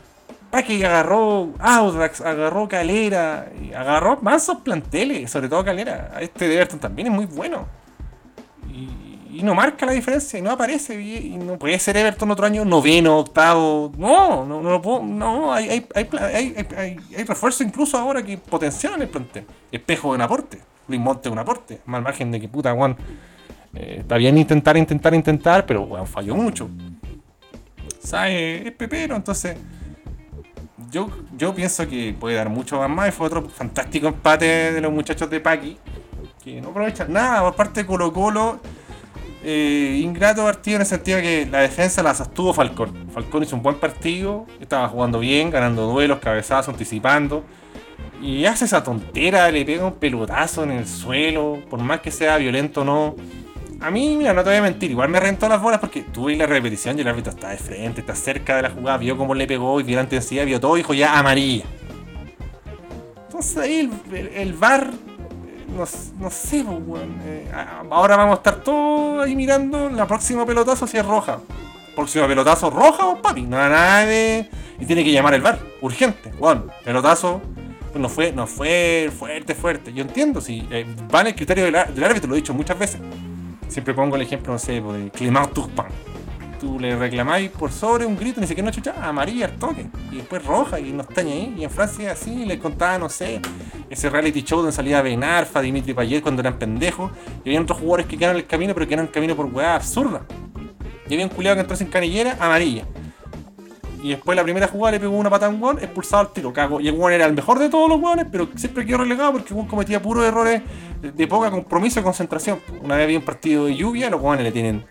Paki 0.51 0.83
agarró 0.83 1.49
Audax, 1.59 2.21
agarró 2.21 2.67
Calera, 2.67 3.47
agarró 3.75 4.19
mansos 4.21 4.57
planteles, 4.57 5.31
sobre 5.31 5.49
todo 5.49 5.63
Calera. 5.65 6.11
Este 6.19 6.45
Everton 6.53 6.79
también 6.79 7.07
es 7.07 7.13
muy 7.13 7.25
bueno. 7.25 7.65
Y, 9.31 9.43
no 9.43 9.55
marca 9.55 9.85
la 9.85 9.93
diferencia, 9.93 10.37
y 10.37 10.41
no 10.41 10.51
aparece. 10.51 11.01
Y, 11.01 11.33
y 11.33 11.37
no 11.37 11.57
puede 11.57 11.77
ser 11.79 11.97
Everton 11.97 12.31
otro 12.31 12.45
año 12.45 12.65
noveno, 12.65 13.19
octavo. 13.19 13.91
No, 13.97 14.45
no, 14.45 14.61
no 14.61 14.81
puedo. 14.81 15.03
No, 15.03 15.53
hay, 15.53 15.69
hay, 15.69 15.87
hay, 15.95 16.09
hay, 16.75 16.99
hay, 17.17 17.23
refuerzo 17.23 17.63
incluso 17.63 17.97
ahora 17.97 18.23
que 18.23 18.37
potenciaron 18.37 19.01
el 19.01 19.07
plantel. 19.07 19.45
Espejo 19.71 20.09
de 20.09 20.15
un 20.15 20.21
aporte, 20.21 20.59
Luis 20.87 20.99
Monte 20.99 21.29
un 21.29 21.39
aporte. 21.39 21.81
Mal 21.85 22.01
margen 22.01 22.31
de 22.31 22.41
que 22.41 22.47
puta, 22.47 22.73
Juan. 22.73 22.95
está 23.73 24.17
bien 24.17 24.37
intentar, 24.37 24.75
intentar, 24.75 25.13
intentar, 25.13 25.65
pero 25.65 25.83
weón, 25.83 26.07
falló 26.07 26.35
mucho. 26.35 26.69
¿Sabes? 27.99 28.65
Es 28.65 28.71
pepero, 28.73 29.15
entonces. 29.15 29.57
Yo, 30.89 31.09
yo 31.37 31.55
pienso 31.55 31.87
que 31.87 32.13
puede 32.19 32.35
dar 32.35 32.49
mucho 32.49 32.77
más 32.79 32.89
más. 32.89 33.13
Fue 33.13 33.27
otro 33.27 33.47
fantástico 33.47 34.07
empate 34.07 34.73
de 34.73 34.81
los 34.81 34.91
muchachos 34.91 35.29
de 35.29 35.39
Paqui. 35.39 35.77
Que 36.43 36.59
no 36.59 36.69
aprovechan 36.69 37.13
nada. 37.13 37.41
Por 37.43 37.55
parte 37.55 37.81
de 37.81 37.87
Colo 37.87 38.11
Colo. 38.11 38.59
Eh, 39.43 39.99
ingrato 40.03 40.43
partido 40.43 40.75
en 40.75 40.81
el 40.81 40.87
sentido 40.87 41.17
de 41.17 41.23
que 41.23 41.45
la 41.49 41.59
defensa 41.59 42.03
la 42.03 42.13
sostuvo 42.13 42.53
Falcón. 42.53 43.09
Falcón 43.11 43.43
hizo 43.43 43.55
un 43.55 43.63
buen 43.63 43.77
partido. 43.77 44.45
Estaba 44.59 44.87
jugando 44.87 45.19
bien, 45.19 45.49
ganando 45.49 45.87
duelos, 45.87 46.19
cabezazos, 46.19 46.69
anticipando. 46.69 47.43
Y 48.21 48.45
hace 48.45 48.65
esa 48.65 48.83
tontera, 48.83 49.49
le 49.49 49.65
pega 49.65 49.85
un 49.85 49.93
pelotazo 49.93 50.63
en 50.63 50.71
el 50.71 50.87
suelo. 50.87 51.59
Por 51.69 51.81
más 51.81 52.01
que 52.01 52.11
sea 52.11 52.37
violento 52.37 52.81
o 52.81 52.85
no. 52.85 53.15
A 53.79 53.89
mí, 53.89 54.15
mira, 54.15 54.31
no 54.33 54.43
te 54.43 54.49
voy 54.49 54.59
a 54.59 54.61
mentir, 54.61 54.91
igual 54.91 55.09
me 55.09 55.19
rentó 55.19 55.49
las 55.49 55.59
bolas 55.59 55.79
porque 55.79 56.03
tuve 56.03 56.35
la 56.35 56.45
repetición 56.45 56.99
y 56.99 57.01
el 57.01 57.07
árbitro 57.07 57.31
está 57.31 57.49
de 57.49 57.57
frente, 57.57 58.01
está 58.01 58.13
cerca 58.13 58.57
de 58.57 58.61
la 58.61 58.69
jugada, 58.69 58.99
vio 58.99 59.17
cómo 59.17 59.33
le 59.33 59.47
pegó 59.47 59.79
y 59.79 59.83
vio 59.83 59.95
la 59.95 60.03
intensidad, 60.03 60.45
vio 60.45 60.59
todo 60.59 60.77
y 60.77 60.81
dijo 60.81 60.93
ya 60.93 61.17
amarilla. 61.17 61.65
Entonces 63.25 63.57
ahí 63.57 63.79
el, 63.79 64.15
el, 64.15 64.27
el 64.27 64.49
eh, 64.51 64.91
no, 65.75 65.85
no 66.19 66.29
sé, 66.29 66.63
pues, 66.63 66.79
weón, 66.85 67.19
eh, 67.23 67.49
ahora 67.89 68.17
vamos 68.17 68.33
a 68.33 68.37
estar 68.37 68.55
todos 68.57 69.25
ahí 69.25 69.35
mirando 69.35 69.89
la 69.89 70.05
próxima 70.05 70.45
pelotazo 70.45 70.87
si 70.87 70.97
es 70.97 71.05
roja. 71.05 71.39
Próximo 71.95 72.27
pelotazo 72.27 72.69
roja 72.69 73.05
o 73.07 73.21
papi, 73.21 73.43
no 73.43 73.57
nada 73.57 74.05
de... 74.05 74.49
Y 74.79 74.85
tiene 74.85 75.03
que 75.03 75.11
llamar 75.11 75.33
el 75.33 75.41
VAR, 75.41 75.59
urgente, 75.81 76.33
weón, 76.39 76.71
pelotazo. 76.83 77.41
no 77.95 78.09
fue, 78.09 78.31
no 78.31 78.47
fue 78.47 79.11
fuerte, 79.17 79.53
fuerte. 79.53 79.93
Yo 79.93 80.03
entiendo, 80.03 80.41
si 80.41 80.67
eh, 80.71 80.85
vale 81.11 81.29
el 81.29 81.35
criterio 81.35 81.65
del, 81.65 81.93
del 81.93 82.03
árbitro, 82.03 82.29
lo 82.29 82.35
he 82.35 82.39
dicho 82.39 82.53
muchas 82.53 82.77
veces. 82.79 83.01
Siempre 83.67 83.93
pongo 83.93 84.15
el 84.15 84.21
ejemplo, 84.23 84.53
no 84.53 84.59
sé, 84.59 84.81
pues, 84.81 85.03
de 85.03 85.09
Clément 85.11 85.51
Turpin. 85.53 85.85
Tú 86.61 86.79
le 86.79 86.95
reclamáis 86.95 87.49
por 87.49 87.71
sobre 87.71 88.05
un 88.05 88.15
grito, 88.15 88.39
ni 88.39 88.45
siquiera 88.45 88.65
una 88.65 88.71
chucha, 88.71 88.93
amarilla 89.01 89.45
al 89.45 89.53
toque. 89.53 89.87
Y 90.11 90.17
después 90.17 90.45
roja 90.45 90.79
y 90.79 90.91
no 90.91 91.01
está 91.01 91.23
ni 91.23 91.31
ahí. 91.31 91.55
Y 91.57 91.63
en 91.63 91.71
Francia 91.71 92.11
así 92.11 92.45
les 92.45 92.59
contaba, 92.59 92.99
no 92.99 93.09
sé, 93.09 93.41
ese 93.89 94.11
reality 94.11 94.43
show 94.43 94.59
donde 94.59 94.71
salía 94.71 95.01
Ben 95.01 95.23
Arfa, 95.23 95.59
Dimitri 95.59 95.95
Payet 95.95 96.21
cuando 96.21 96.41
eran 96.41 96.59
pendejos. 96.59 97.11
Y 97.43 97.49
había 97.49 97.61
otros 97.61 97.79
jugadores 97.79 98.05
que 98.05 98.15
quedaron 98.15 98.37
en 98.37 98.43
el 98.43 98.47
camino, 98.47 98.75
pero 98.75 98.87
que 98.87 98.93
eran 98.93 99.07
el 99.07 99.11
camino 99.11 99.35
por 99.35 99.47
weá 99.47 99.73
absurda. 99.73 100.21
Y 101.09 101.13
había 101.15 101.25
un 101.25 101.31
culiado 101.31 101.55
que 101.55 101.61
entró 101.61 101.75
sin 101.75 101.87
canillera, 101.87 102.37
amarilla. 102.39 102.85
Y 104.01 104.09
después 104.09 104.35
la 104.35 104.43
primera 104.43 104.67
jugada 104.67 104.93
le 104.93 104.99
pegó 104.99 105.15
una 105.15 105.29
patada 105.29 105.51
a 105.51 105.55
un 105.55 105.61
weón, 105.61 105.77
expulsado 105.77 106.21
al 106.21 106.33
tiro, 106.33 106.51
cago. 106.51 106.81
Y 106.81 106.87
el 106.87 106.95
weón 106.95 107.13
era 107.13 107.25
el 107.25 107.33
mejor 107.33 107.59
de 107.59 107.69
todos 107.69 107.87
los 107.87 108.01
weones, 108.01 108.25
pero 108.31 108.49
siempre 108.55 108.85
quedó 108.85 108.99
relegado 108.99 109.33
porque 109.33 109.53
cometía 109.67 110.01
puros 110.01 110.25
errores 110.25 110.61
de, 111.01 111.27
poca 111.27 111.51
compromiso 111.51 111.99
y 111.99 112.03
concentración. 112.03 112.59
Una 112.81 112.95
vez 112.95 113.05
había 113.05 113.19
un 113.19 113.25
partido 113.25 113.65
de 113.65 113.75
lluvia, 113.75 114.09
los 114.09 114.19
weones 114.19 114.43
le 114.43 114.51
tienen 114.51 114.85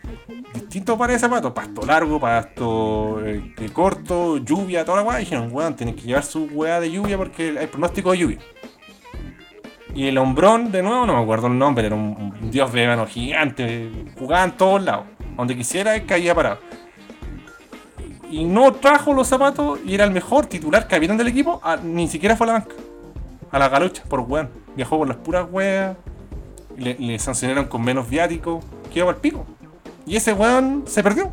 distintos 0.54 0.96
pares 0.96 1.16
de 1.16 1.20
zapatos, 1.20 1.52
pasto 1.52 1.84
largo, 1.84 2.20
pasto 2.20 3.20
que 3.56 3.68
corto, 3.72 4.36
lluvia, 4.38 4.84
toda 4.84 4.98
la 4.98 5.08
weá. 5.08 5.18
Dijeron, 5.18 5.48
weón, 5.50 5.74
tienen 5.74 5.96
que 5.96 6.02
llevar 6.02 6.22
su 6.22 6.44
weá 6.44 6.78
de 6.78 6.92
lluvia 6.92 7.16
porque 7.16 7.58
hay 7.58 7.66
pronóstico 7.66 8.12
de 8.12 8.18
lluvia. 8.18 8.38
Y 9.92 10.06
el 10.06 10.18
hombrón, 10.18 10.70
de 10.70 10.84
nuevo, 10.84 11.04
no 11.04 11.16
me 11.16 11.22
acuerdo 11.22 11.48
el 11.48 11.58
nombre, 11.58 11.84
era 11.84 11.96
un, 11.96 12.36
un 12.40 12.50
dios 12.52 12.70
vegano 12.70 13.08
gigante, 13.08 13.90
jugaba 14.16 14.44
en 14.44 14.52
todos 14.52 14.84
lados. 14.84 15.06
Donde 15.36 15.56
quisiera, 15.56 16.00
caía 16.04 16.32
parado 16.32 16.58
y 18.30 18.44
no 18.44 18.72
trajo 18.72 19.12
los 19.12 19.28
zapatos 19.28 19.78
y 19.84 19.94
era 19.94 20.04
el 20.04 20.10
mejor 20.12 20.46
titular 20.46 20.86
capitán 20.88 21.16
del 21.16 21.28
equipo, 21.28 21.60
a- 21.62 21.76
ni 21.76 22.08
siquiera 22.08 22.36
fue 22.36 22.46
a 22.46 22.48
la 22.48 22.52
banca. 22.54 22.74
A 23.50 23.58
la 23.58 23.68
galucha, 23.68 24.02
por 24.08 24.20
weón. 24.20 24.48
Viajó 24.76 24.96
por 24.98 25.08
las 25.08 25.16
puras 25.16 25.46
weas, 25.50 25.96
le, 26.76 27.18
sancionaron 27.18 27.64
con 27.66 27.82
menos 27.82 28.08
viático, 28.08 28.60
quedó 28.92 29.08
al 29.08 29.16
pico. 29.16 29.44
Y 30.06 30.16
ese 30.16 30.32
weón 30.32 30.84
se 30.86 31.02
perdió. 31.02 31.32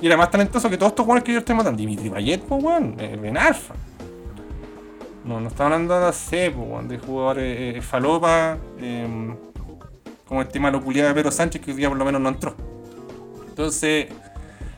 Y 0.00 0.06
era 0.06 0.16
más 0.16 0.30
talentoso 0.30 0.70
que 0.70 0.78
todos 0.78 0.92
estos 0.92 1.04
weones 1.06 1.24
que 1.24 1.32
yo 1.32 1.40
estoy 1.40 1.56
matando. 1.56 1.76
Dimitri 1.78 2.08
Payet, 2.08 2.42
pues 2.42 2.62
weón, 2.62 2.94
eh, 2.98 3.18
Ben 3.20 3.36
Arfa. 3.36 3.74
No, 5.24 5.40
no 5.40 5.48
está 5.48 5.64
hablando 5.64 5.98
de 5.98 6.12
C, 6.12 6.50
pues 6.54 6.68
weón, 6.68 6.88
de 6.88 6.98
jugadores 6.98 7.76
eh, 7.76 7.82
falopa, 7.82 8.56
eh, 8.78 9.34
como 10.26 10.42
este 10.42 10.60
malo 10.60 10.80
culiado 10.82 11.08
de 11.08 11.14
Pedro 11.14 11.30
Sánchez 11.30 11.60
que 11.60 11.72
hoy 11.72 11.76
día 11.76 11.88
por 11.88 11.98
lo 11.98 12.04
menos 12.04 12.20
no 12.20 12.28
entró. 12.28 12.54
Entonces, 13.48 14.06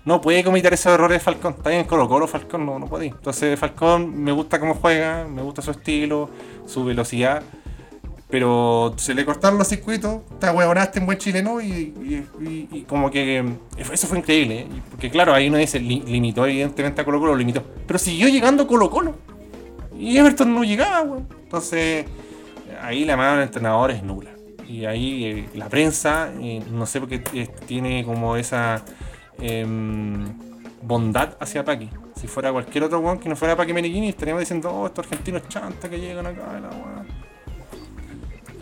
no 0.04 0.20
puede 0.20 0.42
cometer 0.44 0.72
esos 0.72 0.92
errores 0.92 1.22
Falcón. 1.22 1.54
Está 1.58 1.70
bien, 1.70 1.84
Colo 1.84 2.08
Colo, 2.08 2.26
Falcón 2.26 2.64
no, 2.66 2.78
no 2.78 2.86
puede. 2.86 3.06
Entonces, 3.06 3.58
Falcón 3.58 4.22
me 4.22 4.32
gusta 4.32 4.58
cómo 4.58 4.74
juega, 4.74 5.26
me 5.28 5.42
gusta 5.42 5.62
su 5.62 5.70
estilo, 5.70 6.30
su 6.66 6.84
velocidad. 6.84 7.42
Pero 8.28 8.94
se 8.96 9.12
le 9.12 9.24
cortaron 9.24 9.58
los 9.58 9.66
circuitos, 9.66 10.20
te 10.38 10.48
huevonaste 10.48 11.00
en 11.00 11.06
buen 11.06 11.18
chileno 11.18 11.60
y, 11.60 12.24
y- 12.70 12.82
como 12.88 13.10
que 13.10 13.38
eh, 13.38 13.44
eso 13.92 14.06
fue 14.06 14.18
increíble. 14.18 14.60
¿eh? 14.60 14.66
Porque 14.88 15.10
claro, 15.10 15.34
ahí 15.34 15.48
uno 15.48 15.58
dice, 15.58 15.80
li- 15.80 16.04
limitó 16.06 16.46
evidentemente 16.46 17.00
a 17.00 17.04
Colo 17.04 17.18
Colo, 17.18 17.32
lo 17.32 17.38
limitó. 17.38 17.64
Pero 17.88 17.98
siguió 17.98 18.28
llegando 18.28 18.68
Colo 18.68 18.88
Colo. 18.88 19.16
Y 19.98 20.16
Everton 20.16 20.54
no 20.54 20.62
llegaba, 20.62 21.02
weón. 21.02 21.26
Entonces, 21.42 22.06
ahí 22.80 23.04
la 23.04 23.16
mano 23.16 23.32
del 23.32 23.42
entrenador 23.42 23.90
es 23.90 24.02
nula. 24.04 24.30
Y 24.68 24.84
ahí 24.84 25.24
eh, 25.24 25.48
la 25.54 25.68
prensa, 25.68 26.30
no 26.70 26.86
sé 26.86 27.00
por 27.00 27.08
qué 27.08 27.18
tiene 27.66 28.04
como 28.04 28.36
esa 28.36 28.84
em, 29.40 30.24
bondad 30.82 31.36
hacia 31.40 31.64
Paqui. 31.64 31.90
Si 32.16 32.26
fuera 32.26 32.52
cualquier 32.52 32.84
otro 32.84 33.00
weón 33.00 33.18
que 33.18 33.28
no 33.28 33.36
fuera 33.36 33.56
Paqui 33.56 33.72
Meneghini, 33.72 34.10
estaríamos 34.10 34.40
diciendo, 34.40 34.70
oh, 34.70 34.86
estos 34.86 35.06
argentinos 35.06 35.48
chantas 35.48 35.90
que 35.90 35.98
llegan 35.98 36.26
acá, 36.26 36.60
la 36.60 36.68
weá. 36.68 37.04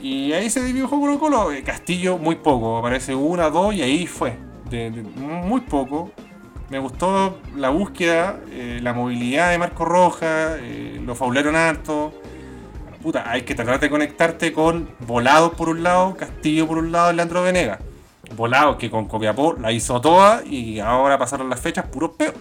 Y 0.00 0.32
ahí 0.32 0.48
se 0.48 0.62
dibujó 0.62 1.00
Colo 1.00 1.18
Colo. 1.18 1.52
eh, 1.52 1.62
Castillo 1.62 2.18
muy 2.18 2.36
poco, 2.36 2.78
aparece 2.78 3.14
una, 3.14 3.50
dos 3.50 3.74
y 3.74 3.82
ahí 3.82 4.06
fue. 4.06 4.36
Muy 5.16 5.62
poco. 5.62 6.12
Me 6.70 6.78
gustó 6.78 7.40
la 7.56 7.70
búsqueda, 7.70 8.38
eh, 8.50 8.78
la 8.82 8.92
movilidad 8.92 9.50
de 9.50 9.58
Marco 9.58 9.86
Roja, 9.86 10.56
eh, 10.58 11.00
lo 11.04 11.14
faularon 11.14 11.56
harto. 11.56 12.12
Puta, 13.02 13.30
hay 13.30 13.42
que 13.42 13.54
tratar 13.54 13.80
de 13.80 13.88
conectarte 13.88 14.52
con 14.52 14.90
Volado 15.06 15.52
por 15.52 15.70
un 15.70 15.82
lado, 15.82 16.14
Castillo 16.14 16.66
por 16.66 16.78
un 16.78 16.92
lado 16.92 17.12
Leandro 17.12 17.42
Venega. 17.42 17.78
Volado 18.36 18.78
que 18.78 18.90
con 18.90 19.06
Copiapó 19.06 19.54
la 19.54 19.72
hizo 19.72 20.00
toda 20.00 20.44
y 20.44 20.80
ahora 20.80 21.18
pasaron 21.18 21.48
las 21.48 21.60
fechas 21.60 21.86
puros 21.86 22.12
peos. 22.16 22.34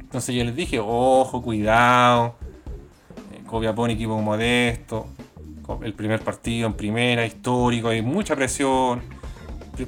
Entonces 0.00 0.34
yo 0.34 0.44
les 0.44 0.54
dije, 0.54 0.78
ojo, 0.78 1.42
cuidado. 1.42 2.36
Eh, 3.32 3.42
Copiapó 3.46 3.82
un 3.82 3.90
equipo 3.90 4.20
modesto. 4.20 5.06
El 5.82 5.94
primer 5.94 6.20
partido 6.20 6.66
en 6.66 6.74
primera, 6.74 7.26
histórico, 7.26 7.88
hay 7.88 8.02
mucha 8.02 8.36
presión. 8.36 9.02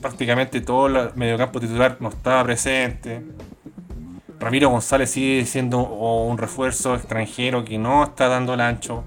Prácticamente 0.01 0.61
todo 0.61 0.86
el 0.86 1.14
mediocampo 1.14 1.61
titular 1.61 1.97
no 2.01 2.09
estaba 2.09 2.45
presente. 2.45 3.24
Ramiro 4.38 4.70
González 4.70 5.11
sigue 5.11 5.45
siendo 5.47 5.80
un 5.82 6.38
refuerzo 6.38 6.95
extranjero 6.95 7.64
que 7.64 7.78
no 7.78 8.05
está 8.05 8.28
dando 8.28 8.55
el 8.55 8.61
ancho. 8.61 9.05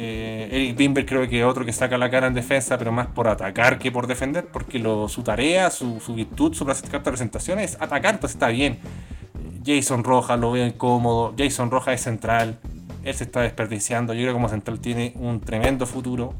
Eh, 0.00 0.48
Eric 0.52 0.76
Bimber 0.76 1.04
creo 1.04 1.28
que 1.28 1.40
es 1.40 1.44
otro 1.44 1.64
que 1.64 1.72
saca 1.72 1.98
la 1.98 2.08
cara 2.08 2.28
en 2.28 2.34
defensa, 2.34 2.78
pero 2.78 2.92
más 2.92 3.08
por 3.08 3.26
atacar 3.26 3.80
que 3.80 3.90
por 3.90 4.06
defender, 4.06 4.46
porque 4.46 4.78
lo- 4.78 5.08
su 5.08 5.24
tarea, 5.24 5.70
su, 5.70 5.98
su 5.98 6.14
virtud, 6.14 6.54
su 6.54 6.64
presentación 6.64 7.58
es 7.58 7.76
atacar, 7.80 8.14
entonces 8.14 8.36
está 8.36 8.46
bien. 8.46 8.78
Jason 9.66 10.04
Rojas 10.04 10.38
lo 10.38 10.52
veo 10.52 10.64
incómodo, 10.64 11.34
Jason 11.36 11.68
Rojas 11.72 11.94
es 11.96 12.02
central, 12.02 12.58
él 13.02 13.12
se 13.12 13.24
está 13.24 13.40
desperdiciando, 13.40 14.14
yo 14.14 14.20
creo 14.20 14.32
que 14.34 14.34
como 14.34 14.48
central 14.48 14.78
tiene 14.78 15.14
un 15.16 15.40
tremendo 15.40 15.84
futuro. 15.84 16.32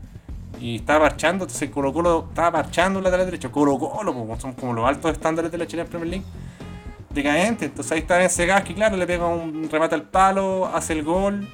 Y 0.61 0.77
está 0.77 1.01
marchando, 1.01 1.45
entonces 1.45 1.69
Colo 1.71 1.93
Colo 1.93 2.27
está 2.29 2.51
marchando 2.53 2.99
un 3.01 3.05
lateral 3.05 3.27
derecho. 3.27 3.51
Colo 3.51 3.77
Colo, 3.77 4.15
son 4.41 4.53
como 4.55 4.73
los 4.73 4.89
altos 4.89 5.11
estándares 5.13 5.51
de 5.53 5.59
la 5.59 5.67
Chile 5.67 5.85
Premier 5.85 6.09
League 6.11 6.25
decadente. 7.11 7.65
Entonces 7.67 7.93
ahí 7.93 7.99
está 8.01 8.19
Vencegas, 8.19 8.63
que 8.63 8.75
claro, 8.75 8.97
le 8.97 9.07
pega 9.07 9.27
un 9.27 9.69
remate 9.71 9.95
al 9.97 10.03
palo, 10.03 10.67
hace 10.67 10.93
el 10.95 11.03
gol. 11.05 11.49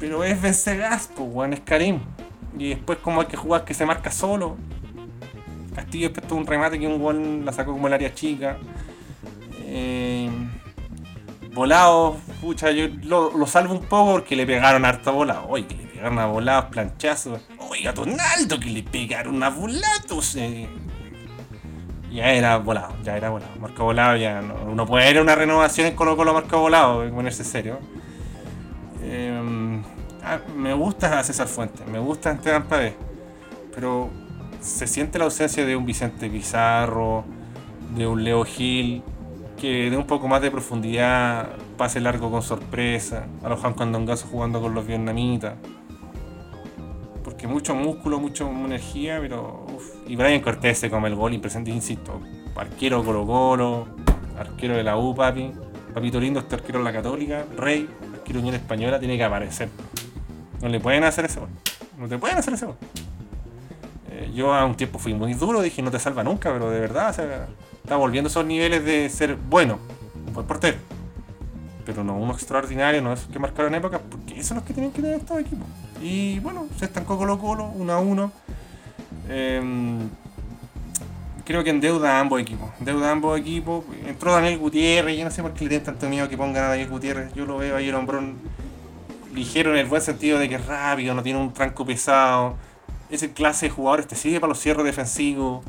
Pero 0.00 0.24
es 0.24 0.40
Vencegas, 0.40 1.10
pues, 1.14 1.28
weón, 1.32 1.52
es 1.52 1.60
Karim. 1.60 2.00
Y 2.58 2.70
después 2.70 2.98
como 2.98 3.20
hay 3.20 3.26
que 3.26 3.36
jugar 3.36 3.64
que 3.64 3.74
se 3.74 3.84
marca 3.84 4.10
solo. 4.10 4.56
Castillo 5.74 6.08
después 6.08 6.26
tuvo 6.26 6.38
un 6.40 6.46
remate 6.46 6.78
que 6.78 6.86
un 6.86 7.00
gol 7.00 7.44
la 7.44 7.52
sacó 7.52 7.72
como 7.72 7.86
el 7.86 7.92
área 7.92 8.14
chica. 8.14 8.58
Eh, 9.60 10.30
volado, 11.52 12.16
pucha, 12.40 12.70
yo 12.70 12.86
lo, 13.04 13.36
lo 13.36 13.46
salvo 13.46 13.74
un 13.74 13.84
poco 13.84 14.12
porque 14.12 14.34
le 14.34 14.46
pegaron 14.46 14.84
harta 14.84 15.10
bola. 15.10 15.44
Uy, 15.48 15.64
que 15.64 15.74
le 15.74 15.84
pegaron 15.84 16.18
a 16.18 16.26
volados, 16.26 16.66
planchazos. 16.66 17.40
Oiga, 17.70 17.92
Donaldo, 17.92 18.58
que 18.58 18.70
le 18.70 18.82
pegaron 18.82 19.42
a 19.42 19.50
volados. 19.50 20.36
eh". 20.36 20.68
Ya 22.10 22.32
era 22.32 22.56
volado, 22.56 22.94
ya 23.04 23.16
era 23.16 23.28
volado. 23.30 23.52
Marco 23.60 23.84
volado 23.84 24.16
ya 24.16 24.40
no, 24.40 24.54
uno 24.70 24.86
puede 24.86 25.16
a 25.18 25.22
una 25.22 25.34
renovación 25.34 25.88
en 25.88 25.94
Colo 25.94 26.16
Colo 26.16 26.32
Marco 26.32 26.58
volado, 26.58 27.04
que 27.04 27.10
ponerse 27.10 27.44
serio. 27.44 27.78
Eh, 29.10 29.80
ah, 30.22 30.38
me 30.54 30.74
gusta 30.74 31.22
César 31.24 31.48
Fuentes, 31.48 31.86
me 31.86 31.98
gusta 31.98 32.30
Esteban 32.30 32.64
Pavés, 32.64 32.92
pero 33.74 34.10
se 34.60 34.86
siente 34.86 35.18
la 35.18 35.24
ausencia 35.24 35.64
de 35.64 35.76
un 35.76 35.86
Vicente 35.86 36.28
Pizarro, 36.28 37.24
de 37.96 38.06
un 38.06 38.22
Leo 38.22 38.44
Gil, 38.44 39.02
que 39.58 39.88
dé 39.90 39.96
un 39.96 40.06
poco 40.06 40.28
más 40.28 40.42
de 40.42 40.50
profundidad, 40.50 41.48
pase 41.78 42.00
largo 42.00 42.30
con 42.30 42.42
sorpresa, 42.42 43.26
a 43.42 43.48
los 43.48 43.60
Juan 43.60 43.72
Candongazo 43.72 44.26
jugando 44.30 44.60
con 44.60 44.74
los 44.74 44.86
vietnamitas. 44.86 45.54
Porque 47.24 47.46
mucho 47.46 47.74
músculo, 47.74 48.20
mucha 48.20 48.48
energía, 48.48 49.18
pero. 49.20 49.66
uf. 49.74 49.84
Y 50.06 50.16
Brian 50.16 50.40
Cortés 50.40 50.78
se 50.78 50.90
come 50.90 51.08
el 51.08 51.14
gol 51.14 51.34
impresionante, 51.34 51.70
insisto. 51.70 52.20
Arquero 52.56 53.04
Colo 53.04 53.26
Colo, 53.26 53.86
arquero 54.38 54.76
de 54.76 54.82
la 54.82 54.96
U, 54.96 55.14
papi. 55.14 55.52
Papito 55.94 56.20
lindo, 56.20 56.40
este 56.40 56.54
arquero 56.54 56.78
de 56.78 56.84
la 56.84 56.92
Católica, 56.92 57.44
Rey, 57.56 57.88
arquero 58.28 58.40
Unión 58.40 58.54
Española, 58.54 58.98
tiene 58.98 59.16
que 59.16 59.24
aparecer. 59.24 59.70
No 60.60 60.68
le 60.68 60.80
pueden 60.80 61.04
hacer 61.04 61.24
ese 61.24 61.40
gol. 61.40 61.48
No 61.98 62.08
te 62.08 62.18
pueden 62.18 62.36
hacer 62.36 62.52
ese 62.52 62.66
gol. 62.66 62.76
Eh, 64.10 64.30
yo 64.34 64.52
a 64.52 64.66
un 64.66 64.76
tiempo 64.76 64.98
fui 64.98 65.14
muy 65.14 65.32
duro, 65.34 65.62
dije 65.62 65.80
no 65.80 65.90
te 65.90 65.98
salva 65.98 66.22
nunca, 66.22 66.52
pero 66.52 66.70
de 66.70 66.80
verdad, 66.80 67.10
o 67.10 67.12
sea, 67.14 67.48
está 67.82 67.96
volviendo 67.96 68.28
esos 68.28 68.44
niveles 68.44 68.84
de 68.84 69.08
ser 69.08 69.36
bueno, 69.36 69.78
un 70.26 70.34
buen 70.34 70.46
portero. 70.46 70.76
Pero 71.86 72.04
no 72.04 72.18
uno 72.18 72.34
extraordinario, 72.34 73.00
no 73.00 73.14
esos 73.14 73.28
que 73.28 73.38
marcaron 73.38 73.74
épocas, 73.74 74.00
porque 74.10 74.34
esos 74.34 74.48
son 74.48 74.56
los 74.58 74.64
que 74.64 74.74
tienen 74.74 74.92
que 74.92 75.00
tener 75.00 75.18
estos 75.18 75.38
equipos. 75.40 75.66
Y 76.02 76.38
bueno, 76.40 76.66
se 76.78 76.84
estancó 76.84 77.16
Colo 77.16 77.38
Colo, 77.38 77.72
1 77.74 77.92
a 77.92 77.98
1. 77.98 78.32
Em, 79.30 80.08
creo 81.48 81.64
que 81.64 81.70
endeuda 81.70 82.18
a 82.18 82.20
ambos 82.20 82.42
equipos. 82.42 82.70
Endeuda 82.78 83.08
a 83.08 83.12
ambos 83.12 83.40
equipos. 83.40 83.82
Entró 84.06 84.34
Daniel 84.34 84.58
Gutiérrez, 84.58 85.16
yo 85.16 85.24
no 85.24 85.30
sé 85.30 85.40
por 85.40 85.54
qué 85.54 85.64
le 85.64 85.70
tienen 85.70 85.86
tanto 85.86 86.06
miedo 86.06 86.28
que 86.28 86.36
pongan 86.36 86.64
a 86.64 86.68
Daniel 86.68 86.90
Gutiérrez. 86.90 87.32
Yo 87.32 87.46
lo 87.46 87.56
veo 87.56 87.74
ahí 87.74 87.88
el 87.88 87.94
hombrón 87.94 88.36
ligero 89.32 89.72
en 89.72 89.78
el 89.78 89.86
buen 89.86 90.02
sentido 90.02 90.38
de 90.38 90.46
que 90.46 90.56
es 90.56 90.66
rápido, 90.66 91.14
no 91.14 91.22
tiene 91.22 91.40
un 91.40 91.54
tranco 91.54 91.86
pesado. 91.86 92.54
Es 93.08 93.22
el 93.22 93.30
clase 93.30 93.66
de 93.66 93.70
jugador, 93.70 94.00
este 94.00 94.14
sigue 94.14 94.40
para 94.40 94.50
los 94.50 94.60
cierres 94.60 94.84
defensivos. 94.84 95.64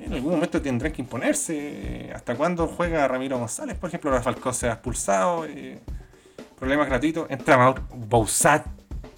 En 0.00 0.12
algún 0.12 0.34
momento 0.34 0.62
tendrán 0.62 0.92
que 0.92 1.02
imponerse. 1.02 2.12
¿Hasta 2.14 2.36
cuándo 2.36 2.68
juega 2.68 3.08
Ramiro 3.08 3.40
González? 3.40 3.76
Por 3.76 3.88
ejemplo, 3.88 4.12
Rafael 4.12 4.36
ha 4.36 4.66
expulsado. 4.74 5.44
eh, 5.44 5.80
problemas 6.56 6.86
gratuitos. 6.86 7.28
Entra 7.30 7.74
Bausat, 8.08 8.64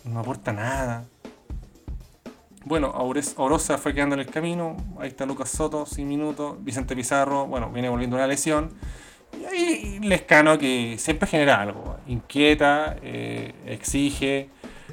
no 0.05 0.21
aporta 0.21 0.55
nada. 0.55 1.05
Bueno, 2.67 2.93
Orosa 3.37 3.77
fue 3.77 3.93
quedando 3.93 4.15
en 4.15 4.21
el 4.21 4.27
camino. 4.27 4.77
Ahí 4.99 5.09
está 5.09 5.27
Lucas 5.27 5.51
Soto, 5.51 5.85
sin 5.85 6.09
minutos. 6.09 6.57
Vicente 6.65 6.97
Pizarro, 6.97 7.47
bueno, 7.47 7.71
viene 7.71 7.91
volviendo 7.91 8.17
una 8.17 8.27
lesión. 8.27 8.71
Y 9.39 9.45
ahí 9.45 9.99
Lescano 10.01 10.57
que 10.57 10.97
siempre 10.99 11.29
genera 11.29 11.61
algo. 11.61 11.97
Inquieta, 12.07 12.97
eh, 13.03 13.55
exige. 13.67 14.49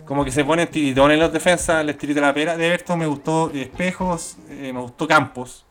Como 0.06 0.26
que 0.26 0.32
se 0.32 0.44
pone 0.44 0.66
tiritón 0.68 1.12
en 1.12 1.20
los 1.20 1.32
defensas, 1.32 1.86
les 1.86 1.98
tirita 1.98 2.20
la 2.20 2.34
pera. 2.34 2.58
De 2.58 2.68
Everton 2.68 3.00
me 3.00 3.08
gustó 3.08 3.50
Espejos, 3.54 4.38
eh, 4.50 4.72
me 4.74 4.82
gustó 4.82 5.08
Campos. 5.08 5.66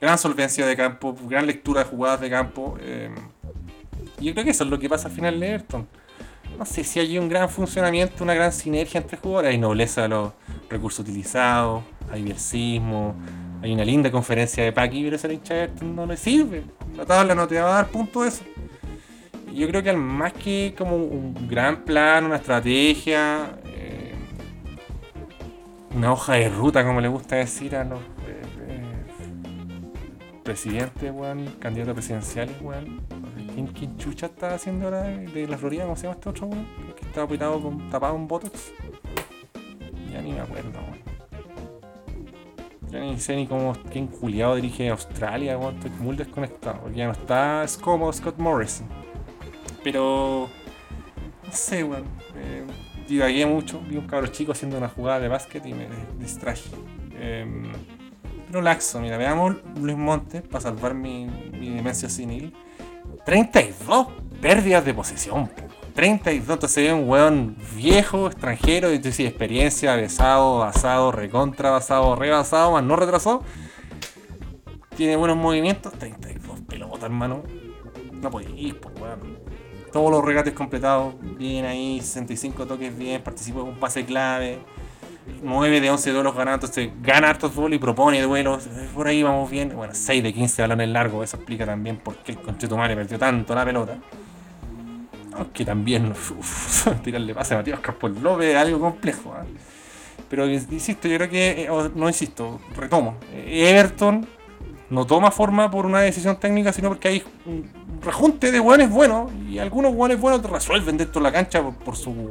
Gran 0.00 0.16
solvencia 0.18 0.66
de 0.66 0.76
campo, 0.76 1.16
gran 1.24 1.46
lectura 1.46 1.82
de 1.82 1.90
jugadas 1.90 2.20
de 2.20 2.30
campo. 2.30 2.78
eh, 2.80 3.10
yo 4.18 4.32
creo 4.32 4.44
que 4.44 4.50
eso 4.50 4.64
es 4.64 4.70
lo 4.70 4.78
que 4.78 4.88
pasa 4.88 5.08
al 5.08 5.14
final 5.14 5.38
de 5.38 5.48
Everton. 5.48 5.86
No 6.58 6.64
sé 6.64 6.84
si 6.84 7.00
hay 7.00 7.18
un 7.18 7.28
gran 7.28 7.50
funcionamiento, 7.50 8.24
una 8.24 8.34
gran 8.34 8.52
sinergia 8.52 8.98
entre 8.98 9.18
jugadores. 9.18 9.50
Hay 9.50 9.58
nobleza 9.58 10.02
de 10.02 10.08
los 10.08 10.32
recursos 10.70 11.00
utilizados, 11.00 11.82
hay 12.10 12.22
versismo, 12.22 13.14
hay 13.62 13.72
una 13.72 13.84
linda 13.84 14.10
conferencia 14.10 14.64
de 14.64 14.72
Paqui, 14.72 15.04
pero 15.04 15.16
ese 15.16 15.32
hincha 15.32 15.68
no 15.82 16.06
le 16.06 16.16
sirve. 16.16 16.64
La 16.96 17.04
tabla 17.04 17.34
no 17.34 17.46
te 17.46 17.60
va 17.60 17.70
a 17.70 17.74
dar 17.74 17.88
punto 17.88 18.24
eso. 18.24 18.44
Yo 19.52 19.68
creo 19.68 19.82
que 19.82 19.90
al 19.90 19.96
más 19.96 20.32
que 20.32 20.74
como 20.76 20.96
un 20.96 21.48
gran 21.48 21.84
plan, 21.84 22.24
una 22.24 22.36
estrategia, 22.36 23.58
eh, 23.66 24.14
una 25.94 26.12
hoja 26.12 26.34
de 26.34 26.48
ruta, 26.48 26.84
como 26.84 27.00
le 27.00 27.08
gusta 27.08 27.36
decir 27.36 27.74
a 27.76 27.84
los 27.84 28.00
eh, 28.00 28.42
eh, 28.68 28.82
presidentes, 30.42 31.10
weón, 31.12 31.56
candidatos 31.58 31.94
presidenciales, 31.94 32.54
weón. 32.60 33.00
¿Quién, 33.56 33.68
quién 33.68 33.96
chucha 33.96 34.26
está 34.26 34.52
haciendo 34.52 34.84
ahora 34.84 35.04
de, 35.04 35.48
la 35.48 35.56
Florida? 35.56 35.84
¿Cómo 35.84 35.96
se 35.96 36.02
llama 36.02 36.16
este 36.16 36.28
otro, 36.28 36.48
weón? 36.48 36.66
Que 36.94 37.06
estaba 37.06 37.26
pitado 37.26 37.58
con 37.62 37.88
tapado 37.88 38.14
en 38.14 38.28
botox. 38.28 38.70
Ya 40.12 40.20
ni 40.20 40.32
me 40.32 40.40
acuerdo, 40.40 40.78
weón. 40.78 41.00
Ya 42.90 43.00
ni 43.00 43.18
sé 43.18 43.34
ni 43.34 43.46
cómo, 43.46 43.72
quién 43.90 44.08
culiado 44.08 44.56
dirige 44.56 44.90
Australia, 44.90 45.56
weón. 45.56 45.76
Estoy 45.76 45.90
muy 45.92 46.16
desconectado. 46.16 46.80
Porque 46.82 46.98
ya 46.98 47.06
no 47.06 47.12
está 47.12 47.64
es 47.64 47.78
como 47.78 48.12
Scott 48.12 48.36
Morrison. 48.36 48.86
Pero. 49.82 50.50
No 51.46 51.52
sé, 51.52 51.82
weón. 51.82 52.04
Eh, 52.34 53.46
mucho. 53.46 53.80
Vi 53.88 53.96
un 53.96 54.06
cabro 54.06 54.26
chico 54.26 54.52
haciendo 54.52 54.76
una 54.76 54.90
jugada 54.90 55.18
de 55.18 55.28
básquet 55.28 55.64
y 55.64 55.72
me 55.72 55.88
distraje. 56.18 56.68
Em, 57.18 57.72
pero 58.48 58.60
laxo, 58.60 59.00
mira, 59.00 59.16
veamos 59.16 59.56
Luis 59.80 59.96
Montes 59.96 60.42
para 60.42 60.60
salvar 60.60 60.92
mi, 60.92 61.24
mi 61.24 61.70
demencia 61.70 62.10
senil. 62.10 62.54
32 63.26 64.06
pérdidas 64.40 64.84
de 64.84 64.94
posesión. 64.94 65.48
po. 65.48 65.66
32, 65.94 66.54
entonces 66.54 66.84
ve 66.84 66.92
un 66.92 67.08
weón 67.08 67.56
viejo, 67.74 68.26
extranjero, 68.26 68.92
y 68.92 68.98
dices 68.98 69.26
experiencia, 69.26 69.96
besado, 69.96 70.58
basado, 70.58 71.10
recontra, 71.10 71.70
basado, 71.70 72.14
rebasado, 72.14 72.72
más 72.72 72.84
no 72.84 72.96
retrasó. 72.96 73.42
Tiene 74.94 75.16
buenos 75.16 75.38
movimientos, 75.38 75.92
32 75.94 76.60
pelotas, 76.68 77.04
hermano. 77.04 77.42
No 78.12 78.30
puede 78.30 78.50
ir, 78.50 78.78
pues 78.78 78.94
weón. 79.00 79.38
Todos 79.90 80.10
los 80.10 80.22
regates 80.22 80.52
completados, 80.52 81.14
bien 81.20 81.64
ahí, 81.64 81.98
65 82.00 82.66
toques 82.66 82.96
bien, 82.96 83.22
participó 83.22 83.62
en 83.62 83.68
un 83.68 83.80
pase 83.80 84.04
clave. 84.04 84.60
9 85.42 85.80
de 85.80 85.90
11 85.90 86.10
duelos 86.12 86.34
ganados, 86.34 86.58
entonces 86.62 86.90
gana 87.02 87.30
hartos 87.30 87.54
duelos 87.54 87.76
y 87.76 87.78
propone 87.78 88.22
duelos. 88.22 88.66
eh, 88.66 88.88
Por 88.94 89.08
ahí 89.08 89.22
vamos 89.22 89.50
bien. 89.50 89.72
Bueno, 89.74 89.92
6 89.94 90.22
de 90.22 90.32
15 90.32 90.62
balones 90.62 90.88
largos, 90.88 91.24
eso 91.24 91.36
explica 91.36 91.66
también 91.66 91.98
por 91.98 92.16
qué 92.18 92.32
el 92.32 92.38
Conchetumare 92.38 92.94
perdió 92.94 93.18
tanto 93.18 93.54
la 93.54 93.64
pelota. 93.64 93.98
Aunque 95.34 95.64
también 95.64 96.12
tirarle 97.04 97.34
pase 97.34 97.54
a 97.54 97.58
Matías 97.58 97.80
Campos 97.80 98.10
López 98.22 98.48
es 98.48 98.56
algo 98.56 98.80
complejo. 98.80 99.34
¿ah? 99.36 99.44
Pero 100.28 100.46
insisto, 100.48 101.08
yo 101.08 101.16
creo 101.18 101.28
que, 101.30 101.62
eh, 101.64 101.68
no 101.94 102.08
insisto, 102.08 102.60
retomo. 102.76 103.16
eh, 103.32 103.70
Everton 103.70 104.26
no 104.88 105.04
toma 105.04 105.30
forma 105.32 105.70
por 105.70 105.84
una 105.84 106.00
decisión 106.00 106.38
técnica, 106.38 106.72
sino 106.72 106.88
porque 106.88 107.08
hay 107.08 107.22
un 107.44 107.68
rejunte 108.02 108.52
de 108.52 108.60
buenos 108.60 108.88
buenos 108.88 109.30
y 109.48 109.58
algunos 109.58 109.94
buenos 109.94 110.20
buenos 110.20 110.48
resuelven 110.48 110.96
dentro 110.96 111.20
de 111.20 111.24
la 111.24 111.32
cancha 111.32 111.60
por, 111.62 111.74
por 111.74 111.96
su 111.96 112.30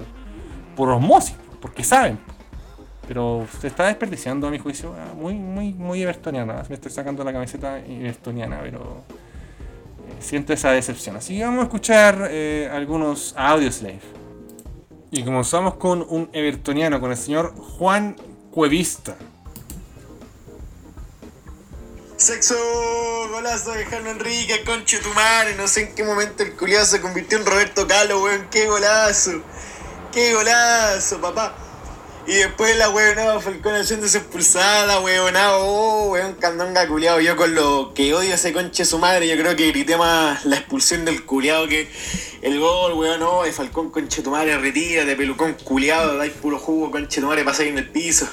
por 0.76 0.90
osmosis, 0.90 1.36
porque 1.62 1.84
saben. 1.84 2.18
Pero 3.08 3.48
se 3.60 3.68
está 3.68 3.86
desperdiciando 3.86 4.48
a 4.48 4.52
mi 4.52 4.60
juicio, 4.60 4.96
ah, 4.98 5.14
muy, 5.14 5.36
muy, 5.36 5.74
muy 5.74 6.02
evertoniana. 6.02 6.64
Me 6.68 6.76
estoy 6.76 6.92
sacando 6.92 7.24
la 7.24 7.32
camiseta 7.32 7.80
evertoniana, 7.80 8.60
pero 8.62 9.04
eh, 10.08 10.16
siento 10.20 10.54
esa 10.54 10.72
decepción. 10.72 11.16
Así 11.16 11.38
que 11.38 11.44
vamos 11.44 11.60
a 11.60 11.64
escuchar 11.64 12.28
eh, 12.32 12.70
algunos 12.72 13.34
audios 13.38 13.82
live. 13.82 14.02
Y 15.12 15.24
comenzamos 15.24 15.76
con 15.76 16.06
un 16.10 16.30
evertoniano, 16.34 17.00
con 17.00 17.12
el 17.12 17.18
señor 17.18 17.54
Juan 17.56 18.16
Cuevista. 18.52 19.16
Sexo, 22.18 22.56
golazo 23.30 23.72
de 23.74 23.86
Jano 23.86 24.10
Enrique, 24.10 24.64
conche 24.66 25.00
tu 25.00 25.10
madre. 25.10 25.56
No 25.56 25.68
sé 25.68 25.82
en 25.82 25.96
qué 25.96 26.04
momento 26.04 26.44
el 26.44 26.54
culiado 26.54 26.86
se 26.86 27.02
convirtió 27.02 27.38
en 27.38 27.46
Roberto 27.46 27.86
Calo, 27.86 28.24
weón. 28.24 28.48
Qué 28.50 28.66
golazo. 28.68 29.42
Qué 30.12 30.34
golazo, 30.34 31.22
papá. 31.22 31.65
Y 32.28 32.34
después 32.34 32.76
la 32.78 32.90
weonada 32.90 33.40
Falcón 33.40 33.76
haciéndose 33.76 34.18
expulsada, 34.18 34.88
la 34.88 35.00
weonada, 35.00 35.58
oh, 35.58 36.10
weón, 36.10 36.34
candonga 36.34 36.88
culiado. 36.88 37.20
Yo 37.20 37.36
con 37.36 37.54
lo 37.54 37.94
que 37.94 38.16
odio 38.16 38.34
ese 38.34 38.52
conche 38.52 38.84
su 38.84 38.98
madre, 38.98 39.28
yo 39.28 39.38
creo 39.38 39.56
que 39.56 39.68
grité 39.68 39.96
más 39.96 40.44
la 40.44 40.56
expulsión 40.56 41.06
del 41.06 41.24
culiado 41.24 41.68
que 41.68 41.88
el 42.42 42.60
gol, 42.60 42.94
weón, 42.94 43.20
no, 43.20 43.44
de 43.44 43.52
Falcón 43.52 43.92
conche 43.92 44.24
tu 44.24 44.32
madre, 44.32 44.58
retira, 44.58 45.06
de 45.06 45.16
pelucón 45.16 45.54
culiado, 45.54 46.18
dais 46.18 46.34
puro 46.34 46.58
jugo, 46.58 46.90
conche 46.90 47.22
tu 47.22 47.28
madre, 47.28 47.44
pasáis 47.44 47.70
en 47.70 47.78
el 47.78 47.90
piso. 47.92 48.28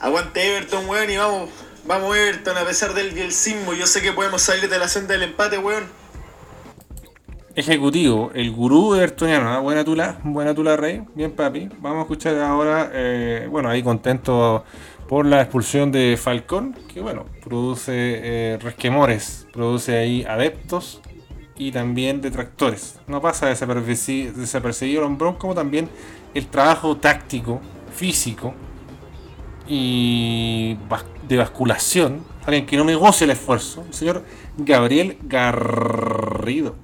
Aguante 0.00 0.54
Everton, 0.54 0.86
weón, 0.86 1.08
y 1.08 1.16
vamos, 1.16 1.48
vamos 1.86 2.14
Everton, 2.14 2.58
a 2.58 2.66
pesar 2.66 2.92
del 2.92 3.12
bielcismo, 3.12 3.72
yo 3.72 3.86
sé 3.86 4.02
que 4.02 4.12
podemos 4.12 4.42
salir 4.42 4.68
de 4.68 4.78
la 4.78 4.88
senda 4.88 5.14
del 5.14 5.22
empate, 5.22 5.56
weón. 5.56 6.01
Ejecutivo, 7.54 8.30
el 8.34 8.50
gurú 8.50 8.94
evertoniano, 8.94 9.50
¿ah? 9.50 9.58
buena 9.60 9.84
tula, 9.84 10.18
buena 10.24 10.54
tula 10.54 10.74
rey, 10.74 11.02
bien 11.14 11.32
papi. 11.32 11.68
Vamos 11.80 11.98
a 11.98 12.00
escuchar 12.02 12.38
ahora, 12.38 12.90
eh, 12.94 13.46
bueno, 13.50 13.68
ahí 13.68 13.82
contento 13.82 14.64
por 15.06 15.26
la 15.26 15.42
expulsión 15.42 15.92
de 15.92 16.16
Falcón, 16.16 16.74
que 16.88 17.02
bueno, 17.02 17.26
produce 17.44 17.92
eh, 17.94 18.58
resquemores, 18.58 19.46
produce 19.52 19.98
ahí 19.98 20.24
adeptos 20.24 21.02
y 21.54 21.72
también 21.72 22.22
detractores. 22.22 22.98
No 23.06 23.20
pasa 23.20 23.52
desaperci- 23.52 24.32
desapercibido 24.32 25.00
el 25.00 25.06
hombrón 25.08 25.34
como 25.34 25.54
también 25.54 25.90
el 26.32 26.46
trabajo 26.46 26.96
táctico, 26.96 27.60
físico, 27.94 28.54
y 29.68 30.78
de 31.28 31.36
basculación, 31.36 32.24
alguien 32.46 32.64
que 32.64 32.78
no 32.78 32.84
negocia 32.84 33.26
el 33.26 33.30
esfuerzo, 33.32 33.84
el 33.86 33.92
señor 33.92 34.24
Gabriel 34.56 35.18
Garrido. 35.24 36.76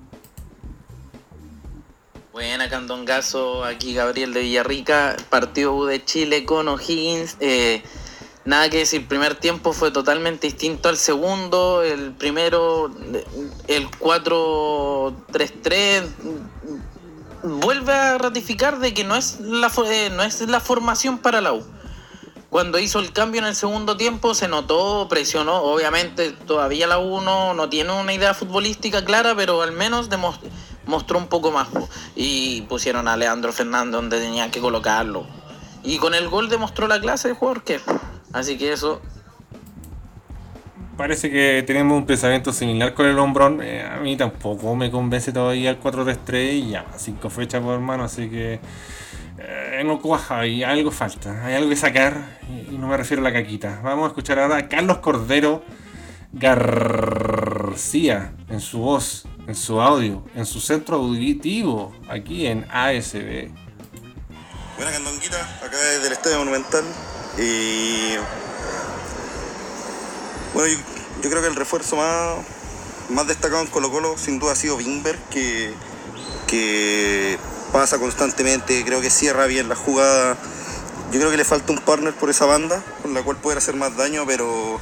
Buena, 2.39 2.71
Candongazo, 2.71 3.65
aquí 3.65 3.95
Gabriel 3.95 4.33
de 4.33 4.43
Villarrica, 4.43 5.17
partido 5.29 5.75
U 5.75 5.87
de 5.87 6.05
Chile 6.05 6.45
con 6.45 6.69
O'Higgins. 6.69 7.37
eh, 7.41 7.83
nada 8.45 8.71
que 8.71 8.79
decir, 8.79 9.09
primer 9.09 9.35
tiempo 9.35 9.73
fue 9.73 9.91
totalmente 9.91 10.47
distinto 10.47 10.89
al 10.89 10.99
segundo. 10.99 11.83
El 11.83 12.13
primero, 12.13 12.93
el 13.67 13.91
4-3-3, 13.91 16.05
mm, 17.43 17.59
vuelve 17.59 17.93
a 17.93 18.19
ratificar 18.19 18.79
de 18.79 18.95
que 18.95 19.03
no 19.03 19.17
es, 19.17 19.41
la, 19.41 19.73
eh, 19.91 20.11
no 20.15 20.23
es 20.23 20.41
la 20.43 20.61
formación 20.61 21.19
para 21.19 21.41
la 21.41 21.55
U. 21.55 21.65
Cuando 22.51 22.79
hizo 22.79 23.01
el 23.01 23.13
cambio 23.13 23.41
en 23.41 23.49
el 23.49 23.57
segundo 23.57 23.97
tiempo 23.97 24.33
se 24.37 24.47
notó, 24.47 25.09
presionó, 25.11 25.57
obviamente 25.63 26.31
todavía 26.31 26.87
la 26.87 27.01
U 27.01 27.21
no, 27.21 27.53
no 27.55 27.69
tiene 27.69 28.01
una 28.01 28.15
idea 28.15 28.33
futbolística 28.33 29.05
clara, 29.05 29.35
pero 29.35 29.61
al 29.61 29.73
menos 29.73 30.09
demos- 30.09 30.39
mostró 30.89 31.19
un 31.19 31.29
poco 31.29 31.53
más. 31.53 31.69
Y 32.17 32.63
pusieron 32.63 33.07
a 33.07 33.17
Leandro 33.17 33.53
Fernández 33.53 33.93
donde 33.93 34.19
tenían 34.19 34.51
que 34.51 34.61
colocarlo. 34.61 35.27
Y 35.85 35.99
con 35.99 36.15
el 36.15 36.29
gol 36.29 36.49
demostró 36.49 36.89
la 36.89 37.01
clase 37.01 37.29
de 37.29 37.35
jugador 37.35 37.63
que. 37.63 37.81
Así 38.33 38.59
que 38.59 38.73
eso, 38.73 39.01
Parece 40.99 41.31
que 41.31 41.63
tenemos 41.65 41.97
un 41.97 42.07
pensamiento 42.07 42.53
similar 42.53 42.93
con 42.93 43.07
el 43.07 43.17
hombrón. 43.21 43.63
eh, 43.63 43.85
a 43.85 43.99
mí 43.99 44.17
tampoco 44.17 44.75
me 44.75 44.91
convence 44.91 45.31
todavía 45.31 45.71
el 45.71 45.81
4-3-3 45.81 46.53
y 46.55 46.71
ya, 46.71 46.87
cinco 46.97 47.31
fechas 47.31 47.63
por 47.63 47.75
hermano, 47.75 48.03
así 48.03 48.29
que 48.29 48.59
eh, 49.39 49.83
no 49.87 50.01
cuaja 50.01 50.45
y 50.45 50.65
algo 50.65 50.91
falta, 50.91 51.47
hay 51.47 51.55
algo 51.55 51.71
que 51.71 51.77
sacar 51.77 52.41
y 52.69 52.77
no 52.77 52.89
me 52.89 52.97
refiero 52.97 53.21
a 53.21 53.25
la 53.25 53.33
caquita. 53.33 53.81
Vamos 53.85 54.07
a 54.07 54.09
escuchar 54.09 54.41
ahora 54.41 54.57
a 54.57 54.69
Carlos 54.69 54.99
Cordero 54.99 55.63
García 56.33 58.33
en 58.49 58.61
su 58.61 58.81
voz, 58.81 59.25
en 59.49 59.55
su 59.55 59.81
audio, 59.81 60.23
en 60.35 60.45
su 60.45 60.61
centro 60.61 60.97
auditivo, 60.97 61.95
aquí 62.11 62.47
en 62.47 62.67
ASB. 62.71 63.49
Buena 64.77 64.93
candonguita, 64.93 65.41
acá 65.65 65.79
desde 65.79 66.07
el 66.07 66.13
Estadio 66.13 66.39
Monumental. 66.41 66.85
Y 67.39 68.17
bueno, 70.53 70.79
yo, 71.23 71.31
creo 71.31 71.41
que 71.41 71.49
el 71.49 71.57
refuerzo 71.57 71.97
más, 71.97 73.27
destacado 73.27 73.63
en 73.63 73.69
Colo 73.69 73.91
Colo 73.91 74.19
sin 74.19 74.39
duda 74.39 74.53
ha 74.53 74.55
sido 74.55 74.77
Bimber, 74.77 75.17
que, 75.31 77.39
pasa 77.73 77.99
constantemente, 77.99 78.85
creo 78.85 79.01
que 79.01 79.09
cierra 79.09 79.47
bien 79.47 79.71
la 79.71 79.77
jugada. 79.77 80.37
Yo 81.11 81.21
creo 81.21 81.31
que 81.31 81.39
le 81.39 81.47
falta 81.47 81.73
un 81.73 81.79
partner 81.79 82.13
por 82.13 82.29
esa 82.29 82.45
banda, 82.45 82.85
con 83.01 83.15
la 83.15 83.23
cual 83.23 83.39
poder 83.39 83.57
hacer 83.57 83.77
más 83.77 83.97
daño, 83.97 84.25
pero, 84.27 84.79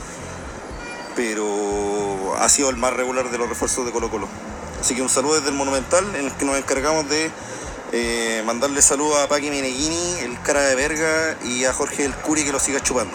pero 1.14 2.34
ha 2.36 2.48
sido 2.48 2.68
el 2.70 2.76
más 2.76 2.94
regular 2.94 3.30
de 3.30 3.38
los 3.38 3.48
refuerzos 3.48 3.86
de 3.86 3.92
Colo 3.92 4.10
Colo. 4.10 4.26
Así 4.86 4.94
que 4.94 5.02
un 5.02 5.08
saludo 5.08 5.34
desde 5.34 5.48
el 5.48 5.56
Monumental, 5.56 6.04
en 6.14 6.26
el 6.26 6.32
que 6.34 6.44
nos 6.44 6.56
encargamos 6.56 7.10
de 7.10 7.28
eh, 7.92 8.40
mandarle 8.46 8.80
saludos 8.80 9.16
a 9.18 9.26
Paqui 9.26 9.50
Meneghini, 9.50 10.20
el 10.22 10.40
cara 10.42 10.60
de 10.60 10.76
verga, 10.76 11.36
y 11.44 11.64
a 11.64 11.72
Jorge 11.72 12.04
el 12.04 12.14
Curi 12.14 12.44
que 12.44 12.52
lo 12.52 12.60
siga 12.60 12.78
chupando. 12.78 13.12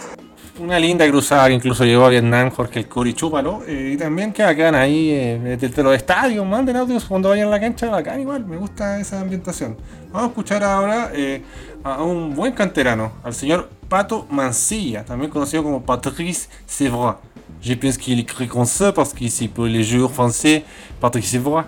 Una 0.60 0.78
linda 0.78 1.08
cruzada 1.08 1.48
que 1.48 1.54
incluso 1.54 1.86
llegó 1.86 2.04
a 2.04 2.10
Vietnam, 2.10 2.50
Jorge 2.50 2.80
el 2.80 2.90
Curi 2.90 3.14
Chúpalo. 3.14 3.64
eh, 3.66 3.92
y 3.94 3.98
también 3.98 4.34
que 4.34 4.44
bacán 4.44 4.76
ahí 4.76 5.12
eh, 5.12 5.58
desde 5.58 5.82
los 5.82 5.96
estadios, 5.96 6.46
manden 6.46 6.76
audios 6.76 7.06
cuando 7.06 7.30
vayan 7.30 7.48
a 7.48 7.52
la 7.52 7.60
cancha, 7.62 7.90
bacán 7.90 8.20
igual, 8.20 8.46
me 8.46 8.58
gusta 8.58 9.00
esa 9.00 9.22
ambientación. 9.22 9.78
Vamos 10.12 10.24
a 10.24 10.28
escuchar 10.28 10.66
ahora 10.66 11.12
eh, 11.14 11.42
a 11.86 12.04
un 12.04 12.36
buen 12.36 12.52
canterano, 12.52 13.14
al 13.24 13.34
señor 13.34 13.70
Pato 13.88 14.28
Mancilla, 14.30 15.06
también 15.06 15.32
conocido 15.32 15.64
como 15.64 15.86
Patrice 15.86 16.50
Sévra. 16.66 17.18
Je 17.62 17.74
pense 17.76 17.98
qu'il 17.98 18.20
écrit 18.20 18.48
comme 18.48 18.66
ça 18.66 18.92
parce 18.92 19.14
qu'ici 19.14 19.48
pour 19.48 19.66
les 19.66 19.84
joueurs 19.84 20.12
français, 20.12 20.64
Patrice 21.00 21.28
Sévra. 21.30 21.66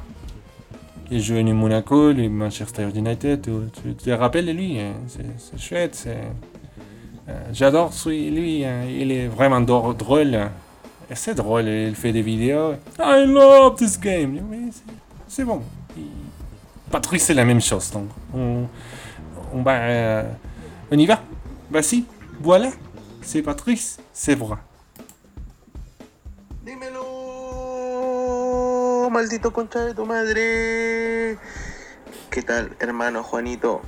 Il 1.11 1.21
joue 1.21 1.37
en 1.37 1.53
Monaco, 1.53 2.11
le 2.11 2.27
Manchester 2.29 2.87
United, 2.95 3.41
tu, 3.83 3.93
te 3.93 4.09
rappelles 4.09 4.47
de 4.47 4.51
lui, 4.51 4.79
hein, 4.79 4.93
c'est 5.07 5.25
c'est 5.37 5.59
chouette, 5.59 5.93
c'est... 5.95 6.17
Euh, 7.29 7.39
J'adore 7.53 7.93
lui, 8.07 8.65
hein, 8.65 8.85
il 8.89 9.11
est 9.11 9.27
vraiment 9.27 9.61
drôle. 9.61 10.49
C'est 11.13 11.35
drôle, 11.35 11.67
il 11.67 11.95
fait 11.95 12.11
des 12.11 12.23
vidéos. 12.23 12.73
I 12.99 13.25
love 13.27 13.75
this 13.75 13.99
game. 13.99 14.39
C'est- 14.71 14.93
C'est 15.27 15.43
bon. 15.45 15.61
Patrice, 16.89 17.23
c'est 17.23 17.33
la 17.33 17.45
même 17.45 17.61
chose. 17.61 17.91
Donc, 17.91 18.07
on, 18.33 18.65
on 19.53 19.63
euh, 19.67 20.23
on 20.91 20.97
y 20.97 21.05
va. 21.05 21.21
Vas-y, 21.69 22.03
voilà. 22.41 22.69
C'est 23.21 23.41
Patrice, 23.41 23.99
c'est 24.11 24.35
vrai. 24.35 24.57
Maldito 29.13 29.53
concha 29.53 29.85
de 29.85 29.93
tu 29.93 30.07
madre. 30.07 31.37
¿Qué 32.31 32.41
tal, 32.41 32.75
hermano 32.79 33.21
Juanito? 33.23 33.81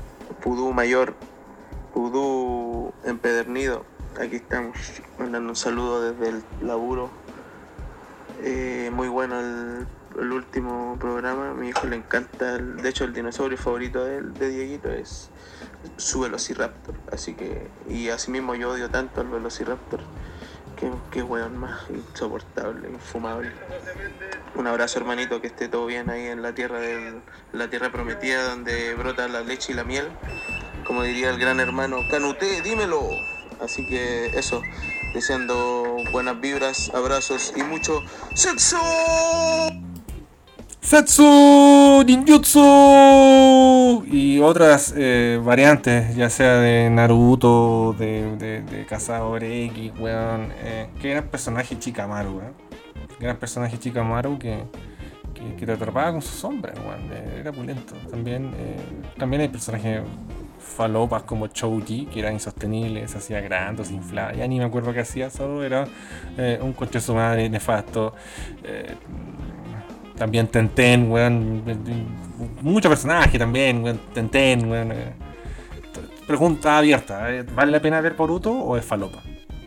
Pudú 0.44 0.72
mayor, 0.72 1.16
Pudú 1.96 2.94
empedernido. 3.04 3.86
Aquí 4.22 4.36
estamos, 4.36 4.78
mandando 5.18 5.50
un 5.50 5.56
saludo 5.56 6.14
desde 6.14 6.30
el 6.30 6.44
laburo. 6.68 7.10
Eh, 8.44 8.92
muy 8.94 9.08
bueno 9.08 9.40
el, 9.40 10.32
último 10.32 10.96
programa. 11.00 11.50
A 11.50 11.54
mi 11.56 11.70
hijo 11.70 11.88
le 11.88 11.96
encanta. 11.96 12.56
el- 12.56 12.78
de 12.78 12.90
hecho, 12.90 13.06
el 13.06 13.14
dinosaurio 13.14 13.58
favorito 13.58 14.06
de, 14.06 14.22
de 14.22 14.50
Dieguito 14.50 14.92
es 14.92 15.32
su 15.98 16.20
Velociraptor. 16.20 16.94
Así 17.12 17.34
que, 17.34 17.68
y 17.90 18.10
asimismo 18.10 18.54
yo 18.54 18.70
odio 18.70 18.92
tanto 18.92 19.22
al 19.22 19.28
Velociraptor. 19.30 20.02
Qué, 20.78 20.92
qué 21.12 21.24
weón 21.24 21.58
más 21.58 21.90
insoportable, 21.90 22.90
infumable. 22.90 23.52
Un 24.56 24.68
abrazo 24.68 25.00
hermanito, 25.00 25.42
que 25.42 25.48
esté 25.48 25.68
todo 25.68 25.86
bien 25.86 26.10
ahí 26.10 26.28
en 26.28 26.42
la 26.42 26.54
tierra 26.54 26.80
del, 26.80 27.22
la 27.54 27.70
tierra 27.70 27.92
prometida 27.92 28.50
donde 28.50 28.94
brota 28.96 29.28
la 29.28 29.42
leche 29.42 29.72
y 29.72 29.76
la 29.76 29.84
miel. 29.84 30.08
Como 30.86 31.04
diría 31.04 31.30
el 31.30 31.40
gran 31.40 31.60
hermano, 31.60 31.98
Canuté, 32.10 32.62
dímelo. 32.62 33.02
Así 33.60 33.88
que 33.88 34.28
eso, 34.38 34.62
deseando 35.14 35.98
buenas 36.12 36.40
vibras, 36.40 36.92
abrazos 36.94 37.54
y 37.56 37.64
mucho 37.64 38.02
sexo. 38.34 38.78
Setsu 40.86 42.04
Ninjutsu 42.06 42.62
y 44.06 44.40
otras 44.40 44.94
eh, 44.96 45.42
variantes, 45.44 46.16
ya 46.16 46.30
sea 46.30 46.58
de 46.58 46.92
Naruto, 46.92 47.96
de, 47.98 48.36
de, 48.38 48.62
de 48.62 48.86
Cazador 48.86 49.44
X, 49.44 49.94
weón. 49.98 50.50
Eh, 50.64 50.88
qué 51.02 51.10
gran 51.10 51.24
personaje 51.24 51.80
Chikamaru, 51.80 52.38
weón. 52.38 52.54
Gran 53.20 53.38
personaje 53.38 53.80
Chikamaru 53.80 54.38
que, 54.38 54.60
que, 55.34 55.56
que 55.56 55.66
te 55.66 55.72
atrapaba 55.72 56.12
con 56.12 56.22
sus 56.22 56.36
sombras, 56.40 56.78
weón. 56.78 57.12
eh, 57.12 57.38
Era 57.40 57.52
pulento. 57.52 57.96
También, 58.12 58.54
eh, 58.56 58.78
también 59.18 59.42
hay 59.42 59.48
personajes 59.48 60.02
falopas 60.60 61.24
como 61.24 61.48
Chouji, 61.48 62.06
que 62.06 62.20
eran 62.20 62.34
insostenibles, 62.34 63.10
se 63.10 63.18
hacía 63.18 63.42
grande, 63.42 63.84
se 63.86 63.94
inflaba. 63.96 64.34
Ya 64.34 64.48
ni 64.48 64.60
me 64.60 64.66
acuerdo 64.66 64.94
qué 64.94 65.00
hacía, 65.00 65.32
solo 65.32 65.64
era 65.64 65.88
un 66.62 66.74
coche 66.74 67.02
su 67.02 67.16
madre 67.16 67.50
nefasto. 67.50 68.14
Eh, 68.64 68.94
también 70.18 70.48
Tenten, 70.48 71.12
weón. 71.12 71.64
Muchos 72.62 72.90
personajes 72.90 73.40
también, 73.40 73.84
weón. 73.84 74.00
Tenten, 74.14 74.70
weón. 74.70 74.92
eh. 74.92 75.14
Pregunta 76.28 76.78
abierta: 76.78 77.32
¿eh? 77.34 77.44
¿vale 77.44 77.72
la 77.72 77.82
pena 77.82 78.02
ver 78.02 78.14
Boruto 78.14 78.52
o 78.52 78.78
es 78.78 78.86
falopa? 78.86 79.22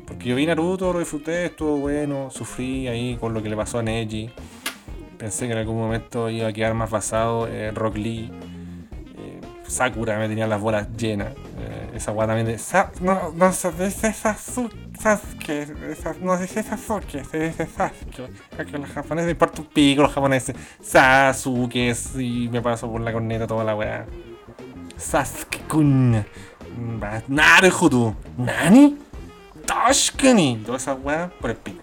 Porque 0.06 0.30
yo 0.30 0.36
vi 0.36 0.46
Naruto, 0.46 0.92
lo 0.92 0.98
disfruté, 0.98 1.46
estuvo 1.46 1.76
bueno, 1.76 2.30
sufrí 2.30 2.88
ahí 2.88 3.16
con 3.20 3.34
lo 3.34 3.42
que 3.42 3.48
le 3.50 3.56
pasó 3.56 3.78
a 3.78 3.82
Neji. 3.82 4.30
Pensé 5.18 5.46
que 5.46 5.52
en 5.52 5.58
algún 5.58 5.76
momento 5.76 6.30
iba 6.30 6.48
a 6.48 6.52
quedar 6.52 6.74
más 6.74 6.90
basado 6.90 7.46
en 7.46 7.74
Rock 7.74 7.96
Lee. 7.96 8.30
Eh, 9.18 9.40
Sakura 9.66 10.18
me 10.18 10.28
tenía 10.28 10.46
las 10.46 10.60
bolas 10.60 10.88
llenas. 10.96 11.34
Esa 11.94 12.12
weá 12.12 12.26
también 12.26 12.46
de. 12.46 12.58
Sa- 12.58 12.90
no, 13.00 13.32
no 13.34 13.52
se 13.52 13.72
dice 13.72 14.12
Sasu- 14.12 14.70
Sasuke. 15.00 15.66
esa- 15.90 16.14
No 16.20 16.36
se 16.36 16.42
dice 16.42 16.62
Sasuke, 16.62 17.24
se 17.24 17.38
dice 17.48 17.66
Sasuke. 17.66 18.30
Porque 18.56 18.78
los 18.78 18.88
japoneses 18.90 19.26
me 19.26 19.32
importa 19.32 19.62
un 19.62 19.68
pico, 19.68 20.02
los 20.02 20.12
japoneses. 20.12 20.54
Sasuke, 20.82 21.94
y 22.18 22.48
me 22.50 22.60
paso 22.62 22.90
por 22.90 23.00
la 23.00 23.12
corneta 23.12 23.46
toda 23.46 23.64
la 23.64 23.74
weá. 23.76 24.06
Sasuke-kun. 24.96 26.24
Naruhodo. 27.28 28.14
¿Nani? 28.36 28.98
Toshkani. 29.66 30.62
Todas 30.64 30.82
esas 30.82 30.98
weas 31.02 31.30
por 31.40 31.50
el 31.50 31.56
pico. 31.56 31.82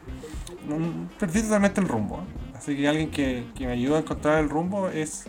Perdí 1.20 1.41
totalmente 1.41 1.80
el 1.82 1.88
rumbo. 1.88 2.20
Así 2.56 2.76
que 2.76 2.88
alguien 2.88 3.12
que, 3.12 3.45
que 3.56 3.68
me 3.68 3.74
ayuda 3.74 3.97
a 3.97 3.99
encontrar 3.99 4.39
el 4.39 4.49
rumbo 4.49 4.89
es 4.89 5.28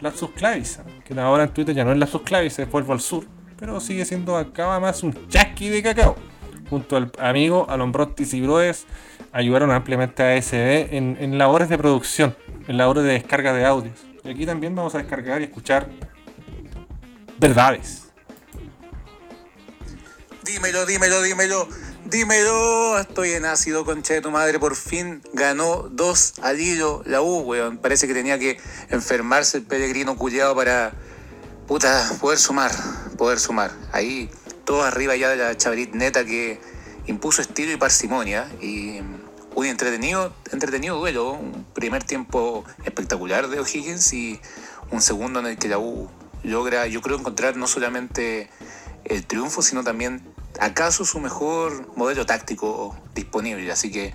Lapsus 0.00 0.30
Clavis. 0.30 0.80
Que 1.04 1.18
ahora 1.20 1.44
en 1.44 1.50
Twitter 1.50 1.74
ya 1.74 1.84
no 1.84 1.92
es 1.92 1.98
Lapsus 1.98 2.22
Clavis, 2.22 2.58
es 2.58 2.70
Vuelvo 2.70 2.92
al 2.92 3.00
Sur. 3.00 3.26
Pero 3.58 3.80
sigue 3.80 4.04
siendo 4.04 4.36
acá 4.36 4.78
más 4.80 5.02
un 5.02 5.28
chasqui 5.28 5.68
de 5.68 5.82
cacao. 5.82 6.16
Junto 6.68 6.96
al 6.96 7.12
amigo 7.18 7.66
Alombrotis 7.68 8.34
y 8.34 8.40
Broes 8.40 8.86
ayudaron 9.32 9.70
ampliamente 9.70 10.22
a 10.22 10.40
SB 10.40 10.94
en, 10.96 11.16
en 11.20 11.38
labores 11.38 11.68
de 11.68 11.78
producción, 11.78 12.36
en 12.66 12.76
labores 12.76 13.04
de 13.04 13.12
descarga 13.12 13.52
de 13.52 13.64
audios. 13.64 14.04
Y 14.24 14.30
aquí 14.30 14.44
también 14.44 14.74
vamos 14.74 14.94
a 14.94 14.98
descargar 14.98 15.40
y 15.40 15.44
escuchar 15.44 15.88
verdades. 17.38 18.04
Dímelo, 20.44 20.86
dímelo, 20.86 21.22
dímelo. 21.22 21.68
Dímelo, 22.04 23.00
estoy 23.00 23.32
en 23.32 23.44
ácido, 23.46 23.84
concha 23.84 24.14
de 24.14 24.20
tu 24.20 24.30
madre. 24.30 24.60
Por 24.60 24.76
fin 24.76 25.22
ganó 25.32 25.88
dos 25.90 26.34
al 26.40 26.60
hilo 26.60 27.02
la 27.04 27.20
U, 27.20 27.40
weón. 27.40 27.78
Parece 27.78 28.06
que 28.06 28.14
tenía 28.14 28.38
que 28.38 28.58
enfermarse 28.90 29.58
el 29.58 29.64
peregrino 29.64 30.16
culiado 30.16 30.54
para, 30.54 30.92
puta, 31.66 32.08
poder 32.20 32.38
sumar, 32.38 32.70
poder 33.18 33.38
sumar. 33.38 33.72
Ahí, 33.92 34.30
todo 34.64 34.82
arriba 34.82 35.16
ya 35.16 35.28
de 35.28 35.36
la 35.36 35.56
Chavrit 35.56 35.94
neta 35.94 36.24
que 36.24 36.60
impuso 37.06 37.42
estilo 37.42 37.72
y 37.72 37.76
parsimonia. 37.76 38.48
Y 38.60 39.00
un 39.54 39.66
entretenido, 39.66 40.32
entretenido 40.52 40.98
duelo. 40.98 41.32
Un 41.32 41.64
primer 41.74 42.04
tiempo 42.04 42.64
espectacular 42.84 43.48
de 43.48 43.60
O'Higgins 43.60 44.12
y 44.12 44.40
un 44.90 45.00
segundo 45.00 45.40
en 45.40 45.46
el 45.46 45.58
que 45.58 45.68
la 45.68 45.78
U 45.78 46.08
logra, 46.42 46.86
yo 46.86 47.02
creo, 47.02 47.18
encontrar 47.18 47.56
no 47.56 47.66
solamente 47.66 48.48
el 49.04 49.26
triunfo, 49.26 49.62
sino 49.62 49.82
también 49.82 50.22
acaso 50.60 51.04
su 51.04 51.20
mejor 51.20 51.96
modelo 51.96 52.26
táctico 52.26 52.96
disponible. 53.14 53.70
Así 53.72 53.90
que 53.90 54.14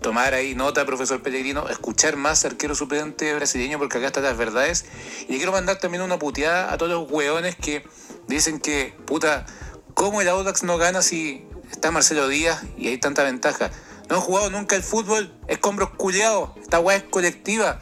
tomar 0.00 0.34
ahí 0.34 0.54
nota, 0.54 0.84
profesor 0.84 1.22
Pellegrino, 1.22 1.68
escuchar 1.68 2.16
más 2.16 2.44
arquero 2.44 2.74
suplente 2.74 3.34
brasileño, 3.34 3.78
porque 3.78 3.98
acá 3.98 4.08
están 4.08 4.24
las 4.24 4.36
verdades. 4.36 4.84
Y 5.28 5.32
le 5.32 5.36
quiero 5.36 5.52
mandar 5.52 5.78
también 5.78 6.02
una 6.02 6.18
puteada 6.18 6.72
a 6.72 6.78
todos 6.78 6.92
los 6.92 7.10
hueones 7.10 7.56
que 7.56 7.84
dicen 8.26 8.60
que, 8.60 8.94
puta, 9.06 9.46
¿cómo 9.94 10.20
el 10.20 10.28
Audax 10.28 10.62
no 10.62 10.78
gana 10.78 11.02
si 11.02 11.46
está 11.70 11.90
Marcelo 11.90 12.28
Díaz 12.28 12.62
y 12.76 12.88
hay 12.88 12.98
tanta 12.98 13.22
ventaja? 13.22 13.70
No 14.08 14.16
han 14.16 14.22
jugado 14.22 14.50
nunca 14.50 14.74
el 14.74 14.82
fútbol, 14.82 15.32
es 15.46 15.58
con 15.58 15.76
culiados, 15.76 16.50
esta 16.60 16.80
weá 16.80 16.96
es 16.96 17.04
colectiva. 17.04 17.80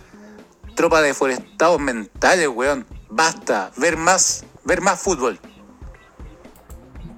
Tropa 0.75 1.01
de 1.01 1.15
forestados 1.15 1.81
mentales, 1.81 2.49
weón. 2.49 2.87
Basta, 3.09 3.73
ver 3.77 3.97
más, 3.97 4.45
ver 4.65 4.81
más 4.81 5.01
fútbol. 5.01 5.41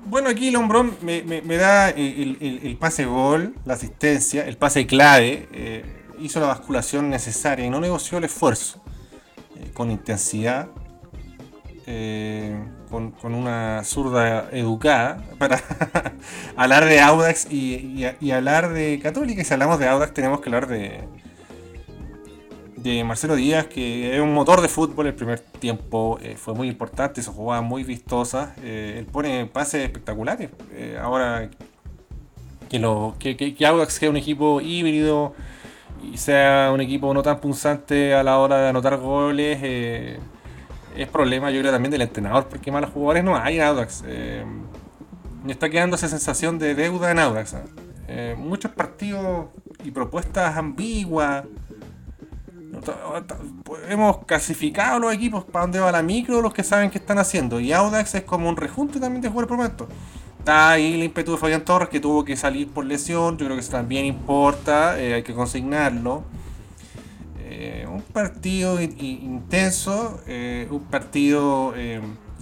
Bueno, 0.07 0.29
aquí 0.31 0.51
Lombrón 0.51 0.97
me, 1.03 1.23
me, 1.23 1.57
da 1.57 1.91
el, 1.91 2.77
pase 2.81 3.05
gol, 3.05 3.55
la 3.65 3.75
asistencia, 3.75 4.47
el 4.47 4.57
pase 4.57 4.87
clave. 4.87 5.49
eh, 5.53 5.85
hizo 6.19 6.39
la 6.41 6.47
basculación 6.49 7.09
necesaria 7.09 7.65
y 7.65 7.71
no 7.71 7.81
negoció 7.81 8.19
el 8.19 8.25
esfuerzo. 8.25 8.83
eh, 9.57 9.71
con 9.75 9.91
intensidad, 9.91 10.69
eh, 11.87 12.59
con, 12.91 13.15
una 13.35 13.83
zurda 13.85 14.49
educada, 14.53 15.23
para 15.39 15.61
hablar 16.57 16.85
de 16.87 17.01
Audax 17.01 17.47
y, 17.51 17.75
y- 17.77 18.17
y 18.21 18.31
hablar 18.33 18.73
de 18.73 18.99
Católica. 19.03 19.43
Y 19.43 19.45
si 19.45 19.53
hablamos 19.53 19.79
de 19.79 19.89
Audax, 19.89 20.13
tenemos 20.15 20.41
que 20.41 20.49
hablar 20.49 20.67
de, 20.67 21.01
de 22.83 23.05
Marcelo 23.05 23.37
Díaz, 23.37 23.67
que 23.67 24.15
es 24.15 24.23
un 24.23 24.33
motor 24.33 24.61
de 24.61 24.69
fútbol. 24.69 25.07
El 25.07 25.15
primer 25.15 25.41
tiempo 25.41 26.19
eh, 26.23 26.37
fue 26.37 26.55
muy 26.55 26.69
importante, 26.69 27.21
hizo 27.21 27.33
jugadas 27.33 27.65
muy 27.65 27.85
vistosas. 27.85 28.51
eh, 28.63 28.97
él 28.99 29.07
pone 29.07 29.47
pases 29.47 29.85
espectaculares. 29.85 30.51
eh, 30.73 30.99
ahora 31.01 31.51
que, 32.69 32.79
lo, 32.79 33.17
que, 33.19 33.37
que, 33.37 33.55
que 33.55 33.67
Audax 33.67 33.95
sea 33.95 34.11
un 34.11 34.17
equipo 34.17 34.61
híbrido 34.61 35.35
y 36.03 36.17
sea 36.17 36.71
un 36.73 36.81
equipo 36.81 37.13
no 37.13 37.23
tan 37.23 37.41
punzante 37.41 38.15
a 38.15 38.23
la 38.23 38.39
hora 38.39 38.59
de 38.59 38.69
anotar 38.69 38.97
goles, 38.97 39.59
eh, 39.63 40.19
es 40.97 41.09
problema 41.09 41.51
yo 41.51 41.61
creo 41.61 41.73
también 41.73 41.91
del 41.91 42.03
entrenador, 42.03 42.49
porque 42.49 42.73
malos 42.73 42.91
jugadores 42.91 43.25
no 43.25 43.37
hay 43.37 43.57
en 43.57 43.63
Audax. 43.63 44.03
me 45.45 45.53
está 45.53 45.69
quedando 45.69 45.97
esa 45.97 46.09
sensación 46.09 46.59
de 46.59 46.75
deuda 46.75 47.11
en 47.11 47.19
Audax. 47.19 47.57
muchos 48.37 48.71
partidos 48.73 49.47
y 49.85 49.91
propuestas 49.91 50.57
ambiguas. 50.57 51.45
Hemos 53.89 54.25
clasificado 54.25 54.99
los 54.99 55.13
equipos 55.13 55.45
para 55.45 55.63
dónde 55.63 55.81
va 55.81 55.93
la 55.93 56.03
micro, 56.03 56.41
los 56.41 56.55
que 56.55 56.63
saben 56.63 56.91
qué 56.91 56.99
están 56.99 57.19
haciendo. 57.19 57.61
Y 57.61 57.73
Audax 57.73 58.15
es 58.15 58.23
como 58.23 58.49
un 58.49 58.57
rejunte 58.57 59.01
también 59.01 59.23
de 59.23 59.29
jugadores 59.29 59.49
por 59.49 59.57
momentos. 59.57 59.89
Está 60.39 60.71
ahí 60.71 60.95
el 60.95 61.03
ímpetu 61.03 61.33
de 61.33 61.39
Fabián 61.39 61.65
Torres 61.65 61.89
que 61.89 62.01
tuvo 62.01 62.25
que 62.25 62.37
salir 62.37 62.69
por 62.69 62.87
lesión. 62.87 63.37
Yo 63.37 63.45
creo 63.45 63.57
que 63.57 63.61
eso 63.61 63.73
también 63.73 64.07
importa, 64.07 64.99
eh, 64.99 65.15
hay 65.15 65.23
que 65.23 65.35
consignarlo. 65.35 66.25
Eh, 67.39 67.87
un 67.91 68.01
partido 68.01 68.81
intenso, 68.81 70.21
eh, 70.27 70.67
un 70.71 70.85
partido 70.85 71.75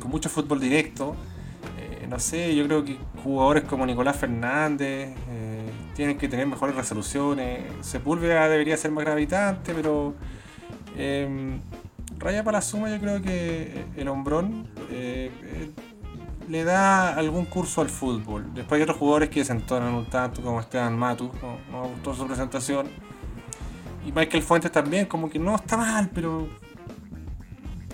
con 0.00 0.10
mucho 0.10 0.28
fútbol 0.28 0.60
directo. 0.60 1.16
No 2.08 2.18
sé, 2.18 2.54
yo 2.54 2.64
creo 2.64 2.84
que 2.86 2.96
jugadores 3.22 3.64
como 3.64 3.84
Nicolás 3.84 4.16
Fernández 4.16 5.10
tienen 5.99 6.16
que 6.16 6.28
tener 6.28 6.46
mejores 6.46 6.76
resoluciones. 6.76 7.64
Sepúlveda 7.80 8.49
debería 8.49 8.76
ser 8.76 8.92
más 8.92 9.05
gravitante, 9.05 9.74
pero 9.74 10.14
eh, 10.96 11.59
raya 12.18 12.44
para 12.44 12.59
la 12.59 12.62
suma, 12.62 12.88
yo 12.88 13.01
creo 13.01 13.20
que 13.20 13.84
el 13.96 14.07
hombrón 14.07 14.68
eh, 14.92 15.32
eh, 15.42 15.70
le 16.49 16.62
da 16.62 17.16
algún 17.16 17.46
curso 17.46 17.80
al 17.80 17.88
fútbol. 17.88 18.55
Después 18.55 18.78
hay 18.78 18.84
otros 18.84 18.96
jugadores 18.96 19.28
que 19.28 19.40
desentonan 19.40 19.92
un 19.92 20.09
tanto, 20.09 20.40
como 20.40 20.61
Esteban 20.61 20.96
Matu, 20.96 21.32
no, 21.42 21.59
no 21.72 21.82
me 21.82 21.88
gustó 21.94 22.14
su 22.14 22.28
presentación. 22.28 22.86
Y 24.07 24.12
Michael 24.12 24.44
Fuentes 24.44 24.70
también, 24.70 25.07
como 25.07 25.28
que 25.28 25.40
no 25.40 25.57
está 25.57 25.76
mal, 25.76 26.11
pero 26.14 26.46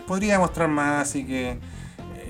podría 0.07 0.39
mostrar 0.39 0.69
más, 0.69 1.09
así 1.09 1.25
que 1.25 1.59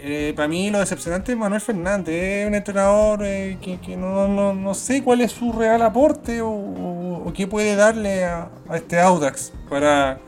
eh, 0.07 0.34
para 0.36 0.48
mí 0.48 0.70
lo 0.70 0.80
decepcionante 0.80 1.32
es 1.32 1.38
Manuel 1.38 1.62
Fernández, 1.62 2.14
es 2.14 2.46
un 2.46 2.55
entrenador 2.55 3.20
eh, 3.24 3.57
que, 3.62 3.96
no, 3.96 4.28
no- 4.28 4.52
no 4.52 4.74
sé 4.74 5.02
cuál 5.02 5.22
es 5.22 5.32
su 5.32 5.50
real 5.50 5.80
aporte 5.80 6.42
o, 6.42 7.32
qué 7.34 7.46
puede 7.46 7.74
darle 7.74 8.26
a, 8.26 8.50
este 8.74 9.00
Audax 9.00 9.55
para, 9.70 10.18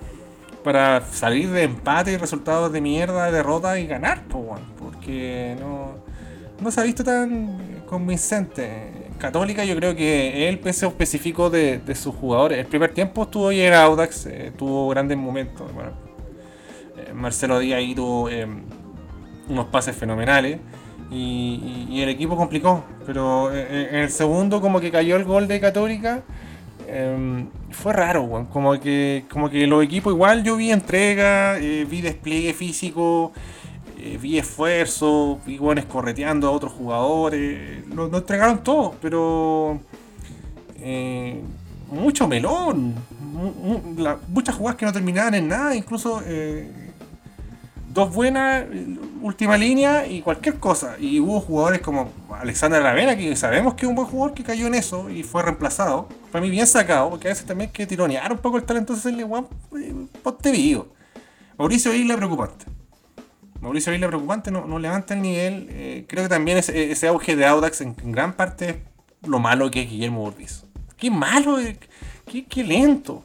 para 0.65 1.03
salir 1.13 1.51
de 1.51 1.65
empate 1.65 2.13
y 2.13 2.17
resultados 2.17 2.73
de 2.73 2.81
mierda, 2.81 3.27
de 3.27 3.33
derrota 3.33 3.79
y 3.79 3.87
ganar, 3.87 4.23
porque 4.79 5.55
no, 5.61 5.97
no 6.59 6.71
se 6.71 6.81
ha 6.81 6.85
visto 6.85 7.05
tan 7.05 7.83
convincente. 7.87 9.11
Católica 9.19 9.63
yo 9.67 9.77
creo 9.77 9.95
que 9.95 10.45
es 10.45 10.49
el 10.49 10.59
peso 10.59 10.87
específico 10.87 11.51
de, 11.51 11.83
sus 11.95 12.15
jugadores. 12.15 12.59
El 12.61 12.67
primer 12.67 12.95
tiempo 12.95 13.25
estuvo 13.25 13.49
bien 13.49 13.75
Audax, 13.75 14.25
eh, 14.25 14.53
tuvo 14.57 14.89
grandes 14.89 15.19
momentos. 15.19 15.71
Bueno, 15.75 15.91
Marcelo 17.13 17.59
Díaz 17.59 17.77
ahí 17.77 17.95
tuvo 17.95 18.31
unos 19.49 19.67
pases 19.67 19.97
fenomenales 19.97 20.59
y, 21.11 22.01
el 22.01 22.09
equipo 22.09 22.37
complicó. 22.37 22.85
Pero 23.07 23.55
eh, 23.55 23.89
en 23.91 23.97
el 23.97 24.11
segundo 24.11 24.61
como 24.61 24.81
que 24.81 24.91
cayó 24.91 25.17
el 25.17 25.25
gol 25.25 25.49
de 25.49 25.61
Católica. 25.61 26.23
eh, 26.87 27.45
fue 27.73 27.93
raro, 27.93 28.47
como 28.53 28.79
que 28.81 29.25
como 29.31 29.51
que 29.51 29.67
los 29.67 29.85
equipos 29.85 30.13
igual 30.15 30.43
yo 30.45 30.57
vi 30.57 30.71
entrega, 30.73 31.59
eh, 31.59 31.85
vi 31.89 32.01
despliegue 32.01 32.55
físico, 32.55 33.33
eh, 33.99 34.19
vi 34.21 34.39
esfuerzo, 34.39 35.39
vi 35.47 35.59
buenos 35.59 35.85
correteando 35.87 36.49
a 36.49 36.53
otros 36.53 36.73
jugadores, 36.73 37.87
lo, 37.89 38.07
entregaron 38.17 38.63
todo, 38.65 38.95
pero 39.03 39.79
eh, 40.81 41.43
mucho 41.91 42.27
melón, 42.29 42.95
la- 43.99 44.19
muchas 44.29 44.55
jugadas 44.55 44.77
que 44.79 44.87
no 44.87 44.93
terminaban 44.93 45.35
en 45.35 45.49
nada, 45.49 45.75
incluso 45.77 46.23
eh, 46.25 46.86
dos 47.97 48.15
buenas, 48.15 48.67
última 49.23 49.57
línea 49.57 50.07
y 50.07 50.21
cualquier 50.21 50.57
cosa. 50.61 50.97
Y 51.01 51.19
hubo 51.19 51.41
jugadores 51.41 51.81
como 51.81 52.13
Alexander 52.31 52.81
Aravena, 52.81 53.17
que 53.17 53.35
sabemos 53.35 53.75
que 53.75 53.87
es 53.87 53.89
un 53.89 53.97
buen 53.97 54.07
jugador 54.07 54.35
que 54.35 54.45
cayó 54.45 54.67
en 54.67 54.75
eso 54.75 55.09
y 55.09 55.23
fue 55.23 55.43
reemplazado. 55.43 56.07
Para 56.31 56.43
mí 56.43 56.51
bien 56.51 56.67
sacado, 56.67 57.09
porque 57.09 57.29
a 57.29 57.31
veces 57.31 57.47
también 57.47 57.71
que 57.71 57.87
tironear 57.87 58.31
un 58.31 58.39
poco 58.39 58.59
el 58.59 58.65
talento 58.65 58.95
de 58.95 59.25
weón, 59.25 59.49
eh, 59.81 59.95
ponte 60.23 60.53
vivo. 60.53 60.89
Mauricio 61.59 61.93
Isla 61.95 62.17
preocupante. 62.17 62.67
Mauricio 63.61 63.95
Isla 63.95 64.09
preocupante, 64.09 64.51
no, 64.51 64.67
no 64.67 64.79
levanta 64.79 65.15
el 65.15 65.23
nivel. 65.23 65.67
eh, 65.71 66.05
creo 66.07 66.25
que 66.25 66.29
también 66.29 66.59
ese, 66.59 67.09
auge 67.09 67.35
de 67.35 67.47
Audax 67.47 67.81
en, 67.81 67.97
gran 68.13 68.35
parte 68.35 68.83
es 69.23 69.29
lo 69.29 69.39
malo 69.39 69.71
que 69.71 69.83
es 69.83 69.91
Guillermo 69.91 70.21
Burdizo. 70.21 70.67
Qué 70.99 71.11
malo, 71.11 71.59
eh, 71.59 71.79
qué, 72.31 72.45
qué 72.45 72.63
lento. 72.63 73.25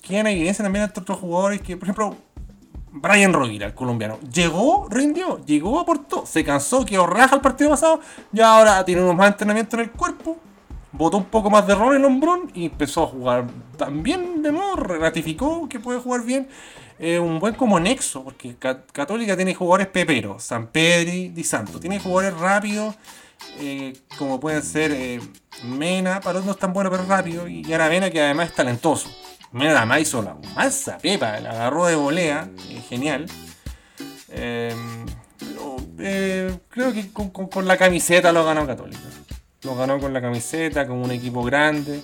Quedan 0.00 0.28
en 0.28 0.36
evidencia 0.36 0.62
también 0.62 0.86
entre 0.86 1.02
otros 1.02 1.18
jugadores 1.18 1.60
que, 1.60 1.76
por 1.76 1.84
ejemplo, 1.84 2.16
Brian 3.00 3.32
Rovira, 3.32 3.66
el 3.66 3.74
colombiano, 3.74 4.18
llegó, 4.32 4.86
rindió, 4.90 5.44
llegó, 5.44 5.80
aportó, 5.80 6.24
se 6.26 6.44
cansó, 6.44 6.84
quedó 6.84 7.06
raja 7.06 7.36
el 7.36 7.40
partido 7.40 7.70
pasado, 7.70 8.00
y 8.32 8.40
ahora 8.40 8.84
tiene 8.84 9.02
unos 9.02 9.14
más 9.16 9.28
entrenamientos 9.28 9.74
en 9.74 9.80
el 9.86 9.90
cuerpo, 9.92 10.38
botó 10.92 11.18
un 11.18 11.24
poco 11.26 11.50
más 11.50 11.66
de 11.66 11.74
rol 11.74 11.94
en 11.94 12.00
el 12.00 12.06
hombrón 12.06 12.50
y 12.54 12.66
empezó 12.66 13.04
a 13.04 13.06
jugar 13.08 13.46
también 13.76 14.42
de 14.42 14.50
nuevo, 14.52 14.76
ratificó 14.76 15.68
que 15.68 15.78
puede 15.78 16.00
jugar 16.00 16.22
bien. 16.22 16.48
Un 16.98 17.38
buen 17.40 17.54
como 17.54 17.78
nexo, 17.78 18.24
porque 18.24 18.56
Ca- 18.56 18.86
Católica 18.90 19.36
tiene 19.36 19.54
jugadores 19.54 19.88
peperos, 19.88 20.42
San 20.42 20.68
Pedri, 20.68 21.28
Di 21.28 21.44
Santo, 21.44 21.78
tiene 21.78 22.00
jugadores 22.00 22.40
rápidos, 22.40 22.94
eh, 23.58 23.92
como 24.18 24.40
pueden 24.40 24.62
ser 24.62 24.92
eh, 24.92 25.20
Mena, 25.62 26.20
Parot 26.22 26.42
no 26.46 26.52
es 26.52 26.58
tan 26.58 26.72
bueno 26.72 26.90
pero 26.90 27.04
rápido, 27.04 27.46
y 27.48 27.70
Aravena 27.70 28.08
que 28.08 28.22
además 28.22 28.48
es 28.48 28.54
talentoso. 28.54 29.10
Además 29.58 30.00
hizo 30.00 30.22
la 30.22 30.36
masa, 30.54 30.98
pepa, 30.98 31.40
la 31.40 31.50
agarró 31.50 31.86
de 31.86 31.96
volea, 31.96 32.48
eh, 32.68 32.82
genial. 32.88 33.26
Pero, 35.38 35.76
eh, 35.98 36.58
creo 36.68 36.92
que 36.92 37.10
con, 37.12 37.66
la 37.66 37.76
camiseta 37.76 38.32
lo 38.32 38.44
ganó 38.44 38.66
Católica. 38.66 39.00
Lo 39.62 39.74
ganó 39.74 39.98
con 39.98 40.12
la 40.12 40.20
camiseta, 40.20 40.86
con 40.86 40.98
un 40.98 41.10
equipo 41.10 41.42
grande. 41.42 41.96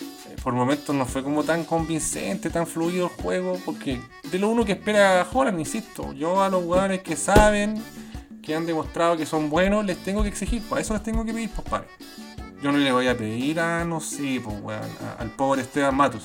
Eh, 0.00 0.36
por 0.42 0.54
momentos 0.54 0.94
no 0.94 1.04
fue 1.04 1.22
como 1.22 1.42
tan 1.42 1.64
convincente, 1.64 2.50
tan 2.50 2.66
fluido 2.66 3.06
el 3.06 3.22
juego, 3.22 3.58
porque 3.64 4.00
de 4.30 4.38
lo 4.38 4.48
uno 4.48 4.64
que 4.64 4.72
espera 4.72 5.26
Holland, 5.30 5.58
insisto, 5.58 6.12
yo 6.12 6.42
a 6.42 6.48
los 6.48 6.62
jugadores 6.62 7.02
que 7.02 7.16
saben, 7.16 7.82
que 8.42 8.54
han 8.54 8.66
demostrado 8.66 9.16
que 9.16 9.26
son 9.26 9.50
buenos, 9.50 9.84
les 9.84 9.98
tengo 9.98 10.22
que 10.22 10.28
exigir, 10.28 10.62
por 10.62 10.78
eso 10.78 10.94
les 10.94 11.02
tengo 11.02 11.24
que 11.24 11.32
pedir, 11.32 11.50
pues 11.50 11.82
yo 12.62 12.72
no 12.72 12.78
le 12.78 12.92
voy 12.92 13.08
a 13.08 13.16
pedir 13.16 13.60
a, 13.60 13.84
no 13.84 14.00
sé, 14.00 14.40
pues, 14.42 14.78
al 15.18 15.30
pobre 15.30 15.62
Esteban 15.62 15.94
Matos. 15.94 16.24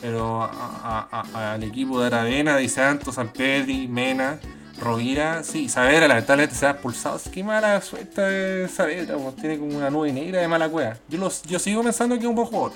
Pero 0.00 0.42
a- 0.42 1.08
a- 1.10 1.54
al 1.54 1.64
equipo 1.64 2.00
de 2.00 2.06
Aravena, 2.06 2.56
Di 2.56 2.68
Santos, 2.68 3.16
San 3.16 3.28
Pedri, 3.28 3.88
Mena, 3.88 4.38
Rovira, 4.80 5.42
sí, 5.42 5.68
Saavedra 5.68 6.06
lamentablemente 6.06 6.54
se 6.54 6.66
ha 6.66 6.70
expulsado. 6.70 7.16
Así 7.16 7.30
que 7.30 7.42
mala 7.42 7.80
suerte 7.80 8.20
de 8.20 8.68
Saavedra, 8.68 9.16
tiene 9.40 9.58
como 9.58 9.76
una 9.76 9.90
nube 9.90 10.12
negra 10.12 10.40
de 10.40 10.46
mala 10.46 10.68
cueva. 10.68 10.96
Yo, 11.08 11.18
los, 11.18 11.42
yo 11.42 11.58
sigo 11.58 11.82
pensando 11.82 12.14
que 12.14 12.22
es 12.22 12.28
un 12.28 12.36
buen 12.36 12.46
jugador. 12.46 12.72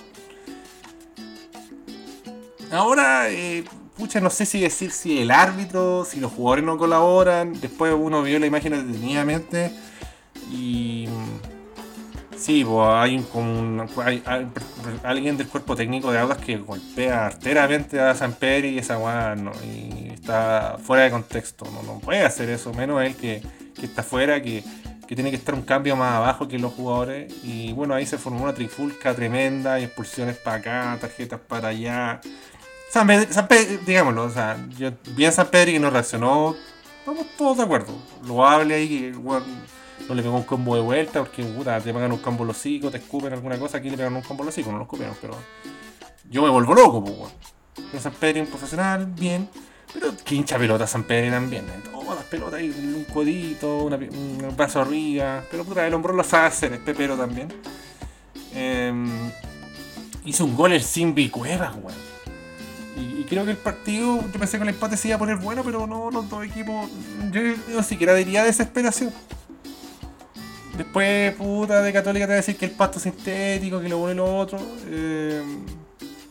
Ahora, 2.72 3.28
eh, 3.28 3.64
pucha, 3.96 4.20
no 4.20 4.30
sé 4.30 4.46
si 4.46 4.60
decir 4.60 4.90
si 4.90 5.20
el 5.20 5.30
árbitro, 5.30 6.04
si 6.04 6.18
los 6.20 6.32
jugadores 6.32 6.64
no 6.64 6.76
colaboran. 6.78 7.60
Después 7.60 7.94
uno 7.96 8.22
vio 8.22 8.38
la 8.38 8.46
imagen 8.46 8.72
detenidamente 8.72 9.72
y. 10.50 11.06
Sí, 12.42 12.64
pues 12.64 12.88
hay, 12.88 13.16
un, 13.18 13.26
un- 13.40 13.88
hay- 14.04 14.20
alguien 15.04 15.36
del 15.36 15.46
cuerpo 15.46 15.76
técnico 15.76 16.10
de 16.10 16.18
Audas 16.18 16.38
que 16.38 16.56
golpea 16.56 17.26
arteramente 17.26 18.00
a 18.00 18.16
San 18.16 18.32
Pedro 18.32 18.66
y 18.66 18.78
esa 18.78 18.98
weá 18.98 19.36
no, 19.36 19.52
y 19.64 20.08
está 20.12 20.76
fuera 20.82 21.04
de 21.04 21.12
contexto. 21.12 21.64
No, 21.72 21.82
no 21.84 22.00
puede 22.00 22.24
hacer 22.24 22.48
eso, 22.50 22.74
menos 22.74 23.00
él 23.02 23.14
que, 23.14 23.42
que 23.78 23.86
está 23.86 24.02
fuera, 24.02 24.42
que, 24.42 24.64
que 25.06 25.14
tiene 25.14 25.30
que 25.30 25.36
estar 25.36 25.54
un 25.54 25.62
cambio 25.62 25.94
más 25.94 26.14
abajo 26.14 26.48
que 26.48 26.58
los 26.58 26.72
jugadores. 26.72 27.32
Y 27.44 27.72
bueno, 27.74 27.94
ahí 27.94 28.06
se 28.06 28.18
formó 28.18 28.42
una 28.42 28.54
trifulca 28.54 29.14
tremenda, 29.14 29.78
y 29.78 29.84
expulsiones 29.84 30.36
para 30.36 30.56
acá, 30.56 30.98
tarjetas 31.00 31.38
para 31.46 31.68
allá. 31.68 32.20
San 32.90 33.06
Pedro, 33.06 33.32
San 33.32 33.46
Pedro, 33.46 33.80
digámoslo, 33.86 34.24
o 34.24 34.30
sea, 34.30 34.56
yo, 34.76 34.90
bien 35.14 35.30
San 35.32 35.46
Pedro 35.46 35.70
que 35.70 35.78
no 35.78 35.90
reaccionó, 35.90 36.56
estamos 36.98 37.24
todos 37.38 37.58
de 37.58 37.62
acuerdo. 37.62 37.92
Lo 38.26 38.44
hable 38.44 38.74
ahí, 38.74 38.88
que 38.88 39.16
weón, 39.16 39.44
no 40.08 40.14
le 40.14 40.22
pegó 40.22 40.36
un 40.36 40.42
combo 40.42 40.74
de 40.74 40.82
vuelta, 40.82 41.20
porque 41.20 41.44
puta, 41.44 41.80
te 41.80 41.92
pegan 41.92 42.12
un 42.12 42.18
combo 42.18 42.44
los 42.44 42.56
hocicos, 42.56 42.90
te 42.90 42.98
escupen 42.98 43.32
alguna 43.32 43.58
cosa, 43.58 43.78
aquí 43.78 43.90
le 43.90 43.96
pegan 43.96 44.14
un 44.14 44.22
combo 44.22 44.44
los 44.44 44.52
hocicos, 44.52 44.72
no 44.72 44.78
lo 44.78 44.84
escupieron, 44.84 45.16
pero 45.20 45.34
yo 46.30 46.42
me 46.42 46.48
vuelvo 46.48 46.74
loco, 46.74 47.04
pues, 47.04 47.16
weón. 47.18 47.32
Pero 47.90 48.02
San 48.02 48.12
Pedro 48.12 48.44
profesional, 48.46 49.06
bien, 49.06 49.48
pero 49.92 50.12
que 50.24 50.34
hincha 50.34 50.58
pelota 50.58 50.86
San 50.86 51.04
Pedro 51.04 51.30
también, 51.30 51.64
¿eh? 51.64 51.88
todas 51.90 52.16
las 52.16 52.24
pelotas 52.24 52.60
ahí, 52.60 52.68
un 52.70 53.04
codito, 53.12 53.84
una, 53.84 53.96
un 53.96 54.54
brazo 54.56 54.80
arriba, 54.80 55.44
pero 55.50 55.64
puta, 55.64 55.86
el 55.86 55.94
hombro 55.94 56.12
lo 56.12 56.24
sabe 56.24 56.46
hacer, 56.46 56.72
es 56.72 56.80
pepero 56.80 57.16
también. 57.16 57.48
Em, 58.54 59.30
hizo 60.24 60.44
un 60.44 60.56
gol 60.56 60.72
el 60.72 60.82
Simbi 60.82 61.30
Cuevas, 61.30 61.74
weón. 61.80 62.12
Y, 62.96 63.20
y 63.22 63.24
creo 63.24 63.44
que 63.46 63.52
el 63.52 63.56
partido, 63.56 64.20
yo 64.20 64.38
pensé 64.38 64.58
que 64.58 64.64
el 64.64 64.70
empate 64.70 64.98
se 64.98 65.08
iba 65.08 65.16
a 65.16 65.18
poner 65.18 65.36
bueno, 65.36 65.62
pero 65.64 65.86
no, 65.86 66.10
los 66.10 66.28
dos 66.28 66.44
equipos, 66.44 66.90
yo 67.30 67.40
ni 67.40 67.82
siquiera 67.82 68.14
diría 68.14 68.44
desesperación. 68.44 69.12
Después, 70.76 71.34
puta, 71.34 71.82
de 71.82 71.92
Católica 71.92 72.26
te 72.26 72.30
va 72.30 72.34
a 72.34 72.36
decir 72.36 72.56
que 72.56 72.64
el 72.64 72.70
pasto 72.70 72.98
sintético, 72.98 73.80
que 73.80 73.88
lo 73.88 73.98
uno 73.98 74.10
y 74.10 74.14
lo 74.14 74.38
otro. 74.38 74.58
eh, 74.88 75.42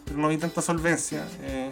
pero 0.06 0.18
no 0.18 0.28
hay 0.30 0.38
tanta 0.38 0.62
solvencia. 0.62 1.26
eh. 1.44 1.72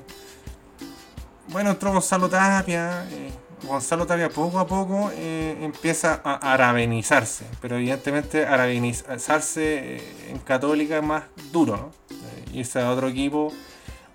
Bueno, 1.49 1.71
entró 1.71 1.91
Gonzalo 1.91 2.29
Tapia. 2.29 3.05
eh, 3.11 3.31
Gonzalo 3.63 4.05
Tapia 4.05 4.29
poco 4.29 4.59
a 4.59 4.65
poco 4.67 5.11
empieza 5.17 6.21
a 6.23 6.53
arabenizarse. 6.53 7.45
Pero 7.61 7.75
evidentemente 7.75 8.45
arabenizarse 8.45 10.01
en 10.29 10.37
Católica 10.39 10.97
es 10.97 11.03
más 11.03 11.23
duro, 11.51 11.75
¿no? 11.75 11.91
Irse 12.53 12.79
a 12.79 12.89
otro 12.89 13.09
equipo, 13.09 13.51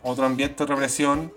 otro 0.02 0.24
ambiente, 0.24 0.62
otra 0.62 0.76
presión 0.76 1.30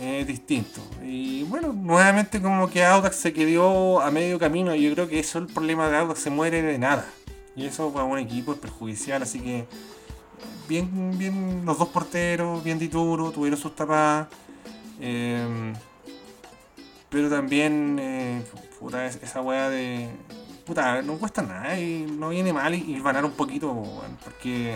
es 0.00 0.26
distinto. 0.26 0.80
Y 1.02 1.42
bueno, 1.44 1.72
nuevamente 1.72 2.40
como 2.42 2.68
que 2.68 2.84
Audax 2.84 3.16
se 3.16 3.32
quedó 3.32 4.00
a 4.00 4.10
medio 4.10 4.38
camino 4.38 4.74
yo 4.74 4.92
creo 4.94 5.08
que 5.08 5.18
eso 5.20 5.38
es 5.38 5.46
el 5.48 5.52
problema 5.54 5.88
de 5.88 5.96
Audax, 5.98 6.20
se 6.20 6.30
muere 6.30 6.62
de 6.62 6.78
nada. 6.78 7.06
Y 7.56 7.66
eso 7.66 7.92
para 7.92 8.04
un 8.04 8.18
equipo 8.18 8.52
es 8.52 8.58
perjudicial, 8.58 9.22
así 9.22 9.40
que 9.40 9.66
bien, 10.68 11.16
bien 11.18 11.62
los 11.64 11.78
dos 11.78 11.88
porteros, 11.88 12.62
bien 12.62 12.78
Dituro, 12.78 13.30
tuvieron 13.32 13.58
sus 13.58 13.74
tapadas. 13.74 14.28
eh, 15.00 15.72
pero 17.08 17.28
también, 17.28 17.98
eh, 18.00 18.42
puta, 18.78 19.04
es- 19.06 19.18
esa 19.22 19.40
weá 19.40 19.68
de... 19.68 20.08
Puta, 20.64 21.02
no 21.02 21.14
cuesta 21.18 21.42
nada 21.42 21.76
y 21.78 22.06
no 22.08 22.28
viene 22.28 22.52
mal 22.52 22.72
y, 22.72 22.78
y 22.94 23.00
ganar 23.02 23.24
un 23.24 23.32
poquito, 23.32 23.74
porque 24.22 24.74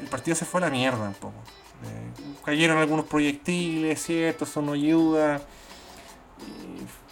el 0.00 0.08
partido 0.08 0.34
se 0.34 0.46
fue 0.46 0.62
a 0.62 0.64
la 0.64 0.70
mierda 0.70 1.06
un 1.06 1.12
poco. 1.14 1.34
Eh, 1.82 2.34
cayeron 2.44 2.78
algunos 2.78 3.06
proyectiles, 3.06 4.02
¿cierto? 4.02 4.44
Eso 4.44 4.62
no 4.62 4.72
ayuda. 4.72 5.40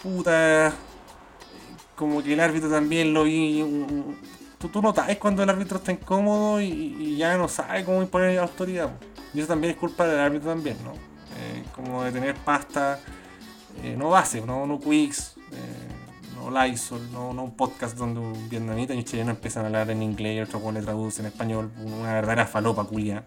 Puta. 0.02 0.72
Como 1.96 2.22
que 2.22 2.34
el 2.34 2.40
árbitro 2.40 2.70
también 2.70 3.12
lo 3.12 3.24
vi. 3.24 3.64
Tú, 4.58 4.68
tú 4.68 4.82
notas 4.82 5.16
cuando 5.18 5.42
el 5.42 5.50
árbitro 5.50 5.78
está 5.78 5.92
incómodo 5.92 6.60
y, 6.60 7.16
ya 7.16 7.36
no 7.36 7.48
sabe 7.48 7.84
cómo 7.84 8.02
imponer 8.02 8.38
autoridad. 8.38 8.88
po. 8.88 9.06
Y 9.34 9.40
eso 9.40 9.48
también 9.48 9.72
es 9.72 9.78
culpa 9.78 10.06
del 10.06 10.18
árbitro 10.18 10.50
también, 10.50 10.76
¿no? 10.84 10.92
Eh, 10.92 11.64
como 11.74 12.02
de 12.02 12.12
tener 12.12 12.34
pasta, 12.34 12.98
eh, 13.82 13.94
no 13.96 14.10
base, 14.10 14.40
no, 14.40 14.66
no 14.66 14.80
Quicks, 14.80 15.34
no 16.38 16.50
Lysol, 16.50 17.12
no, 17.12 17.32
no 17.32 17.44
un 17.44 17.56
podcast 17.56 17.96
donde 17.96 18.20
un 18.20 18.48
vietnamita 18.48 18.94
y 18.94 18.98
un 18.98 19.04
chileno 19.04 19.30
empiezan 19.30 19.64
a 19.64 19.66
hablar 19.66 19.90
en 19.90 20.02
inglés 20.02 20.36
y 20.36 20.40
otro 20.40 20.72
le 20.72 20.80
traduce 20.80 21.20
en 21.20 21.26
español, 21.26 21.70
una 21.84 22.14
verdadera 22.14 22.46
falopa 22.46 22.84
culia. 22.84 23.24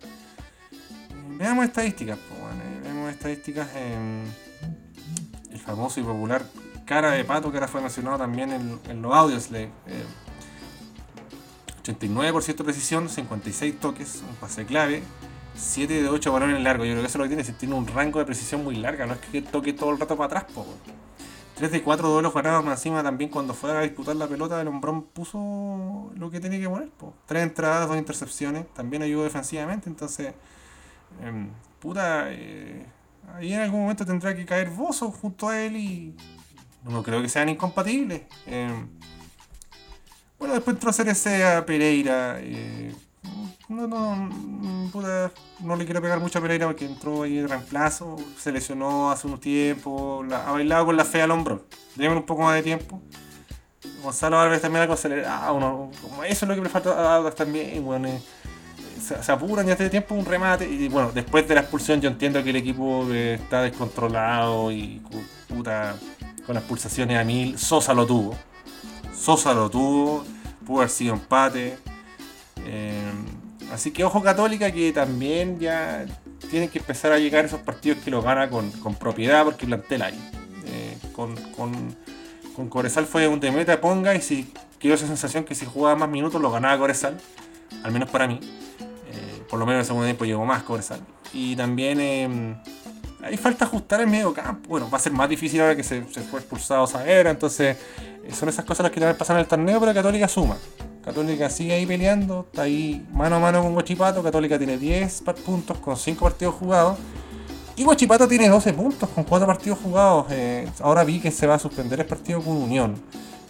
Veamos 1.42 1.66
estadísticas, 1.66 2.20
po, 2.20 2.36
weón, 2.36 2.62
eh, 2.62 2.82
veamos 2.84 3.10
estadísticas 3.10 3.68
en 3.76 4.26
el 5.52 5.60
famoso 5.60 6.00
y 6.00 6.04
popular 6.04 6.44
cara 6.86 7.14
de 7.14 7.24
pato 7.26 7.50
que 7.50 7.58
ahora 7.58 7.68
fue 7.68 7.82
mencionado 7.82 8.20
también 8.20 8.52
en, 8.52 9.02
los 9.02 9.12
audios. 9.12 9.50
Eh, 9.52 9.72
89% 11.84 12.46
de 12.58 12.64
precisión, 12.64 13.10
56 13.10 13.80
toques, 13.80 14.22
un 14.30 14.36
pase 14.36 14.68
clave, 14.68 15.02
7 15.56 16.04
de 16.04 16.10
8 16.10 16.32
balones 16.32 16.62
largos. 16.62 16.86
Yo 16.86 16.94
creo 16.94 17.02
que 17.02 17.08
eso 17.08 17.18
es 17.18 17.20
lo 17.20 17.24
que 17.24 17.30
tiene, 17.30 17.44
si 17.44 17.54
tiene 17.54 17.74
un 17.74 17.88
rango 17.88 18.20
de 18.20 18.26
precisión 18.26 18.64
muy 18.64 18.76
larga, 18.76 19.08
no 19.08 19.14
es 19.14 19.20
que 19.20 19.42
toque 19.42 19.74
todo 19.74 19.90
el 19.90 20.00
rato 20.00 20.16
para 20.16 20.28
atrás, 20.28 20.44
po, 20.54 20.62
weón. 20.62 21.02
3 21.56 21.72
de 21.72 21.82
4 21.82 22.08
duelos 22.08 22.36
ganados 22.36 22.64
más 22.64 22.78
encima 22.78 23.02
también 23.02 23.32
cuando 23.32 23.56
fue 23.56 23.76
a 23.76 23.82
disputar 23.82 24.16
la 24.16 24.28
pelota, 24.28 24.62
el 24.62 24.68
hombrón 24.68 25.06
puso 25.06 26.12
lo 26.16 26.30
que 26.30 26.40
tenía 26.40 26.60
que 26.60 26.70
poner. 26.70 26.90
Po. 26.90 27.16
3 27.26 27.42
entradas, 27.42 27.88
2 27.88 27.98
intercepciones, 27.98 28.72
también 28.76 29.02
ayudó 29.02 29.24
defensivamente, 29.24 29.90
entonces, 29.90 30.36
em, 31.22 31.50
puta, 31.80 32.26
eh, 32.32 32.86
ahí 33.36 33.54
en 33.54 33.62
algún 33.62 33.82
momento 33.82 34.06
tendrá 34.06 34.36
que 34.36 34.46
caer 34.46 34.70
Bozo 34.70 35.12
junto 35.12 35.50
a 35.50 35.60
él 35.62 35.76
y 35.78 36.16
no 36.84 37.04
creo 37.04 37.22
que 37.22 37.30
sean 37.30 37.50
incompatibles. 37.50 38.24
Em, 38.46 38.88
bueno, 40.40 40.54
después 40.56 40.76
entró 40.76 40.92
CRC 40.92 41.44
a 41.44 41.66
Pereira. 41.66 42.38
eh, 42.40 42.94
no, 43.70 43.88
no, 43.88 44.16
mm, 44.16 44.92
puta, 44.92 45.32
no 45.62 45.76
le 45.78 45.86
quiero 45.86 46.02
pegar 46.02 46.20
mucho 46.20 46.40
a 46.40 46.42
Pereira 46.42 46.68
porque 46.68 46.86
entró 46.86 47.24
ahí 47.24 47.38
de 47.38 47.48
reemplazo, 47.48 48.18
se 48.38 48.52
lesionó 48.52 49.12
hace 49.12 49.28
unos 49.28 49.40
tiempos, 49.40 50.26
ha 50.34 50.52
bailado 50.52 50.88
con 50.88 50.98
la 50.98 51.06
fe 51.06 51.22
al 51.22 51.32
hombro. 51.32 51.66
Démosle 51.96 52.20
un 52.20 52.26
poco 52.26 52.44
más 52.44 52.56
de 52.56 52.64
tiempo. 52.64 53.02
Gonzalo 54.04 54.40
Álvarez 54.40 54.62
también 54.62 54.82
algo 54.82 54.94
acelerado, 54.94 55.92
como 56.02 56.24
eso 56.24 56.46
es 56.46 56.50
lo 56.50 56.56
que 56.56 56.62
le 56.62 56.70
falta 56.70 56.92
a 56.92 57.16
Audax 57.16 57.36
también, 57.36 57.84
bueno, 57.84 58.10
se, 59.02 59.32
apuran 59.32 59.68
y 59.68 59.72
hace 59.72 59.90
tiempo 59.90 60.16
un 60.16 60.26
remate. 60.26 60.70
Y 60.70 60.88
bueno, 60.88 61.12
después 61.14 61.48
de 61.48 61.56
la 61.56 61.62
expulsión 61.62 62.02
yo 62.02 62.10
entiendo 62.10 62.44
que 62.44 62.52
el 62.52 62.56
equipo 62.56 63.08
eh, 63.12 63.36
está 63.36 63.64
descontrolado 63.64 64.72
y 64.72 65.02
puta, 65.48 65.96
con 66.46 66.56
las 66.56 66.64
pulsaciones 66.64 67.18
a 67.18 67.24
mil. 67.24 67.58
Sosa 67.58 67.94
lo 67.94 68.06
tuvo. 68.06 68.36
Sosa 69.14 69.54
lo 69.54 69.70
tuvo. 69.70 70.24
Pudo 70.66 70.80
haber 70.80 70.90
sido 70.90 71.14
empate. 71.14 71.78
Eh, 72.66 73.12
así 73.74 73.92
que 73.92 74.04
ojo 74.04 74.22
Católica 74.22 74.72
que 74.72 74.92
también 74.94 75.60
ya 75.60 76.06
tienen 76.50 76.70
que 76.70 76.80
empezar 76.80 77.12
a 77.12 77.20
llegar 77.20 77.46
esos 77.46 77.62
partidos 77.62 78.00
que 78.04 78.12
lo 78.12 78.22
gana 78.22 78.50
con, 78.50 78.70
con 78.72 78.96
propiedad 78.96 79.44
porque 79.44 79.66
plantel 79.66 80.02
hay. 80.04 80.32
Eh, 80.66 80.98
con, 81.14 81.36
con, 81.52 81.96
con 82.56 82.70
Corezal 82.70 83.06
fue 83.06 83.28
un 83.28 83.40
de 83.40 83.52
meta 83.52 83.82
ponga 83.82 84.16
y 84.16 84.22
si 84.22 84.54
quedó 84.80 84.94
esa 84.94 85.08
sensación 85.08 85.44
que 85.44 85.56
si 85.56 85.66
jugaba 85.66 85.96
más 85.96 86.10
minutos 86.10 86.42
lo 86.42 86.52
ganaba 86.52 86.78
Corezal. 86.78 87.18
Al 87.84 87.92
menos 87.92 88.10
para 88.10 88.28
mí. 88.28 88.40
Por 89.52 89.60
lo 89.60 89.66
menos 89.66 89.76
en 89.76 89.80
el 89.82 89.86
segundo 89.86 90.06
tiempo 90.06 90.26
llegó 90.26 90.46
más 90.46 90.64
Corezal. 90.64 91.02
Y 91.34 91.56
también 91.56 92.00
eh, 92.00 92.56
hay 93.24 93.38
falta 93.38 93.66
ajustar 93.66 94.02
el 94.02 94.08
medio 94.08 94.34
campo. 94.34 94.70
Bueno, 94.70 94.90
va 94.90 94.98
a 94.98 95.02
ser 95.02 95.12
más 95.12 95.30
difícil 95.30 95.62
ahora 95.62 95.76
que 95.76 95.84
se, 95.84 96.02
fue 96.02 96.40
expulsado 96.40 96.88
Saavedra. 96.88 97.30
Entonces, 97.30 97.78
eh, 98.24 98.32
son 98.34 98.50
esas 98.50 98.66
cosas 98.66 98.84
las 98.86 98.92
que 98.92 99.00
también 99.00 99.18
pasan 99.18 99.36
en 99.36 99.42
el 99.42 99.48
torneo, 99.48 99.80
pero 99.80 99.94
Católica 99.94 100.28
suma. 100.28 100.56
Católica 101.04 101.50
sigue 101.50 101.74
ahí 101.74 101.86
peleando, 101.86 102.46
está 102.50 102.62
ahí 102.64 103.06
mano 103.12 103.36
a 103.36 103.40
mano 103.40 103.62
con 103.62 103.74
Guachipato. 103.74 104.24
Católica 104.24 104.58
tiene 104.58 104.78
10 104.78 105.22
par- 105.22 105.36
puntos 105.36 105.78
con 105.80 105.98
5 105.98 106.24
partidos 106.24 106.56
jugados. 106.56 106.98
Y 107.76 107.84
Guachipato 107.84 108.28
tiene 108.28 108.48
12 108.50 108.74
puntos 108.74 109.10
con 109.10 109.24
4 109.24 109.48
partidos 109.48 109.80
jugados. 109.80 110.28
Eh, 110.30 110.68
ahora 110.82 111.04
vi 111.04 111.20
que 111.20 111.32
se 111.32 111.48
va 111.48 111.56
a 111.56 111.60
suspender 111.60 112.00
el 112.00 112.06
partido 112.06 112.42
con 112.42 112.56
Unión. 112.56 112.96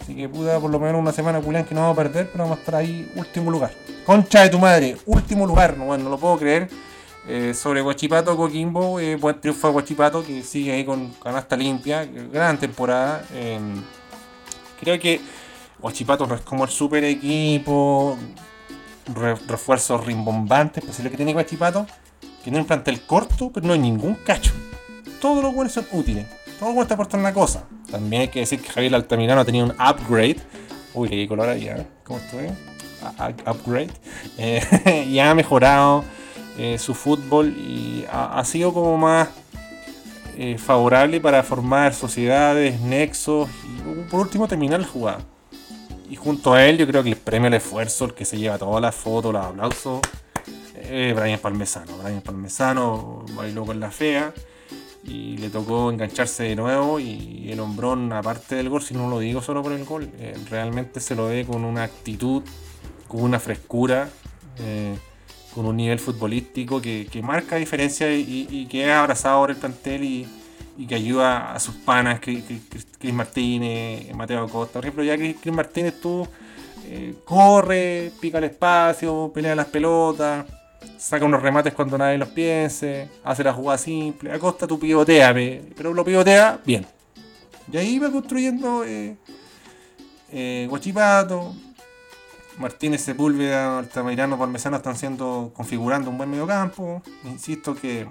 Así 0.02 0.16
que 0.16 0.28
puta, 0.28 0.58
por 0.58 0.68
lo 0.70 0.80
menos 0.80 1.00
una 1.00 1.12
semana 1.12 1.40
culián 1.40 1.64
que 1.64 1.74
no 1.74 1.82
vamos 1.82 1.96
a 1.96 2.02
perder, 2.02 2.28
pero 2.32 2.44
vamos 2.44 2.58
a 2.58 2.60
estar 2.60 2.74
ahí 2.74 3.10
último 3.14 3.50
lugar. 3.52 3.72
Concha 4.04 4.42
de 4.42 4.48
tu 4.50 4.58
madre, 4.58 4.96
último 5.06 5.46
lugar, 5.46 5.76
no, 5.78 5.96
no 5.96 6.10
lo 6.10 6.18
puedo 6.18 6.36
creer. 6.38 6.68
Eh, 7.28 7.54
sobre 7.54 7.80
Guachipato, 7.82 8.36
Coquimbo, 8.36 8.98
eh, 8.98 9.14
buen 9.14 9.40
triunfo 9.40 9.68
de 9.68 9.72
Guachipato 9.74 10.24
que 10.24 10.42
sigue 10.42 10.72
ahí 10.72 10.84
con 10.84 11.10
canasta 11.22 11.56
limpia, 11.56 12.04
gran 12.04 12.58
temporada. 12.58 13.24
eh, 13.32 13.60
creo 14.80 14.98
que 14.98 15.20
Guachipato 15.78 16.24
es 16.34 16.40
como 16.40 16.64
el 16.64 16.70
super 16.70 17.04
equipo, 17.04 18.18
re- 19.14 19.36
refuerzos 19.46 20.04
rimbombantes, 20.04 20.84
pues 20.84 20.98
es 20.98 21.04
lo 21.04 21.12
que 21.12 21.16
tiene 21.16 21.32
Guachipato, 21.32 21.86
tiene 22.42 22.58
un 22.58 22.64
plantel 22.64 23.02
corto, 23.02 23.52
pero 23.54 23.68
no 23.68 23.72
hay 23.74 23.78
ningún 23.78 24.16
cacho. 24.16 24.50
Todos 25.20 25.44
los 25.44 25.54
buenos 25.54 25.72
son 25.72 25.86
útiles, 25.92 26.26
buenos 26.68 26.88
te 26.88 26.94
aportan 26.94 27.20
una 27.20 27.32
cosa. 27.32 27.64
También 27.90 28.22
hay 28.22 28.28
que 28.28 28.40
decir 28.40 28.60
que 28.60 28.68
Javier 28.68 28.94
Altamirano 28.94 29.44
tenido 29.44 29.66
un 29.66 29.72
upgrade. 29.72 30.36
Uy, 30.94 31.08
di 31.08 31.26
color 31.26 31.48
¿eh? 31.50 31.86
¿Cómo 32.04 32.18
estoy? 32.18 32.46
A- 33.02 33.26
a- 33.26 33.50
upgrade. 33.52 33.90
Eh, 34.38 35.06
y 35.08 35.18
ha 35.18 35.34
mejorado 35.34 36.04
eh, 36.58 36.78
su 36.78 36.94
fútbol 36.94 37.48
y 37.56 38.04
ha, 38.10 38.44
sido 38.44 38.72
como 38.72 38.96
más 38.98 39.28
eh, 40.36 40.56
favorable 40.58 41.20
para 41.20 41.42
formar 41.42 41.94
sociedades, 41.94 42.80
nexos 42.80 43.48
y 43.64 44.10
por 44.10 44.20
último 44.20 44.46
terminar 44.46 44.80
la 44.80 44.86
jugada. 44.86 45.18
Y 46.10 46.16
junto 46.16 46.52
a 46.52 46.64
él 46.66 46.76
yo 46.76 46.86
creo 46.86 47.02
que 47.02 47.08
el 47.08 47.16
premio 47.16 47.48
al 47.48 47.54
esfuerzo, 47.54 48.04
el 48.04 48.14
que 48.14 48.26
se 48.26 48.36
lleva 48.36 48.58
todas 48.58 48.82
las 48.82 48.94
fotos, 48.94 49.32
los 49.32 49.44
aplausos, 49.44 50.00
es 50.76 51.16
Brian 51.16 51.38
Palmesano. 51.38 51.96
Brian 52.02 52.20
Palmesano 52.20 53.24
bailó 53.34 53.64
con 53.64 53.80
la 53.80 53.90
fea 53.90 54.32
y 55.04 55.36
le 55.38 55.50
tocó 55.50 55.90
engancharse 55.90 56.44
de 56.44 56.56
nuevo 56.56 57.00
y 57.00 57.48
el 57.50 57.58
hombrón, 57.60 58.12
aparte 58.12 58.54
del 58.54 58.68
gol, 58.68 58.82
si 58.82 58.94
no 58.94 59.08
lo 59.10 59.18
digo 59.18 59.42
solo 59.42 59.62
por 59.62 59.72
el 59.72 59.84
gol, 59.84 60.08
eh, 60.18 60.36
realmente 60.48 61.00
se 61.00 61.14
lo 61.16 61.26
ve 61.26 61.44
con 61.44 61.64
una 61.64 61.82
actitud, 61.84 62.42
con 63.08 63.22
una 63.22 63.40
frescura, 63.40 64.08
eh, 64.58 64.96
con 65.54 65.66
un 65.66 65.76
nivel 65.76 65.98
futbolístico 65.98 66.80
que, 66.80 67.08
que 67.10 67.20
marca 67.20 67.56
diferencia 67.56 68.14
y, 68.14 68.66
que 68.70 68.84
es 68.84 68.90
abrazado 68.90 69.40
por 69.40 69.50
el 69.50 69.56
plantel 69.56 70.04
y, 70.04 70.26
que 70.88 70.94
ayuda 70.94 71.52
a 71.52 71.60
sus 71.60 71.74
panas, 71.74 72.20
Cris- 72.20 72.42
Cris 72.98 73.12
Martínez, 73.12 74.14
Mateo 74.14 74.44
Acosta. 74.44 74.74
Por 74.74 74.84
ejemplo, 74.84 75.04
ya 75.04 75.16
Cris, 75.16 75.36
Cris 75.40 75.54
Martínez 75.54 76.00
tú 76.00 76.26
eh, 76.86 77.14
corre, 77.24 78.10
pica 78.20 78.38
el 78.38 78.44
espacio, 78.44 79.30
pelea 79.34 79.54
las 79.54 79.66
pelotas, 79.66 80.46
saca 80.98 81.24
unos 81.24 81.42
remates 81.42 81.74
cuando 81.74 81.96
nadie 81.98 82.18
los 82.18 82.28
piense, 82.28 83.08
hace 83.24 83.42
la 83.44 83.52
jugada 83.52 83.78
simple. 83.78 84.32
Acosta 84.32 84.66
tú 84.66 84.78
pivotea, 84.78 85.32
pe- 85.34 85.62
pero 85.76 85.92
lo 85.94 86.04
pivotea 86.04 86.60
bien. 86.64 86.86
Y 87.72 87.76
ahí 87.76 87.98
va 87.98 88.10
construyendo 88.10 88.84
eh, 88.84 89.16
eh, 90.30 90.66
Guachipato, 90.68 91.54
Martínez 92.58 93.02
Sepúlveda, 93.02 93.78
Altamirano, 93.78 94.38
Parmesano 94.38 94.76
están 94.76 94.96
siendo 94.96 95.52
configurando 95.54 96.10
un 96.10 96.18
buen 96.18 96.30
mediocampo. 96.30 97.02
Insisto 97.24 97.74
que 97.74 98.06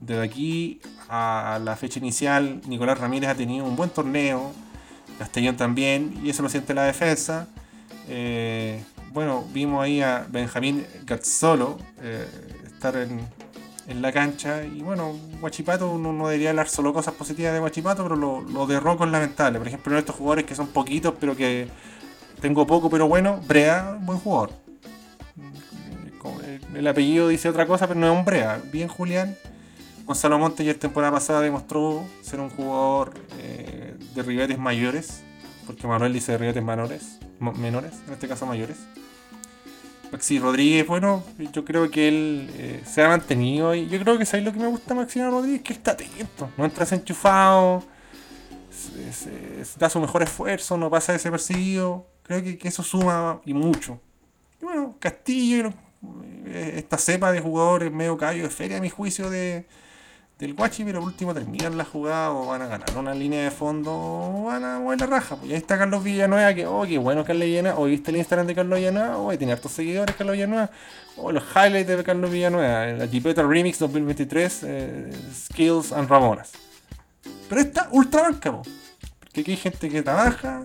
desde 0.00 0.22
aquí 0.22 0.80
a 1.08 1.58
la 1.62 1.74
fecha 1.76 1.98
inicial, 1.98 2.60
Nicolás 2.66 2.98
Ramírez 2.98 3.30
ha 3.30 3.34
tenido 3.34 3.64
un 3.64 3.74
buen 3.74 3.90
torneo, 3.90 4.52
Castellón 5.18 5.56
también, 5.56 6.20
y 6.22 6.30
eso 6.30 6.42
lo 6.42 6.48
siente 6.48 6.74
la 6.74 6.84
defensa. 6.84 7.48
Eh, 8.08 8.82
bueno, 9.12 9.44
vimos 9.52 9.82
ahí 9.82 10.00
a 10.00 10.26
Benjamín 10.28 10.86
Gazzolo 11.04 11.78
eh, 12.02 12.26
estar 12.66 12.96
en, 12.96 13.20
en 13.86 14.02
la 14.02 14.12
cancha, 14.12 14.64
y 14.64 14.82
bueno, 14.82 15.16
Guachipato, 15.40 15.90
uno 15.90 16.12
no 16.12 16.28
debería 16.28 16.50
hablar 16.50 16.68
solo 16.68 16.92
cosas 16.92 17.14
positivas 17.14 17.52
de 17.52 17.60
Guachipato, 17.60 18.02
pero 18.02 18.16
lo, 18.16 18.40
lo 18.40 18.66
de 18.66 18.78
Rocco 18.80 19.04
es 19.04 19.10
lamentable. 19.10 19.58
Por 19.58 19.68
ejemplo, 19.68 19.98
estos 19.98 20.16
jugadores 20.16 20.44
que 20.44 20.54
son 20.54 20.68
poquitos, 20.68 21.14
pero 21.18 21.36
que 21.36 21.68
tengo 22.40 22.66
poco, 22.66 22.90
pero 22.90 23.08
bueno, 23.08 23.40
Brea, 23.46 23.98
buen 24.00 24.18
jugador. 24.18 24.50
Como 26.18 26.40
El 26.40 26.58
el 26.76 26.86
apellido 26.86 27.28
dice 27.28 27.48
otra 27.48 27.66
cosa, 27.66 27.88
pero 27.88 27.98
no 27.98 28.12
es 28.12 28.18
un 28.18 28.24
Brea. 28.24 28.60
Bien, 28.70 28.88
Julián. 28.88 29.36
Gonzalo 30.04 30.38
Montes 30.38 30.64
ya 30.64 30.72
temporada 30.74 31.12
pasada 31.12 31.40
demostró 31.40 32.02
ser 32.22 32.40
un 32.40 32.48
jugador 32.48 33.12
eh, 33.38 33.94
de 34.14 34.22
ribetes 34.22 34.58
mayores, 34.58 35.22
porque 35.68 35.86
Manuel 35.86 36.14
dice 36.14 36.38
ribetes 36.38 36.64
menores, 36.64 37.18
menores, 37.38 37.92
en 38.06 38.14
este 38.14 38.26
caso 38.26 38.46
mayores. 38.46 38.78
Maxi 40.10 40.38
Rodríguez, 40.38 40.86
bueno, 40.86 41.22
yo 41.52 41.62
creo 41.66 41.90
que 41.90 42.08
él 42.08 42.50
eh, 42.54 42.82
se 42.86 43.04
ha 43.04 43.08
mantenido 43.08 43.74
y 43.74 43.86
yo 43.86 44.00
creo 44.00 44.16
que 44.16 44.22
es 44.22 44.32
ahí 44.32 44.40
lo 44.40 44.50
que 44.50 44.58
me 44.58 44.66
gusta 44.66 44.94
de 44.94 45.00
Maxi 45.00 45.22
Rodríguez, 45.22 45.60
que 45.60 45.74
está 45.74 45.90
atento, 45.90 46.50
no 46.56 46.64
entra 46.64 46.86
enchufado, 46.90 47.84
da 49.78 49.90
su 49.90 50.00
mejor 50.00 50.22
esfuerzo, 50.22 50.78
no 50.78 50.88
pasa 50.88 51.12
desapercibido. 51.12 52.06
Creo 52.22 52.42
que, 52.42 52.58
eso 52.66 52.82
suma 52.82 53.42
y 53.44 53.52
mucho. 53.52 54.00
Y 54.62 54.64
bueno, 54.64 54.96
Castillo, 54.98 55.74
eh, 56.46 56.76
esta 56.78 56.96
cepa 56.96 57.30
de 57.30 57.42
jugadores 57.42 57.92
medio 57.92 58.16
callo 58.16 58.44
de 58.44 58.48
feria, 58.48 58.78
a 58.78 58.80
mi 58.80 58.88
juicio, 58.88 59.28
de, 59.28 59.66
del 60.38 60.54
Guachi, 60.54 60.84
pero 60.84 61.00
por 61.00 61.08
último 61.08 61.34
terminan 61.34 61.76
la 61.76 61.84
jugada 61.84 62.30
o 62.30 62.46
van 62.46 62.62
a 62.62 62.66
ganar 62.66 62.96
una 62.96 63.12
línea 63.12 63.42
de 63.42 63.50
fondo 63.50 63.90
o 63.92 64.44
van 64.44 64.64
a 64.64 64.78
mover 64.78 65.00
la 65.00 65.06
raja. 65.06 65.34
Pues 65.34 65.50
y 65.50 65.54
ahí 65.54 65.58
está 65.58 65.76
Carlos 65.76 66.04
Villanueva, 66.04 66.54
que, 66.54 66.64
oh, 66.64 66.84
qué 66.86 66.96
bueno 66.96 67.24
Carlos 67.24 67.44
Villanueva. 67.44 67.76
Hoy 67.76 67.90
viste 67.90 68.12
el 68.12 68.18
Instagram 68.18 68.46
de 68.46 68.54
Carlos 68.54 68.78
Villanueva, 68.78 69.18
oh, 69.18 69.36
tiene 69.36 69.52
hartos 69.52 69.72
seguidores 69.72 70.14
Carlos 70.14 70.34
Villanueva. 70.34 70.70
O 71.16 71.32
los 71.32 71.42
highlights 71.56 71.88
de 71.88 72.04
Carlos 72.04 72.30
Villanueva, 72.30 72.86
la 72.86 73.06
Jeepeta 73.06 73.42
Remix 73.42 73.80
2023, 73.80 74.60
eh, 74.62 75.10
Skills 75.34 75.90
and 75.90 76.08
Ramonas. 76.08 76.52
Pero 77.48 77.60
está 77.60 77.88
ultra 77.90 78.22
banca, 78.22 78.52
po. 78.52 78.62
porque 79.18 79.40
aquí 79.40 79.50
hay 79.50 79.56
gente 79.56 79.88
que 79.88 80.02
trabaja, 80.02 80.62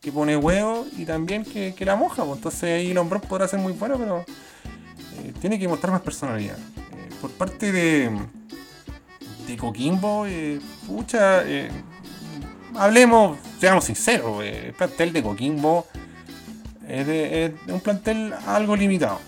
que 0.00 0.12
pone 0.12 0.36
huevo 0.36 0.86
y 0.96 1.04
también 1.04 1.44
que, 1.44 1.74
la 1.84 1.96
moja. 1.96 2.22
Entonces 2.22 2.62
ahí 2.62 2.92
el 2.92 2.98
hombrón 2.98 3.22
podrá 3.22 3.48
ser 3.48 3.58
muy 3.58 3.72
bueno, 3.72 3.98
pero 3.98 4.20
eh, 4.20 5.32
tiene 5.40 5.58
que 5.58 5.66
mostrar 5.66 5.92
más 5.92 6.02
personalidad. 6.02 6.56
Eh, 6.56 7.10
por 7.20 7.32
parte 7.32 7.72
de, 7.72 8.08
de 9.46 9.56
Coquimbo, 9.56 10.26
eh, 10.26 10.60
pucha, 10.86 11.42
eh, 11.44 11.70
hablemos, 12.76 13.38
seamos 13.58 13.84
sinceros, 13.84 14.42
eh, 14.42 14.66
el 14.66 14.72
plantel 14.72 15.12
de 15.12 15.22
Coquimbo 15.22 15.86
es, 16.88 17.52
un 17.68 17.80
plantel 17.80 18.34
algo 18.46 18.76
limitado. 18.76 19.18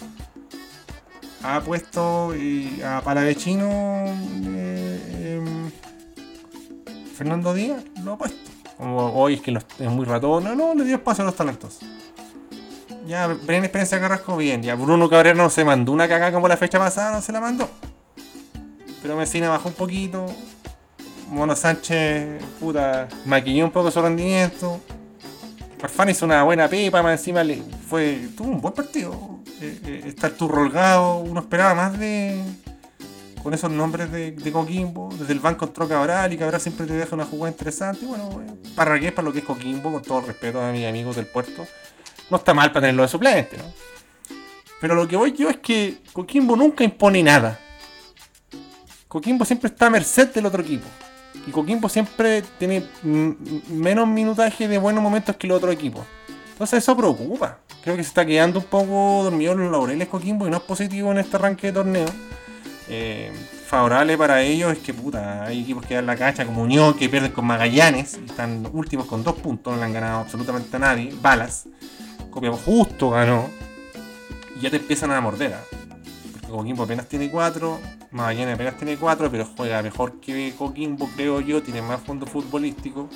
Ha 1.43 1.61
puesto 1.61 2.35
eh, 2.35 2.83
a 2.85 3.01
Palavecino 3.03 4.05
eh, 4.47 5.39
em, 5.39 5.71
Fernando 7.15 7.55
Díaz, 7.55 7.83
lo 8.03 8.15
ha 8.15 8.19
puesto. 8.19 8.37
Hoy 8.79 9.35
es 9.35 9.41
que 9.41 9.53
es 9.53 9.91
muy 9.91 10.05
ratón, 10.05 10.45
no, 10.45 10.55
no, 10.55 10.75
le 10.75 10.85
dio 10.85 10.97
espacio 10.97 11.23
a 11.23 11.27
los 11.27 11.37
talentos. 11.37 11.79
Ya, 13.07 13.27
Bren 13.29 13.63
Experiencia 13.63 14.01
Carrasco, 14.01 14.37
bien. 14.37 14.63
Ya, 14.63 14.75
Bruno 14.75 15.09
Cabrera 15.09 15.35
no 15.35 15.49
se 15.49 15.65
mandó 15.65 15.93
una 15.93 16.09
cagada 16.09 16.33
como 16.33 16.49
la 16.49 16.57
fecha 16.57 16.79
pasada, 16.79 17.13
no 17.13 17.23
se 17.23 17.33
la 17.33 17.41
mandó. 17.41 17.71
Pero 19.07 19.17
Messina 19.17 19.49
bajó 19.49 19.69
un 19.69 19.75
poquito. 19.77 20.27
Mono 21.31 21.55
Sánchez, 21.55 22.43
puta, 22.59 23.07
maquilló 23.25 23.65
un 23.65 23.71
poco 23.71 23.89
su 23.93 24.03
rendimiento. 24.03 24.81
Farfán 25.79 26.11
hizo 26.11 26.25
una 26.25 26.43
buena 26.43 26.67
pepa, 26.67 27.05
más 27.05 27.21
encima 27.21 27.45
le 27.45 27.63
fue, 27.89 28.29
tuvo 28.37 28.49
un 28.49 28.61
buen 28.61 28.75
partido. 28.75 29.43
Eh, 29.61 29.79
eh, 29.87 30.03
está 30.07 30.27
el 30.27 30.33
Turro 30.33 30.63
Holgado, 30.63 31.19
uno 31.19 31.39
esperaba 31.39 31.77
más 31.77 31.97
de. 31.97 32.43
con 33.45 33.55
esos 33.55 33.71
nombres 33.71 34.11
de, 34.11 34.53
Coquimbo. 34.53 35.15
Desde 35.17 35.35
el 35.35 35.39
banco 35.39 35.67
entró 35.67 35.87
Cabral 35.87 36.33
y 36.33 36.37
Cabral 36.37 36.61
siempre 36.61 36.85
te 36.85 36.95
deja 36.95 37.15
una 37.15 37.27
jugada 37.27 37.53
interesante. 37.53 38.05
Y 38.05 38.09
bueno, 38.09 38.43
eh, 38.43 38.71
Parragués 38.75 39.13
para 39.13 39.27
lo 39.27 39.33
que 39.33 39.39
es 39.39 39.45
Coquimbo, 39.45 39.93
con 39.93 40.03
todo 40.03 40.23
respeto 40.23 40.61
a 40.61 40.73
mis 40.73 40.85
amigos 40.85 41.15
del 41.15 41.27
puerto. 41.27 41.65
No 42.29 42.39
está 42.39 42.55
mal 42.55 42.73
para 42.73 42.81
tenerlo 42.81 43.03
de 43.03 43.09
suplente, 43.09 43.57
¿no? 43.57 43.73
Pero 44.81 44.97
lo 44.97 45.07
que 45.07 45.15
voy 45.15 45.33
yo 45.33 45.49
es 45.49 45.59
que 45.59 45.99
Coquimbo 46.13 46.57
nunca 46.57 46.83
impone 46.83 47.23
nada. 47.23 47.61
Coquimbo 49.17 49.47
siempre 49.47 49.69
está 49.69 49.87
a 49.87 49.91
merced 49.91 50.29
del 50.35 50.45
otro 50.45 50.63
equipo. 50.63 50.85
Y 51.47 51.51
Coquimbo 51.51 51.89
siempre 51.89 52.43
tiene 52.59 52.85
menos 53.03 54.07
minutaje 54.07 54.69
de 54.69 54.77
buenos 54.77 55.03
momentos 55.03 55.35
que 55.37 55.47
el 55.47 55.53
otro 55.53 55.71
equipo. 55.73 56.05
Entonces 56.53 56.83
eso 56.83 56.95
preocupa. 56.95 57.61
Creo 57.83 57.97
que 57.97 58.03
se 58.03 58.09
está 58.09 58.27
quedando 58.27 58.59
un 58.59 58.67
poco 58.67 59.23
dormido 59.25 59.53
en 59.53 59.61
los 59.61 59.73
laureles 59.73 60.09
Coquimbo 60.09 60.47
y 60.47 60.51
no 60.51 60.59
es 60.59 60.63
positivo 60.65 61.13
en 61.13 61.19
este 61.19 61.37
arranque 61.37 61.69
de 61.69 61.73
torneo. 61.73 62.07
Eh, 62.91 63.33
favorable 63.67 64.19
para 64.19 64.43
ellos 64.43 64.73
es 64.73 64.81
que 64.81 64.93
puta, 64.93 65.45
hay 65.45 65.63
equipos 65.63 65.87
que 65.87 65.95
dan 65.95 66.05
la 66.05 66.15
cancha 66.15 66.45
como 66.45 66.63
Unión 66.63 66.93
que 66.93 67.09
pierden 67.09 67.33
con 67.33 67.47
Magallanes 67.47 68.15
están 68.15 68.69
últimos 68.71 69.07
con 69.07 69.25
dos 69.25 69.37
puntos, 69.37 69.73
no 69.73 69.79
le 69.79 69.87
han 69.87 69.95
ganado 69.95 70.21
absolutamente 70.21 70.77
a 70.77 70.79
nadie. 70.79 71.15
Balas. 71.23 71.65
Copiapó 72.31 72.59
justo 72.59 73.09
ganó. 73.09 73.49
Y 74.59 74.61
ya 74.61 74.71
te 74.71 74.77
empiezan 74.77 75.11
a 75.11 75.23
morder. 75.23 75.55
¿ah? 75.55 75.65
Porque 76.33 76.49
Coquimbo 76.49 76.83
apenas 76.83 77.09
tiene 77.09 77.31
4, 77.31 77.81
Magallanes 78.11 78.55
apenas 78.55 78.77
tiene 78.77 78.97
4, 78.97 79.31
pero 79.31 79.47
juega 79.57 79.83
mejor 79.83 80.21
que 80.21 80.55
Coquimbo, 80.57 81.09
creo 81.17 81.41
yo, 81.41 81.63
tiene 81.63 81.83
más 81.83 82.01
fondo 82.01 82.27
futbolístico. 82.27 83.09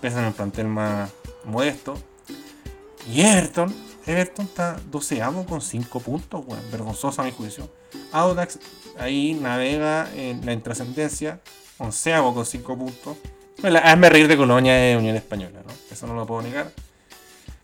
Pesan 0.00 0.20
en 0.20 0.26
un 0.28 0.32
plantel 0.32 0.66
más 0.66 1.10
modesto. 1.44 1.94
Y 3.10 3.22
Everton, 3.22 3.74
Everton 4.06 4.46
está 4.46 4.76
doceavo 4.90 5.44
con 5.46 5.60
5 5.60 6.00
puntos, 6.00 6.44
weón. 6.46 6.70
Vergonzoso 6.70 7.22
a 7.22 7.24
mi 7.24 7.32
juicio. 7.32 7.70
Audax 8.12 8.58
ahí 8.98 9.34
navega 9.34 10.08
en 10.14 10.44
la 10.44 10.52
intrascendencia, 10.52 11.40
onceavo 11.78 12.34
con 12.34 12.44
5 12.44 12.76
puntos. 12.76 13.16
Bueno, 13.60 13.80
hazme 13.82 14.08
reír 14.08 14.28
de 14.28 14.36
Colonia 14.36 14.74
de 14.74 14.96
Unión 14.96 15.16
Española, 15.16 15.60
¿no? 15.66 15.72
Eso 15.90 16.06
no 16.06 16.14
lo 16.14 16.26
puedo 16.26 16.42
negar. 16.42 16.72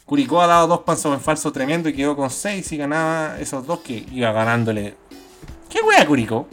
Curicó 0.04 0.40
ha 0.40 0.46
dado 0.46 0.68
dos 0.68 0.80
panzos 0.80 1.12
en 1.14 1.20
falso 1.20 1.50
tremendo 1.50 1.88
y 1.88 1.94
quedó 1.94 2.14
con 2.14 2.30
6 2.30 2.70
y 2.70 2.76
ganaba 2.76 3.40
esos 3.40 3.66
dos 3.66 3.80
que 3.80 4.06
iba 4.12 4.30
ganándole. 4.30 4.94
¿Qué 5.68 5.80
wea 5.82 6.06
Curicó? 6.06 6.48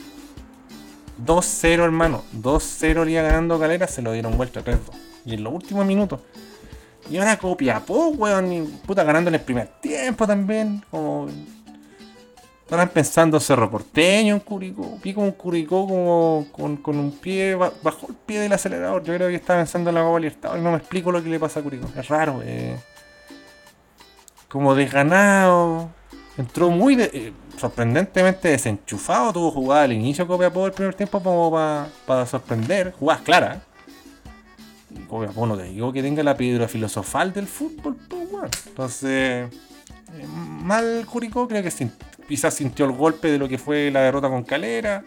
2-0 1.24 1.84
hermano, 1.84 2.24
2-0 2.36 3.05
le 3.05 3.11
iba 3.11 3.22
ganando 3.22 3.59
Calera, 3.59 3.88
se 3.88 4.01
lo 4.01 4.11
dieron 4.11 4.36
vuelta 4.38 4.59
a 4.61 4.64
3-2. 4.64 4.78
Y 5.26 5.36
en 5.36 5.43
los 5.43 5.53
últimos 5.53 5.86
minutos. 5.86 6.20
Y 7.09 7.18
ahora 7.18 7.38
Copiapó, 7.38 8.09
weón, 8.09 8.51
y 8.51 8.61
puta 8.61 9.03
ganando 9.03 9.30
en 9.30 9.36
el 9.36 9.41
primer 9.41 9.68
tiempo 9.68 10.26
también. 10.26 10.84
Como. 10.89 11.28
Estarán 12.64 12.89
pensando 12.89 13.39
Cerro 13.39 13.70
Porteño 13.70 14.34
en 14.34 14.39
Curicó. 14.39 14.97
Vi 15.03 15.14
como 15.14 15.28
un 15.28 15.34
Curicó 15.34 15.86
como 15.86 16.47
con, 16.51 16.78
con 16.78 16.97
un 16.97 17.11
pie 17.11 17.55
ba- 17.55 17.72
bajo 17.84 18.07
el 18.07 18.16
pie 18.16 18.39
del 18.39 18.53
acelerador. 18.53 19.03
Yo 19.03 19.14
creo 19.14 19.28
que 19.28 19.36
está 19.36 19.55
pensando 19.57 19.89
en 19.89 19.95
la 19.95 20.01
Copa 20.03 20.20
Libertadores. 20.20 20.64
No 20.64 20.72
me 20.72 20.78
explico 20.78 21.11
lo 21.11 21.22
que 21.22 21.30
le 21.30 21.39
pasa 21.39 21.59
a 21.59 21.64
Curicó. 21.64 21.88
Es 21.95 22.07
raro, 22.07 22.41
eh. 22.43 22.78
Como 24.47 24.74
desganado. 24.76 25.89
Entró 26.38 26.70
muy 26.72 26.96
de- 26.96 27.12
eh, 27.14 27.34
sorprendentemente 27.58 28.48
desenchufado. 28.50 29.34
Tuvo 29.34 29.52
jugada 29.52 29.84
al 29.84 29.94
inicio 29.94 30.26
Copiapó 30.28 30.66
el 30.66 30.72
primer 30.74 30.96
tiempo 30.96 31.22
como 31.22 31.52
para 32.06 32.26
sorprender. 32.26 32.92
Jugadas 32.94 33.22
claras. 33.22 33.58
Copiapó 35.08 35.46
no 35.46 35.58
te 35.58 35.64
digo 35.64 35.92
que 35.94 36.02
tenga 36.02 36.24
la 36.24 36.36
piedra 36.38 36.68
filosofal 36.68 37.34
del 37.34 37.48
fútbol, 37.48 37.96
pues. 38.08 38.68
Entonces, 38.68 39.12
eh, 40.14 40.26
mal 40.28 41.06
Curicó, 41.12 41.48
creo 41.48 41.64
que 41.64 41.72
quizás 42.28 42.54
sintió 42.54 42.86
el 42.86 42.92
golpe 42.94 43.32
de 43.32 43.38
lo 43.38 43.48
que 43.48 43.58
fue 43.58 43.90
la 43.92 44.02
derrota 44.02 44.30
con 44.30 44.44
Calera. 44.44 45.04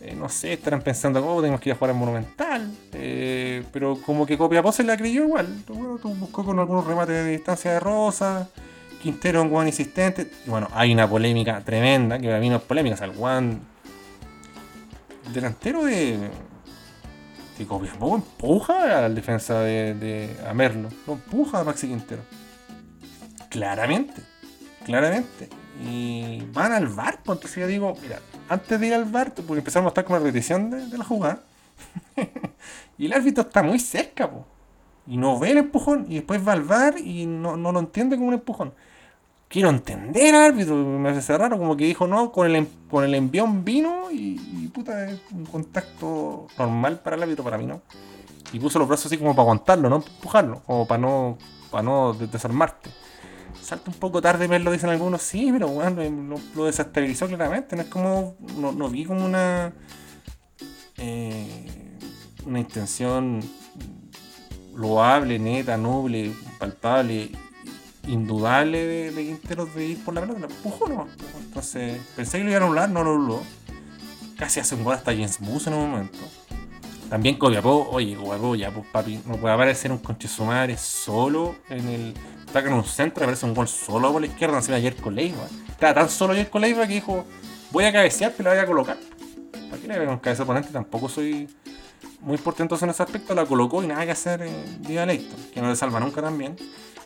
Eh, 0.00 0.14
no 0.16 0.28
sé, 0.28 0.52
estarán 0.52 0.80
pensando, 0.82 1.24
oh, 1.26 1.40
tenemos 1.40 1.60
que 1.60 1.70
ir 1.70 1.74
a 1.74 1.76
jugar 1.78 1.90
en 1.92 1.96
Monumental. 2.00 2.70
Pero 3.72 3.98
como 4.04 4.26
que 4.26 4.38
Copiapó 4.38 4.70
se 4.72 4.84
la 4.84 4.96
creyó 4.96 5.24
igual. 5.24 5.48
Bueno, 5.68 5.98
buscó 6.02 6.44
con 6.44 6.58
algunos 6.58 6.86
remates 6.86 7.24
de 7.24 7.30
distancia 7.32 7.72
de 7.72 7.80
Rosa. 7.80 8.48
Quintero 9.02 9.42
un 9.42 9.48
guan 9.48 9.66
insistente. 9.66 10.30
Bueno, 10.46 10.68
hay 10.72 10.92
una 10.92 11.08
polémica 11.08 11.60
tremenda, 11.60 12.18
que 12.18 12.26
para 12.26 12.40
mí 12.40 12.48
no 12.48 12.56
es 12.56 12.62
polémica, 12.62 12.94
o 12.94 12.98
sea, 12.98 13.06
el. 13.06 13.58
El 15.26 15.32
delantero 15.32 15.84
de. 15.84 16.30
de 17.58 17.66
Copiapó 17.66 18.16
empuja 18.16 19.04
al 19.04 19.14
defensa 19.14 19.60
de, 19.60 19.94
de 19.94 20.36
a 20.48 20.54
Merlo. 20.54 20.88
Lo 21.06 21.14
empuja 21.14 21.60
a 21.60 21.64
Maxi 21.64 21.88
Quintero. 21.88 22.22
Claramente. 23.50 24.22
Claramente. 24.84 25.48
Y 25.84 26.42
van 26.52 26.72
al 26.72 26.88
bar, 26.88 27.20
pues 27.24 27.36
entonces 27.36 27.60
yo 27.60 27.66
digo, 27.68 27.94
mira, 28.02 28.18
antes 28.48 28.80
de 28.80 28.86
ir 28.86 28.94
al 28.94 29.04
bar, 29.04 29.32
porque 29.34 29.58
empezamos 29.58 29.86
a 29.86 29.90
estar 29.90 30.04
con 30.04 30.14
la 30.14 30.20
repetición 30.20 30.70
de, 30.70 30.86
de 30.86 30.98
la 30.98 31.04
jugada. 31.04 31.42
y 32.98 33.06
el 33.06 33.12
árbitro 33.12 33.42
está 33.42 33.62
muy 33.62 33.78
cerca, 33.78 34.28
po. 34.28 34.44
Y 35.06 35.16
no 35.16 35.38
ve 35.38 35.52
el 35.52 35.58
empujón. 35.58 36.06
Y 36.08 36.16
después 36.16 36.46
va 36.46 36.52
al 36.52 36.62
bar 36.62 36.98
y 36.98 37.26
no, 37.26 37.56
no 37.56 37.72
lo 37.72 37.80
entiende 37.80 38.16
como 38.16 38.28
un 38.28 38.34
empujón. 38.34 38.74
Quiero 39.48 39.70
entender 39.70 40.34
al 40.34 40.52
árbitro, 40.52 40.74
me 40.76 41.08
hace 41.08 41.38
raro, 41.38 41.58
como 41.58 41.74
que 41.76 41.86
dijo 41.86 42.06
no, 42.06 42.32
con 42.32 42.54
el, 42.54 42.68
con 42.90 43.02
el 43.04 43.14
envión 43.14 43.64
vino 43.64 44.10
y, 44.10 44.36
puta, 44.74 45.08
es 45.08 45.18
un 45.32 45.46
contacto 45.46 46.48
normal 46.58 47.00
para 47.00 47.16
el 47.16 47.22
árbitro, 47.22 47.44
para 47.44 47.56
mí 47.56 47.64
no. 47.66 47.80
Y 48.52 48.60
puso 48.60 48.78
los 48.78 48.86
brazos 48.88 49.06
así 49.06 49.16
como 49.16 49.32
para 49.32 49.42
aguantarlo, 49.44 49.88
no 49.88 49.96
empujarlo, 49.96 50.62
como 50.66 50.86
para 50.86 51.00
no, 51.00 51.38
para 51.70 51.82
no 51.82 52.12
des- 52.12 52.30
desarmarte. 52.30 52.90
Salta 53.62 53.90
un 53.90 53.96
poco 53.98 54.20
tarde, 54.20 54.48
me 54.48 54.58
lo 54.58 54.70
dicen 54.70 54.90
algunos, 54.90 55.22
sí, 55.22 55.48
pero 55.50 55.68
bueno, 55.68 56.02
lo, 56.04 56.36
lo 56.54 56.64
desestabilizó 56.66 57.26
claramente, 57.26 57.74
no 57.74 57.82
es 57.82 57.88
como, 57.88 58.36
no, 58.58 58.72
no 58.72 58.88
vi 58.90 59.04
como 59.06 59.24
una, 59.24 59.72
eh, 60.98 61.96
una 62.46 62.60
intención 62.60 63.40
loable, 64.74 65.38
neta, 65.38 65.76
noble, 65.76 66.32
palpable, 66.58 67.32
indudable 68.08 68.84
de, 68.84 69.10
de 69.12 69.24
Quinteros 69.26 69.74
de 69.74 69.86
ir 69.86 70.04
por 70.04 70.14
la 70.14 70.22
pelota, 70.22 70.40
lo 70.40 70.46
empujó 70.46 70.86
pues, 70.86 71.34
Entonces, 71.44 72.00
pensé 72.16 72.38
que 72.38 72.44
lo 72.44 72.50
iban 72.50 72.62
a 72.62 72.66
anular, 72.66 72.90
no 72.90 73.04
lo 73.04 73.10
anuló. 73.12 73.42
Casi 74.36 74.60
hace 74.60 74.74
un 74.74 74.84
gol 74.84 74.94
hasta 74.94 75.12
James 75.12 75.38
Bus 75.40 75.66
en 75.66 75.74
un 75.74 75.90
momento. 75.90 76.18
También 77.08 77.36
Copiapó, 77.36 77.88
oye, 77.90 78.16
Copiapó 78.16 78.54
ya, 78.54 78.70
pues 78.70 78.86
papi, 78.86 79.20
no 79.26 79.36
puede 79.36 79.54
aparecer 79.54 79.90
un 79.90 79.98
conche 79.98 80.28
su 80.28 80.44
madre 80.44 80.76
solo 80.76 81.56
en 81.68 81.88
el. 81.88 82.14
Está 82.46 82.60
en 82.60 82.72
un 82.72 82.84
centro, 82.84 83.24
aparece 83.24 83.44
un 83.44 83.54
gol 83.54 83.68
solo 83.68 84.10
por 84.10 84.20
la 84.22 84.26
izquierda, 84.26 84.56
encima 84.56 84.76
ayer 84.76 84.96
con 84.96 85.14
Leiva. 85.14 85.46
Estaba 85.68 85.94
tan 85.94 86.08
solo 86.08 86.34
con 86.50 86.62
Leiva 86.62 86.86
que 86.86 86.94
dijo, 86.94 87.24
voy 87.70 87.84
a 87.84 87.92
cabecear, 87.92 88.32
pero 88.36 88.48
la 88.50 88.56
voy 88.56 88.64
a 88.64 88.66
colocar. 88.66 88.96
¿Para 89.68 89.82
qué 89.82 89.88
le 89.88 89.98
voy 89.98 90.14
a 90.14 90.20
cabeza 90.20 90.44
oponente? 90.44 90.70
Tampoco 90.70 91.08
soy 91.08 91.48
muy 92.20 92.36
portentoso 92.38 92.84
en 92.84 92.90
ese 92.90 93.02
aspecto, 93.02 93.34
la 93.34 93.46
colocó 93.46 93.82
y 93.82 93.86
nada 93.86 94.04
que 94.04 94.12
hacer 94.12 94.42
eh, 94.42 94.64
Diva 94.80 95.06
Leighton, 95.06 95.38
que 95.52 95.60
no 95.60 95.68
le 95.68 95.76
salva 95.76 96.00
nunca 96.00 96.22
también. 96.22 96.56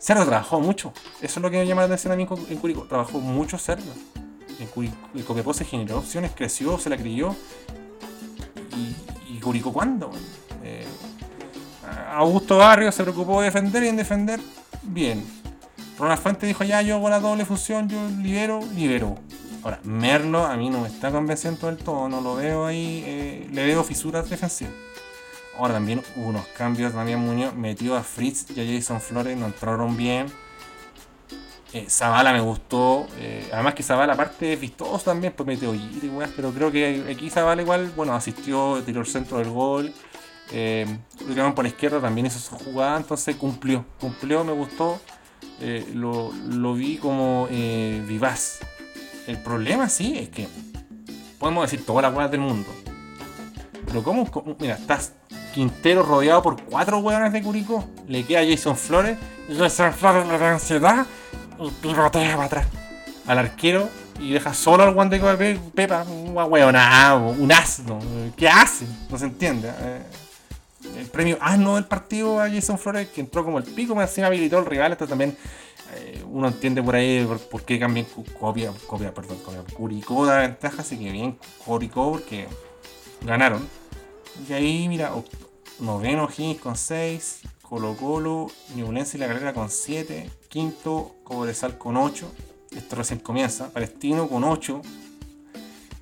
Cerdo 0.02 0.26
trabajó 0.26 0.58
mucho, 0.58 0.92
eso 1.20 1.38
es 1.38 1.42
lo 1.42 1.48
que 1.48 1.58
me 1.58 1.64
llama 1.64 1.82
la 1.82 1.86
atención 1.86 2.12
a 2.12 2.16
mí 2.16 2.26
en 2.48 2.58
Curicó, 2.58 2.82
trabajó 2.88 3.20
mucho 3.20 3.56
Cerdo. 3.56 3.92
En 4.58 4.66
Curicó, 4.66 4.96
Copiapó 5.24 5.54
se 5.54 5.64
generó 5.64 5.98
opciones, 5.98 6.32
creció, 6.34 6.76
se 6.76 6.90
la 6.90 6.96
creyó. 6.96 7.36
¿Y, 8.76 8.96
y 9.32 9.38
Curicó 9.38 9.72
cuándo? 9.72 10.10
Eh, 10.64 10.84
Augusto 12.10 12.58
Barrio 12.58 12.90
se 12.90 13.04
preocupó 13.04 13.42
de 13.42 13.44
defender 13.44 13.84
y 13.84 13.88
en 13.88 13.96
defender, 13.96 14.40
bien. 14.82 15.24
Ronald 15.96 16.20
Fuente 16.20 16.48
dijo, 16.48 16.64
ya, 16.64 16.82
yo 16.82 16.96
hago 16.96 17.08
la 17.08 17.20
doble 17.20 17.44
función, 17.44 17.88
yo 17.88 18.00
libero, 18.20 18.58
libero. 18.74 19.14
Ahora, 19.62 19.78
Merlo 19.84 20.44
a 20.44 20.56
mí 20.56 20.68
no 20.68 20.80
me 20.80 20.88
está 20.88 21.12
convenciendo 21.12 21.68
del 21.68 21.76
todo, 21.76 22.08
no 22.08 22.20
lo 22.20 22.34
veo 22.34 22.66
ahí, 22.66 23.04
eh, 23.06 23.48
le 23.52 23.66
veo 23.66 23.84
fisuras 23.84 24.28
defensivas. 24.28 24.74
Ahora 25.58 25.74
también 25.74 26.02
hubo 26.16 26.28
unos 26.28 26.46
cambios, 26.48 26.92
también 26.92 27.18
Muñoz 27.18 27.54
metió 27.54 27.96
a 27.96 28.02
Fritz 28.02 28.46
y 28.56 28.60
a 28.60 28.76
Jason 28.76 29.00
Flores, 29.00 29.36
no 29.36 29.46
entraron 29.46 29.96
bien. 29.96 30.26
Eh, 31.72 31.86
Zavala 31.88 32.32
me 32.32 32.40
gustó, 32.40 33.06
eh, 33.18 33.48
además 33.52 33.74
que 33.74 33.82
Zavala 33.82 34.12
aparte 34.12 34.52
es 34.52 34.60
vistoso 34.60 34.98
también, 34.98 35.32
pues 35.34 35.46
metió 35.46 35.74
y 35.74 36.10
weas, 36.12 36.30
pero 36.36 36.52
creo 36.52 36.70
que 36.70 37.06
aquí 37.10 37.30
Zavala 37.30 37.62
igual, 37.62 37.90
bueno, 37.96 38.14
asistió, 38.14 38.82
tiró 38.84 39.00
el 39.00 39.06
centro 39.06 39.38
del 39.38 39.50
gol. 39.50 39.92
Eh, 40.50 40.86
por 41.54 41.64
la 41.64 41.68
izquierda 41.68 42.00
también 42.00 42.26
hizo 42.26 42.38
su 42.38 42.56
jugada, 42.56 42.98
entonces 42.98 43.36
cumplió, 43.36 43.84
cumplió, 43.98 44.44
me 44.44 44.52
gustó. 44.52 45.00
Eh, 45.60 45.92
lo, 45.94 46.32
lo 46.48 46.74
vi 46.74 46.96
como 46.96 47.46
eh, 47.50 48.02
vivaz. 48.06 48.58
El 49.26 49.38
problema 49.38 49.88
sí 49.88 50.18
es 50.18 50.28
que 50.28 50.48
podemos 51.38 51.70
decir 51.70 51.86
todas 51.86 52.02
las 52.02 52.14
weas 52.14 52.30
del 52.30 52.40
mundo. 52.40 52.68
Pero 53.92 54.02
como, 54.02 54.26
mira, 54.58 54.74
estás 54.74 55.12
Quintero 55.52 56.02
rodeado 56.02 56.42
por 56.42 56.62
cuatro 56.62 56.98
hueones 57.00 57.30
de 57.30 57.42
Curicó. 57.42 57.84
Le 58.08 58.24
queda 58.24 58.40
Jason 58.42 58.74
Flores. 58.74 59.18
Jason 59.54 59.92
Flores 59.92 60.26
le 60.26 60.80
da 60.80 61.06
y 61.60 61.70
pivotea 61.82 62.32
para 62.36 62.46
atrás. 62.46 62.66
Al 63.26 63.38
arquero 63.38 63.86
y 64.18 64.32
deja 64.32 64.54
solo 64.54 64.82
al 64.84 64.94
guante 64.94 65.18
de 65.18 65.36
Pe- 65.36 65.60
Pepa. 65.74 66.04
Un 66.04 66.32
hueonado, 66.34 67.26
un 67.28 67.52
asno. 67.52 67.98
¿Qué 68.34 68.48
hace? 68.48 68.86
No 69.10 69.18
se 69.18 69.26
entiende. 69.26 69.68
Eh, 69.78 70.02
el 71.00 71.06
premio 71.08 71.36
asno 71.42 71.74
del 71.74 71.84
partido 71.84 72.40
a 72.40 72.48
Jason 72.48 72.78
Flores, 72.78 73.08
que 73.08 73.20
entró 73.20 73.44
como 73.44 73.58
el 73.58 73.64
pico, 73.64 73.94
más 73.94 74.08
encima 74.08 74.28
habilitó 74.28 74.56
al 74.56 74.64
rival. 74.64 74.92
Esto 74.92 75.06
también 75.06 75.36
eh, 75.94 76.24
uno 76.30 76.48
entiende 76.48 76.82
por 76.82 76.96
ahí 76.96 77.26
por, 77.26 77.38
por 77.40 77.62
qué 77.62 77.78
cambian 77.78 78.06
copia, 78.40 78.72
copia, 78.86 79.12
perdón, 79.12 79.36
copia. 79.44 79.60
Curicó 79.76 80.24
da 80.24 80.38
ventaja, 80.38 80.80
así 80.80 80.96
que 80.96 81.10
bien 81.10 81.38
Curicó 81.62 82.10
porque 82.12 82.48
ganaron. 83.20 83.68
Y 84.48 84.52
ahí, 84.52 84.88
mira, 84.88 85.12
noveno 85.80 86.28
Higgins 86.28 86.60
con 86.60 86.76
6, 86.76 87.40
Colo 87.62 87.96
Colo, 87.96 88.48
Ñublense 88.74 89.16
y 89.16 89.20
La 89.20 89.28
Calera 89.28 89.52
con 89.52 89.70
7, 89.70 90.30
quinto 90.48 91.14
Cobresal 91.24 91.78
con 91.78 91.96
8, 91.96 92.30
esto 92.76 92.96
recién 92.96 93.20
comienza, 93.20 93.70
Palestino 93.70 94.28
con 94.28 94.44
8, 94.44 94.82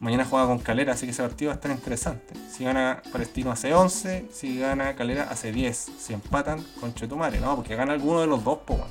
mañana 0.00 0.24
juega 0.24 0.46
con 0.46 0.58
Calera, 0.58 0.92
así 0.92 1.06
que 1.06 1.12
ese 1.12 1.22
partido 1.22 1.50
va 1.50 1.54
a 1.54 1.56
estar 1.56 1.70
interesante. 1.70 2.34
Si 2.50 2.64
gana 2.64 3.02
Palestino 3.12 3.50
hace 3.50 3.74
11, 3.74 4.28
si 4.32 4.58
gana 4.58 4.94
Calera 4.96 5.28
hace 5.30 5.52
10, 5.52 5.92
si 5.98 6.12
empatan 6.12 6.64
con 6.80 6.94
Chetumare, 6.94 7.40
no, 7.40 7.56
porque 7.56 7.76
gana 7.76 7.92
alguno 7.92 8.20
de 8.20 8.26
los 8.26 8.42
dos, 8.42 8.58
weón. 8.68 8.88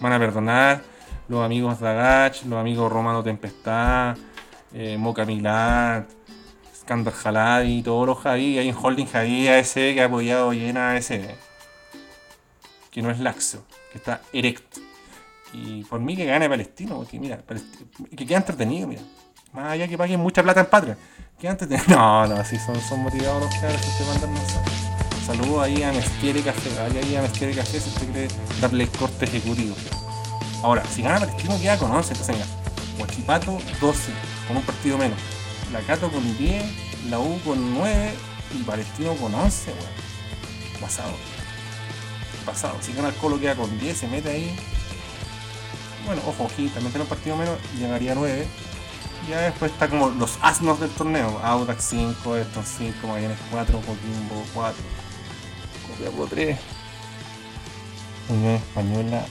Van 0.00 0.12
a 0.12 0.18
perdonar 0.18 0.82
los 1.28 1.44
amigos 1.44 1.80
de 1.80 1.88
Agach, 1.88 2.44
los 2.44 2.58
amigos 2.58 2.90
Romano 2.90 3.22
Tempestad, 3.22 4.16
eh, 4.72 4.96
Moca 4.98 5.24
Milán, 5.24 6.06
Skander 6.82 7.12
Jaladi, 7.12 7.82
todos 7.82 8.06
los 8.06 8.18
Javi, 8.18 8.58
hay 8.58 8.68
un 8.68 8.76
holding 8.76 9.06
Javi 9.06 9.48
AS 9.48 9.72
que 9.74 10.02
ha 10.02 10.06
apoyado 10.06 10.52
llena 10.52 10.94
AS, 10.94 11.12
que 12.90 13.02
no 13.02 13.10
es 13.10 13.20
laxo, 13.20 13.64
que 13.92 13.98
está 13.98 14.20
erecto. 14.32 14.80
Y 15.52 15.84
por 15.84 16.00
mí 16.00 16.16
que 16.16 16.24
gane 16.24 16.48
Palestino, 16.48 16.96
porque 16.96 17.20
mira, 17.20 17.38
que 18.16 18.26
queda 18.26 18.38
entretenido, 18.38 18.88
mira. 18.88 19.02
Más 19.52 19.72
allá 19.72 19.86
que 19.86 19.96
paguen 19.96 20.18
mucha 20.18 20.42
plata 20.42 20.60
en 20.60 20.66
Patreon. 20.66 20.96
Queda 21.38 21.52
entretenido. 21.52 21.86
No, 21.96 22.26
no, 22.26 22.36
así 22.36 22.58
son, 22.58 22.80
son 22.80 23.00
motivados 23.00 23.42
los 23.42 23.54
cabros 23.60 23.80
que 23.80 24.04
te 24.04 24.10
mandan 24.10 24.32
mensajes. 24.32 24.72
Saludos 25.26 25.62
ahí 25.62 25.82
a 25.82 25.92
Mestiere 25.92 26.42
Café, 26.42 26.80
ahí, 26.80 26.98
ahí 26.98 27.16
a 27.16 27.22
Mestiere 27.22 27.54
Café 27.54 27.78
si 27.78 27.88
usted 27.90 28.10
quiere 28.10 28.28
darle 28.60 28.88
corte 28.88 29.24
ejecutivo. 29.26 29.76
Ahora, 30.62 30.84
si 30.84 31.02
gana 31.02 31.20
Palestino 31.20 31.56
queda 31.60 31.78
con 31.78 31.92
11, 31.92 32.12
entonces 32.12 32.36
venga. 32.36 32.46
Huachipato 32.98 33.58
12, 33.80 34.12
con 34.48 34.56
un 34.56 34.62
partido 34.64 34.98
menos. 34.98 35.18
La 35.72 35.80
Cato 35.80 36.10
con 36.10 36.36
10, 36.36 36.64
la 37.08 37.18
U 37.18 37.40
con 37.44 37.74
9 37.74 38.12
y 38.54 38.62
Palestino 38.62 39.14
con 39.14 39.34
11, 39.34 39.70
weón. 39.70 39.82
Pasado. 40.80 41.12
Pasado. 42.44 42.76
Si 42.82 42.92
gana 42.92 43.08
el 43.08 43.14
Colo 43.14 43.40
queda 43.40 43.54
con 43.54 43.78
10, 43.78 43.96
se 43.96 44.06
mete 44.06 44.30
ahí. 44.30 44.54
Bueno, 46.04 46.20
ojo, 46.26 46.44
aquí 46.44 46.66
también 46.68 46.92
tiene 46.92 47.04
un 47.04 47.08
partido 47.08 47.36
menos, 47.36 47.56
llegaría 47.78 48.12
a 48.12 48.14
9. 48.16 48.46
Ya 49.30 49.40
después 49.40 49.72
está 49.72 49.88
como 49.88 50.10
los 50.10 50.38
asnos 50.42 50.78
del 50.80 50.90
torneo. 50.90 51.40
Audax 51.42 51.84
5, 51.84 52.36
Everton 52.36 52.64
5, 52.66 53.06
Magallanes 53.06 53.38
4, 53.50 53.78
Coquimbo 53.78 54.44
4, 54.52 54.82
Copiapó 55.88 56.26
3. 56.26 56.58
Unión 58.28 58.54
Española. 58.56 59.24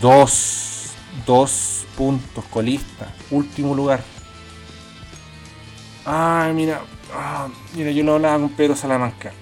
Dos, 0.00 0.92
dos 1.26 1.84
puntos, 1.96 2.44
colista, 2.46 3.12
último 3.30 3.74
lugar. 3.74 4.02
Ay, 6.04 6.52
mira, 6.52 6.80
ah, 7.14 7.48
mira, 7.74 7.90
yo 7.90 8.02
lo 8.04 8.14
hablaba 8.14 8.38
con 8.38 8.50
Pedro 8.50 8.74
Salamanca. 8.76 9.32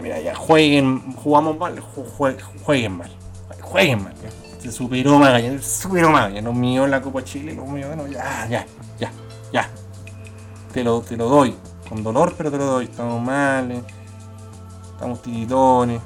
Mira, 0.00 0.20
ya 0.20 0.34
jueguen, 0.34 1.12
jugamos 1.16 1.58
mal, 1.58 1.76
ju- 1.80 2.06
jue- 2.16 2.36
jueguen 2.64 2.98
mal, 2.98 3.10
jueguen 3.62 4.04
mal. 4.04 4.14
ya. 4.22 4.30
Se 4.60 4.70
superó 4.72 5.18
Magallanes, 5.18 5.64
se 5.64 5.82
superó 5.82 6.10
Magallanes, 6.10 6.42
nos 6.44 6.54
en 6.56 6.90
la 6.90 7.00
Copa 7.00 7.22
Chile, 7.24 7.52
lo 7.54 7.64
mío, 7.66 7.94
no, 7.96 8.06
ya, 8.06 8.46
ya, 8.48 8.64
ya, 8.98 9.10
ya. 9.52 9.68
Te 10.72 10.84
lo, 10.84 11.00
te 11.00 11.16
lo 11.16 11.28
doy, 11.28 11.56
con 11.88 12.02
dolor, 12.04 12.34
pero 12.36 12.50
te 12.50 12.58
lo 12.58 12.64
doy. 12.66 12.84
Estamos 12.84 13.20
mal, 13.20 13.70
eh. 13.72 13.82
estamos 14.92 15.20
tiritones. 15.22 16.00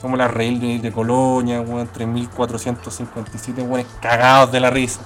Somos 0.00 0.18
la 0.18 0.28
Real 0.28 0.58
de, 0.60 0.78
de 0.78 0.92
Colonia, 0.92 1.60
weón, 1.60 1.88
3457 1.92 3.62
weones 3.62 3.86
cagados 4.00 4.50
de 4.52 4.60
la 4.60 4.70
risa. 4.70 5.00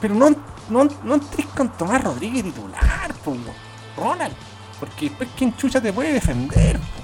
Pero 0.00 0.14
no, 0.14 0.30
no, 0.68 0.88
no 1.04 1.14
entres 1.14 1.46
con 1.46 1.68
Tomás 1.76 2.02
Rodríguez 2.02 2.44
titular, 2.44 3.12
po. 3.24 3.36
Ronald. 3.96 4.34
Porque 4.80 5.08
después 5.08 5.28
quién 5.36 5.56
chucha 5.56 5.80
te 5.80 5.92
puede 5.92 6.12
defender, 6.12 6.78
po. 6.78 7.02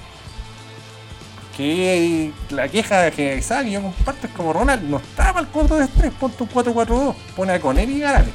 Que 1.55 2.31
la 2.51 2.69
queja 2.69 3.11
que 3.11 3.41
sabe 3.41 3.65
que 3.65 3.71
yo 3.71 3.81
comparto 3.81 4.27
es 4.27 4.33
como 4.33 4.53
Ronald 4.53 4.83
no 4.83 4.97
está 4.97 5.33
para 5.33 5.41
el 5.41 5.51
4-3-3, 5.51 6.11
ponte 6.11 6.43
un 6.43 6.49
4-4-2, 6.49 7.15
pone 7.35 7.53
a 7.53 7.59
Conel 7.59 7.89
y 7.89 7.99
gánale. 7.99 8.31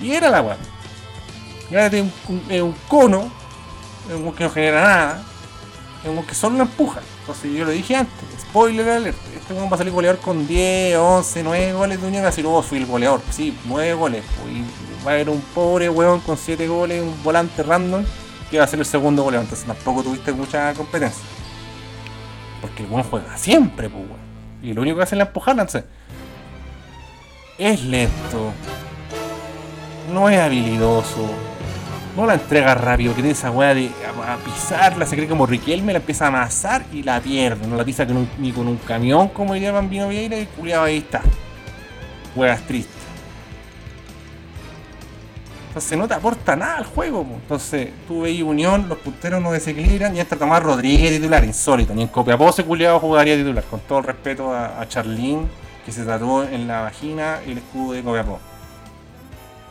Y 0.00 0.12
era 0.12 0.30
la 0.30 0.40
weá. 0.40 0.56
Gánate 1.70 2.00
un, 2.00 2.12
un, 2.28 2.62
un 2.62 2.74
cono, 2.88 3.30
un 4.10 4.32
que 4.32 4.44
no 4.44 4.50
genera 4.50 4.82
nada, 4.82 5.22
es 6.02 6.08
un 6.08 6.24
que 6.24 6.34
solo 6.34 6.56
lo 6.56 6.62
empuja. 6.62 7.00
Entonces 7.20 7.52
yo 7.52 7.64
lo 7.66 7.72
dije 7.72 7.94
antes, 7.96 8.37
spoiler 8.48 8.88
alert, 8.88 9.16
este 9.36 9.54
weón 9.54 9.70
va 9.70 9.74
a 9.74 9.78
salir 9.78 9.92
goleador 9.92 10.20
con 10.20 10.46
10, 10.46 10.96
11, 10.96 11.42
9 11.42 11.72
goles 11.72 12.00
de 12.00 12.06
Unión, 12.06 12.24
así 12.24 12.42
luego 12.42 12.62
fui 12.62 12.78
el 12.78 12.86
goleador. 12.86 13.20
Sí, 13.30 13.56
9 13.66 13.94
goles, 13.94 14.24
pues, 14.40 14.56
y 14.56 14.64
va 15.06 15.10
a 15.10 15.14
haber 15.14 15.28
un 15.30 15.40
pobre 15.54 15.88
weón 15.88 16.20
con 16.20 16.36
7 16.36 16.66
goles, 16.66 17.02
un 17.02 17.22
volante 17.22 17.62
random, 17.62 18.04
que 18.50 18.58
va 18.58 18.64
a 18.64 18.66
ser 18.66 18.78
el 18.78 18.86
segundo 18.86 19.22
goleador. 19.22 19.44
Entonces 19.44 19.66
tampoco 19.66 20.02
tuviste 20.02 20.32
mucha 20.32 20.72
competencia. 20.74 21.22
Porque 22.60 22.82
el 22.82 22.90
weón 22.90 23.04
juega 23.04 23.36
siempre, 23.36 23.88
pues 23.88 24.04
weón. 24.04 24.28
Y 24.62 24.72
lo 24.72 24.82
único 24.82 24.96
que 24.96 25.02
hace 25.04 25.14
es 25.14 25.18
la 25.18 25.24
empujarla, 25.24 25.62
entonces. 25.62 25.84
Es 27.58 27.82
lento. 27.84 28.52
No 30.12 30.28
es 30.28 30.38
habilidoso. 30.38 31.28
No 32.16 32.26
la 32.26 32.34
entrega 32.34 32.74
rápido, 32.74 33.10
que 33.12 33.16
tiene 33.22 33.30
esa 33.30 33.50
weá 33.50 33.74
de 33.74 33.90
pisarla, 34.44 35.06
se 35.06 35.14
cree 35.14 35.28
como 35.28 35.46
Riquelme, 35.46 35.92
la 35.92 36.00
empieza 36.00 36.24
a 36.24 36.28
amasar 36.28 36.84
y 36.92 37.02
la 37.04 37.20
pierde. 37.20 37.66
No 37.66 37.76
la 37.76 37.84
pisa 37.84 38.06
con 38.06 38.16
un- 38.16 38.28
ni 38.38 38.50
con 38.50 38.66
un 38.66 38.76
camión 38.78 39.28
como 39.28 39.54
diría 39.54 39.70
Bambino 39.70 40.08
Vieira 40.08 40.36
y 40.38 40.46
culiado 40.46 40.84
ahí 40.84 40.98
está. 40.98 41.20
Weas 42.34 42.60
tristes. 42.62 42.96
Entonces 45.68 45.96
no 45.98 46.08
te 46.08 46.14
aporta 46.14 46.56
nada 46.56 46.78
al 46.78 46.86
juego. 46.86 47.24
Entonces 47.34 47.90
tú 48.08 48.22
veis 48.22 48.42
Unión, 48.42 48.88
los 48.88 48.98
punteros 48.98 49.40
no 49.40 49.52
desequilibran 49.52 50.16
y 50.16 50.20
entra 50.20 50.36
Tomás 50.36 50.60
Rodríguez 50.62 51.12
titular, 51.12 51.44
insólito. 51.44 51.94
Ni 51.94 52.02
en 52.02 52.08
Copiapó 52.08 52.48
ese 52.48 52.64
culiado 52.64 52.98
jugaría 52.98 53.36
titular, 53.36 53.62
con 53.64 53.78
todo 53.80 53.98
el 53.98 54.04
respeto 54.04 54.52
a, 54.52 54.80
a 54.80 54.88
Charlín, 54.88 55.46
que 55.86 55.92
se 55.92 56.04
tatuó 56.04 56.42
en 56.42 56.66
la 56.66 56.80
vagina 56.80 57.38
el 57.46 57.58
escudo 57.58 57.92
de 57.92 58.02
Copiapó. 58.02 58.40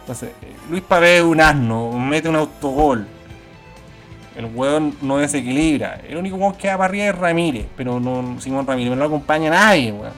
Entonces, 0.07 0.29
eh, 0.41 0.55
Luis 0.69 0.81
Pavé 0.83 1.17
es 1.17 1.23
un 1.23 1.41
asno, 1.41 1.91
mete 1.91 2.29
un 2.29 2.37
autogol. 2.37 3.05
El 4.37 4.45
weón 4.45 4.95
no 5.01 5.17
desequilibra. 5.17 5.99
El 6.07 6.15
único 6.15 6.37
weón 6.37 6.53
que 6.53 6.69
va 6.69 6.77
para 6.77 6.85
arriba 6.85 7.05
es 7.07 7.17
Ramírez, 7.17 7.65
pero 7.75 7.99
no, 7.99 8.39
Simón 8.39 8.65
Ramírez, 8.65 8.91
pero 8.91 8.95
no 8.95 9.01
lo 9.01 9.07
acompaña 9.07 9.49
nadie, 9.49 9.91
weón. 9.91 10.13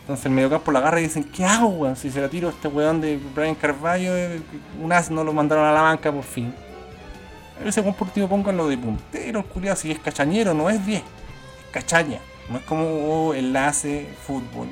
Entonces 0.00 0.24
el 0.24 0.32
mediocampo 0.32 0.72
la 0.72 0.78
agarra 0.78 1.00
y 1.00 1.02
dicen, 1.02 1.24
¿qué 1.24 1.44
hago, 1.44 1.68
weón? 1.68 1.96
Si 1.96 2.10
se 2.10 2.18
la 2.18 2.30
tiro 2.30 2.48
a 2.48 2.52
este 2.52 2.66
weón 2.66 3.02
de 3.02 3.20
Brian 3.34 3.54
Carvalho, 3.54 4.16
eh, 4.16 4.40
un 4.82 4.90
asno 4.90 5.22
lo 5.22 5.34
mandaron 5.34 5.66
a 5.66 5.72
la 5.72 5.82
banca 5.82 6.10
por 6.10 6.24
fin. 6.24 6.54
A 7.62 7.68
ese 7.68 7.82
weón 7.82 7.92
por 7.92 8.08
último 8.08 8.26
pónganlo 8.26 8.68
de 8.68 8.78
puntero, 8.78 9.44
culiado, 9.44 9.76
si 9.76 9.90
es 9.90 9.98
cachañero, 9.98 10.54
no 10.54 10.70
es 10.70 10.86
10, 10.86 11.02
es 11.02 11.04
cachaña. 11.72 12.20
No 12.48 12.56
es 12.56 12.64
como 12.64 12.86
oh, 12.86 13.34
enlace, 13.34 14.08
fútbol. 14.26 14.68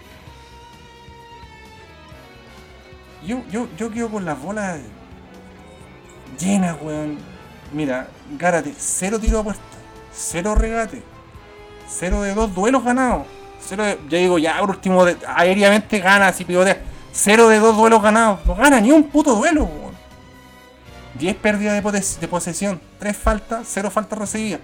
Yo, 3.27 3.43
yo, 3.51 3.69
yo 3.77 3.91
quedo 3.91 4.09
con 4.11 4.25
las 4.25 4.41
bolas 4.41 4.79
llenas, 6.39 6.77
weón. 6.83 7.19
Mira, 7.73 8.09
Gárate, 8.39 8.73
cero 8.77 9.19
tiro 9.19 9.41
a 9.41 9.43
puerta, 9.45 9.63
cero 10.13 10.55
regate, 10.55 11.03
cero 11.89 12.23
de 12.23 12.35
dos 12.35 12.55
duelos 12.55 12.85
ganados. 12.85 13.27
Cero 13.61 13.83
de, 13.85 13.99
ya 14.09 14.19
digo, 14.19 14.39
ya 14.39 14.59
por 14.61 14.71
último, 14.71 15.05
de- 15.05 15.17
aéreamente 15.27 15.99
gana, 15.99 16.29
así 16.29 16.45
pivotea. 16.45 16.83
Cero 17.13 17.49
de 17.49 17.59
dos 17.59 17.77
duelos 17.77 18.03
ganados. 18.03 18.45
No 18.45 18.55
gana 18.55 18.81
ni 18.81 18.91
un 18.93 19.05
puto 19.05 19.35
duelo, 19.35 19.65
weón. 19.65 19.95
10 21.19 21.37
pérdidas 21.37 21.83
de, 21.83 22.21
de 22.21 22.29
posesión, 22.29 22.81
3 22.99 23.17
faltas, 23.17 23.67
0 23.71 23.91
faltas 23.91 24.19
recibidas. 24.19 24.61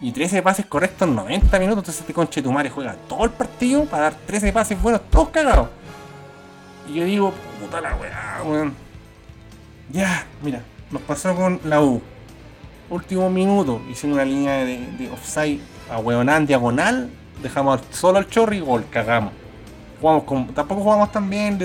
Y 0.00 0.12
13 0.12 0.42
pases 0.42 0.66
correctos 0.66 1.08
en 1.08 1.14
90 1.14 1.58
minutos. 1.58 1.78
Entonces 1.82 2.00
este 2.02 2.12
conche 2.14 2.42
tu 2.42 2.52
madre 2.52 2.70
juega 2.70 2.94
todo 3.08 3.24
el 3.24 3.30
partido 3.30 3.84
para 3.84 4.04
dar 4.04 4.14
13 4.14 4.52
pases 4.52 4.80
buenos, 4.80 5.00
todos 5.10 5.30
cagados. 5.30 5.68
Y 6.88 6.94
yo 6.94 7.04
digo, 7.04 7.34
puta 7.60 7.80
la 7.80 7.94
weá, 7.96 8.42
weón. 8.44 8.74
Ya, 9.90 10.26
mira, 10.42 10.62
nos 10.90 11.02
pasó 11.02 11.34
con 11.34 11.60
la 11.64 11.82
U. 11.82 12.00
Último 12.90 13.28
minuto, 13.28 13.82
hicieron 13.90 14.14
una 14.14 14.24
línea 14.24 14.64
de, 14.64 14.78
de 14.98 15.10
offside 15.10 15.60
a 15.90 15.98
weonán 15.98 16.46
diagonal. 16.46 17.10
Dejamos 17.42 17.80
solo 17.90 18.18
al 18.18 18.28
chorri 18.28 18.58
y 18.58 18.60
gol, 18.60 18.84
cagamos. 18.90 19.32
Jugamos 20.00 20.24
con, 20.24 20.46
tampoco 20.48 20.82
jugamos 20.82 21.12
tan 21.12 21.28
bien, 21.28 21.58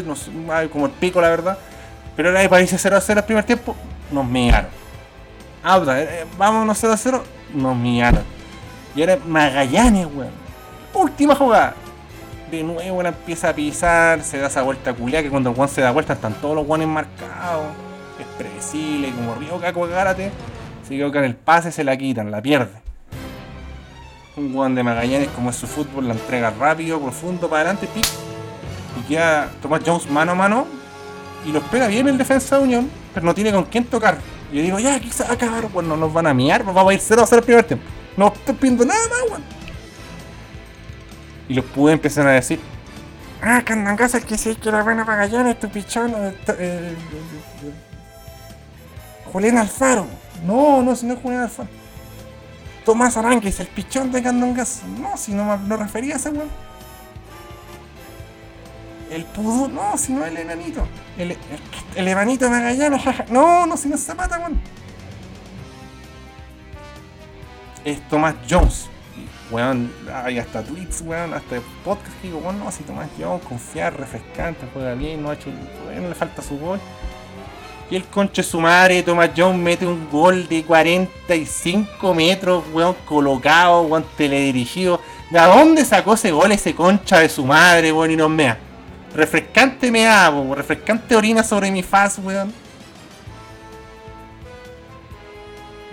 como 0.72 0.86
el 0.86 0.92
pico, 0.92 1.22
la 1.22 1.30
verdad. 1.30 1.58
Pero 2.16 2.30
era 2.30 2.42
de 2.42 2.50
París 2.50 2.74
0 2.76 2.98
a 2.98 3.02
0 3.02 3.20
el 3.20 3.26
primer 3.26 3.44
tiempo, 3.44 3.76
nos 4.12 4.26
miaron. 4.26 4.70
Ah, 5.64 5.80
puta, 5.80 6.02
eh, 6.02 6.08
eh, 6.10 6.26
vámonos 6.38 6.78
0 6.80 6.94
a 6.94 6.98
0, 6.98 7.24
nos 7.54 7.76
miaron. 7.76 8.24
Y 8.96 9.02
ahora 9.02 9.18
Magallanes, 9.26 10.08
weón. 10.14 10.32
Última 10.94 11.36
jugada. 11.36 11.76
De 12.54 12.62
nuevo 12.62 13.02
la 13.02 13.10
empieza 13.10 13.50
a 13.50 13.56
pisar, 13.56 14.22
se 14.22 14.38
da 14.38 14.46
esa 14.46 14.62
vuelta 14.62 14.94
culia 14.94 15.24
que 15.24 15.32
cuando 15.32 15.50
el 15.50 15.56
Juan 15.56 15.68
se 15.68 15.82
da 15.82 15.90
vuelta 15.90 16.14
están 16.14 16.36
todos 16.36 16.56
los 16.56 16.68
guanes 16.68 16.88
marcados. 16.88 17.66
Es 18.20 18.28
predecible, 18.38 19.12
como 19.12 19.60
Caco 19.60 19.88
Gárate. 19.88 20.30
Se 20.88 20.94
equivoca 20.94 21.18
en 21.18 21.26
el 21.26 21.36
pase, 21.36 21.72
se 21.72 21.84
la 21.84 21.98
quitan, 21.98 22.30
la 22.30 22.44
pierde. 22.44 22.74
Un 24.38 24.54
guan 24.54 24.76
de 24.76 24.84
Magallanes, 24.84 25.30
como 25.30 25.50
es 25.50 25.56
su 25.56 25.66
fútbol, 25.66 26.08
la 26.08 26.14
entrega 26.14 26.52
rápido, 26.52 27.00
profundo, 27.02 27.50
para 27.50 27.72
adelante, 27.72 27.88
pic. 27.92 28.06
Y 29.00 29.08
queda 29.08 29.50
Tomás 29.60 29.82
Jones 29.84 30.08
mano 30.12 30.34
a 30.34 30.36
mano. 30.36 30.68
Y 31.48 31.52
lo 31.52 31.58
espera 31.58 31.88
bien 31.88 32.08
el 32.08 32.20
defensa 32.20 32.60
de 32.60 32.66
Unión, 32.66 32.88
pero 33.16 33.26
no 33.26 33.34
tiene 33.34 33.52
con 33.52 33.64
quién 33.64 33.86
tocar. 33.86 34.20
Y 34.52 34.58
yo 34.58 34.62
digo, 34.62 34.78
ya, 34.78 35.00
quizás 35.00 35.28
acabar, 35.28 35.70
pues 35.70 35.88
no 35.88 35.98
nos 35.98 36.14
van 36.14 36.28
a 36.28 36.36
miar, 36.36 36.64
vamos 36.64 36.88
a 36.88 36.94
ir 36.94 37.00
0 37.00 37.24
a 37.24 37.26
0 37.26 37.40
el 37.40 37.46
primer 37.46 37.64
tiempo. 37.64 37.86
No 38.16 38.28
estoy 38.28 38.54
pidiendo 38.54 38.86
nada 38.86 39.02
más, 39.10 39.32
weón. 39.32 39.63
Y 41.50 41.54
los 41.56 41.66
pude 41.66 41.94
empezar 41.94 42.26
a 42.28 42.32
decir, 42.32 42.60
ah, 43.42 43.62
Candangasa, 43.66 44.22
que 44.22 44.38
sí, 44.38 44.56
que 44.56 44.70
era 44.70 44.84
buena 44.84 45.04
Magallanes, 45.04 45.60
tu 45.60 45.70
pichón, 45.70 46.12
eh, 46.12 46.38
eh, 46.48 46.54
eh, 46.58 46.96
Julián 49.32 49.58
Alfaro. 49.58 50.08
No, 50.46 50.82
no, 50.82 50.96
si 50.96 51.06
no 51.06 51.16
es 51.16 51.20
Julián 51.22 51.44
Alfaro. 51.44 51.70
Tomás 52.86 53.16
Aránguiz, 53.18 53.60
el 53.60 53.68
pichón 53.68 54.12
de 54.12 54.22
Candongas. 54.22 54.84
No, 55.00 55.18
si 55.18 55.34
no 55.34 55.46
me 55.46 55.58
no 55.68 55.78
refería 55.78 56.16
a 56.16 56.18
ese 56.18 56.30
weón. 56.30 56.50
El 59.10 59.26
Pudú, 59.26 59.68
no, 59.70 59.98
si 59.98 60.12
no 60.12 60.26
es 60.26 60.32
el 60.32 60.38
enanito. 60.38 60.88
El, 61.18 61.32
el, 61.32 61.38
el 61.96 62.08
enanito 62.08 62.46
de 62.46 62.52
Magallanes, 62.52 63.02
no, 63.30 63.66
no, 63.66 63.78
si 63.78 63.88
no 63.88 63.96
es 63.96 64.04
Zapata, 64.04 64.40
weón. 64.40 64.60
Es 67.86 68.08
Tomás 68.10 68.36
Jones. 68.50 68.90
Weón, 69.52 69.92
hay 70.12 70.40
hasta 70.40 70.64
tweets, 70.64 71.02
weón, 71.02 71.34
hasta 71.34 71.58
podcast 71.84 72.22
que 72.22 72.28
digo, 72.28 72.40
weón, 72.40 72.60
no, 72.60 72.72
si 72.72 72.84
Tomás 72.84 73.10
Jones, 73.20 73.44
confiar, 73.46 73.98
refrescante, 74.00 74.66
juega 74.74 74.96
bien, 74.96 75.22
no 75.22 75.30
ha 75.30 75.34
hecho, 75.34 75.50
weón, 75.88 76.10
le 76.10 76.16
falta 76.16 76.42
su 76.42 76.58
gol. 76.58 76.80
Y 77.92 77.96
el 77.96 78.06
conche 78.06 78.42
su 78.42 78.60
madre, 78.60 79.04
Thomas 79.04 79.32
Jones 79.36 79.60
mete 79.60 79.86
un 79.86 80.10
gol 80.10 80.48
de 80.48 80.64
45 80.64 82.14
metros, 82.14 82.64
weón, 82.74 82.96
colocado, 83.06 83.82
weón, 83.84 84.06
teledirigido. 84.18 85.00
¿De 85.30 85.40
dónde 85.40 85.84
sacó 85.86 86.14
ese 86.14 86.32
gol 86.32 86.52
ese 86.52 86.74
concha 86.74 87.20
de 87.20 87.30
su 87.30 87.46
madre, 87.46 87.92
weón, 87.92 88.12
y 88.12 88.16
nos 88.16 88.30
mea? 88.30 88.58
Refrescante 89.14 89.92
me 89.92 90.08
hago, 90.08 90.56
refrescante 90.56 91.16
orina 91.16 91.44
sobre 91.44 91.70
mi 91.70 91.84
faz, 91.84 92.18
weón. 92.18 92.52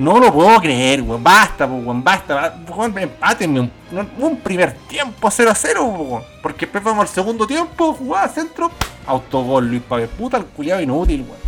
No 0.00 0.18
lo 0.18 0.32
puedo 0.32 0.58
creer, 0.60 1.02
weón. 1.02 1.22
Basta, 1.22 1.66
weón, 1.66 2.02
basta. 2.02 2.34
ba- 2.34 2.54
Weón, 2.74 2.96
empátenme 2.98 3.60
un, 3.60 3.70
un 4.18 4.36
primer 4.40 4.72
tiempo 4.88 5.30
0 5.30 5.50
a 5.50 5.54
0, 5.54 5.80
po, 5.96 6.02
weón. 6.02 6.22
Porque 6.42 6.60
después 6.66 6.82
vamos 6.82 7.02
al 7.02 7.08
segundo 7.08 7.46
tiempo, 7.46 7.92
jugada 7.92 8.28
centro, 8.28 8.70
autogol, 9.06 9.68
Luis 9.68 9.82
Pávez. 9.82 10.08
Puta 10.08 10.38
el 10.38 10.46
culiado 10.46 10.80
inútil, 10.80 11.20
weón. 11.28 11.40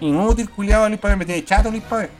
Inútil, 0.00 0.50
culiado, 0.50 0.88
Luis 0.88 1.00
Pávez. 1.00 1.16
Me 1.18 1.24
tiene 1.24 1.44
chato, 1.44 1.70
Luis 1.70 1.82
Pávez. 1.84 2.10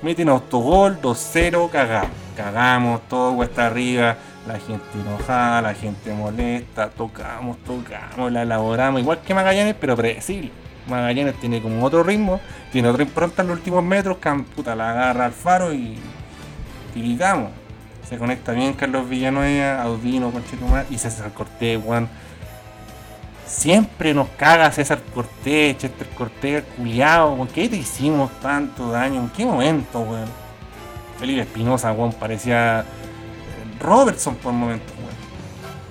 Meten 0.00 0.28
autogol, 0.28 0.98
2-0, 1.02 1.68
cagamos. 1.70 2.10
Cagamos, 2.36 3.00
todo 3.08 3.34
cuesta 3.34 3.66
arriba, 3.66 4.16
la 4.46 4.54
gente 4.60 4.84
enojada, 4.94 5.60
la 5.60 5.74
gente 5.74 6.12
molesta, 6.14 6.88
tocamos, 6.88 7.56
tocamos, 7.64 8.30
la 8.30 8.42
elaboramos, 8.42 9.00
igual 9.00 9.18
que 9.20 9.34
Magallanes, 9.34 9.74
pero 9.78 9.96
predecible. 9.96 10.52
Magallanes 10.88 11.34
tiene 11.36 11.60
como 11.62 11.84
otro 11.84 12.02
ritmo, 12.02 12.40
tiene 12.72 12.88
otra 12.88 13.02
impronta 13.02 13.42
en 13.42 13.48
los 13.48 13.58
últimos 13.58 13.82
metros, 13.84 14.18
cam- 14.20 14.44
puta, 14.44 14.74
la 14.74 14.90
agarra 14.90 15.26
al 15.26 15.32
faro 15.32 15.72
y 15.72 15.96
tiritamos. 16.94 17.50
Se 18.08 18.16
conecta 18.16 18.52
bien 18.52 18.72
Carlos 18.72 19.08
Villanueva, 19.08 19.82
Audino, 19.82 20.30
Conchetumar 20.30 20.86
y 20.90 20.96
César 20.98 21.30
Cortés, 21.32 21.78
weón. 21.84 22.08
Siempre 23.46 24.12
nos 24.12 24.28
caga 24.30 24.70
César 24.72 25.00
Cortés, 25.14 25.78
Chester 25.78 26.06
Cortés, 26.10 26.64
culiao, 26.76 27.36
¿por 27.36 27.48
qué 27.48 27.68
te 27.68 27.76
hicimos 27.76 28.30
tanto 28.40 28.90
daño? 28.90 29.20
¿En 29.20 29.28
qué 29.30 29.44
momento, 29.46 30.00
weón? 30.00 30.28
Felipe 31.18 31.40
Espinosa, 31.42 31.92
weón, 31.92 32.12
parecía 32.12 32.80
eh, 32.80 32.84
Robertson 33.80 34.36
por 34.36 34.52
momentos. 34.52 34.92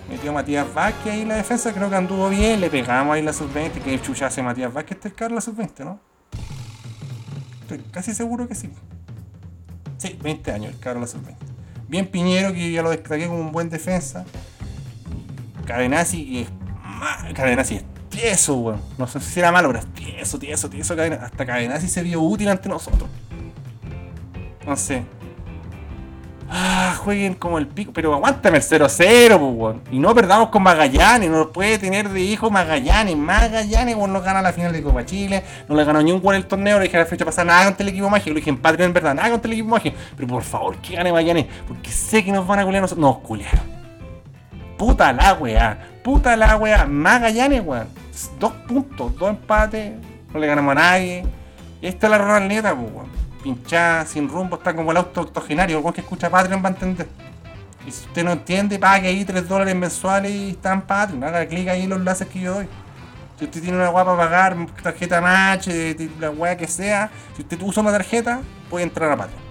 Metió 0.09 0.31
Matías 0.31 0.73
Vázquez 0.73 1.13
ahí 1.13 1.25
la 1.25 1.35
defensa, 1.35 1.73
creo 1.73 1.89
que 1.89 1.95
anduvo 1.95 2.29
bien, 2.29 2.61
le 2.61 2.69
pegamos 2.69 3.13
ahí 3.13 3.21
la 3.21 3.33
sub-20, 3.33 3.81
que 3.81 4.01
chucha 4.01 4.27
hace 4.27 4.41
Matías 4.41 4.73
Vázquez 4.73 4.97
este 4.97 5.11
carro 5.11 5.35
la 5.35 5.41
sub-20, 5.41 5.83
¿no? 5.83 5.99
Estoy 7.61 7.79
casi 7.91 8.13
seguro 8.13 8.47
que 8.47 8.55
sí. 8.55 8.69
Sí, 9.97 10.17
20 10.21 10.51
años 10.51 10.73
el 10.73 10.79
carro 10.79 11.01
la 11.01 11.07
sub-20. 11.07 11.35
Bien 11.89 12.07
Piñero, 12.07 12.53
que 12.53 12.71
ya 12.71 12.81
lo 12.81 12.89
destaqué 12.89 13.27
como 13.27 13.39
un 13.39 13.51
buen 13.51 13.69
defensa. 13.69 14.25
Cadenazzi, 15.65 16.39
es 16.39 16.47
Cadenazzi 17.33 17.75
es 17.75 17.83
tieso, 18.09 18.55
weón. 18.55 18.81
No 18.97 19.07
sé 19.07 19.19
si 19.19 19.39
era 19.39 19.51
malo, 19.51 19.69
pero 19.69 19.79
es 19.79 19.93
tieso, 19.93 20.39
tieso, 20.39 20.69
tieso. 20.69 20.93
Hasta 20.93 21.45
Cadenazzi 21.45 21.87
se 21.87 22.03
vio 22.03 22.21
útil 22.21 22.47
ante 22.47 22.69
nosotros. 22.69 23.09
No 24.65 24.75
sé. 24.75 25.03
Ah, 26.49 26.95
jueguen 26.97 27.33
como 27.33 27.57
el 27.57 27.67
pico. 27.67 27.91
Pero 27.93 28.13
aguántame 28.13 28.57
el 28.57 28.63
0-0, 28.63 28.87
pues, 28.87 29.39
weón. 29.39 29.81
Y 29.91 29.99
no 29.99 30.15
perdamos 30.15 30.49
con 30.49 30.63
Magallanes. 30.63 31.29
No 31.29 31.39
lo 31.39 31.51
puede 31.51 31.77
tener 31.77 32.09
de 32.09 32.21
hijo 32.21 32.49
Magallanes. 32.49 33.17
Magallanes, 33.17 33.95
weón, 33.95 34.13
no 34.13 34.21
gana 34.21 34.41
la 34.41 34.53
final 34.53 34.71
de 34.71 34.81
Copa 34.81 35.05
Chile. 35.05 35.43
No 35.67 35.75
le 35.75 35.83
ganó 35.83 36.01
ni 36.01 36.11
un 36.11 36.21
en 36.23 36.35
el 36.35 36.45
torneo. 36.45 36.77
Le 36.77 36.85
dije 36.85 36.97
a 36.97 37.01
la 37.01 37.05
fecha 37.05 37.25
pasada 37.25 37.45
nada 37.45 37.65
contra 37.65 37.83
el 37.83 37.89
equipo 37.89 38.09
mágico. 38.09 38.29
Le 38.29 38.35
dije 38.35 38.49
en 38.49 38.57
Patreon, 38.57 38.87
en 38.87 38.93
verdad, 38.93 39.13
nada 39.13 39.31
contra 39.31 39.47
el 39.49 39.53
equipo 39.53 39.69
mágico. 39.69 39.97
Pero 40.15 40.27
por 40.27 40.43
favor, 40.43 40.77
que 40.77 40.95
gane 40.95 41.11
Magallanes. 41.11 41.45
Porque 41.67 41.91
sé 41.91 42.23
que 42.23 42.31
nos 42.31 42.47
van 42.47 42.59
a 42.59 42.65
culiar 42.65 42.81
nosotros. 42.81 43.05
Nos 43.05 43.17
culiaron. 43.19 43.77
Puta 44.77 45.11
la 45.11 45.33
weá. 45.33 45.77
Puta 46.03 46.37
la 46.37 46.55
weá. 46.55 46.85
Magallanes, 46.85 47.61
weón. 47.65 47.87
Dos 48.39 48.53
puntos, 48.67 49.15
dos 49.17 49.29
empates. 49.29 49.93
No 50.33 50.39
le 50.39 50.47
ganamos 50.47 50.71
a 50.71 50.75
nadie. 50.75 51.25
Y 51.81 51.87
esta 51.87 52.07
es 52.07 52.11
la 52.11 52.17
Ronald 52.17 52.47
Neta, 52.47 52.75
pues, 52.75 52.91
weón. 52.93 53.16
Pinchada, 53.43 54.05
sin 54.05 54.27
rumbo, 54.27 54.57
está 54.57 54.75
como 54.75 54.91
el 54.91 54.97
auto 54.97 55.21
octogenario. 55.21 55.85
El 55.85 55.93
que 55.93 56.01
escucha 56.01 56.29
Patreon 56.29 56.61
va 56.63 56.69
a 56.69 56.71
entender. 56.71 57.07
Y 57.85 57.91
si 57.91 58.05
usted 58.05 58.23
no 58.23 58.31
entiende, 58.31 58.77
pague 58.77 59.07
ahí 59.07 59.23
3 59.23 59.47
dólares 59.47 59.75
mensuales 59.75 60.31
y 60.31 60.49
está 60.49 60.73
en 60.73 60.81
Patreon. 60.81 61.23
Haga 61.23 61.47
clic 61.47 61.69
ahí 61.69 61.83
en 61.83 61.89
los 61.89 61.99
enlaces 61.99 62.27
que 62.27 62.39
yo 62.41 62.55
doy. 62.55 62.67
Si 63.39 63.45
usted 63.45 63.61
tiene 63.61 63.77
una 63.77 63.89
guapa 63.89 64.17
para 64.17 64.29
pagar, 64.29 64.57
tarjeta 64.81 65.21
match, 65.21 65.67
de 65.67 66.09
la 66.19 66.31
weá 66.31 66.57
que 66.57 66.67
sea, 66.67 67.11
si 67.35 67.43
usted 67.43 67.61
usa 67.61 67.81
una 67.81 67.91
tarjeta, 67.91 68.41
puede 68.69 68.83
entrar 68.83 69.11
a 69.11 69.15
Patreon. 69.17 69.41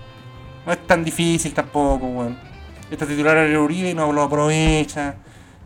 No 0.67 0.73
es 0.73 0.87
tan 0.87 1.05
difícil 1.05 1.55
tampoco, 1.55 2.07
weón. 2.07 2.37
Esta 2.91 3.07
titular 3.07 3.37
era 3.37 3.61
Uribe 3.61 3.91
y 3.91 3.95
no 3.95 4.13
lo 4.13 4.23
aprovecha. 4.23 5.15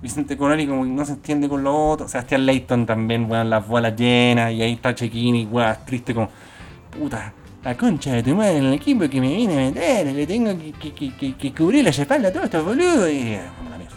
Vicente 0.02 0.36
Conoli 0.36 0.66
como 0.66 0.84
que 0.84 0.90
no 0.90 1.04
se 1.04 1.12
entiende 1.12 1.48
con 1.48 1.64
lo 1.64 1.90
otro. 1.90 2.08
Sebastián 2.08 2.46
Leighton 2.46 2.86
también, 2.86 3.30
weón, 3.30 3.50
las 3.50 3.66
bolas 3.66 3.96
llenas. 3.96 4.52
Y 4.52 4.62
ahí 4.62 4.74
está 4.74 4.94
Chequini, 4.94 5.46
weón, 5.46 5.76
triste 5.86 6.14
como, 6.14 6.28
puta, 6.90 7.32
la 7.62 7.76
concha 7.76 8.12
de 8.12 8.22
tu 8.22 8.34
madre 8.34 8.58
en 8.58 8.64
el 8.66 8.72
equipo 8.72 9.08
que 9.08 9.20
me 9.20 9.28
viene 9.28 9.52
a 9.54 9.70
meter. 9.70 10.06
Le 10.06 10.26
tengo 10.26 10.56
que, 10.58 10.92
que, 10.92 11.14
que, 11.14 11.36
que, 11.36 11.54
cubrir 11.54 11.84
la 11.84 11.90
espalda 11.90 12.28
a 12.28 12.32
todos 12.32 12.46
estos 12.46 12.64
boludos. 12.64 13.10
Y 13.10 13.34
eh, 13.34 13.42
vamos 13.58 13.66
a 13.66 13.70
la 13.70 13.78
mierda. 13.78 13.96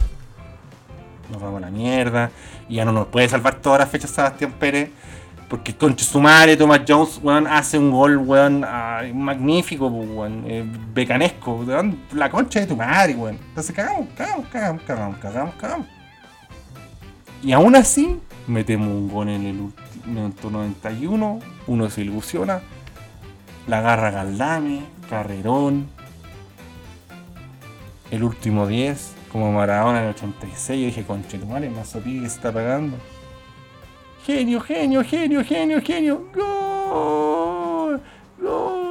Nos 1.31 1.41
vamos 1.41 1.57
a 1.57 1.65
la 1.65 1.71
mierda. 1.71 2.31
Y 2.67 2.75
ya 2.75 2.85
no 2.85 2.91
nos 2.91 3.07
puede 3.07 3.29
salvar 3.29 3.55
todas 3.55 3.79
las 3.79 3.89
fechas 3.89 4.11
Sebastián 4.11 4.53
Pérez. 4.59 4.89
Porque 5.49 5.75
concha 5.75 6.03
su 6.03 6.19
madre, 6.19 6.57
Thomas 6.57 6.81
Jones, 6.87 7.19
weón, 7.21 7.45
hace 7.45 7.77
un 7.77 7.91
gol, 7.91 8.17
weón, 8.17 8.63
ah, 8.65 9.03
magnífico, 9.13 9.91
pues, 9.91 10.09
weón, 10.09 10.43
eh, 10.47 10.65
becanesco, 10.93 11.53
weón, 11.55 11.99
la 12.13 12.29
concha 12.31 12.61
de 12.61 12.65
tu 12.65 12.75
madre, 12.75 13.13
weón. 13.13 13.37
Entonces 13.49 13.75
cagamos, 13.75 14.07
cagamos, 14.17 14.47
cagamos, 14.47 14.81
cagamos, 14.81 15.17
cagamos, 15.17 15.55
cagamos. 15.55 15.87
Y 17.43 17.51
aún 17.51 17.75
así, 17.75 18.19
metemos 18.47 18.87
un 18.87 19.09
gol 19.09 19.29
en 19.29 19.45
el 19.45 19.71
minuto 20.07 20.49
91, 20.49 21.39
uno 21.67 21.89
se 21.89 22.01
ilusiona, 22.01 22.61
la 23.67 23.79
agarra 23.79 24.11
Galdame, 24.11 24.83
Carrerón, 25.09 25.87
el 28.11 28.23
último 28.23 28.67
10, 28.67 29.15
como 29.31 29.51
Maradona 29.51 29.99
en 29.99 30.05
el 30.05 30.11
86, 30.11 30.79
yo 30.79 30.85
dije, 30.85 31.03
concha 31.03 31.31
de 31.31 31.39
tu 31.39 31.45
madre, 31.47 31.69
Mazopi 31.69 32.21
que 32.21 32.29
se 32.29 32.35
está 32.35 32.51
pagando. 32.51 32.97
Genio, 34.25 34.61
genio, 34.61 35.03
genio, 35.03 35.43
genio, 35.43 35.81
genio. 35.81 36.27
Gol. 36.33 38.01
Gol. 38.39 38.82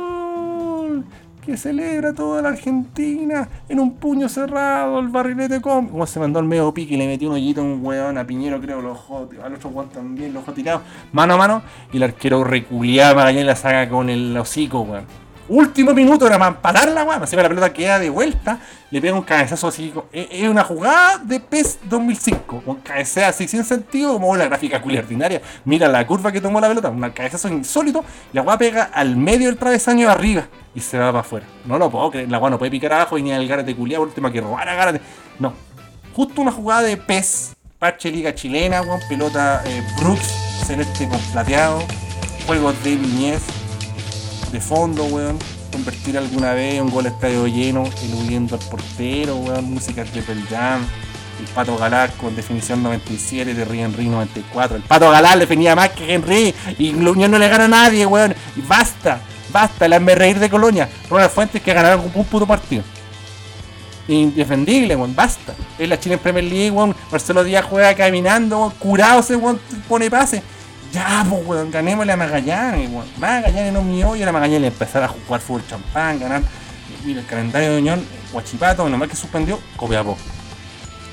Que 1.44 1.56
celebra 1.56 2.12
toda 2.12 2.40
la 2.40 2.51
Argentina 2.51 3.48
en 3.69 3.81
un 3.81 3.94
puño 3.94 4.28
cerrado, 4.28 5.01
el 5.01 5.09
barrilete 5.09 5.60
con. 5.60 5.89
Como 5.89 6.06
se 6.06 6.20
mandó 6.20 6.39
el 6.39 6.47
medio 6.47 6.73
pique 6.73 6.94
y 6.94 6.97
le 6.97 7.09
metió 7.09 7.28
un 7.28 7.35
hoyito 7.35 7.62
a 7.62 7.64
un 7.64 7.85
weón, 7.85 8.16
a 8.16 8.24
Piñero 8.24 8.60
creo, 8.60 8.81
lo 8.81 8.90
dejó, 8.90 9.28
al 9.43 9.55
otro 9.55 9.70
weón 9.70 9.89
también, 9.89 10.32
lo 10.32 10.40
dejó 10.40 10.81
mano 11.10 11.35
a 11.35 11.36
mano, 11.36 11.62
y 11.93 11.97
el 11.97 12.05
arquero 12.05 12.44
reculeaba 12.44 13.16
Magallanes 13.16 13.47
la 13.47 13.56
saca 13.56 13.89
con 13.89 14.09
el 14.09 14.36
hocico, 14.36 14.82
weón. 14.82 15.22
Último 15.54 15.92
minuto 15.92 16.26
era 16.26 16.38
para 16.38 16.50
empatar 16.52 16.88
la 16.92 17.04
weá, 17.04 17.18
ve 17.18 17.36
la 17.36 17.48
pelota 17.50 17.70
queda 17.74 17.98
de 17.98 18.08
vuelta, 18.08 18.58
le 18.90 19.02
pega 19.02 19.12
un 19.14 19.20
cabezazo 19.20 19.68
así, 19.68 19.90
co- 19.90 20.06
es 20.10 20.48
una 20.48 20.64
jugada 20.64 21.18
de 21.18 21.40
PES 21.40 21.80
2005, 21.84 22.62
con 22.64 22.76
cabecea 22.76 23.28
así 23.28 23.46
sin 23.46 23.62
sentido, 23.62 24.14
como 24.14 24.34
la 24.34 24.46
gráfica 24.46 24.80
culia 24.80 25.00
ordinaria, 25.00 25.42
mira 25.66 25.88
la 25.88 26.06
curva 26.06 26.32
que 26.32 26.40
tomó 26.40 26.58
la 26.58 26.68
pelota, 26.68 26.88
un 26.88 27.02
cabezazo 27.10 27.48
insólito, 27.48 28.02
la 28.32 28.40
weá 28.40 28.56
pega 28.56 28.84
al 28.94 29.14
medio 29.14 29.48
del 29.48 29.58
travesaño 29.58 30.08
arriba, 30.08 30.46
y 30.74 30.80
se 30.80 30.96
va 30.98 31.08
para 31.08 31.20
afuera. 31.20 31.44
No 31.66 31.76
lo 31.76 31.90
puedo 31.90 32.10
creer, 32.10 32.30
la 32.30 32.38
weá 32.38 32.48
no 32.48 32.58
puede 32.58 32.70
picar 32.70 32.94
abajo 32.94 33.18
y 33.18 33.22
ni 33.22 33.32
al 33.32 33.46
Gárate 33.46 33.76
culiado, 33.76 34.04
por 34.04 34.08
último 34.08 34.32
que 34.32 34.40
robar 34.40 34.66
a 34.70 34.74
Gárate. 34.74 35.02
No, 35.38 35.52
justo 36.14 36.40
una 36.40 36.50
jugada 36.52 36.80
de 36.80 36.96
PES, 36.96 37.52
parche 37.78 38.10
liga 38.10 38.34
chilena, 38.34 38.80
weón, 38.80 39.00
pelota 39.06 39.62
eh, 39.66 39.82
Brooks, 40.00 40.32
celeste 40.66 41.06
con 41.10 41.20
plateado, 41.30 41.82
juegos 42.46 42.82
de 42.82 42.96
Viñez, 42.96 43.42
de 44.52 44.60
fondo, 44.60 45.04
weón. 45.04 45.38
Convertir 45.72 46.18
alguna 46.18 46.52
vez 46.52 46.80
un 46.80 46.90
gol 46.90 47.06
estadio 47.06 47.46
lleno, 47.46 47.84
eludiendo 48.04 48.54
al 48.54 48.60
portero, 48.68 49.36
weón. 49.36 49.72
Música 49.72 50.04
de 50.04 50.22
Jam. 50.48 50.86
El 51.40 51.46
Pato 51.46 51.76
Galá 51.76 52.08
con 52.20 52.36
definición 52.36 52.82
97 52.82 53.54
de 53.54 53.62
Henry 53.62 54.06
94. 54.08 54.76
El 54.76 54.82
Pato 54.82 55.10
Galá 55.10 55.34
definía 55.34 55.74
más 55.74 55.88
que 55.88 56.14
Henry 56.14 56.54
y 56.78 56.94
Unión 56.94 57.30
no 57.30 57.38
le 57.38 57.48
gana 57.48 57.64
a 57.64 57.68
nadie, 57.68 58.06
weón. 58.06 58.34
Y 58.54 58.60
basta, 58.60 59.20
basta, 59.50 59.86
el 59.86 59.94
hazme 59.94 60.14
reír 60.14 60.38
de 60.38 60.50
Colonia. 60.50 60.88
Ronald 61.08 61.30
Fuentes 61.30 61.62
que 61.62 61.72
ganaron 61.72 62.10
un 62.14 62.24
puto 62.26 62.46
partido. 62.46 62.84
Indefendible, 64.06 64.94
weón, 64.94 65.16
basta. 65.16 65.54
Es 65.78 65.88
la 65.88 65.98
Chile 65.98 66.16
en 66.16 66.20
Premier 66.20 66.44
League, 66.44 66.70
weón. 66.70 66.94
Marcelo 67.10 67.42
Díaz 67.42 67.64
juega 67.64 67.94
caminando, 67.94 68.58
weón. 68.58 68.72
Curado 68.78 69.20
ese 69.20 69.34
weón, 69.34 69.58
pone 69.88 70.10
pase. 70.10 70.42
Ya, 70.93 71.27
pues, 71.28 71.47
weón, 71.47 71.70
ganémosle 71.70 72.12
a 72.12 72.16
Magallanes, 72.16 72.90
weón. 72.90 73.06
Magallanes 73.19 73.73
no 73.73 73.82
mío 73.82 74.14
y 74.14 74.23
a 74.23 74.31
Magallanes 74.31 74.73
empezar 74.73 75.02
a 75.02 75.09
jugar 75.09 75.40
fútbol 75.40 75.66
champán, 75.66 76.20
ganar. 76.20 76.43
Mira, 77.05 77.20
el 77.20 77.27
calendario 77.27 77.73
de 77.73 77.78
Unión, 77.78 78.06
Guachipato, 78.31 78.89
nomás 78.89 79.09
que 79.09 79.16
suspendió, 79.16 79.59
Copiapó. 79.77 80.16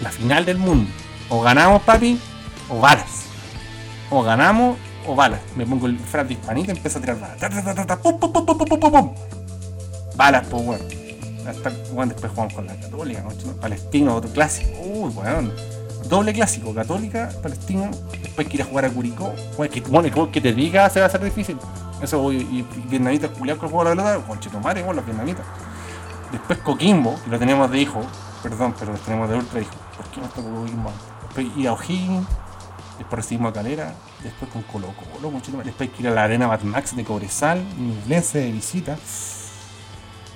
La 0.01 0.11
final 0.11 0.45
del 0.45 0.57
mundo. 0.57 0.91
O 1.29 1.41
ganamos, 1.41 1.81
papi, 1.83 2.19
o 2.67 2.79
balas. 2.79 3.23
O 4.09 4.21
ganamos, 4.21 4.77
o 5.07 5.15
balas. 5.15 5.39
Me 5.55 5.65
pongo 5.65 5.87
el 5.87 5.97
frat 5.97 6.27
de 6.27 6.33
y 6.33 6.69
empiezo 6.69 6.99
a 6.99 7.01
tirar 7.01 7.19
balas. 7.19 7.99
Pum, 8.01 8.19
pum, 8.19 8.33
pum, 8.33 8.45
pum, 8.45 8.57
pum, 8.57 8.79
pum, 8.79 8.91
pum. 8.91 9.15
Balas, 10.15 10.45
pues, 10.49 10.63
weón. 10.63 10.81
Hasta, 11.47 11.71
weón, 11.93 12.09
después 12.09 12.31
jugamos 12.31 12.53
con 12.53 12.67
la 12.67 12.75
Católica, 12.75 13.21
¿no? 13.21 13.53
Palestino, 13.53 14.15
otro 14.15 14.29
clásico. 14.31 14.77
Uy, 14.81 15.11
weón. 15.13 15.53
Doble 16.09 16.33
clásico, 16.33 16.73
Católica, 16.73 17.29
Palestino. 17.41 17.91
Después 18.21 18.47
quiere 18.47 18.63
jugar 18.63 18.85
a 18.85 18.89
Curicó. 18.89 19.33
Weón, 19.57 19.71
que, 19.71 19.81
bueno, 19.81 20.11
que, 20.11 20.31
que 20.31 20.41
te 20.41 20.53
diga 20.53 20.89
se 20.89 20.99
va 20.99 21.05
a 21.05 21.07
hacer 21.07 21.23
difícil. 21.23 21.57
Eso, 22.01 22.33
y, 22.33 22.37
y 22.37 22.67
vietnamitas 22.89 23.29
culiados 23.31 23.59
con 23.59 23.67
el 23.67 23.73
juego 23.73 23.89
de 23.89 23.95
la 23.95 24.03
pelota, 24.03 24.27
con 24.27 24.39
Chetumare, 24.39 24.81
weón, 24.81 24.95
los 24.95 25.05
vietnamitas. 25.05 25.45
Después 26.31 26.59
Coquimbo, 26.59 27.19
que 27.23 27.29
lo 27.29 27.39
tenemos 27.39 27.69
de 27.69 27.79
hijo, 27.79 28.01
perdón, 28.41 28.73
pero 28.77 28.93
lo 28.93 28.97
tenemos 28.99 29.29
de 29.29 29.37
ultra 29.37 29.61
hijo. 29.61 29.75
¿Por 29.95 30.05
qué 30.07 30.19
no 30.21 30.27
está 30.27 30.41
Coquimbo? 30.41 30.91
Después 31.23 31.57
ir 31.57 31.67
a 31.67 31.73
O'Higgins, 31.73 32.27
después 32.97 33.23
recibimos 33.23 33.51
a 33.51 33.53
Calera, 33.53 33.93
después 34.23 34.51
con 34.51 34.63
Colo 34.63 34.87
Colo, 35.13 35.31
con 35.31 35.63
después 35.63 35.89
que 35.89 36.01
ir 36.01 36.07
a 36.07 36.11
la 36.11 36.23
Arena 36.23 36.47
Mad 36.47 36.61
Max 36.61 36.95
de 36.95 37.03
Cobresal, 37.03 37.63
Ñublense 37.77 38.39
de 38.39 38.51
visita. 38.51 38.97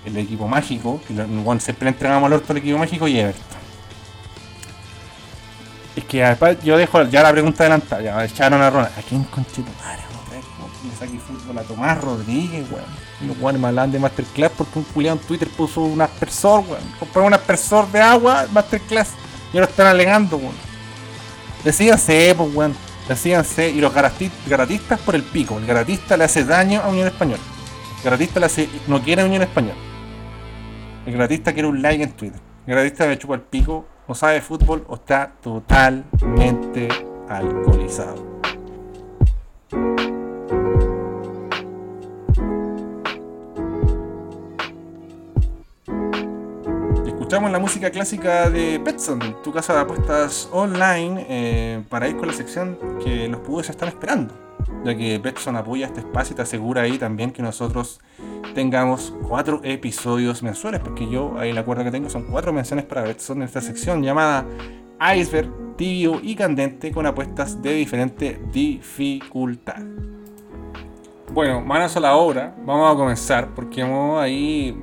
El 0.05 0.17
equipo 0.17 0.47
mágico, 0.49 0.99
que 1.07 1.13
bueno, 1.13 1.61
siempre 1.61 1.85
le 1.85 1.91
entregamos 1.91 2.27
al 2.27 2.33
orto 2.33 2.51
al 2.51 2.57
equipo 2.57 2.77
mágico 2.77 3.07
y 3.07 3.19
Everton. 3.19 3.62
Es 5.95 6.03
que 6.05 6.23
después 6.23 6.61
yo 6.63 6.77
dejo 6.77 7.03
ya 7.03 7.21
la 7.23 7.31
pregunta 7.31 7.63
adelantada, 7.63 8.01
ya 8.01 8.25
echaron 8.25 8.61
a 8.61 8.69
Ronald. 8.69 8.97
¿A 8.97 9.01
quién 9.01 9.23
conche 9.25 9.61
tu 9.61 9.71
madre? 9.83 10.01
le 10.83 10.93
saqué 10.97 11.17
fútbol 11.17 11.57
a 11.57 11.61
Tomás 11.63 12.01
Rodríguez, 12.01 12.69
weón. 12.69 12.83
Y 13.21 13.27
los 13.27 13.37
weones 13.39 13.61
me 13.61 13.67
hablaban 13.69 13.91
de 13.91 13.99
Masterclass 13.99 14.51
porque 14.57 14.79
un 14.79 14.85
culiado 14.85 15.17
en 15.17 15.25
Twitter 15.25 15.47
puso 15.47 15.81
un 15.81 16.01
aspersor, 16.01 16.59
weón. 16.67 16.83
Compré 16.99 17.21
un 17.21 17.33
aspersor 17.33 17.89
de 17.91 18.01
agua, 18.01 18.45
Masterclass. 18.51 19.11
Y 19.53 19.57
ahora 19.57 19.69
están 19.69 19.87
alegando, 19.87 20.35
weón. 20.37 20.55
Decíanse, 21.63 22.33
pues, 22.37 22.53
weón. 22.53 22.75
Decíanse. 23.07 23.69
Y 23.69 23.79
los 23.79 23.93
garati- 23.93 24.31
garatistas 24.47 24.99
por 24.99 25.15
el 25.15 25.23
pico. 25.23 25.57
El 25.57 25.65
garatista 25.65 26.17
le 26.17 26.25
hace 26.25 26.43
daño 26.43 26.81
a 26.83 26.89
Unión 26.89 27.07
Española. 27.07 27.41
El 27.99 28.03
garatista 28.03 28.39
le 28.41 28.45
hace, 28.47 28.69
no 28.87 29.01
quiere 29.01 29.21
a 29.21 29.25
Unión 29.25 29.41
Española. 29.41 29.75
El 31.05 31.13
gratista 31.13 31.53
quiere 31.53 31.67
un 31.69 31.81
like 31.81 32.03
en 32.03 32.11
Twitter. 32.11 32.41
El 32.67 32.73
gratista 32.75 33.05
me 33.05 33.17
chupa 33.17 33.35
el 33.35 33.41
pico, 33.41 33.87
o 34.13 34.15
sabe 34.15 34.41
fútbol, 34.41 34.85
o 34.87 34.93
está 34.93 35.31
totalmente 35.41 36.87
alcoholizado. 37.27 38.21
Escuchamos 47.07 47.51
la 47.51 47.57
música 47.57 47.89
clásica 47.89 48.51
de 48.51 48.77
Betson, 48.77 49.41
tu 49.43 49.51
casa 49.51 49.73
de 49.73 49.79
apuestas 49.79 50.47
online, 50.51 51.25
eh, 51.27 51.83
para 51.89 52.07
ir 52.07 52.15
con 52.15 52.27
la 52.27 52.33
sección 52.33 52.77
que 53.03 53.27
los 53.27 53.41
pubes 53.41 53.67
están 53.71 53.89
esperando. 53.89 54.52
Ya 54.83 54.95
que 54.95 55.17
Betson 55.17 55.55
apoya 55.55 55.87
este 55.87 56.01
espacio 56.01 56.33
y 56.33 56.35
te 56.35 56.41
asegura 56.41 56.81
ahí 56.81 56.97
también 56.97 57.31
que 57.31 57.41
nosotros 57.41 58.01
tengamos 58.53 59.13
cuatro 59.27 59.61
episodios 59.63 60.43
mensuales, 60.43 60.81
porque 60.81 61.09
yo 61.09 61.35
ahí 61.37 61.51
el 61.51 61.57
acuerdo 61.57 61.83
que 61.83 61.91
tengo 61.91 62.09
son 62.09 62.23
cuatro 62.23 62.53
menciones 62.53 62.85
para 62.85 63.03
Betson 63.03 63.37
en 63.37 63.43
esta 63.43 63.61
sección 63.61 64.03
llamada 64.03 64.45
Iceberg, 65.15 65.75
tibio 65.75 66.19
y 66.21 66.35
candente 66.35 66.91
con 66.91 67.05
apuestas 67.05 67.61
de 67.61 67.73
diferente 67.73 68.39
dificultad. 68.51 69.81
Bueno, 71.31 71.61
manos 71.61 71.97
a 71.97 71.99
la 71.99 72.15
obra, 72.15 72.55
vamos 72.63 72.93
a 72.93 72.95
comenzar 72.95 73.49
porque 73.55 73.81
hemos 73.81 74.21
ahí 74.21 74.77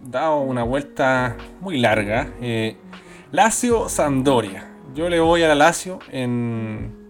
dado 0.00 0.40
una 0.40 0.62
vuelta 0.62 1.36
muy 1.60 1.78
larga. 1.78 2.28
Eh, 2.40 2.76
Lazio 3.32 3.88
Sandoria. 3.88 4.68
Yo 4.94 5.08
le 5.08 5.20
voy 5.20 5.42
a 5.42 5.48
la 5.48 5.54
Lazio 5.54 5.98
en. 6.10 7.01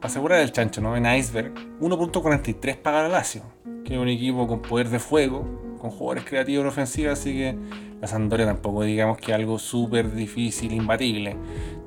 Para 0.00 0.10
asegurar 0.10 0.40
el 0.40 0.52
chancho, 0.52 0.80
¿no? 0.80 0.96
En 0.96 1.06
Iceberg. 1.06 1.54
1.43 1.80 2.76
paga 2.76 3.02
la 3.02 3.08
Lazio. 3.08 3.42
Que 3.84 3.94
es 3.94 4.00
un 4.00 4.08
equipo 4.08 4.46
con 4.46 4.62
poder 4.62 4.88
de 4.88 4.98
fuego, 4.98 5.76
con 5.78 5.90
jugadores 5.90 6.24
creativos 6.24 6.62
en 6.62 6.68
ofensiva, 6.68 7.12
así 7.12 7.32
que 7.32 7.56
la 8.00 8.06
Sandoria 8.08 8.44
tampoco 8.44 8.82
digamos 8.82 9.16
que 9.18 9.32
algo 9.32 9.58
súper 9.58 10.12
difícil, 10.12 10.72
imbatible. 10.72 11.36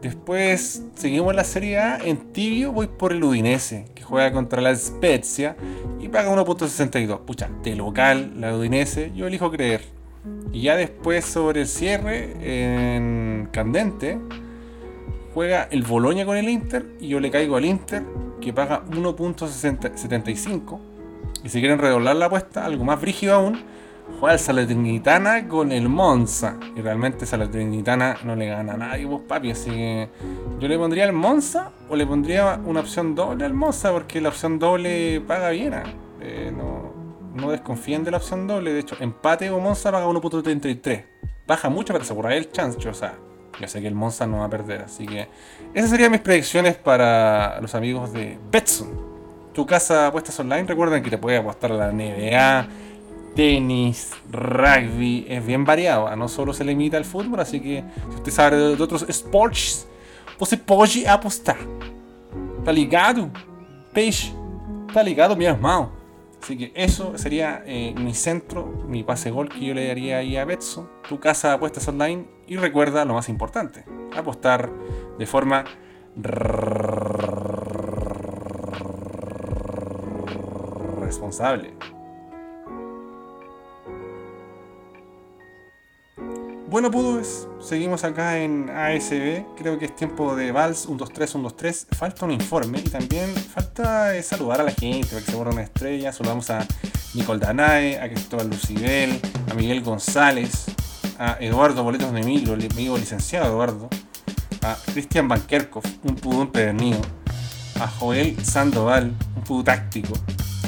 Después 0.01 0.85
seguimos 0.95 1.35
la 1.35 1.43
Serie 1.43 1.77
A. 1.77 1.97
En 1.97 2.31
tibio 2.31 2.71
voy 2.71 2.87
por 2.87 3.11
el 3.11 3.23
Udinese, 3.23 3.85
que 3.93 4.01
juega 4.01 4.31
contra 4.31 4.61
la 4.61 4.75
Spezia 4.75 5.55
y 5.99 6.07
paga 6.07 6.33
1.62. 6.33 7.19
Pucha, 7.19 7.49
de 7.63 7.75
local, 7.75 8.33
la 8.39 8.55
Udinese, 8.55 9.11
yo 9.15 9.27
elijo 9.27 9.51
creer. 9.51 9.81
Y 10.51 10.63
ya 10.63 10.75
después 10.75 11.25
sobre 11.25 11.61
el 11.61 11.67
cierre, 11.67 12.35
en 12.41 13.49
Candente, 13.51 14.17
juega 15.33 15.67
el 15.71 15.83
Boloña 15.83 16.25
con 16.25 16.37
el 16.37 16.49
Inter 16.49 16.85
y 16.99 17.09
yo 17.09 17.19
le 17.19 17.31
caigo 17.31 17.55
al 17.55 17.65
Inter, 17.65 18.03
que 18.41 18.53
paga 18.53 18.83
1.75. 18.85 20.79
Y 21.43 21.49
si 21.49 21.59
quieren 21.59 21.79
redoblar 21.79 22.15
la 22.15 22.25
apuesta, 22.25 22.65
algo 22.65 22.83
más 22.83 22.99
brígido 22.99 23.35
aún, 23.35 23.63
juega 24.19 24.33
el 24.33 24.39
Salernitana 24.39 25.47
con 25.47 25.71
el 25.71 25.87
Monza. 25.87 26.57
Y 26.75 26.81
realmente 26.81 27.25
Salernitana 27.25 28.17
no 28.23 28.35
le 28.35 28.47
gana 28.47 28.73
a 28.73 28.77
nadie, 28.77 29.05
vos 29.05 29.21
papi. 29.21 29.51
Así 29.51 29.69
que 29.69 30.09
yo 30.59 30.67
le 30.67 30.77
pondría 30.77 31.05
el 31.05 31.13
Monza 31.13 31.71
o 31.89 31.95
le 31.95 32.05
pondría 32.05 32.59
una 32.65 32.81
opción 32.81 33.15
doble 33.15 33.45
al 33.45 33.53
Monza, 33.53 33.91
porque 33.91 34.19
la 34.21 34.29
opción 34.29 34.59
doble 34.59 35.21
paga 35.21 35.49
bien. 35.51 35.73
¿ah? 35.73 35.83
Eh, 36.21 36.51
no, 36.55 36.93
no 37.35 37.51
desconfíen 37.51 38.03
de 38.03 38.11
la 38.11 38.17
opción 38.17 38.47
doble. 38.47 38.73
De 38.73 38.79
hecho, 38.79 38.97
empate 38.99 39.49
o 39.49 39.59
Monza 39.59 39.91
paga 39.91 40.07
1.33. 40.07 41.05
Baja 41.47 41.69
mucho 41.69 41.93
para 41.93 42.03
asegurar 42.03 42.33
el 42.33 42.51
chance. 42.51 42.87
O 42.87 42.93
sea, 42.93 43.17
yo 43.59 43.67
sé 43.67 43.81
que 43.81 43.87
el 43.87 43.95
Monza 43.95 44.25
no 44.25 44.39
va 44.39 44.45
a 44.45 44.49
perder. 44.49 44.81
Así 44.81 45.05
que 45.05 45.27
esas 45.73 45.89
serían 45.89 46.11
mis 46.11 46.21
predicciones 46.21 46.75
para 46.75 47.59
los 47.61 47.75
amigos 47.75 48.13
de 48.13 48.37
Betson. 48.51 48.89
Tu 49.53 49.65
casa 49.65 50.07
apuestas 50.07 50.39
online. 50.39 50.63
Recuerden 50.63 51.03
que 51.03 51.09
te 51.09 51.17
puede 51.17 51.37
apostar 51.37 51.71
la 51.71 51.91
NBA, 51.91 52.67
tenis, 53.35 54.11
rugby. 54.31 55.25
Es 55.27 55.45
bien 55.45 55.65
variado. 55.65 56.07
¿ah? 56.07 56.15
No 56.15 56.27
solo 56.27 56.53
se 56.53 56.63
limita 56.63 56.97
al 56.97 57.05
fútbol. 57.05 57.39
Así 57.39 57.59
que 57.59 57.83
si 58.09 58.15
usted 58.15 58.31
sabe 58.31 58.57
de, 58.57 58.81
outros 58.81 59.03
esportes, 59.09 59.87
você 60.37 60.55
pode 60.55 61.05
apostar. 61.05 61.57
Tá 62.63 62.71
ligado? 62.71 63.29
Peixe. 63.93 64.33
Tá 64.93 65.03
ligado, 65.03 65.35
mi 65.35 65.45
hermano. 65.45 65.98
Así 66.41 66.57
que 66.57 66.71
eso 66.75 67.17
sería 67.17 67.63
eh, 67.65 67.93
mi 67.97 68.13
centro, 68.13 68.65
mi 68.87 69.03
pase 69.03 69.29
gol 69.29 69.49
que 69.49 69.59
yo 69.59 69.73
le 69.73 69.87
daría 69.87 70.17
ahí 70.17 70.37
a 70.37 70.45
Betson, 70.45 70.89
tu 71.07 71.19
casa 71.19 71.49
de 71.49 71.53
apuestas 71.55 71.87
online. 71.87 72.25
Y 72.47 72.57
recuerda 72.57 73.05
lo 73.05 73.13
más 73.13 73.29
importante: 73.29 73.85
apostar 74.15 74.71
de 75.17 75.25
forma 75.25 75.65
responsable. 81.01 81.73
Bueno, 86.69 86.91
pues 86.91 87.47
seguimos 87.59 88.03
acá 88.03 88.37
en 88.37 88.69
ASB. 88.69 89.43
Creo 89.57 89.79
que 89.79 89.85
es 89.85 89.95
tiempo 89.95 90.35
de 90.35 90.51
Vals 90.51 90.81
123, 90.81 91.31
123. 91.31 91.87
Falta 91.97 92.25
un 92.25 92.31
informe 92.31 92.77
y 92.77 92.83
también 92.83 93.33
falta 93.33 94.15
eh, 94.15 94.21
saludar 94.21 94.61
a 94.61 94.63
la 94.65 94.71
gente 94.71 95.07
para 95.07 95.25
que 95.25 95.31
se 95.31 95.35
una 95.35 95.63
estrella. 95.63 96.13
Saludamos 96.13 96.51
a 96.51 96.63
Nicole 97.15 97.39
Danae, 97.39 97.99
a 97.99 98.07
Cristóbal 98.07 98.51
Lucibel, 98.51 99.19
a 99.49 99.55
Miguel 99.55 99.81
González, 99.81 100.65
a 101.17 101.37
Eduardo 101.39 101.83
Boletos 101.83 102.13
de 102.13 102.21
Emilio, 102.21 102.53
el 102.53 102.71
amigo 102.71 102.99
licenciado 102.99 103.47
Eduardo, 103.47 103.89
a 104.61 104.77
Cristian 104.93 105.27
Bankerkov, 105.27 105.81
un 106.03 106.15
pudú 106.17 106.43
empedernido, 106.43 107.01
a 107.81 107.87
Joel 107.87 108.45
Sandoval, 108.45 109.11
un 109.35 109.43
pudú 109.43 109.63
táctico, 109.63 110.13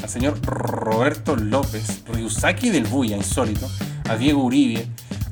al 0.01 0.09
señor 0.09 0.43
Roberto 0.43 1.35
López, 1.35 2.03
Ryusaki 2.07 2.71
del 2.71 2.85
Buya, 2.85 3.17
insólito, 3.17 3.69
a 4.09 4.17
Diego 4.17 4.43
Uribe, 4.43 4.87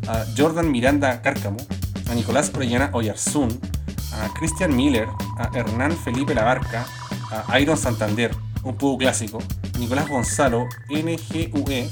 a 0.10 0.26
Jordan 0.36 0.72
Miranda 0.72 1.22
Cárcamo, 1.22 1.57
a 2.10 2.15
Nicolás 2.15 2.52
Orellana 2.56 2.90
Oyarzún, 2.94 3.60
a 4.14 4.34
Christian 4.34 4.76
Miller, 4.76 5.07
a 5.38 5.52
Hernán 5.53 5.95
Felipe 5.95 6.34
Labarca, 6.34 6.84
a 7.30 7.60
Iron 7.60 7.77
Santander, 7.77 8.36
un 8.64 8.76
pudú 8.76 8.98
clásico, 8.98 9.38
Nicolás 9.77 10.10
Gonzalo, 10.10 10.68
NGUE, 10.90 11.88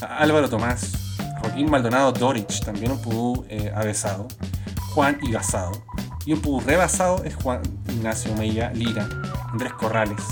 a 0.00 0.18
Álvaro 0.18 0.48
Tomás, 0.48 0.94
a 1.20 1.40
Joaquín 1.40 1.70
Maldonado 1.70 2.12
Dorich, 2.12 2.64
también 2.64 2.92
un 2.92 3.02
pudú 3.02 3.44
eh, 3.50 3.70
Juan 4.94 5.18
Igasado, 5.20 5.72
y 6.24 6.32
un 6.32 6.40
pudú 6.40 6.60
rebasado 6.60 7.22
es 7.24 7.34
Juan 7.34 7.60
Ignacio 7.90 8.34
Meilla 8.36 8.70
Lira, 8.70 9.06
Andrés 9.52 9.74
Corrales, 9.74 10.22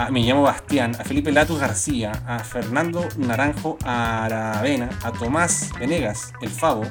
a 0.00 0.10
Me 0.10 0.22
llamo 0.22 0.42
Bastián, 0.42 0.96
a 0.98 1.04
Felipe 1.04 1.30
Latus 1.30 1.60
García, 1.60 2.12
a 2.26 2.38
Fernando 2.38 3.06
Naranjo 3.18 3.76
Aravena, 3.84 4.88
a 5.02 5.12
Tomás 5.12 5.68
Venegas, 5.78 6.32
el 6.40 6.48
Favo, 6.48 6.84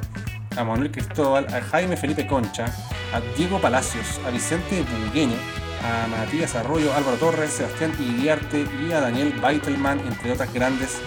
a 0.56 0.64
Manuel 0.64 0.92
Cristóbal, 0.92 1.48
a 1.52 1.60
Jaime 1.60 1.98
Felipe 1.98 2.28
Concha, 2.28 2.66
a 3.12 3.20
Diego 3.36 3.60
Palacios, 3.60 4.22
a 4.28 4.30
Vicente 4.30 4.84
Bugueño, 4.84 5.38
a 5.84 6.06
Matías 6.08 6.54
Arroyo, 6.54 6.94
Álvaro 6.94 7.18
Torres, 7.18 7.50
Sebastián 7.50 7.94
Iriarte 8.00 8.68
y 8.80 8.92
a 8.92 9.00
Daniel 9.00 9.34
Beitelman, 9.42 10.02
entre 10.02 10.34
otras 10.34 10.54
grandes 10.54 11.00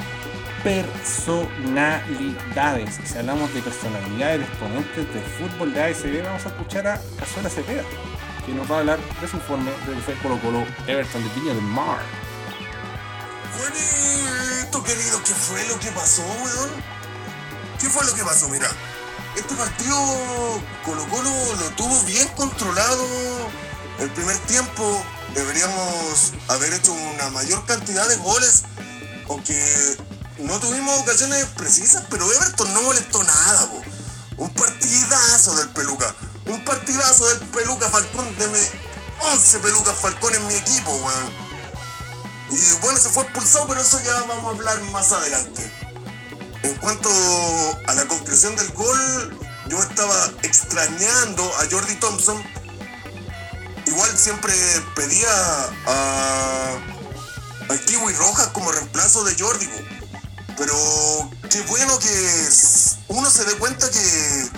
personalidades. 0.65 2.99
Si 3.05 3.17
hablamos 3.17 3.55
de 3.55 3.63
personalidades 3.63 4.41
de 4.41 4.47
exponentes 4.47 5.15
del 5.15 5.23
fútbol 5.23 5.73
de 5.73 5.85
ASB, 5.85 6.25
vamos 6.25 6.45
a 6.47 6.49
escuchar 6.49 6.89
a 6.89 7.01
Cazuela 7.21 7.49
Cepeda, 7.49 7.85
que 8.45 8.53
nos 8.53 8.71
va 8.71 8.77
a 8.77 8.79
hablar 8.81 8.99
de 9.21 9.29
su 9.29 9.37
informe 9.37 9.71
del 9.87 10.03
fue 10.03 10.15
Colo 10.19 10.41
Colo 10.41 10.67
Everton 10.87 11.23
de 11.23 11.41
Viña 11.41 11.55
del 11.55 11.63
Mar. 11.63 12.01
Juanito, 13.57 14.83
querido, 14.83 15.23
¿qué 15.25 15.35
fue 15.35 15.65
lo 15.69 15.79
que 15.79 15.91
pasó, 15.93 16.23
weón? 16.23 16.71
¿Qué 17.81 17.89
fue 17.89 18.05
lo 18.05 18.15
que 18.15 18.25
pasó? 18.25 18.49
Mira, 18.49 18.69
este 19.37 19.55
partido 19.55 19.97
Colo 20.85 21.07
Colo 21.09 21.31
lo 21.61 21.71
tuvo 21.77 22.03
bien 22.03 22.29
controlado 22.37 23.07
el 24.01 24.11
primer 24.11 24.37
tiempo. 24.39 25.03
Deberíamos 25.35 26.33
haber 26.49 26.75
hecho 26.75 26.93
una 26.93 27.31
mayor 27.31 27.65
cantidad 27.65 28.07
de 28.09 28.17
goles, 28.17 28.65
aunque 29.29 29.97
no 30.39 30.59
tuvimos 30.59 30.99
ocasiones 31.01 31.47
precisas, 31.57 32.05
pero 32.11 32.31
Everton 32.33 32.75
no 32.75 32.83
molestó 32.83 33.23
nada, 33.23 33.67
po. 33.67 33.83
Un 34.37 34.51
partidazo 34.55 35.55
del 35.57 35.69
Peluca. 35.71 36.15
Un 36.47 36.65
partidazo 36.65 37.27
del 37.29 37.39
Peluca 37.49 37.89
Falcón. 37.89 38.37
Deme 38.39 38.59
11 39.21 39.59
Pelucas 39.61 39.97
Falcón 39.97 40.35
en 40.35 40.47
mi 40.47 40.55
equipo, 40.55 40.91
weón. 40.91 41.53
Y 42.51 42.81
bueno, 42.83 42.99
se 42.99 43.09
fue 43.09 43.23
expulsado, 43.23 43.67
pero 43.67 43.81
eso 43.81 44.01
ya 44.05 44.15
vamos 44.27 44.45
a 44.45 44.57
hablar 44.57 44.81
más 44.91 45.13
adelante. 45.13 45.73
En 46.63 46.75
cuanto 46.77 47.09
a 47.87 47.95
la 47.95 48.05
conclusión 48.07 48.55
del 48.57 48.71
gol, 48.73 49.39
yo 49.69 49.83
estaba 49.83 50.31
extrañando 50.43 51.45
a 51.59 51.71
Jordi 51.71 51.95
Thompson. 51.97 52.43
Igual 53.87 54.17
siempre 54.17 54.55
pedía 54.95 55.29
a, 55.87 56.79
a 57.69 57.79
Kiwi 57.87 58.13
Rojas 58.15 58.49
como 58.49 58.71
reemplazo 58.71 59.25
de 59.25 59.35
Jordi. 59.39 59.69
Pero 60.59 61.31
qué 61.49 61.63
bueno 61.63 61.99
que 61.99 62.49
uno 63.09 63.31
se 63.31 63.45
dé 63.45 63.55
cuenta 63.55 63.91
que, 63.91 64.51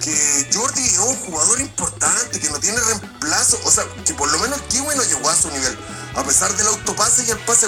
que 0.00 0.48
Jordi 0.54 0.84
es 0.84 0.98
un 0.98 1.16
jugador 1.16 1.60
importante, 1.60 2.40
que 2.40 2.50
no 2.50 2.58
tiene 2.60 2.78
reemplazo. 2.80 3.58
O 3.64 3.70
sea, 3.70 3.84
que 4.04 4.14
por 4.14 4.30
lo 4.30 4.38
menos 4.38 4.60
Kiwi 4.68 4.94
no 4.96 5.02
llegó 5.02 5.28
a 5.28 5.36
su 5.36 5.50
nivel. 5.50 5.78
A 6.14 6.24
pesar 6.24 6.54
del 6.56 6.66
autopase 6.68 7.24
y 7.24 7.30
el 7.30 7.38
pase. 7.40 7.66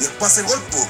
Y 0.00 0.04
el 0.04 0.12
pase 0.12 0.42
gol, 0.42 0.60
po. 0.70 0.88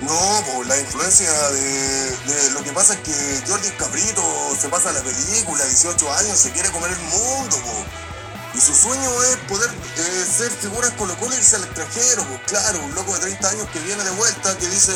No, 0.00 0.44
po, 0.46 0.64
la 0.64 0.78
influencia 0.78 1.30
de, 1.50 2.50
lo 2.52 2.62
que 2.62 2.72
pasa 2.72 2.94
es 2.94 3.00
que 3.00 3.42
Jordi 3.48 3.68
cabrito, 3.70 4.22
se 4.60 4.68
pasa 4.68 4.92
la 4.92 5.02
película, 5.02 5.64
18 5.64 6.12
años, 6.14 6.38
se 6.38 6.52
quiere 6.52 6.70
comer 6.70 6.92
el 6.92 6.98
mundo, 6.98 7.56
po. 7.56 7.84
Y 8.54 8.60
su 8.60 8.74
sueño 8.74 9.22
es 9.24 9.36
poder 9.48 9.68
eh, 9.70 10.26
ser 10.36 10.50
figura 10.52 10.86
en 10.88 10.94
Colo 10.94 11.16
Colo 11.18 11.34
y 11.34 11.38
irse 11.38 11.56
al 11.56 11.64
extranjero, 11.64 12.24
pues 12.24 12.40
claro, 12.46 12.80
un 12.84 12.94
loco 12.94 13.12
de 13.14 13.20
30 13.20 13.50
años 13.50 13.68
que 13.72 13.80
viene 13.80 14.02
de 14.04 14.10
vuelta, 14.12 14.56
que 14.58 14.68
dice, 14.68 14.92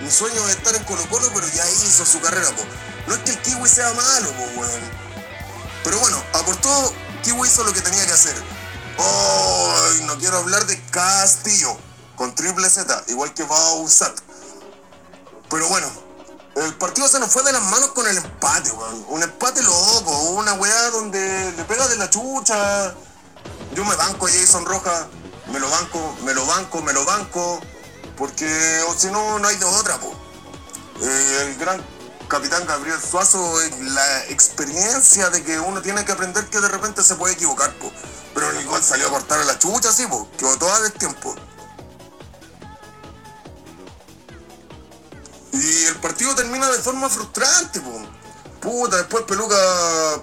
mi 0.00 0.10
sueño 0.10 0.48
es 0.48 0.56
estar 0.56 0.74
en 0.74 0.84
Colo 0.84 1.06
Colo, 1.08 1.30
pero 1.34 1.46
ya 1.48 1.68
hizo 1.70 2.06
su 2.06 2.20
carrera, 2.20 2.48
pues. 2.54 2.66
No 3.06 3.14
es 3.14 3.20
que 3.20 3.32
el 3.32 3.42
Kiwi 3.42 3.68
sea 3.68 3.92
malo, 3.92 4.30
weón. 4.56 4.80
Pero 5.84 5.98
bueno, 5.98 6.22
aportó, 6.32 6.94
Kiwi 7.22 7.46
hizo 7.46 7.64
lo 7.64 7.72
que 7.72 7.80
tenía 7.80 8.04
que 8.06 8.12
hacer. 8.12 8.34
Ay, 8.98 10.02
no 10.04 10.18
quiero 10.18 10.38
hablar 10.38 10.66
de 10.66 10.80
Castillo, 10.86 11.76
con 12.16 12.34
triple 12.34 12.68
Z, 12.68 13.04
igual 13.08 13.32
que 13.34 13.42
Bausat. 13.44 14.18
Pero 15.48 15.68
bueno, 15.68 15.90
el 16.56 16.74
partido 16.76 17.08
se 17.08 17.18
nos 17.18 17.32
fue 17.32 17.42
de 17.42 17.52
las 17.52 17.62
manos 17.62 17.90
con 17.90 18.06
el 18.06 18.16
empate, 18.16 18.70
weón. 18.72 19.04
Un 19.08 19.22
empate 19.22 19.62
loco, 19.62 20.12
una 20.30 20.54
weá 20.54 20.90
donde 20.90 21.52
le 21.52 21.64
pega 21.64 21.88
de 21.88 21.96
la 21.96 22.08
chucha. 22.08 22.94
Yo 23.74 23.84
me 23.84 23.94
banco 23.96 24.26
a 24.26 24.30
Jason 24.30 24.64
Roja, 24.64 25.08
me 25.52 25.58
lo 25.58 25.68
banco, 25.70 26.16
me 26.22 26.34
lo 26.34 26.44
banco, 26.46 26.82
me 26.82 26.92
lo 26.92 27.04
banco. 27.04 27.60
Porque 28.20 28.46
o 28.86 28.92
si 28.92 29.06
no, 29.06 29.38
no 29.38 29.48
hay 29.48 29.56
de 29.56 29.64
otra, 29.64 29.98
po. 29.98 30.12
Eh, 31.00 31.46
el 31.46 31.56
gran 31.56 31.82
capitán 32.28 32.66
Gabriel 32.66 33.00
Suazo, 33.00 33.58
la 33.80 34.24
experiencia 34.26 35.30
de 35.30 35.42
que 35.42 35.58
uno 35.58 35.80
tiene 35.80 36.04
que 36.04 36.12
aprender 36.12 36.44
que 36.50 36.60
de 36.60 36.68
repente 36.68 37.02
se 37.02 37.14
puede 37.14 37.32
equivocar, 37.32 37.72
po. 37.78 37.90
Pero 38.34 38.50
el 38.50 38.66
gol 38.66 38.82
salió 38.82 39.06
a 39.06 39.10
cortar 39.10 39.42
la 39.46 39.58
chucha, 39.58 39.90
sí, 39.90 40.06
po. 40.06 40.28
Quedó 40.36 40.54
toda 40.58 40.82
de 40.82 40.90
tiempo. 40.90 41.34
Y 45.52 45.84
el 45.86 45.96
partido 45.96 46.34
termina 46.34 46.70
de 46.70 46.78
forma 46.78 47.08
frustrante, 47.08 47.80
po. 47.80 48.02
Puta, 48.60 48.98
después 48.98 49.24
Peluca 49.24 49.56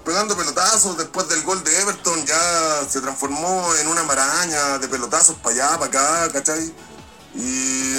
pegando 0.04 0.36
pelotazos, 0.36 0.96
después 0.96 1.28
del 1.28 1.42
gol 1.42 1.64
de 1.64 1.80
Everton 1.80 2.24
ya 2.24 2.88
se 2.88 3.00
transformó 3.00 3.74
en 3.74 3.88
una 3.88 4.04
maraña 4.04 4.78
de 4.78 4.86
pelotazos 4.86 5.34
para 5.42 5.56
allá, 5.56 5.78
para 5.80 5.86
acá, 5.86 6.32
¿cachai? 6.34 6.72
Y 7.34 7.94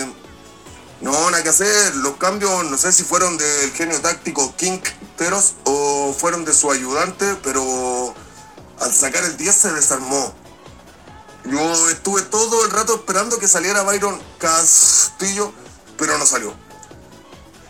no, 1.02 1.32
nada 1.32 1.44
que 1.44 1.50
hacer. 1.50 1.96
Los 1.98 2.18
cambios, 2.18 2.66
no 2.66 2.78
sé 2.78 2.92
si 2.92 3.04
fueron 3.04 3.38
del 3.38 3.72
genio 3.72 4.00
táctico 4.02 4.56
King 4.56 4.80
Teros 5.18 5.54
o 5.64 6.14
fueron 6.18 6.46
de 6.46 6.54
su 6.54 6.72
ayudante, 6.72 7.36
pero 7.44 8.14
al 8.80 8.94
sacar 8.94 9.24
el 9.24 9.38
10 9.38 9.56
se 9.56 9.72
desarmó. 9.74 10.34
Yo 11.46 11.90
estuve 11.90 12.22
todo 12.24 12.66
el 12.66 12.72
rato 12.72 12.96
esperando 12.96 13.40
que 13.40 13.48
saliera 13.48 13.84
Byron 13.84 14.22
Castillo, 14.38 15.54
pero 15.98 16.18
no 16.18 16.26
salió. 16.26 16.54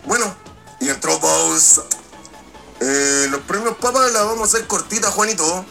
Bueno, 0.06 0.36
y 0.80 0.90
entró 0.90 1.20
Bowes. 1.20 1.82
Eh, 2.80 3.28
los 3.30 3.42
premios 3.42 3.78
Papa 3.78 4.08
la 4.08 4.24
vamos 4.24 4.42
a 4.42 4.58
hacer 4.58 4.68
cortita, 4.68 5.12
Juanito. 5.12 5.66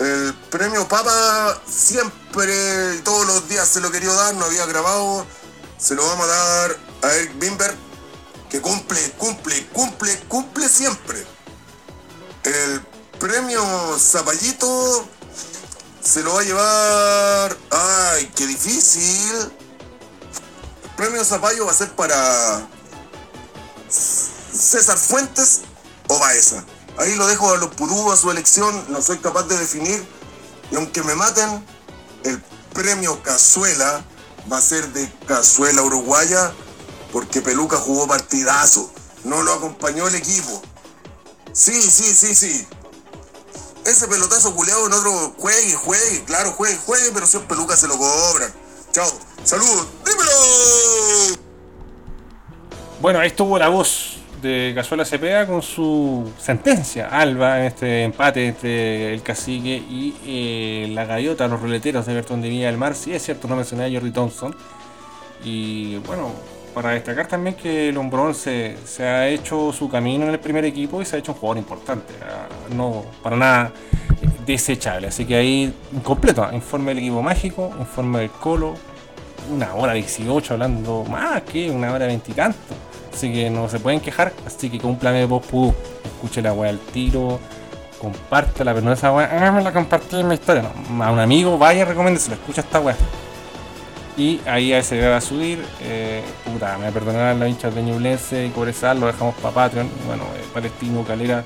El 0.00 0.32
premio 0.50 0.88
Papa 0.88 1.60
siempre, 1.70 3.00
todos 3.04 3.26
los 3.26 3.46
días 3.50 3.68
se 3.68 3.80
lo 3.80 3.90
quería 3.90 4.10
dar, 4.10 4.34
no 4.34 4.46
había 4.46 4.64
grabado. 4.64 5.26
Se 5.76 5.94
lo 5.94 6.06
vamos 6.06 6.26
a 6.26 6.28
dar 6.28 6.78
a 7.02 7.12
Eric 7.16 7.38
Bimber, 7.38 7.76
que 8.48 8.62
cumple, 8.62 8.98
cumple, 9.18 9.66
cumple, 9.66 10.18
cumple 10.20 10.70
siempre. 10.70 11.22
El 12.44 12.80
premio 13.18 13.62
Zapallito 13.98 15.06
se 16.02 16.22
lo 16.22 16.32
va 16.32 16.40
a 16.40 16.44
llevar. 16.44 17.56
¡Ay, 17.70 18.32
qué 18.34 18.46
difícil! 18.46 19.52
El 20.82 20.90
premio 20.96 21.22
Zapallo 21.26 21.66
va 21.66 21.72
a 21.72 21.74
ser 21.74 21.94
para 21.94 22.66
César 23.90 24.96
Fuentes 24.96 25.60
o 26.08 26.18
Baeza. 26.18 26.64
Ahí 27.00 27.14
lo 27.14 27.26
dejo 27.26 27.50
a 27.50 27.56
los 27.56 27.70
purú 27.70 28.12
a 28.12 28.16
su 28.16 28.30
elección, 28.30 28.84
no 28.90 29.00
soy 29.00 29.16
capaz 29.18 29.44
de 29.44 29.56
definir. 29.56 30.06
Y 30.70 30.76
aunque 30.76 31.02
me 31.02 31.14
maten, 31.14 31.64
el 32.24 32.42
premio 32.74 33.22
Cazuela 33.22 34.04
va 34.52 34.58
a 34.58 34.60
ser 34.60 34.86
de 34.92 35.10
Cazuela 35.26 35.80
Uruguaya, 35.82 36.52
porque 37.10 37.40
Peluca 37.40 37.78
jugó 37.78 38.06
partidazo. 38.06 38.92
No 39.24 39.42
lo 39.42 39.54
acompañó 39.54 40.08
el 40.08 40.14
equipo. 40.14 40.60
Sí, 41.54 41.80
sí, 41.80 42.14
sí, 42.14 42.34
sí. 42.34 42.66
Ese 43.86 44.06
pelotazo 44.06 44.54
culeado 44.54 44.86
en 44.86 44.92
otro 44.92 45.34
juegue, 45.38 45.74
juegue, 45.76 46.24
claro, 46.24 46.52
juegue, 46.52 46.76
juegue, 46.84 47.12
pero 47.14 47.26
si 47.26 47.38
es 47.38 47.42
Peluca 47.44 47.78
se 47.78 47.88
lo 47.88 47.96
cobran. 47.96 48.52
Chao, 48.92 49.10
saludos, 49.42 49.86
dímelo. 50.04 51.40
Bueno, 53.00 53.20
ahí 53.20 53.28
estuvo 53.28 53.58
la 53.58 53.68
voz 53.70 54.19
de 54.42 54.72
Cazuela 54.74 55.04
Cepeda 55.04 55.46
con 55.46 55.62
su 55.62 56.30
sentencia, 56.38 57.08
Alba, 57.08 57.60
en 57.60 57.64
este 57.66 58.04
empate 58.04 58.46
entre 58.48 59.14
el 59.14 59.22
cacique 59.22 59.76
y 59.76 60.14
eh, 60.26 60.88
la 60.92 61.04
gaviota, 61.04 61.46
los 61.48 61.60
ruleteros 61.60 62.06
de 62.06 62.14
Bertón 62.14 62.40
de 62.42 62.48
Villa 62.48 62.66
del 62.66 62.76
Mar. 62.76 62.94
Sí, 62.94 63.12
es 63.12 63.22
cierto, 63.22 63.48
no 63.48 63.56
mencioné 63.56 63.84
a 63.84 63.90
Jordi 63.92 64.10
Thompson. 64.10 64.54
Y 65.44 65.96
bueno, 65.98 66.30
para 66.74 66.90
destacar 66.90 67.26
también 67.26 67.56
que 67.56 67.88
el 67.88 67.96
Hombrón 67.96 68.34
se, 68.34 68.76
se 68.84 69.04
ha 69.04 69.28
hecho 69.28 69.72
su 69.72 69.88
camino 69.88 70.24
en 70.24 70.30
el 70.30 70.38
primer 70.38 70.64
equipo 70.64 71.00
y 71.00 71.04
se 71.04 71.16
ha 71.16 71.18
hecho 71.18 71.32
un 71.32 71.38
jugador 71.38 71.58
importante. 71.58 72.12
ah, 72.22 72.48
No, 72.74 73.04
para 73.22 73.36
nada 73.36 73.72
desechable. 74.46 75.08
Así 75.08 75.24
que 75.24 75.36
ahí, 75.36 75.74
completo, 76.02 76.48
informe 76.52 76.90
del 76.90 76.98
equipo 76.98 77.22
mágico, 77.22 77.70
informe 77.78 78.20
del 78.20 78.30
Colo, 78.30 78.74
una 79.50 79.74
hora 79.74 79.94
18 79.94 80.54
hablando 80.54 81.04
más 81.04 81.42
que 81.42 81.70
una 81.70 81.92
hora 81.92 82.06
veintitantos. 82.06 82.76
Así 83.12 83.32
que 83.32 83.50
no 83.50 83.68
se 83.68 83.78
pueden 83.78 84.00
quejar. 84.00 84.32
Así 84.46 84.70
que 84.70 84.78
cúmplame 84.78 85.24
vos, 85.26 85.44
Pudú. 85.44 85.74
Escuche 86.04 86.42
la 86.42 86.52
weá 86.52 86.70
al 86.70 86.78
tiro. 86.78 87.38
Compártela, 87.98 88.72
pero 88.72 88.84
no 88.84 88.92
esa 88.92 89.12
weá. 89.12 89.28
Ah, 89.30 89.52
me 89.52 89.62
la 89.62 89.72
compartí 89.72 90.20
en 90.20 90.28
mi 90.28 90.34
historia. 90.34 90.62
No, 90.90 91.04
a 91.04 91.10
un 91.10 91.18
amigo, 91.18 91.58
vaya, 91.58 91.84
recomiéndeselo. 91.84 92.36
Escucha 92.36 92.62
esta 92.62 92.80
weá. 92.80 92.96
Y 94.16 94.40
ahí 94.46 94.72
a 94.72 94.78
ese 94.78 95.08
va 95.08 95.16
a 95.16 95.20
subir. 95.20 95.64
Eh, 95.82 96.22
puta, 96.44 96.76
me 96.78 96.90
perdonarán 96.92 97.40
los 97.40 97.48
hinchas 97.48 97.74
de 97.74 97.82
Ñublense 97.82 98.46
y 98.46 98.50
Cobresal. 98.50 99.00
Lo 99.00 99.06
dejamos 99.06 99.34
para 99.36 99.54
Patreon. 99.54 99.88
Bueno, 100.06 100.24
eh, 100.36 100.44
Palestino, 100.52 101.04
Calera. 101.04 101.44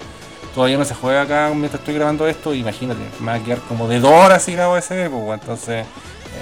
Todavía 0.54 0.78
no 0.78 0.84
se 0.84 0.94
juega 0.94 1.22
acá 1.22 1.50
mientras 1.50 1.80
estoy 1.80 1.94
grabando 1.94 2.26
esto. 2.26 2.54
Imagínate, 2.54 3.00
me 3.20 3.26
va 3.26 3.34
a 3.34 3.40
quedar 3.40 3.58
como 3.60 3.88
de 3.88 4.00
dos 4.00 4.12
horas 4.12 4.42
si 4.42 4.52
grabo 4.52 4.76
ese. 4.76 5.08
Pues, 5.10 5.40
entonces. 5.40 5.86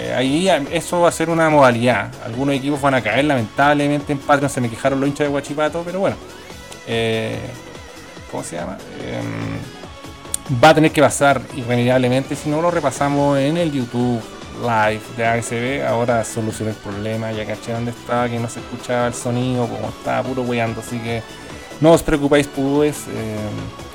Eh, 0.02 0.12
ahí 0.14 0.48
eso 0.72 1.00
va 1.00 1.08
a 1.08 1.12
ser 1.12 1.30
una 1.30 1.48
modalidad. 1.48 2.10
Algunos 2.24 2.56
equipos 2.56 2.80
van 2.80 2.94
a 2.94 3.02
caer, 3.02 3.24
lamentablemente 3.24 4.12
en 4.12 4.18
Patreon 4.18 4.50
se 4.50 4.60
me 4.60 4.68
quejaron 4.68 4.98
los 5.00 5.08
hinchas 5.08 5.26
de 5.26 5.30
Guachipato, 5.30 5.82
pero 5.84 6.00
bueno. 6.00 6.16
eh, 6.88 7.38
¿Cómo 8.30 8.42
se 8.42 8.56
llama? 8.56 8.78
Em, 9.06 10.60
va 10.62 10.70
a 10.70 10.74
tener 10.74 10.90
que 10.90 11.00
pasar 11.00 11.40
irremediablemente, 11.54 12.34
si 12.34 12.48
no 12.48 12.60
lo 12.60 12.70
repasamos 12.70 13.38
en 13.38 13.58
el 13.58 13.70
YouTube 13.70 14.20
Live 14.60 15.02
de 15.16 15.26
ASB. 15.26 15.86
Ahora 15.86 16.24
solucioné 16.24 16.70
el 16.72 16.76
problema, 16.78 17.30
ya 17.30 17.46
caché 17.46 17.72
dónde 17.72 17.92
estaba, 17.92 18.28
que 18.28 18.38
no 18.40 18.48
se 18.48 18.58
escuchaba 18.58 19.06
el 19.06 19.14
sonido, 19.14 19.68
como 19.68 19.88
estaba 19.88 20.22
puro 20.22 20.42
weyando, 20.42 20.80
así 20.80 20.98
que 20.98 21.22
no 21.80 21.92
os 21.92 22.02
preocupéis, 22.02 22.48
pues 22.48 23.04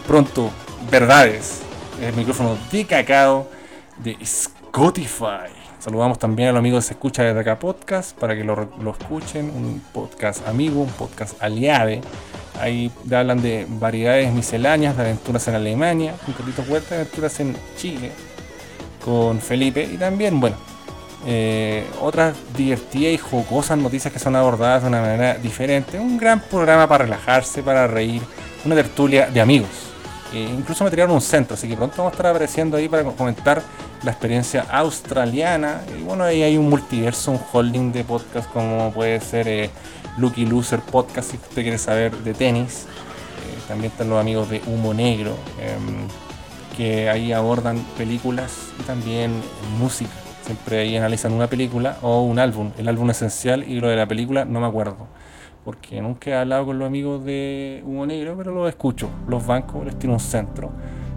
pronto, 0.08 0.52
verdades. 0.90 1.62
El 2.02 2.14
micrófono 2.14 2.58
de 2.72 2.86
cacao 2.86 3.50
de 3.98 4.16
Spotify. 4.22 5.57
Saludamos 5.80 6.18
también 6.18 6.50
a 6.50 6.52
los 6.52 6.60
amigos 6.60 6.84
de 6.84 6.88
Se 6.88 6.94
Escucha 6.94 7.24
desde 7.24 7.40
acá 7.40 7.60
podcast 7.60 8.18
para 8.18 8.36
que 8.36 8.44
lo, 8.44 8.70
lo 8.82 8.92
escuchen. 8.92 9.50
Un 9.50 9.82
podcast 9.94 10.48
amigo, 10.48 10.82
un 10.82 10.90
podcast 10.90 11.42
aliade. 11.42 12.02
Ahí 12.60 12.92
hablan 13.12 13.42
de 13.42 13.68
variedades 13.70 14.34
misceláneas, 14.34 14.98
de 14.98 15.04
aventuras 15.04 15.48
en 15.48 15.56
Alemania, 15.56 16.16
un 16.28 16.34
poquito 16.34 16.64
fuerte, 16.64 16.96
aventuras 16.96 17.40
en 17.40 17.56
Chile 17.78 18.12
con 19.06 19.40
Felipe 19.40 19.84
y 19.84 19.98
también, 19.98 20.40
bueno, 20.40 20.58
eh, 21.26 21.86
otras 22.02 22.36
divertidas 22.56 23.14
y 23.14 23.18
jocosas 23.18 23.78
noticias 23.78 24.12
que 24.12 24.20
son 24.20 24.36
abordadas 24.36 24.84
de 24.84 24.90
una 24.90 25.02
manera 25.02 25.36
diferente. 25.36 26.00
Un 26.00 26.18
gran 26.18 26.40
programa 26.42 26.88
para 26.88 27.06
relajarse, 27.06 27.64
para 27.64 27.88
reír, 27.88 28.22
una 28.66 28.76
tertulia 28.76 29.28
de 29.28 29.40
amigos. 29.40 29.70
Eh, 30.34 30.54
incluso 30.58 30.84
me 30.84 30.90
tiraron 30.90 31.16
un 31.16 31.22
centro, 31.22 31.54
así 31.54 31.68
que 31.68 31.76
pronto 31.78 31.96
vamos 31.98 32.12
a 32.12 32.16
estar 32.16 32.28
apareciendo 32.28 32.76
ahí 32.78 32.90
para 32.90 33.04
comentar 33.04 33.62
la 34.04 34.12
experiencia 34.12 34.66
australiana. 34.70 35.82
Y 35.98 36.04
bueno, 36.04 36.24
ahí 36.24 36.44
hay 36.44 36.58
un 36.58 36.70
multiverso, 36.70 37.32
un 37.32 37.40
holding 37.52 37.92
de 37.92 38.04
podcast 38.04 38.50
como 38.52 38.92
puede 38.92 39.20
ser 39.22 39.48
eh, 39.48 39.70
Lucky 40.18 40.46
Loser 40.46 40.80
Podcast 40.82 41.32
si 41.32 41.38
usted 41.38 41.62
quiere 41.62 41.78
saber 41.78 42.16
de 42.18 42.34
tenis. 42.34 42.84
Eh, 42.84 43.58
También 43.68 43.92
están 43.92 44.10
los 44.10 44.20
amigos 44.20 44.50
de 44.50 44.62
Humo 44.68 44.94
Negro, 44.94 45.32
em, 45.62 46.08
que 46.76 47.10
ahí 47.10 47.32
abordan 47.32 47.80
películas 47.98 48.52
y 48.80 48.84
también 48.84 49.42
música. 49.80 50.12
Siempre 50.46 50.80
ahí 50.80 50.96
analizan 50.96 51.34
una 51.34 51.48
película 51.48 51.98
o 52.02 52.22
un 52.24 52.40
álbum, 52.40 52.72
el 52.78 52.88
álbum 52.88 53.10
esencial 53.10 53.64
y 53.64 53.80
lo 53.80 53.88
de 53.90 53.96
la 53.96 54.06
película 54.08 54.46
no 54.46 54.60
me 54.60 54.68
acuerdo. 54.68 55.08
Porque 55.68 56.00
nunca 56.02 56.30
he 56.30 56.34
hablado 56.34 56.68
con 56.68 56.80
los 56.80 56.88
amigos 56.88 57.26
de 57.26 57.84
Humo 57.86 58.06
Negro, 58.06 58.36
pero 58.38 58.54
los 58.54 58.70
escucho. 58.70 59.10
Los 59.28 59.46
bancos 59.46 59.84
les 59.84 60.00
tiene 60.00 60.14
un 60.14 60.20
centro. 60.22 60.72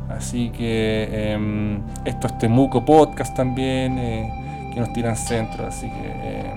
Así 0.08 0.50
que 0.50 1.08
em, 1.34 1.80
esto 2.04 2.26
es 2.26 2.36
Temuco 2.36 2.84
Podcast 2.84 3.36
también, 3.36 3.96
eh, 3.96 4.70
que 4.74 4.80
nos 4.80 4.92
tiran 4.92 5.14
centro. 5.16 5.68
Así 5.68 5.86
que 5.86 6.02
eh, 6.04 6.52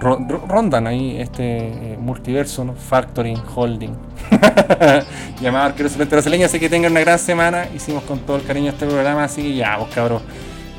ro- 0.00 0.18
ro- 0.28 0.44
rondan 0.46 0.86
ahí 0.86 1.16
este 1.18 1.92
eh, 1.94 1.98
multiverso, 1.98 2.62
¿no? 2.62 2.74
Factoring, 2.74 3.38
Holding. 3.54 3.96
Llamado 5.40 5.64
Arquero 5.68 5.88
Suplente 5.88 6.14
Brasileño. 6.14 6.44
Así 6.44 6.60
que 6.60 6.68
tengan 6.68 6.92
una 6.92 7.00
gran 7.00 7.18
semana. 7.18 7.68
Hicimos 7.74 8.02
con 8.02 8.18
todo 8.18 8.36
el 8.36 8.42
cariño 8.44 8.68
este 8.68 8.84
programa. 8.84 9.24
Así 9.24 9.40
que 9.40 9.54
ya, 9.54 9.78
vos 9.78 9.88
cabros, 9.94 10.20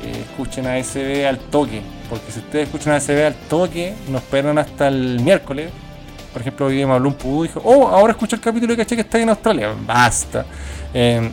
eh, 0.04 0.12
escuchen 0.30 0.64
a 0.68 0.78
SB 0.80 1.26
al 1.26 1.38
toque. 1.38 1.82
Porque 2.08 2.30
si 2.30 2.38
ustedes 2.38 2.68
escuchan 2.68 2.92
a 2.94 3.00
SB 3.00 3.26
al 3.26 3.34
toque, 3.48 3.94
nos 4.12 4.22
esperan 4.22 4.58
hasta 4.58 4.86
el 4.86 5.18
miércoles. 5.18 5.72
Por 6.34 6.42
ejemplo, 6.42 6.66
hoy 6.66 6.84
me 6.84 6.92
habló 6.92 7.10
un 7.10 7.14
pudú 7.14 7.44
y 7.44 7.48
dijo, 7.48 7.62
oh, 7.64 7.86
ahora 7.86 8.10
escucho 8.10 8.34
el 8.34 8.42
capítulo 8.42 8.72
y 8.72 8.76
caché 8.76 8.96
que 8.96 9.02
está 9.02 9.20
en 9.20 9.28
Australia. 9.28 9.72
Basta. 9.86 10.44
Eh, 10.92 11.30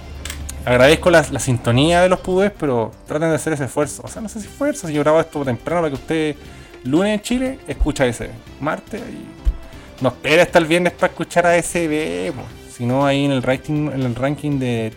agradezco 0.64 1.10
la, 1.10 1.24
sintonía 1.24 2.02
de 2.02 2.10
los 2.10 2.20
pudúes, 2.20 2.52
pero 2.52 2.92
traten 3.08 3.30
de 3.30 3.36
hacer 3.36 3.54
ese 3.54 3.66
esfuerzo. 3.66 4.04
O 4.06 4.08
sea, 4.08 4.22
no 4.22 4.30
sé 4.30 4.40
si 4.40 4.46
esfuerzo, 4.46 4.88
si 4.88 4.94
yo 4.94 5.02
grabo 5.02 5.20
esto 5.20 5.44
temprano 5.44 5.82
para 5.82 5.90
que 5.90 5.96
usted 5.96 6.36
lunes 6.84 7.16
en 7.16 7.22
Chile 7.22 7.60
escucha 7.68 8.06
ese. 8.06 8.30
Martes 8.60 9.02
y 9.02 10.04
no 10.04 10.10
espera 10.10 10.44
hasta 10.44 10.60
el 10.60 10.66
viernes 10.66 10.94
para 10.94 11.12
escuchar 11.12 11.48
a 11.48 11.60
po. 11.60 12.44
Si 12.72 12.86
no, 12.86 13.04
ahí 13.04 13.26
en 13.26 13.32
el 13.32 13.42
ranking, 13.42 13.88
en 13.92 14.04
el 14.04 14.14
ranking 14.14 14.60
de 14.60 14.94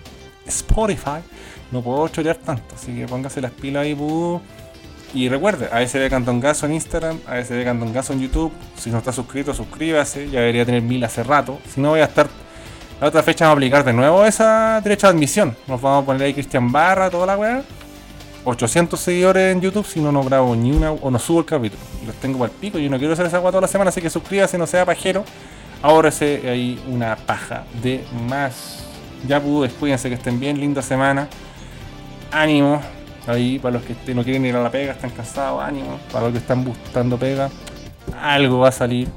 Spotify 0.46 1.22
no 1.72 1.80
puedo 1.80 2.06
chorear 2.08 2.36
tanto. 2.36 2.74
Así 2.74 2.94
que 2.94 3.06
póngase 3.06 3.40
las 3.40 3.52
pilas 3.52 3.84
ahí, 3.84 3.94
pudú. 3.94 4.42
Y 5.14 5.28
recuerde, 5.28 5.68
ASB 5.70 6.10
Cantongazo 6.10 6.66
en 6.66 6.74
Instagram, 6.74 7.20
ASB 7.28 7.62
Cantongazo 7.62 8.12
en 8.12 8.20
YouTube. 8.20 8.52
Si 8.76 8.90
no 8.90 8.98
está 8.98 9.12
suscrito, 9.12 9.54
suscríbase. 9.54 10.28
Ya 10.28 10.40
debería 10.40 10.66
tener 10.66 10.82
mil 10.82 11.04
hace 11.04 11.22
rato. 11.22 11.60
Si 11.72 11.80
no, 11.80 11.90
voy 11.90 12.00
a 12.00 12.04
estar. 12.04 12.28
La 13.00 13.06
otra 13.08 13.22
fecha 13.22 13.44
vamos 13.44 13.54
a 13.54 13.58
aplicar 13.58 13.84
de 13.84 13.92
nuevo 13.92 14.24
esa 14.24 14.80
derecha 14.82 15.06
de 15.06 15.12
admisión. 15.12 15.56
Nos 15.68 15.80
vamos 15.80 16.02
a 16.02 16.06
poner 16.06 16.22
ahí 16.22 16.34
Cristian 16.34 16.70
Barra, 16.72 17.10
toda 17.10 17.26
la 17.26 17.38
weá. 17.38 17.62
800 18.44 18.98
seguidores 18.98 19.54
en 19.54 19.60
YouTube 19.60 19.86
si 19.86 20.00
no 20.00 20.12
no 20.12 20.22
grabo 20.22 20.54
ni 20.54 20.70
una 20.70 20.92
o 20.92 21.10
no 21.10 21.18
subo 21.20 21.40
el 21.40 21.46
capítulo. 21.46 21.80
Los 22.04 22.16
tengo 22.16 22.40
para 22.40 22.52
el 22.52 22.58
pico. 22.58 22.78
Yo 22.78 22.90
no 22.90 22.98
quiero 22.98 23.12
hacer 23.12 23.26
esa 23.26 23.38
weá 23.38 23.52
toda 23.52 23.62
la 23.62 23.68
semana, 23.68 23.90
así 23.90 24.02
que 24.02 24.10
suscríbase, 24.10 24.58
no 24.58 24.66
sea 24.66 24.84
pajero. 24.84 25.24
Ahórrese 25.80 26.42
ahí 26.48 26.82
una 26.88 27.14
paja 27.14 27.64
de 27.80 28.04
más. 28.28 28.84
Ya 29.28 29.40
pude, 29.40 29.68
cuídense 29.68 30.08
que 30.08 30.16
estén 30.16 30.40
bien, 30.40 30.58
linda 30.58 30.82
semana. 30.82 31.28
Ánimo. 32.32 32.82
Ahí 33.26 33.58
para 33.58 33.74
los 33.74 33.82
que 33.84 34.14
no 34.14 34.22
quieren 34.22 34.44
ir 34.44 34.54
a 34.54 34.62
la 34.62 34.70
pega, 34.70 34.92
están 34.92 35.10
cansados, 35.10 35.62
ánimo. 35.62 35.98
Para 36.12 36.24
los 36.24 36.32
que 36.32 36.38
están 36.38 36.64
buscando 36.64 37.18
pega, 37.18 37.50
algo 38.20 38.58
va 38.58 38.68
a 38.68 38.72
salir. 38.72 39.08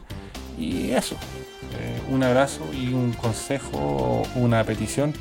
Y 0.58 0.92
eso. 0.92 1.16
Eh, 1.80 2.02
un 2.10 2.24
abrazo 2.24 2.62
y 2.74 2.94
un 2.94 3.12
consejo 3.14 4.24
una 4.36 4.64
petición. 4.64 5.14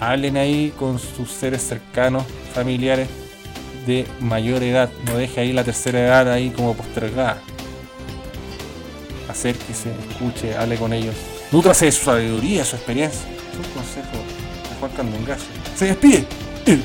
Hablen 0.00 0.36
ahí 0.36 0.72
con 0.78 0.98
sus 0.98 1.30
seres 1.30 1.62
cercanos, 1.62 2.24
familiares 2.52 3.08
de 3.86 4.06
mayor 4.20 4.62
edad. 4.62 4.90
No 5.06 5.16
deje 5.16 5.40
ahí 5.40 5.52
la 5.52 5.62
tercera 5.62 6.00
edad 6.00 6.32
ahí 6.32 6.50
como 6.50 6.74
postergada. 6.74 7.38
Acérquese, 9.28 9.90
escuche, 10.10 10.56
hable 10.56 10.76
con 10.76 10.92
ellos. 10.92 11.14
Nútrase 11.52 11.86
de 11.86 11.92
su 11.92 12.04
sabiduría, 12.04 12.64
su 12.64 12.74
experiencia. 12.76 13.22
Es 13.30 13.66
un 13.66 13.72
consejo 13.72 14.10
de 14.10 15.24
Juan. 15.24 15.38
Se 15.76 15.86
despide 15.86 16.26
el. 16.66 16.84